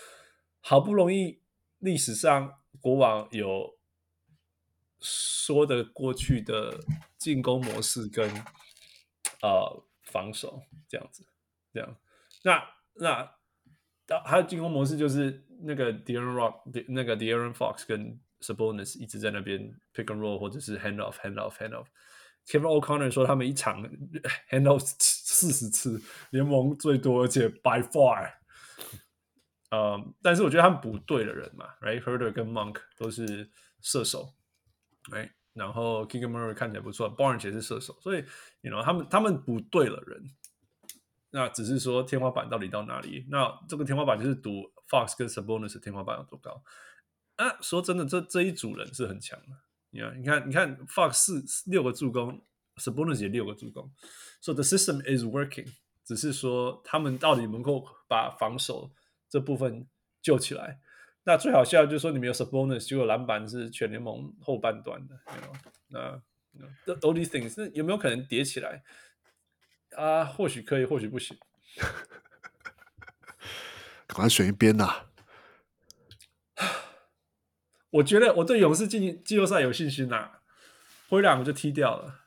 [0.61, 1.41] 好不容易
[1.79, 3.77] 历史上国王有
[5.01, 6.81] 说得过去的
[7.19, 8.29] 进攻模式跟
[9.43, 11.27] 呃防守这样子，
[11.73, 11.97] 这样，
[12.43, 13.33] 那那。
[14.25, 21.87] 还有进攻模式，就是那个 Deron Rock，那个 Deron Fox 跟 Sabonis 一直在那边 pick and roll，或者是 hand off，hand off，hand off。
[22.47, 23.83] Kevin O'Connor 说他们一场
[24.51, 26.01] handle 四十次，
[26.31, 28.33] 联盟最多，而且 by far。
[29.71, 33.51] 呃，但是我觉得他们补对了人嘛，Right，Herder 跟 Monk 都是
[33.83, 34.35] 射手
[35.11, 35.31] ，right？
[35.55, 38.25] 然后 k i g g m u r r a y 看起来不错，Barnes 也是射手，所以
[38.61, 40.23] ，you know，他们他们补对了人。
[41.31, 43.27] 那只是说天花板到底到哪里？
[43.29, 46.63] 那这个天花板就是赌 Fox 跟 Sabonis 天花板有多高。
[47.35, 49.66] 啊，说真的，这这一组人是很强的。
[49.97, 52.41] 你看，你看，你看，Fox 四六个助攻
[52.77, 53.91] ，Sabonis 也六个助攻。
[54.41, 55.67] So the system is working。
[56.05, 58.93] 只是说他们到底能够把防守
[59.29, 59.89] 这部分
[60.23, 60.79] 救起来。
[61.25, 65.19] 那最好笑就是说，你们有 Sabonis，结果篮板是全联盟后半段的。
[65.91, 66.21] You know?
[66.85, 68.85] 那 all these things，有没有可能叠起来？
[69.97, 71.37] 啊，或许可以，或许不行。
[74.07, 75.07] 赶快选一边呐、
[77.97, 80.41] 我觉得我对勇士进季后赛有信心呐、啊。
[81.09, 82.23] 灰狼我就踢掉了。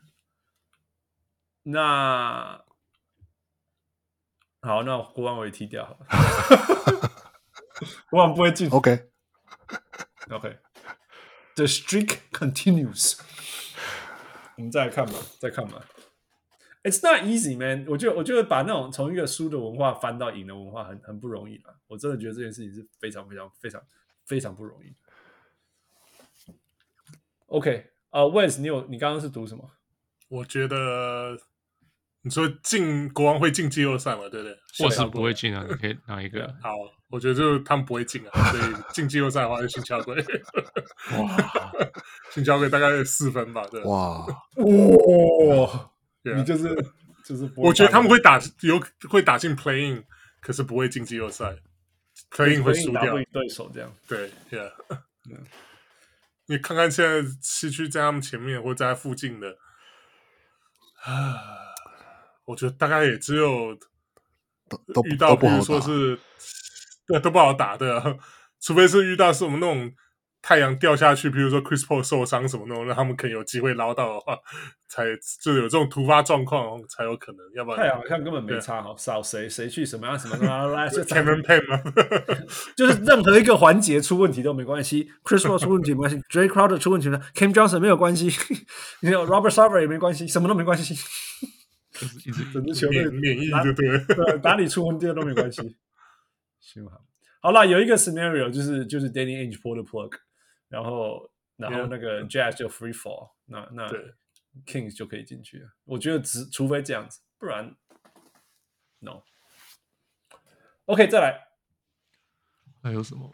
[1.63, 2.63] 那
[4.61, 6.05] 好，那国王我也踢掉好了。
[8.09, 8.69] 国王不会进。
[8.69, 13.19] OK，OK，The streak continues。
[14.55, 15.85] 我们再来看吧，再看吧。
[16.83, 17.85] It's not easy, man。
[17.89, 21.75] 我觉得，我觉得把那种从一个输的文化翻到赢的文化很很不容易啦。
[21.87, 23.81] 我真的觉得这件事情是非常非常非常
[24.25, 24.95] 非常不容易。
[27.49, 29.69] OK，呃、uh,，Wes，你有你刚刚是读什么？
[30.27, 31.35] 我觉得
[32.21, 34.57] 你说进国王会进季后赛嘛，对不对？
[34.77, 35.65] 或是不会进啊？
[35.67, 36.47] 你可以哪一个？
[36.61, 36.69] 好，
[37.09, 40.15] 我觉得就是他们不会进啊，所以 进季后赛的话就新桥龟。
[41.17, 41.37] 哇，
[42.31, 43.65] 新桥龟大概四分吧？
[43.71, 43.81] 对。
[43.83, 46.75] 哇哇，你就是
[47.25, 48.79] 就是，我觉得他们会打有
[49.09, 50.03] 会打进 playing，
[50.39, 51.55] 可是不会进季后赛。
[52.29, 53.91] ，playing 会输掉对手这样。
[54.07, 54.71] 对，Yeah。
[56.49, 59.55] 你看看现在西区在他们前面或在附近的，
[61.03, 61.45] 啊，
[62.45, 63.77] 我觉得大概也只有
[64.93, 66.19] 都遇到，比如说是，
[67.05, 68.15] 对，都不好打，的啊，
[68.59, 69.93] 除非是遇到是我们那种。
[70.41, 74.37] 太阳掉下去，比如说 Chris Paul 受伤什么那种，让他们可以有机会捞到的话，
[74.87, 75.03] 才
[75.41, 77.39] 就有这种突发状况才有可能。
[77.55, 81.81] 要不然太阳好像根本没差哈，少谁谁去什么样什么的来 就 Cameron Payne 吗？
[82.77, 88.31] 就是任何一个环节出问题都没关系，Chris Paul 出问题没关系，Jay Crowder 出问题呢，Cam Johnson 没有关系，
[89.01, 90.95] 你有 Robert Sarver 也没关系，什么都没关系，
[92.53, 95.75] 整支球队免疫就对了，哪里出问题都没关系。
[96.61, 97.01] 行好，
[97.41, 100.13] 好了，有一个 scenario 就是就是 Danny Ainge pull the plug。
[100.69, 103.87] 然后，然后那个 Jazz 就 free fall，那那
[104.65, 105.69] Kings 就可以进去了。
[105.83, 107.75] 我觉得只除非这样子，不然
[108.99, 109.23] no。
[110.85, 111.47] OK，再来，
[112.81, 113.29] 还有什么？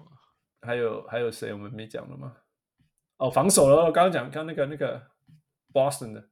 [0.61, 2.37] 还有还有谁我们没讲的吗？
[3.17, 3.91] 哦，防守了。
[3.91, 5.11] 刚刚讲刚那个那个
[5.71, 6.29] Boston 的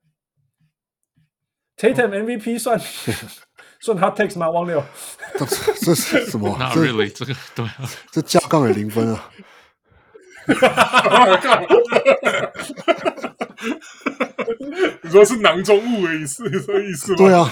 [1.78, 2.80] Tatum MVP 算
[3.80, 4.50] 算他 takes 吗？
[4.50, 4.84] 汪六，
[5.38, 9.32] 这这是什么？Not really，这个对啊，这加杠也零分啊。
[15.02, 17.18] 你说是囊中物的意思， 什么意思吗？
[17.18, 17.50] 对啊，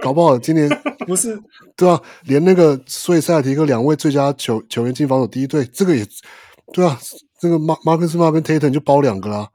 [0.00, 0.68] 搞不好今年
[1.06, 1.38] 不是
[1.76, 6.04] 对啊，连那个所以塞尔提克两位最佳球球员进防守第一队，这个也
[6.72, 6.98] 对啊，
[7.38, 9.48] 这个马马克斯马跟 Tatum 就包两个啦。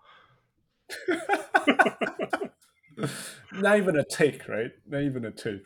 [3.59, 4.71] Not even a take, right?
[4.85, 5.63] Not even a take.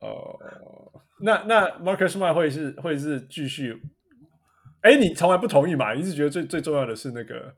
[0.00, 3.80] 哦、uh，那那 Marcus Smart 会是会是继续。
[4.82, 5.92] 哎，你从来不同意嘛？
[5.94, 7.56] 你是觉得最最重要的是那个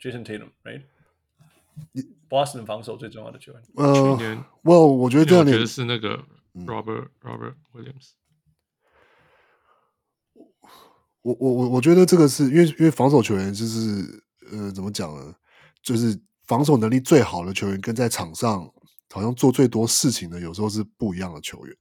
[0.00, 3.62] Jason Tatum，right？Boston 防守最重要的球员。
[3.76, 6.16] 呃，去年我我觉得这样，我觉得是那个
[6.54, 8.14] Robert、嗯、Robert Williams。
[11.22, 15.34] 我我我我觉得这个是因为因为防守球员就是呃怎么讲呢？
[15.82, 18.68] 就是防守能力最好的球员跟在场上
[19.10, 21.76] 好像做最多事情的有时候是不一样的球员。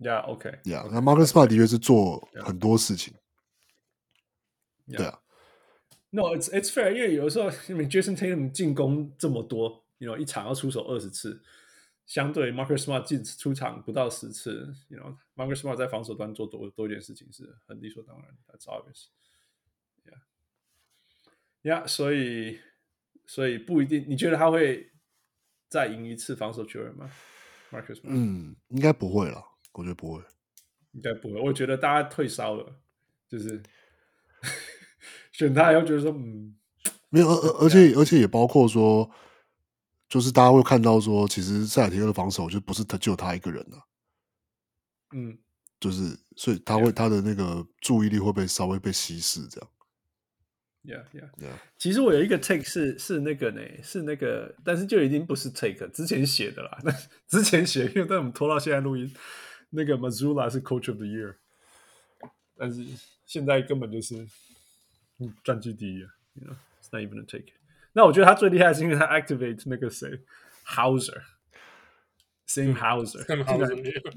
[0.00, 3.14] Yeah，OK，Yeah，那 Marcus Smart 的确是做很多事情。
[3.14, 3.18] Yeah.
[4.96, 5.20] 对啊
[6.10, 11.42] ，No，it's it's fair，因为有的时候，因为 Jason Tatum 进攻这么多，you know，一场要出手二十次，
[12.06, 18.64] 相对 Marcus Smart 进出场不到十次，you know，Marcus Smart 在防守端做多多一点事情是很理所当然，That's
[21.62, 22.60] obvious，Yeah，Yeah，所以
[23.26, 24.90] 所以不一定，你觉得他会
[25.68, 27.10] 再赢一次防守球员吗
[27.70, 28.04] ？Marcus Smart？
[28.04, 30.22] 嗯，应该不会了，我觉得不会，
[30.92, 32.80] 应该不会，我觉得大家退烧了，
[33.28, 33.62] 就是。
[35.38, 36.52] 选他，又觉得说，嗯，
[37.10, 39.08] 没有，而而且而且也包括说，
[40.08, 43.76] 就是大家会看到说，其实塞尔提克的防守就不是他，就他一个人的，
[45.14, 45.38] 嗯，
[45.78, 49.70] 就是所以他会他的那个注意力会被稍微被稀释，这样。
[50.82, 51.52] Yeah, yeah, yeah.
[51.78, 56.80] 其实我有一个 take 是是那个呢，是那个，但是就已经不是 take 之前写的啦。
[56.82, 56.90] 那
[57.30, 59.14] 之前写，因为但我们拖到现在录音，
[59.70, 61.36] 那个 Mazzulla 是 Coach of the Year，
[62.56, 62.84] 但是
[63.24, 64.26] 现在根本就是。
[65.18, 67.52] 嗯，战绩第一啊，you know，it's not even a take。
[67.92, 70.08] 那我觉得他最厉害是因为他 activate 那个谁
[70.66, 73.68] Hauser，same Hauser， 竟然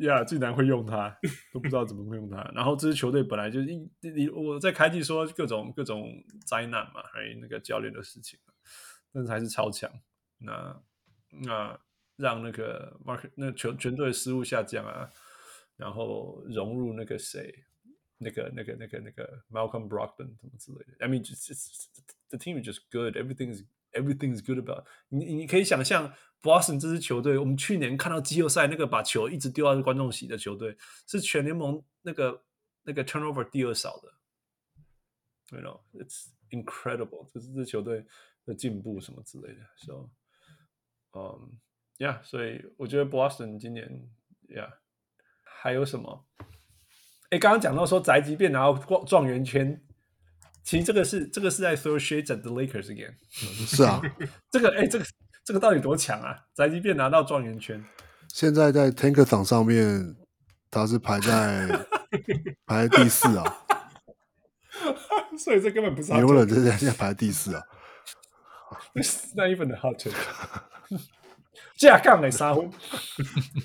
[0.02, 1.18] 呀， 竟然会用他，
[1.52, 2.44] 都不知道怎么会用他。
[2.54, 8.38] 然后这支球队本来就一，你我在开季说各种各种灾难嘛，还有那个教练的事情，
[9.12, 9.90] 但是还是超强。
[10.38, 10.80] 那
[11.30, 11.80] 那
[12.18, 15.10] 让那个 Mark 那全全队失误下降啊，
[15.78, 17.64] 然后融入那个谁。
[18.21, 21.89] 那个、那个、那个、那个 Malcolm Brogdon 什么之类的，I mean, just, just,
[22.31, 23.15] the team is just good.
[23.17, 25.25] Everything's everything's good about 你。
[25.25, 30.77] 你你可以想象，Boston 这支球队，我们去年看到季后赛那个把球一直丢到观众席的球队，
[31.07, 32.43] 是全联盟那个
[32.85, 34.13] 那个 turnover 第二少的。
[35.51, 37.29] You know, it's incredible.
[37.33, 38.05] 这是这球队
[38.45, 39.61] 的进步什么之类的。
[39.77, 40.11] So,
[41.13, 41.51] um,
[41.99, 42.23] yeah.
[42.25, 44.09] 所以我觉得 Boston 今年，
[44.49, 44.73] yeah，
[45.43, 46.27] 还有什么？
[47.32, 49.82] 哎，刚刚讲到说宅急便然后状状元圈，
[50.64, 53.14] 其实这个是这个是在 throw shades at the Lakers again。
[53.32, 54.02] 是啊，
[54.52, 55.06] 这个哎，这个
[55.46, 56.38] 这个到底多强啊？
[56.54, 57.84] 宅急便拿到状元圈，
[58.28, 60.16] 现在在 Tankathon 上面，
[60.70, 61.68] 他是排在
[62.68, 63.58] 排在第四啊。
[65.40, 67.64] 所以这根本不是牛人 take 这现在排第四啊。
[68.94, 70.14] It's not even a hot take。
[71.78, 72.70] 架杠的三分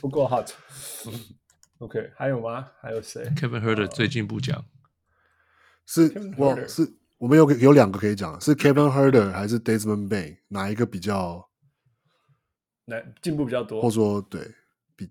[0.01, 0.53] 不够 hot。
[1.79, 2.71] OK，还有吗？
[2.81, 4.65] 还有谁 Kevin Herder 最近不讲，
[5.87, 10.39] 是 Kevin 我是我们有有两个可以讲，是 Kevin Herder 还是 Desmond Bain？
[10.49, 11.51] 哪一个比较？
[12.87, 13.91] 来进步比较多或？
[13.91, 14.55] 说对
[14.95, 15.11] 比？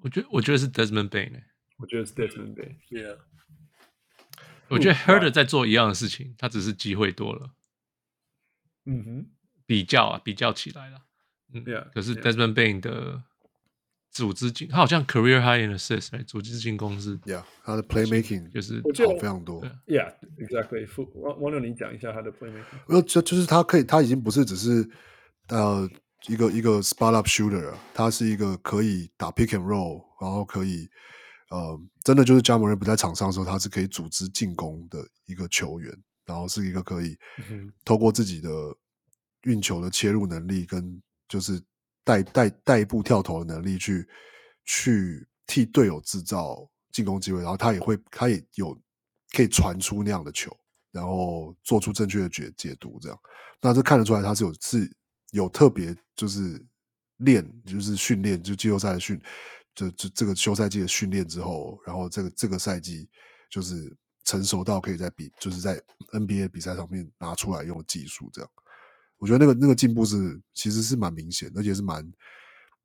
[0.00, 1.44] 我觉得我觉得是 Desmond Bain 欸
[1.76, 2.76] 我觉得是 Desmond Bain。
[2.88, 3.18] Yeah，
[4.68, 7.50] 我觉得 Herder 在做一样的事情，他只是机会多了，
[8.86, 9.30] 嗯哼
[9.66, 11.04] 比较啊比较起来了，
[11.52, 13.22] 嗯 Yeah, 可是 Desmond Bain 的
[14.12, 19.64] 组织进，他好像 career high in assist，哎，组织进攻是 Yeah，他的 playmaking 就是好非常多。
[19.86, 20.86] Yeah，exactly。
[21.14, 22.78] 王王六，你讲一下他的 playmaking。
[22.88, 24.86] 呃，就就是他可以，他已经不是只是
[25.48, 25.88] 呃
[26.28, 30.86] 一个一个 spot up shooter，了他是一个可以打 pick and roll，然后可以
[31.48, 35.90] 呃真的就是 Ja Morant 不在场上的时候，他是可以组织进攻的一个球员，
[36.26, 37.16] 然后是一个可以
[37.82, 38.50] 透过自己的
[39.44, 41.58] 运球的切入能力跟就是
[42.04, 44.08] 带带带一步跳投的能力去
[44.64, 48.78] 去替队友制造进攻机会，然后他也会他也有
[49.32, 50.56] 可以传出那样的球。
[50.90, 53.18] 然后做出正确的解解读，这样，
[53.62, 54.96] 那这看得出来他是有是
[55.30, 56.62] 有特别就是
[57.16, 59.18] 练，就是训练，就季后赛的训，
[59.74, 63.08] 就就这个休赛季的训练之后，然后这个这个赛季
[63.48, 65.80] 就是成熟到可以在比，就是在
[66.12, 68.50] NBA 比赛上面拿出来用技术，这样，
[69.22, 72.12] 我觉得那个那个进步是其实是蛮明显，而且是蛮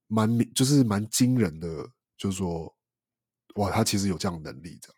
[0.05, 1.67] 蛮就是蛮惊人的，
[2.15, 2.77] 就是说，
[3.55, 4.95] 哇，他其实有这样的能力，这样。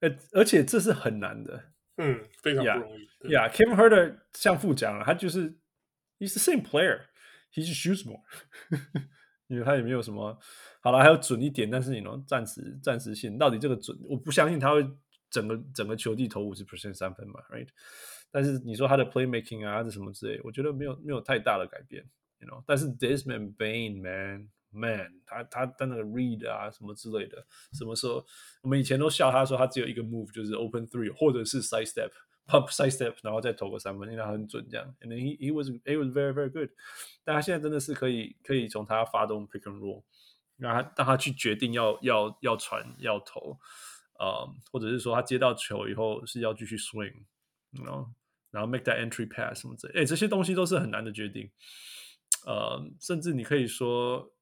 [0.00, 1.72] 呃，而且这是很难的。
[1.96, 3.08] 嗯，非常不容易。
[3.20, 5.58] 对 Yeah，Kevin Herter 像副讲了，他就是
[6.18, 8.20] He's the same player，he just shoots more
[9.48, 10.38] 因为他也没有什么
[10.82, 14.86] 好了，还有准一点，但是你能暂时暂时性，到底这个准，我不相信他会
[15.30, 17.68] 整个整个球季投五十 percent 三分嘛，right？
[18.30, 22.04] 但是你说他的 playmaking 啊，还是什么之类，我觉得没有没有太大的改变
[22.38, 22.62] ，you know？
[22.66, 24.48] 但是 Desmond Bain man。
[24.72, 28.24] Man，他他他那个 read 啊，什么之类的，什么时候
[28.62, 32.12] 我们以前都笑他说他只有一个 move，就是 open three 或者是 side step
[32.46, 34.94] pump side step，然后再投个三分，因为他很准这样。
[35.00, 36.70] And then he he was he was very very good。
[37.24, 40.04] 但他现在真的是可以可以从他发动 pick and roll，
[40.56, 43.58] 让他让他去决定要要要传要投，
[44.20, 48.06] 呃、um，或者是说他接到球以后是要继续 swing，you know，
[48.50, 51.50] 然后 make that entry pass 什么之类，哎，这些东西都是很难的决定。
[52.46, 54.32] 呃，甚至你可以说。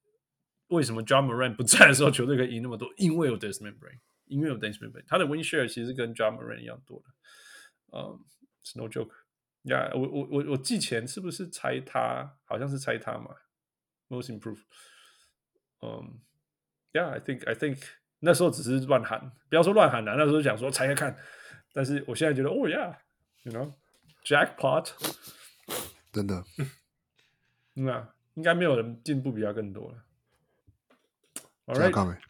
[0.68, 2.92] 为什么 John Moran 不在的时候，球队可以赢那么多？
[2.98, 7.04] 因为有 Desmond Bain，因为有 Desmond Bain，他的 win share 其实跟 John Moran 一样多的。
[7.96, 8.20] 嗯
[8.62, 9.12] ，It's no joke。
[9.64, 12.36] Yeah，，我我我我季前是不是猜他？
[12.44, 13.34] 好像是猜他嘛
[14.10, 14.60] ，Most Improved。
[15.80, 16.20] 嗯
[16.92, 17.82] ，Yeah，I think I think
[18.18, 21.16] 那时候只是乱喊，不要说乱喊啦，那时候想说猜猜看。
[21.72, 23.52] 但是我现在觉得，哦、oh,，Yeah，you
[24.28, 24.90] know，Jackpot，
[26.12, 26.44] 真的。
[27.74, 29.98] 那、嗯、应该没有人进步比他更多了。
[31.74, 32.20] 加杠哎，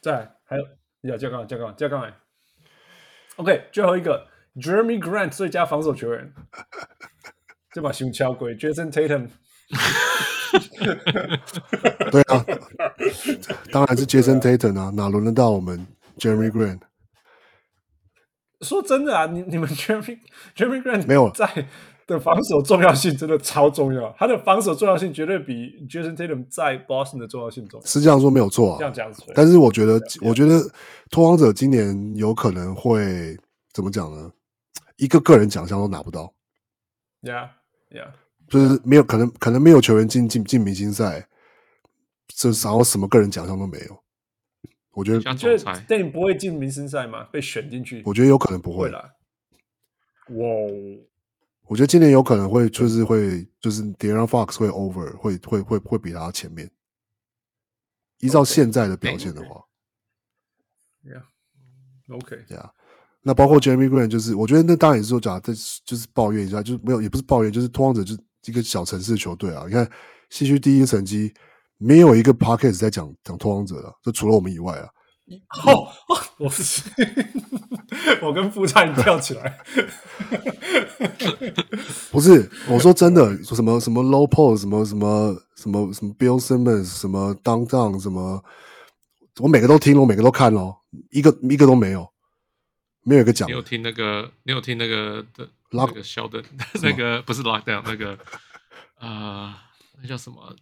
[0.00, 0.66] 在还有
[1.02, 2.14] 要加杠加杠加杠哎
[3.36, 6.32] ，OK，最后一个 Jeremy Grant 最佳防守球员，
[7.72, 9.30] 这把熊敲鬼 Jason Tatum，
[12.10, 12.44] 对啊，
[13.72, 15.86] 当然是 Jason Tatum 啊，哪轮得到我们
[16.18, 16.80] Jeremy Grant？
[18.62, 20.18] 说真的啊，你 你们 Jeremy
[20.56, 21.66] Jeremy Grant 没有在。
[22.04, 27.86] 的防守重要性真的超重要，他的防守重要性绝对比 Jason Tatum 在 Boston 的重要性重要。
[27.86, 29.22] 是这样说没有错啊，这样讲子。
[29.36, 30.60] 但是我觉得，我觉得
[31.10, 33.38] 拓荒者今年有可能会
[33.72, 34.32] 怎么讲呢？
[34.96, 36.34] 一个个人奖项都拿不到。
[37.22, 37.50] Yeah,
[37.92, 38.10] yeah，
[38.48, 41.28] 就是没有可能，可能没有球员进进进明星赛，
[42.26, 44.01] 这然后什么个人奖项都没有。
[44.92, 47.24] 我觉得，你觉得 Tatum 不会进明星赛吗？
[47.32, 48.02] 被选进去？
[48.04, 49.14] 我觉得有可能不会啦。
[50.28, 50.46] 哇！
[51.66, 56.70] 我觉得今年有可能会，就是会，就是 De'Aaron Fox 会 over，会会会会比他前面。
[58.18, 59.64] 依照现在的表现的话
[62.56, 62.72] 啊。
[63.22, 65.52] 那包括 Jeremy Grant，就是我觉得那当然也是说假，这
[65.84, 69.64] 就是抱怨一下，就是没有，也不是抱怨，就是拓荒者就是一个小城市球队啊。
[69.66, 69.88] 你看
[70.28, 71.32] 西区第一成绩，
[71.82, 74.88] 没有一个 Podcast 在讲讲拓荒者的，就除了我们以外啊。
[75.64, 75.88] 哦，
[76.38, 76.50] 我
[78.22, 79.58] 我跟副差点跳起来。
[82.10, 88.44] 不是，我说真的，说什么什么 low post，什么什么什么什么 Bill Simmons，什么 Down Down，什么，
[89.38, 90.76] 我每个都听了，我每个都看了，
[91.10, 92.06] 一个一个都没有，
[93.02, 93.48] 没有一个讲。
[93.48, 94.30] 你有听那个？
[94.42, 95.48] 你有听那个的？
[95.70, 96.42] 那个小的，
[96.82, 98.18] 那个不是 lockdown，那个
[98.98, 99.56] 啊，
[100.02, 100.54] 那叫什么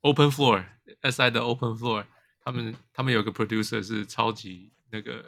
[0.00, 2.04] ？Open Floor，SI 的 Open Floor。
[2.42, 5.24] 他们他们有个 producer 是超级那个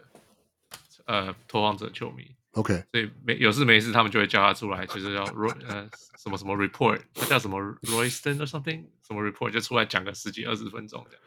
[1.05, 11.23] 呃拓荒者球迷，OK，所以没有事没事，他们就会叫他出来，就是要 Roy 呃什么什么 report，他叫什么 Royston or something，什么 report 就出来讲个十几二十分钟这样。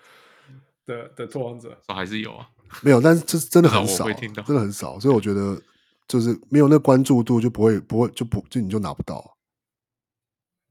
[0.86, 2.50] 的的拓荒者，哦，还是有啊，
[2.82, 5.60] 没有，但是这真的很少，我会听到真的很少，所以我觉得
[6.08, 9.38] 就是没有那关注度，就不会不会就不就你就拿不到，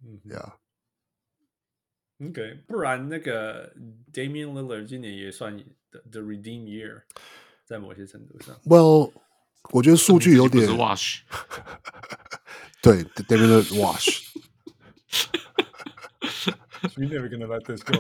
[0.05, 0.57] 嗯对啊，
[2.21, 3.73] ，OK，不然那个
[4.13, 5.57] Damian Lillard 今年也算
[5.91, 7.03] the, the redeem year，
[7.65, 9.13] 在某些程度上，Well，
[9.71, 11.21] 我觉得数据有点 wash，
[12.83, 14.27] 对 David Wash，We
[17.07, 17.95] never gonna let this go。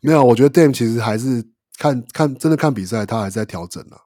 [0.00, 1.44] 没有，我觉得 Dame 其实还是
[1.78, 4.00] 看看真的看比赛，他还是在调整啊，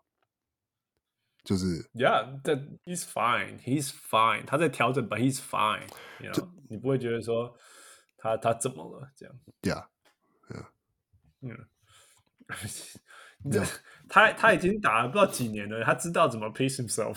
[1.44, 3.60] 就是 Yeah, that he's fine.
[3.60, 4.46] He's fine.
[4.46, 5.86] 他在调整，but he's fine.
[6.20, 7.54] You know, 你不会觉得说
[8.18, 9.86] 他他怎么了这样？Yeah，
[11.40, 11.66] 嗯，
[13.44, 13.64] 你这
[14.08, 17.16] 他他已经打了不知道几年了，他知道怎么 pace himself.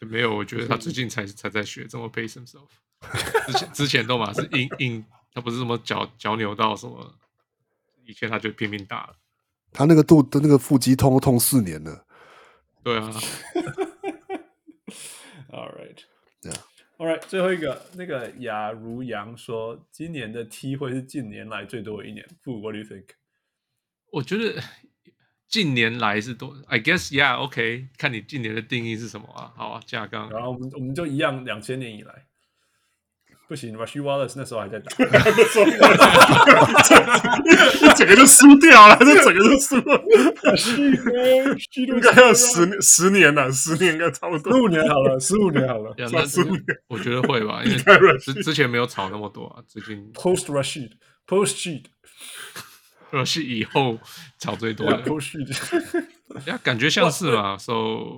[0.00, 2.68] 没有，我觉得他最近才才在学怎么 pace himself，
[3.46, 7.14] 之前之前都嘛是硬硬，他不是什么脚脚扭到什么，
[8.04, 9.16] 以前他就拼命打了，
[9.72, 12.04] 他那个肚的那个腹肌痛痛四年了，
[12.82, 13.10] 对啊，
[15.50, 16.02] All right.
[16.42, 16.58] Yeah.
[16.96, 17.20] All right.
[17.26, 22.24] 最后一个那个雅如阳说，今年的 T 会是近年来最多的一年。
[22.42, 23.06] 不，What do you think？
[24.12, 24.62] 我觉得
[25.48, 29.52] 近年来是多，I guess yeah，OK，、okay, 看你近年的定义是什么啊？
[29.56, 32.26] 好啊，架杠，然后我们我们就一样，两千年以来
[33.46, 34.90] 不行，Rasheed Wallace 那时候还在打。
[34.98, 35.06] 那
[35.44, 35.66] 时候
[37.78, 40.02] 这整个就输掉了，这整个就输了。
[41.76, 44.50] 应该要十年，十年了，十年应该差不多。
[44.50, 45.92] 十五年好了，十五年好了。
[45.98, 47.78] 呀算15年我觉得会吧，因为
[48.18, 51.82] 之之前没有炒那么多啊，最近 Post Rashid，Post
[53.10, 53.98] 若是以后
[54.38, 56.04] 炒最多的，Post Sheet。
[56.50, 57.72] 呀，感觉像是嘛，so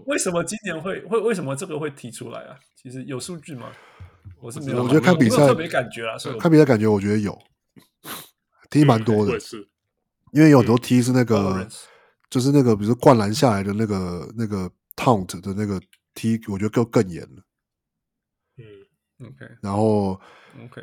[0.06, 2.56] 为什么今年会会为什么这个会提出来啊？
[2.80, 3.66] 其实有数据吗？
[4.40, 7.36] 我是没有，我觉得看比赛没有特别感觉啊，所以看比赛感觉我觉得有
[8.70, 9.66] 踢蛮多的，是，
[10.32, 11.66] 因为有很多踢是那个
[12.28, 15.80] 就是那个比如说灌篮下来的那个那个 taunt 的那个
[16.14, 17.42] 踢我觉得更更严了。
[18.58, 20.20] 嗯，OK 然后
[20.64, 20.82] OK，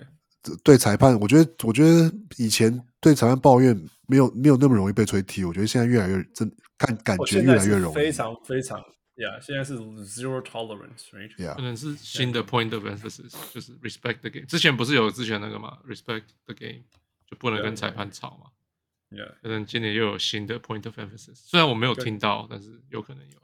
[0.64, 3.76] 对裁判，我觉得我觉得以前对裁判抱怨
[4.08, 7.96] 没有没有那么容易被吹踢我觉得现在越来越真感感觉越来越容易。
[7.96, 8.84] 非常非常
[9.16, 14.46] ，Yeah，现在是 Zero Tolerance，Right？Yeah，可能是新的 point of emphasis，就是 respect the game。
[14.46, 16.84] 之前不是有之前那个嘛，respect the game，
[17.26, 18.52] 就不能跟裁判吵嘛。
[19.10, 23.44] Yeah，可能今年又有新的 point of emphasis，虽然我没有听到，但是有可能有。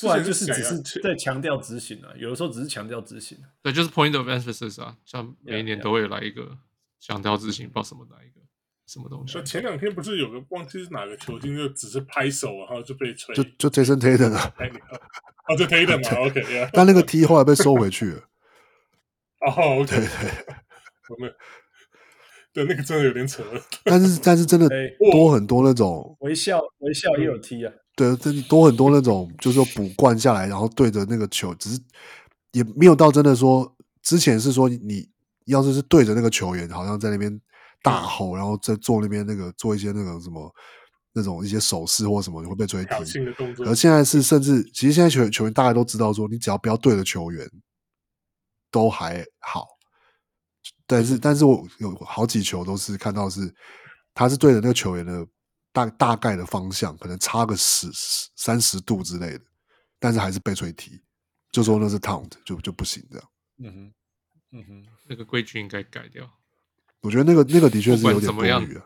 [0.00, 3.36] 不然就是只是是在强调执行啊，有的时候只是强调执行。
[3.60, 6.56] 对，就是 point of emphasis 啊，像每一年.都会来一个
[7.00, 8.40] 强调执行，不知道什么哪一个
[8.88, 9.42] 什么东西说。
[9.42, 13.34] 前两天不是有个忘记是哪个球星，就只是拍手，然后就被吹。
[13.34, 14.88] 就就 Jason Tatum 啊，哎，你看
[15.48, 18.22] 哦，就 Tatum 嘛，OK， 但那个 T 后来被收回去了。
[19.46, 20.56] 哦，OK，对对，
[21.10, 21.32] 我们
[22.52, 23.44] 对那个真的有点扯。
[23.84, 31.80] 但是但是真的哎多很多那种，微笑微笑也有踢啊，对，真的多很多那种，就是说补灌下来，然后对着那个球，只是
[32.52, 35.08] 也没有到真的说，之前是说你
[35.44, 37.40] 要是是对着那个球员，好像在那边
[37.82, 40.52] 大吼，然后在做那边那个做一些那个什么
[41.12, 43.12] 那种一些手势或什么，你会被吹挑踢。
[43.12, 47.48] 衅的动作而，现在是甚至，其实现在球球员大家都知道，说你只要不要对着球员，
[48.70, 49.66] 都还好。
[50.86, 53.54] 但是，但是我有好几球都是看到是，
[54.14, 55.26] 他是对着那个球员的
[55.72, 57.88] 大大概的方向，可能差个十
[58.36, 59.44] 三十度之类的，
[59.98, 61.00] 但是还是被吹踢，
[61.52, 63.28] 就说那是 tount 就就不行这样。
[63.58, 63.94] 嗯哼，
[64.52, 66.30] 嗯哼，那个规矩应该改掉。
[67.00, 68.84] 我觉得那个那个的确是有点多不管怎么样余啊。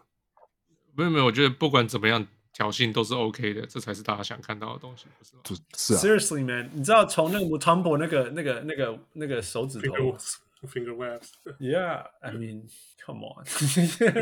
[0.94, 5.40] 没有没有，我觉得不管怎么样挑衅都是 OK 的，这才是大家想看到的东西，不是吗？
[5.42, 10.18] 就是啊，Seriously, man，你知道从那个 Mutombo 那个那个那个那个手指头 finger
[10.68, 12.68] finger webs，，Yeah, I mean,
[13.04, 13.44] come on，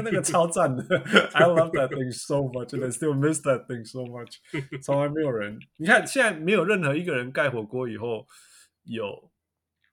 [0.04, 0.82] 那个超赞的
[1.32, 4.36] ，I love that thing so much, and I still miss that thing so much。
[4.80, 8.26] 从来没有人，你看现在没有任何一个人盖火锅以后
[8.84, 9.30] 有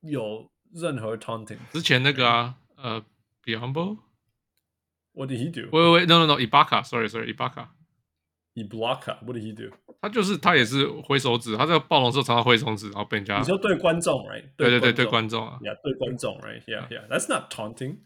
[0.02, 1.58] 有任何 taunting。
[1.74, 3.04] 之前那个啊，呃
[3.47, 3.99] ，Biombo，
[5.15, 5.69] What did he do?
[5.73, 7.69] 喂喂喂，no no no，Ibaka，sorry sorry，Ibaka，
[8.55, 9.05] He block.
[9.23, 9.75] What did he do?
[10.01, 14.45] 他就是他也是挥手指，他在暴龙的时候常常挥手指，然后被人家你说对观众，right？
[14.57, 16.63] 对对对对观观众啊， Yeah，对观众，right?
[16.67, 17.07] Yeah, yeah.
[17.09, 17.99] That's not taunting.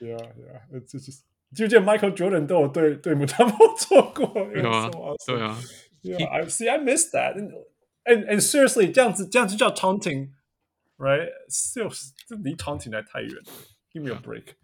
[0.00, 0.60] yeah, yeah.
[0.72, 1.22] It's just
[1.54, 4.26] 记不记得 Michael Jordan 都有对对 Mutombo 做过？
[4.54, 5.16] 有啊 So awesome.
[5.26, 5.58] 对啊，
[6.02, 6.68] Yeah, I see.
[6.68, 7.36] I missed that.
[7.36, 7.52] And
[8.04, 10.30] and, and seriously，这样子这样就叫 taunting,
[10.98, 11.28] right?
[11.48, 11.90] Still，
[12.26, 13.52] 这离 taunting 还太远了。
[13.92, 14.54] Give me a break.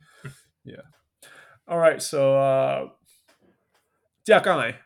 [0.64, 0.84] Yeah.
[1.66, 2.00] All right.
[2.00, 2.92] So, uh,
[4.24, 4.82] 架杠哎，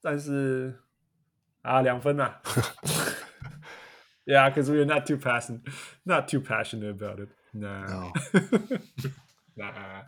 [0.00, 0.80] 但是
[1.62, 2.40] 啊，两分啊。
[4.26, 5.60] Yeah, because we're not too passionate,
[6.04, 7.28] not too passionate about it.
[7.52, 8.12] Nah, No.
[9.54, 10.04] nah.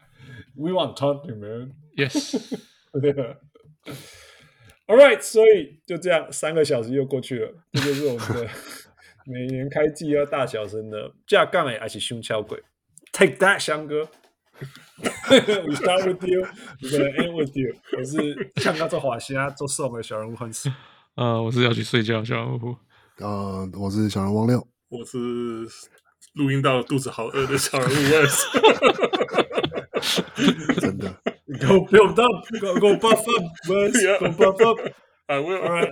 [0.57, 1.75] We want taunting, man.
[1.97, 2.35] Yes，
[4.89, 7.52] All right，所以就这样，三个小时又过去了。
[7.73, 8.49] 这就是我们的
[9.25, 12.61] 每年开季要大小声的架杠诶，还是胸敲鬼
[13.11, 14.08] ？Take that，香哥。
[15.01, 16.45] We start with you,
[16.82, 17.74] we're gonna end with you。
[17.98, 20.72] 我是像他做华虾做送的小人物很死。
[21.16, 22.75] 呃，我是要去睡觉，小人物。
[23.17, 25.17] 呃，我是小人汪六，我是
[26.33, 28.41] 录音到肚子好饿的小人物 Wes。
[30.80, 31.11] 真的。
[31.59, 33.45] Go build up, go go buff up.
[33.67, 34.80] Go buff up.
[35.31, 35.60] I will.
[35.60, 35.91] All right.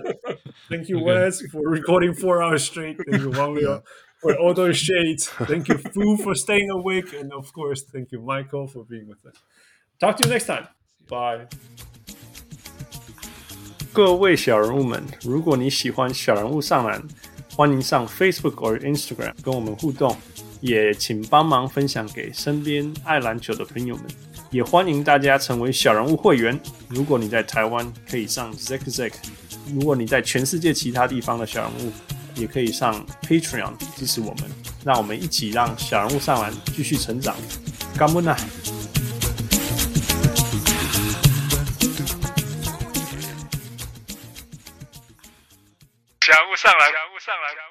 [0.69, 2.97] Thank you, Wes, for recording four hours straight.
[3.09, 3.81] Thank you, Wang Liu,
[4.21, 5.27] for all those shades.
[5.27, 7.11] Thank you, Fu, for staying awake.
[7.13, 9.35] And of course, thank you, Michael, for being with us.
[9.99, 10.67] Talk to you next time.
[11.09, 11.47] Bye.
[13.91, 17.01] 各位小人物们，如果你喜欢小人物上篮，
[17.55, 20.17] 欢迎上 Facebook 或 Instagram 跟我们互动，
[20.61, 24.05] 也请帮忙分享给身边爱篮球的朋友们。
[24.50, 26.58] 也欢迎大家成为小人物会员。
[26.88, 29.12] 如果你在台湾，可以上 Zack Zack；
[29.72, 31.92] 如果你在全世界其他地方的小人物，
[32.34, 34.50] 也可以上 Patreon 支持我们。
[34.84, 37.36] 让我们一起让小人物上篮继续成长。
[37.96, 38.36] 干不呢？
[46.20, 47.69] 小人物上来，小人物上来，小人物上来。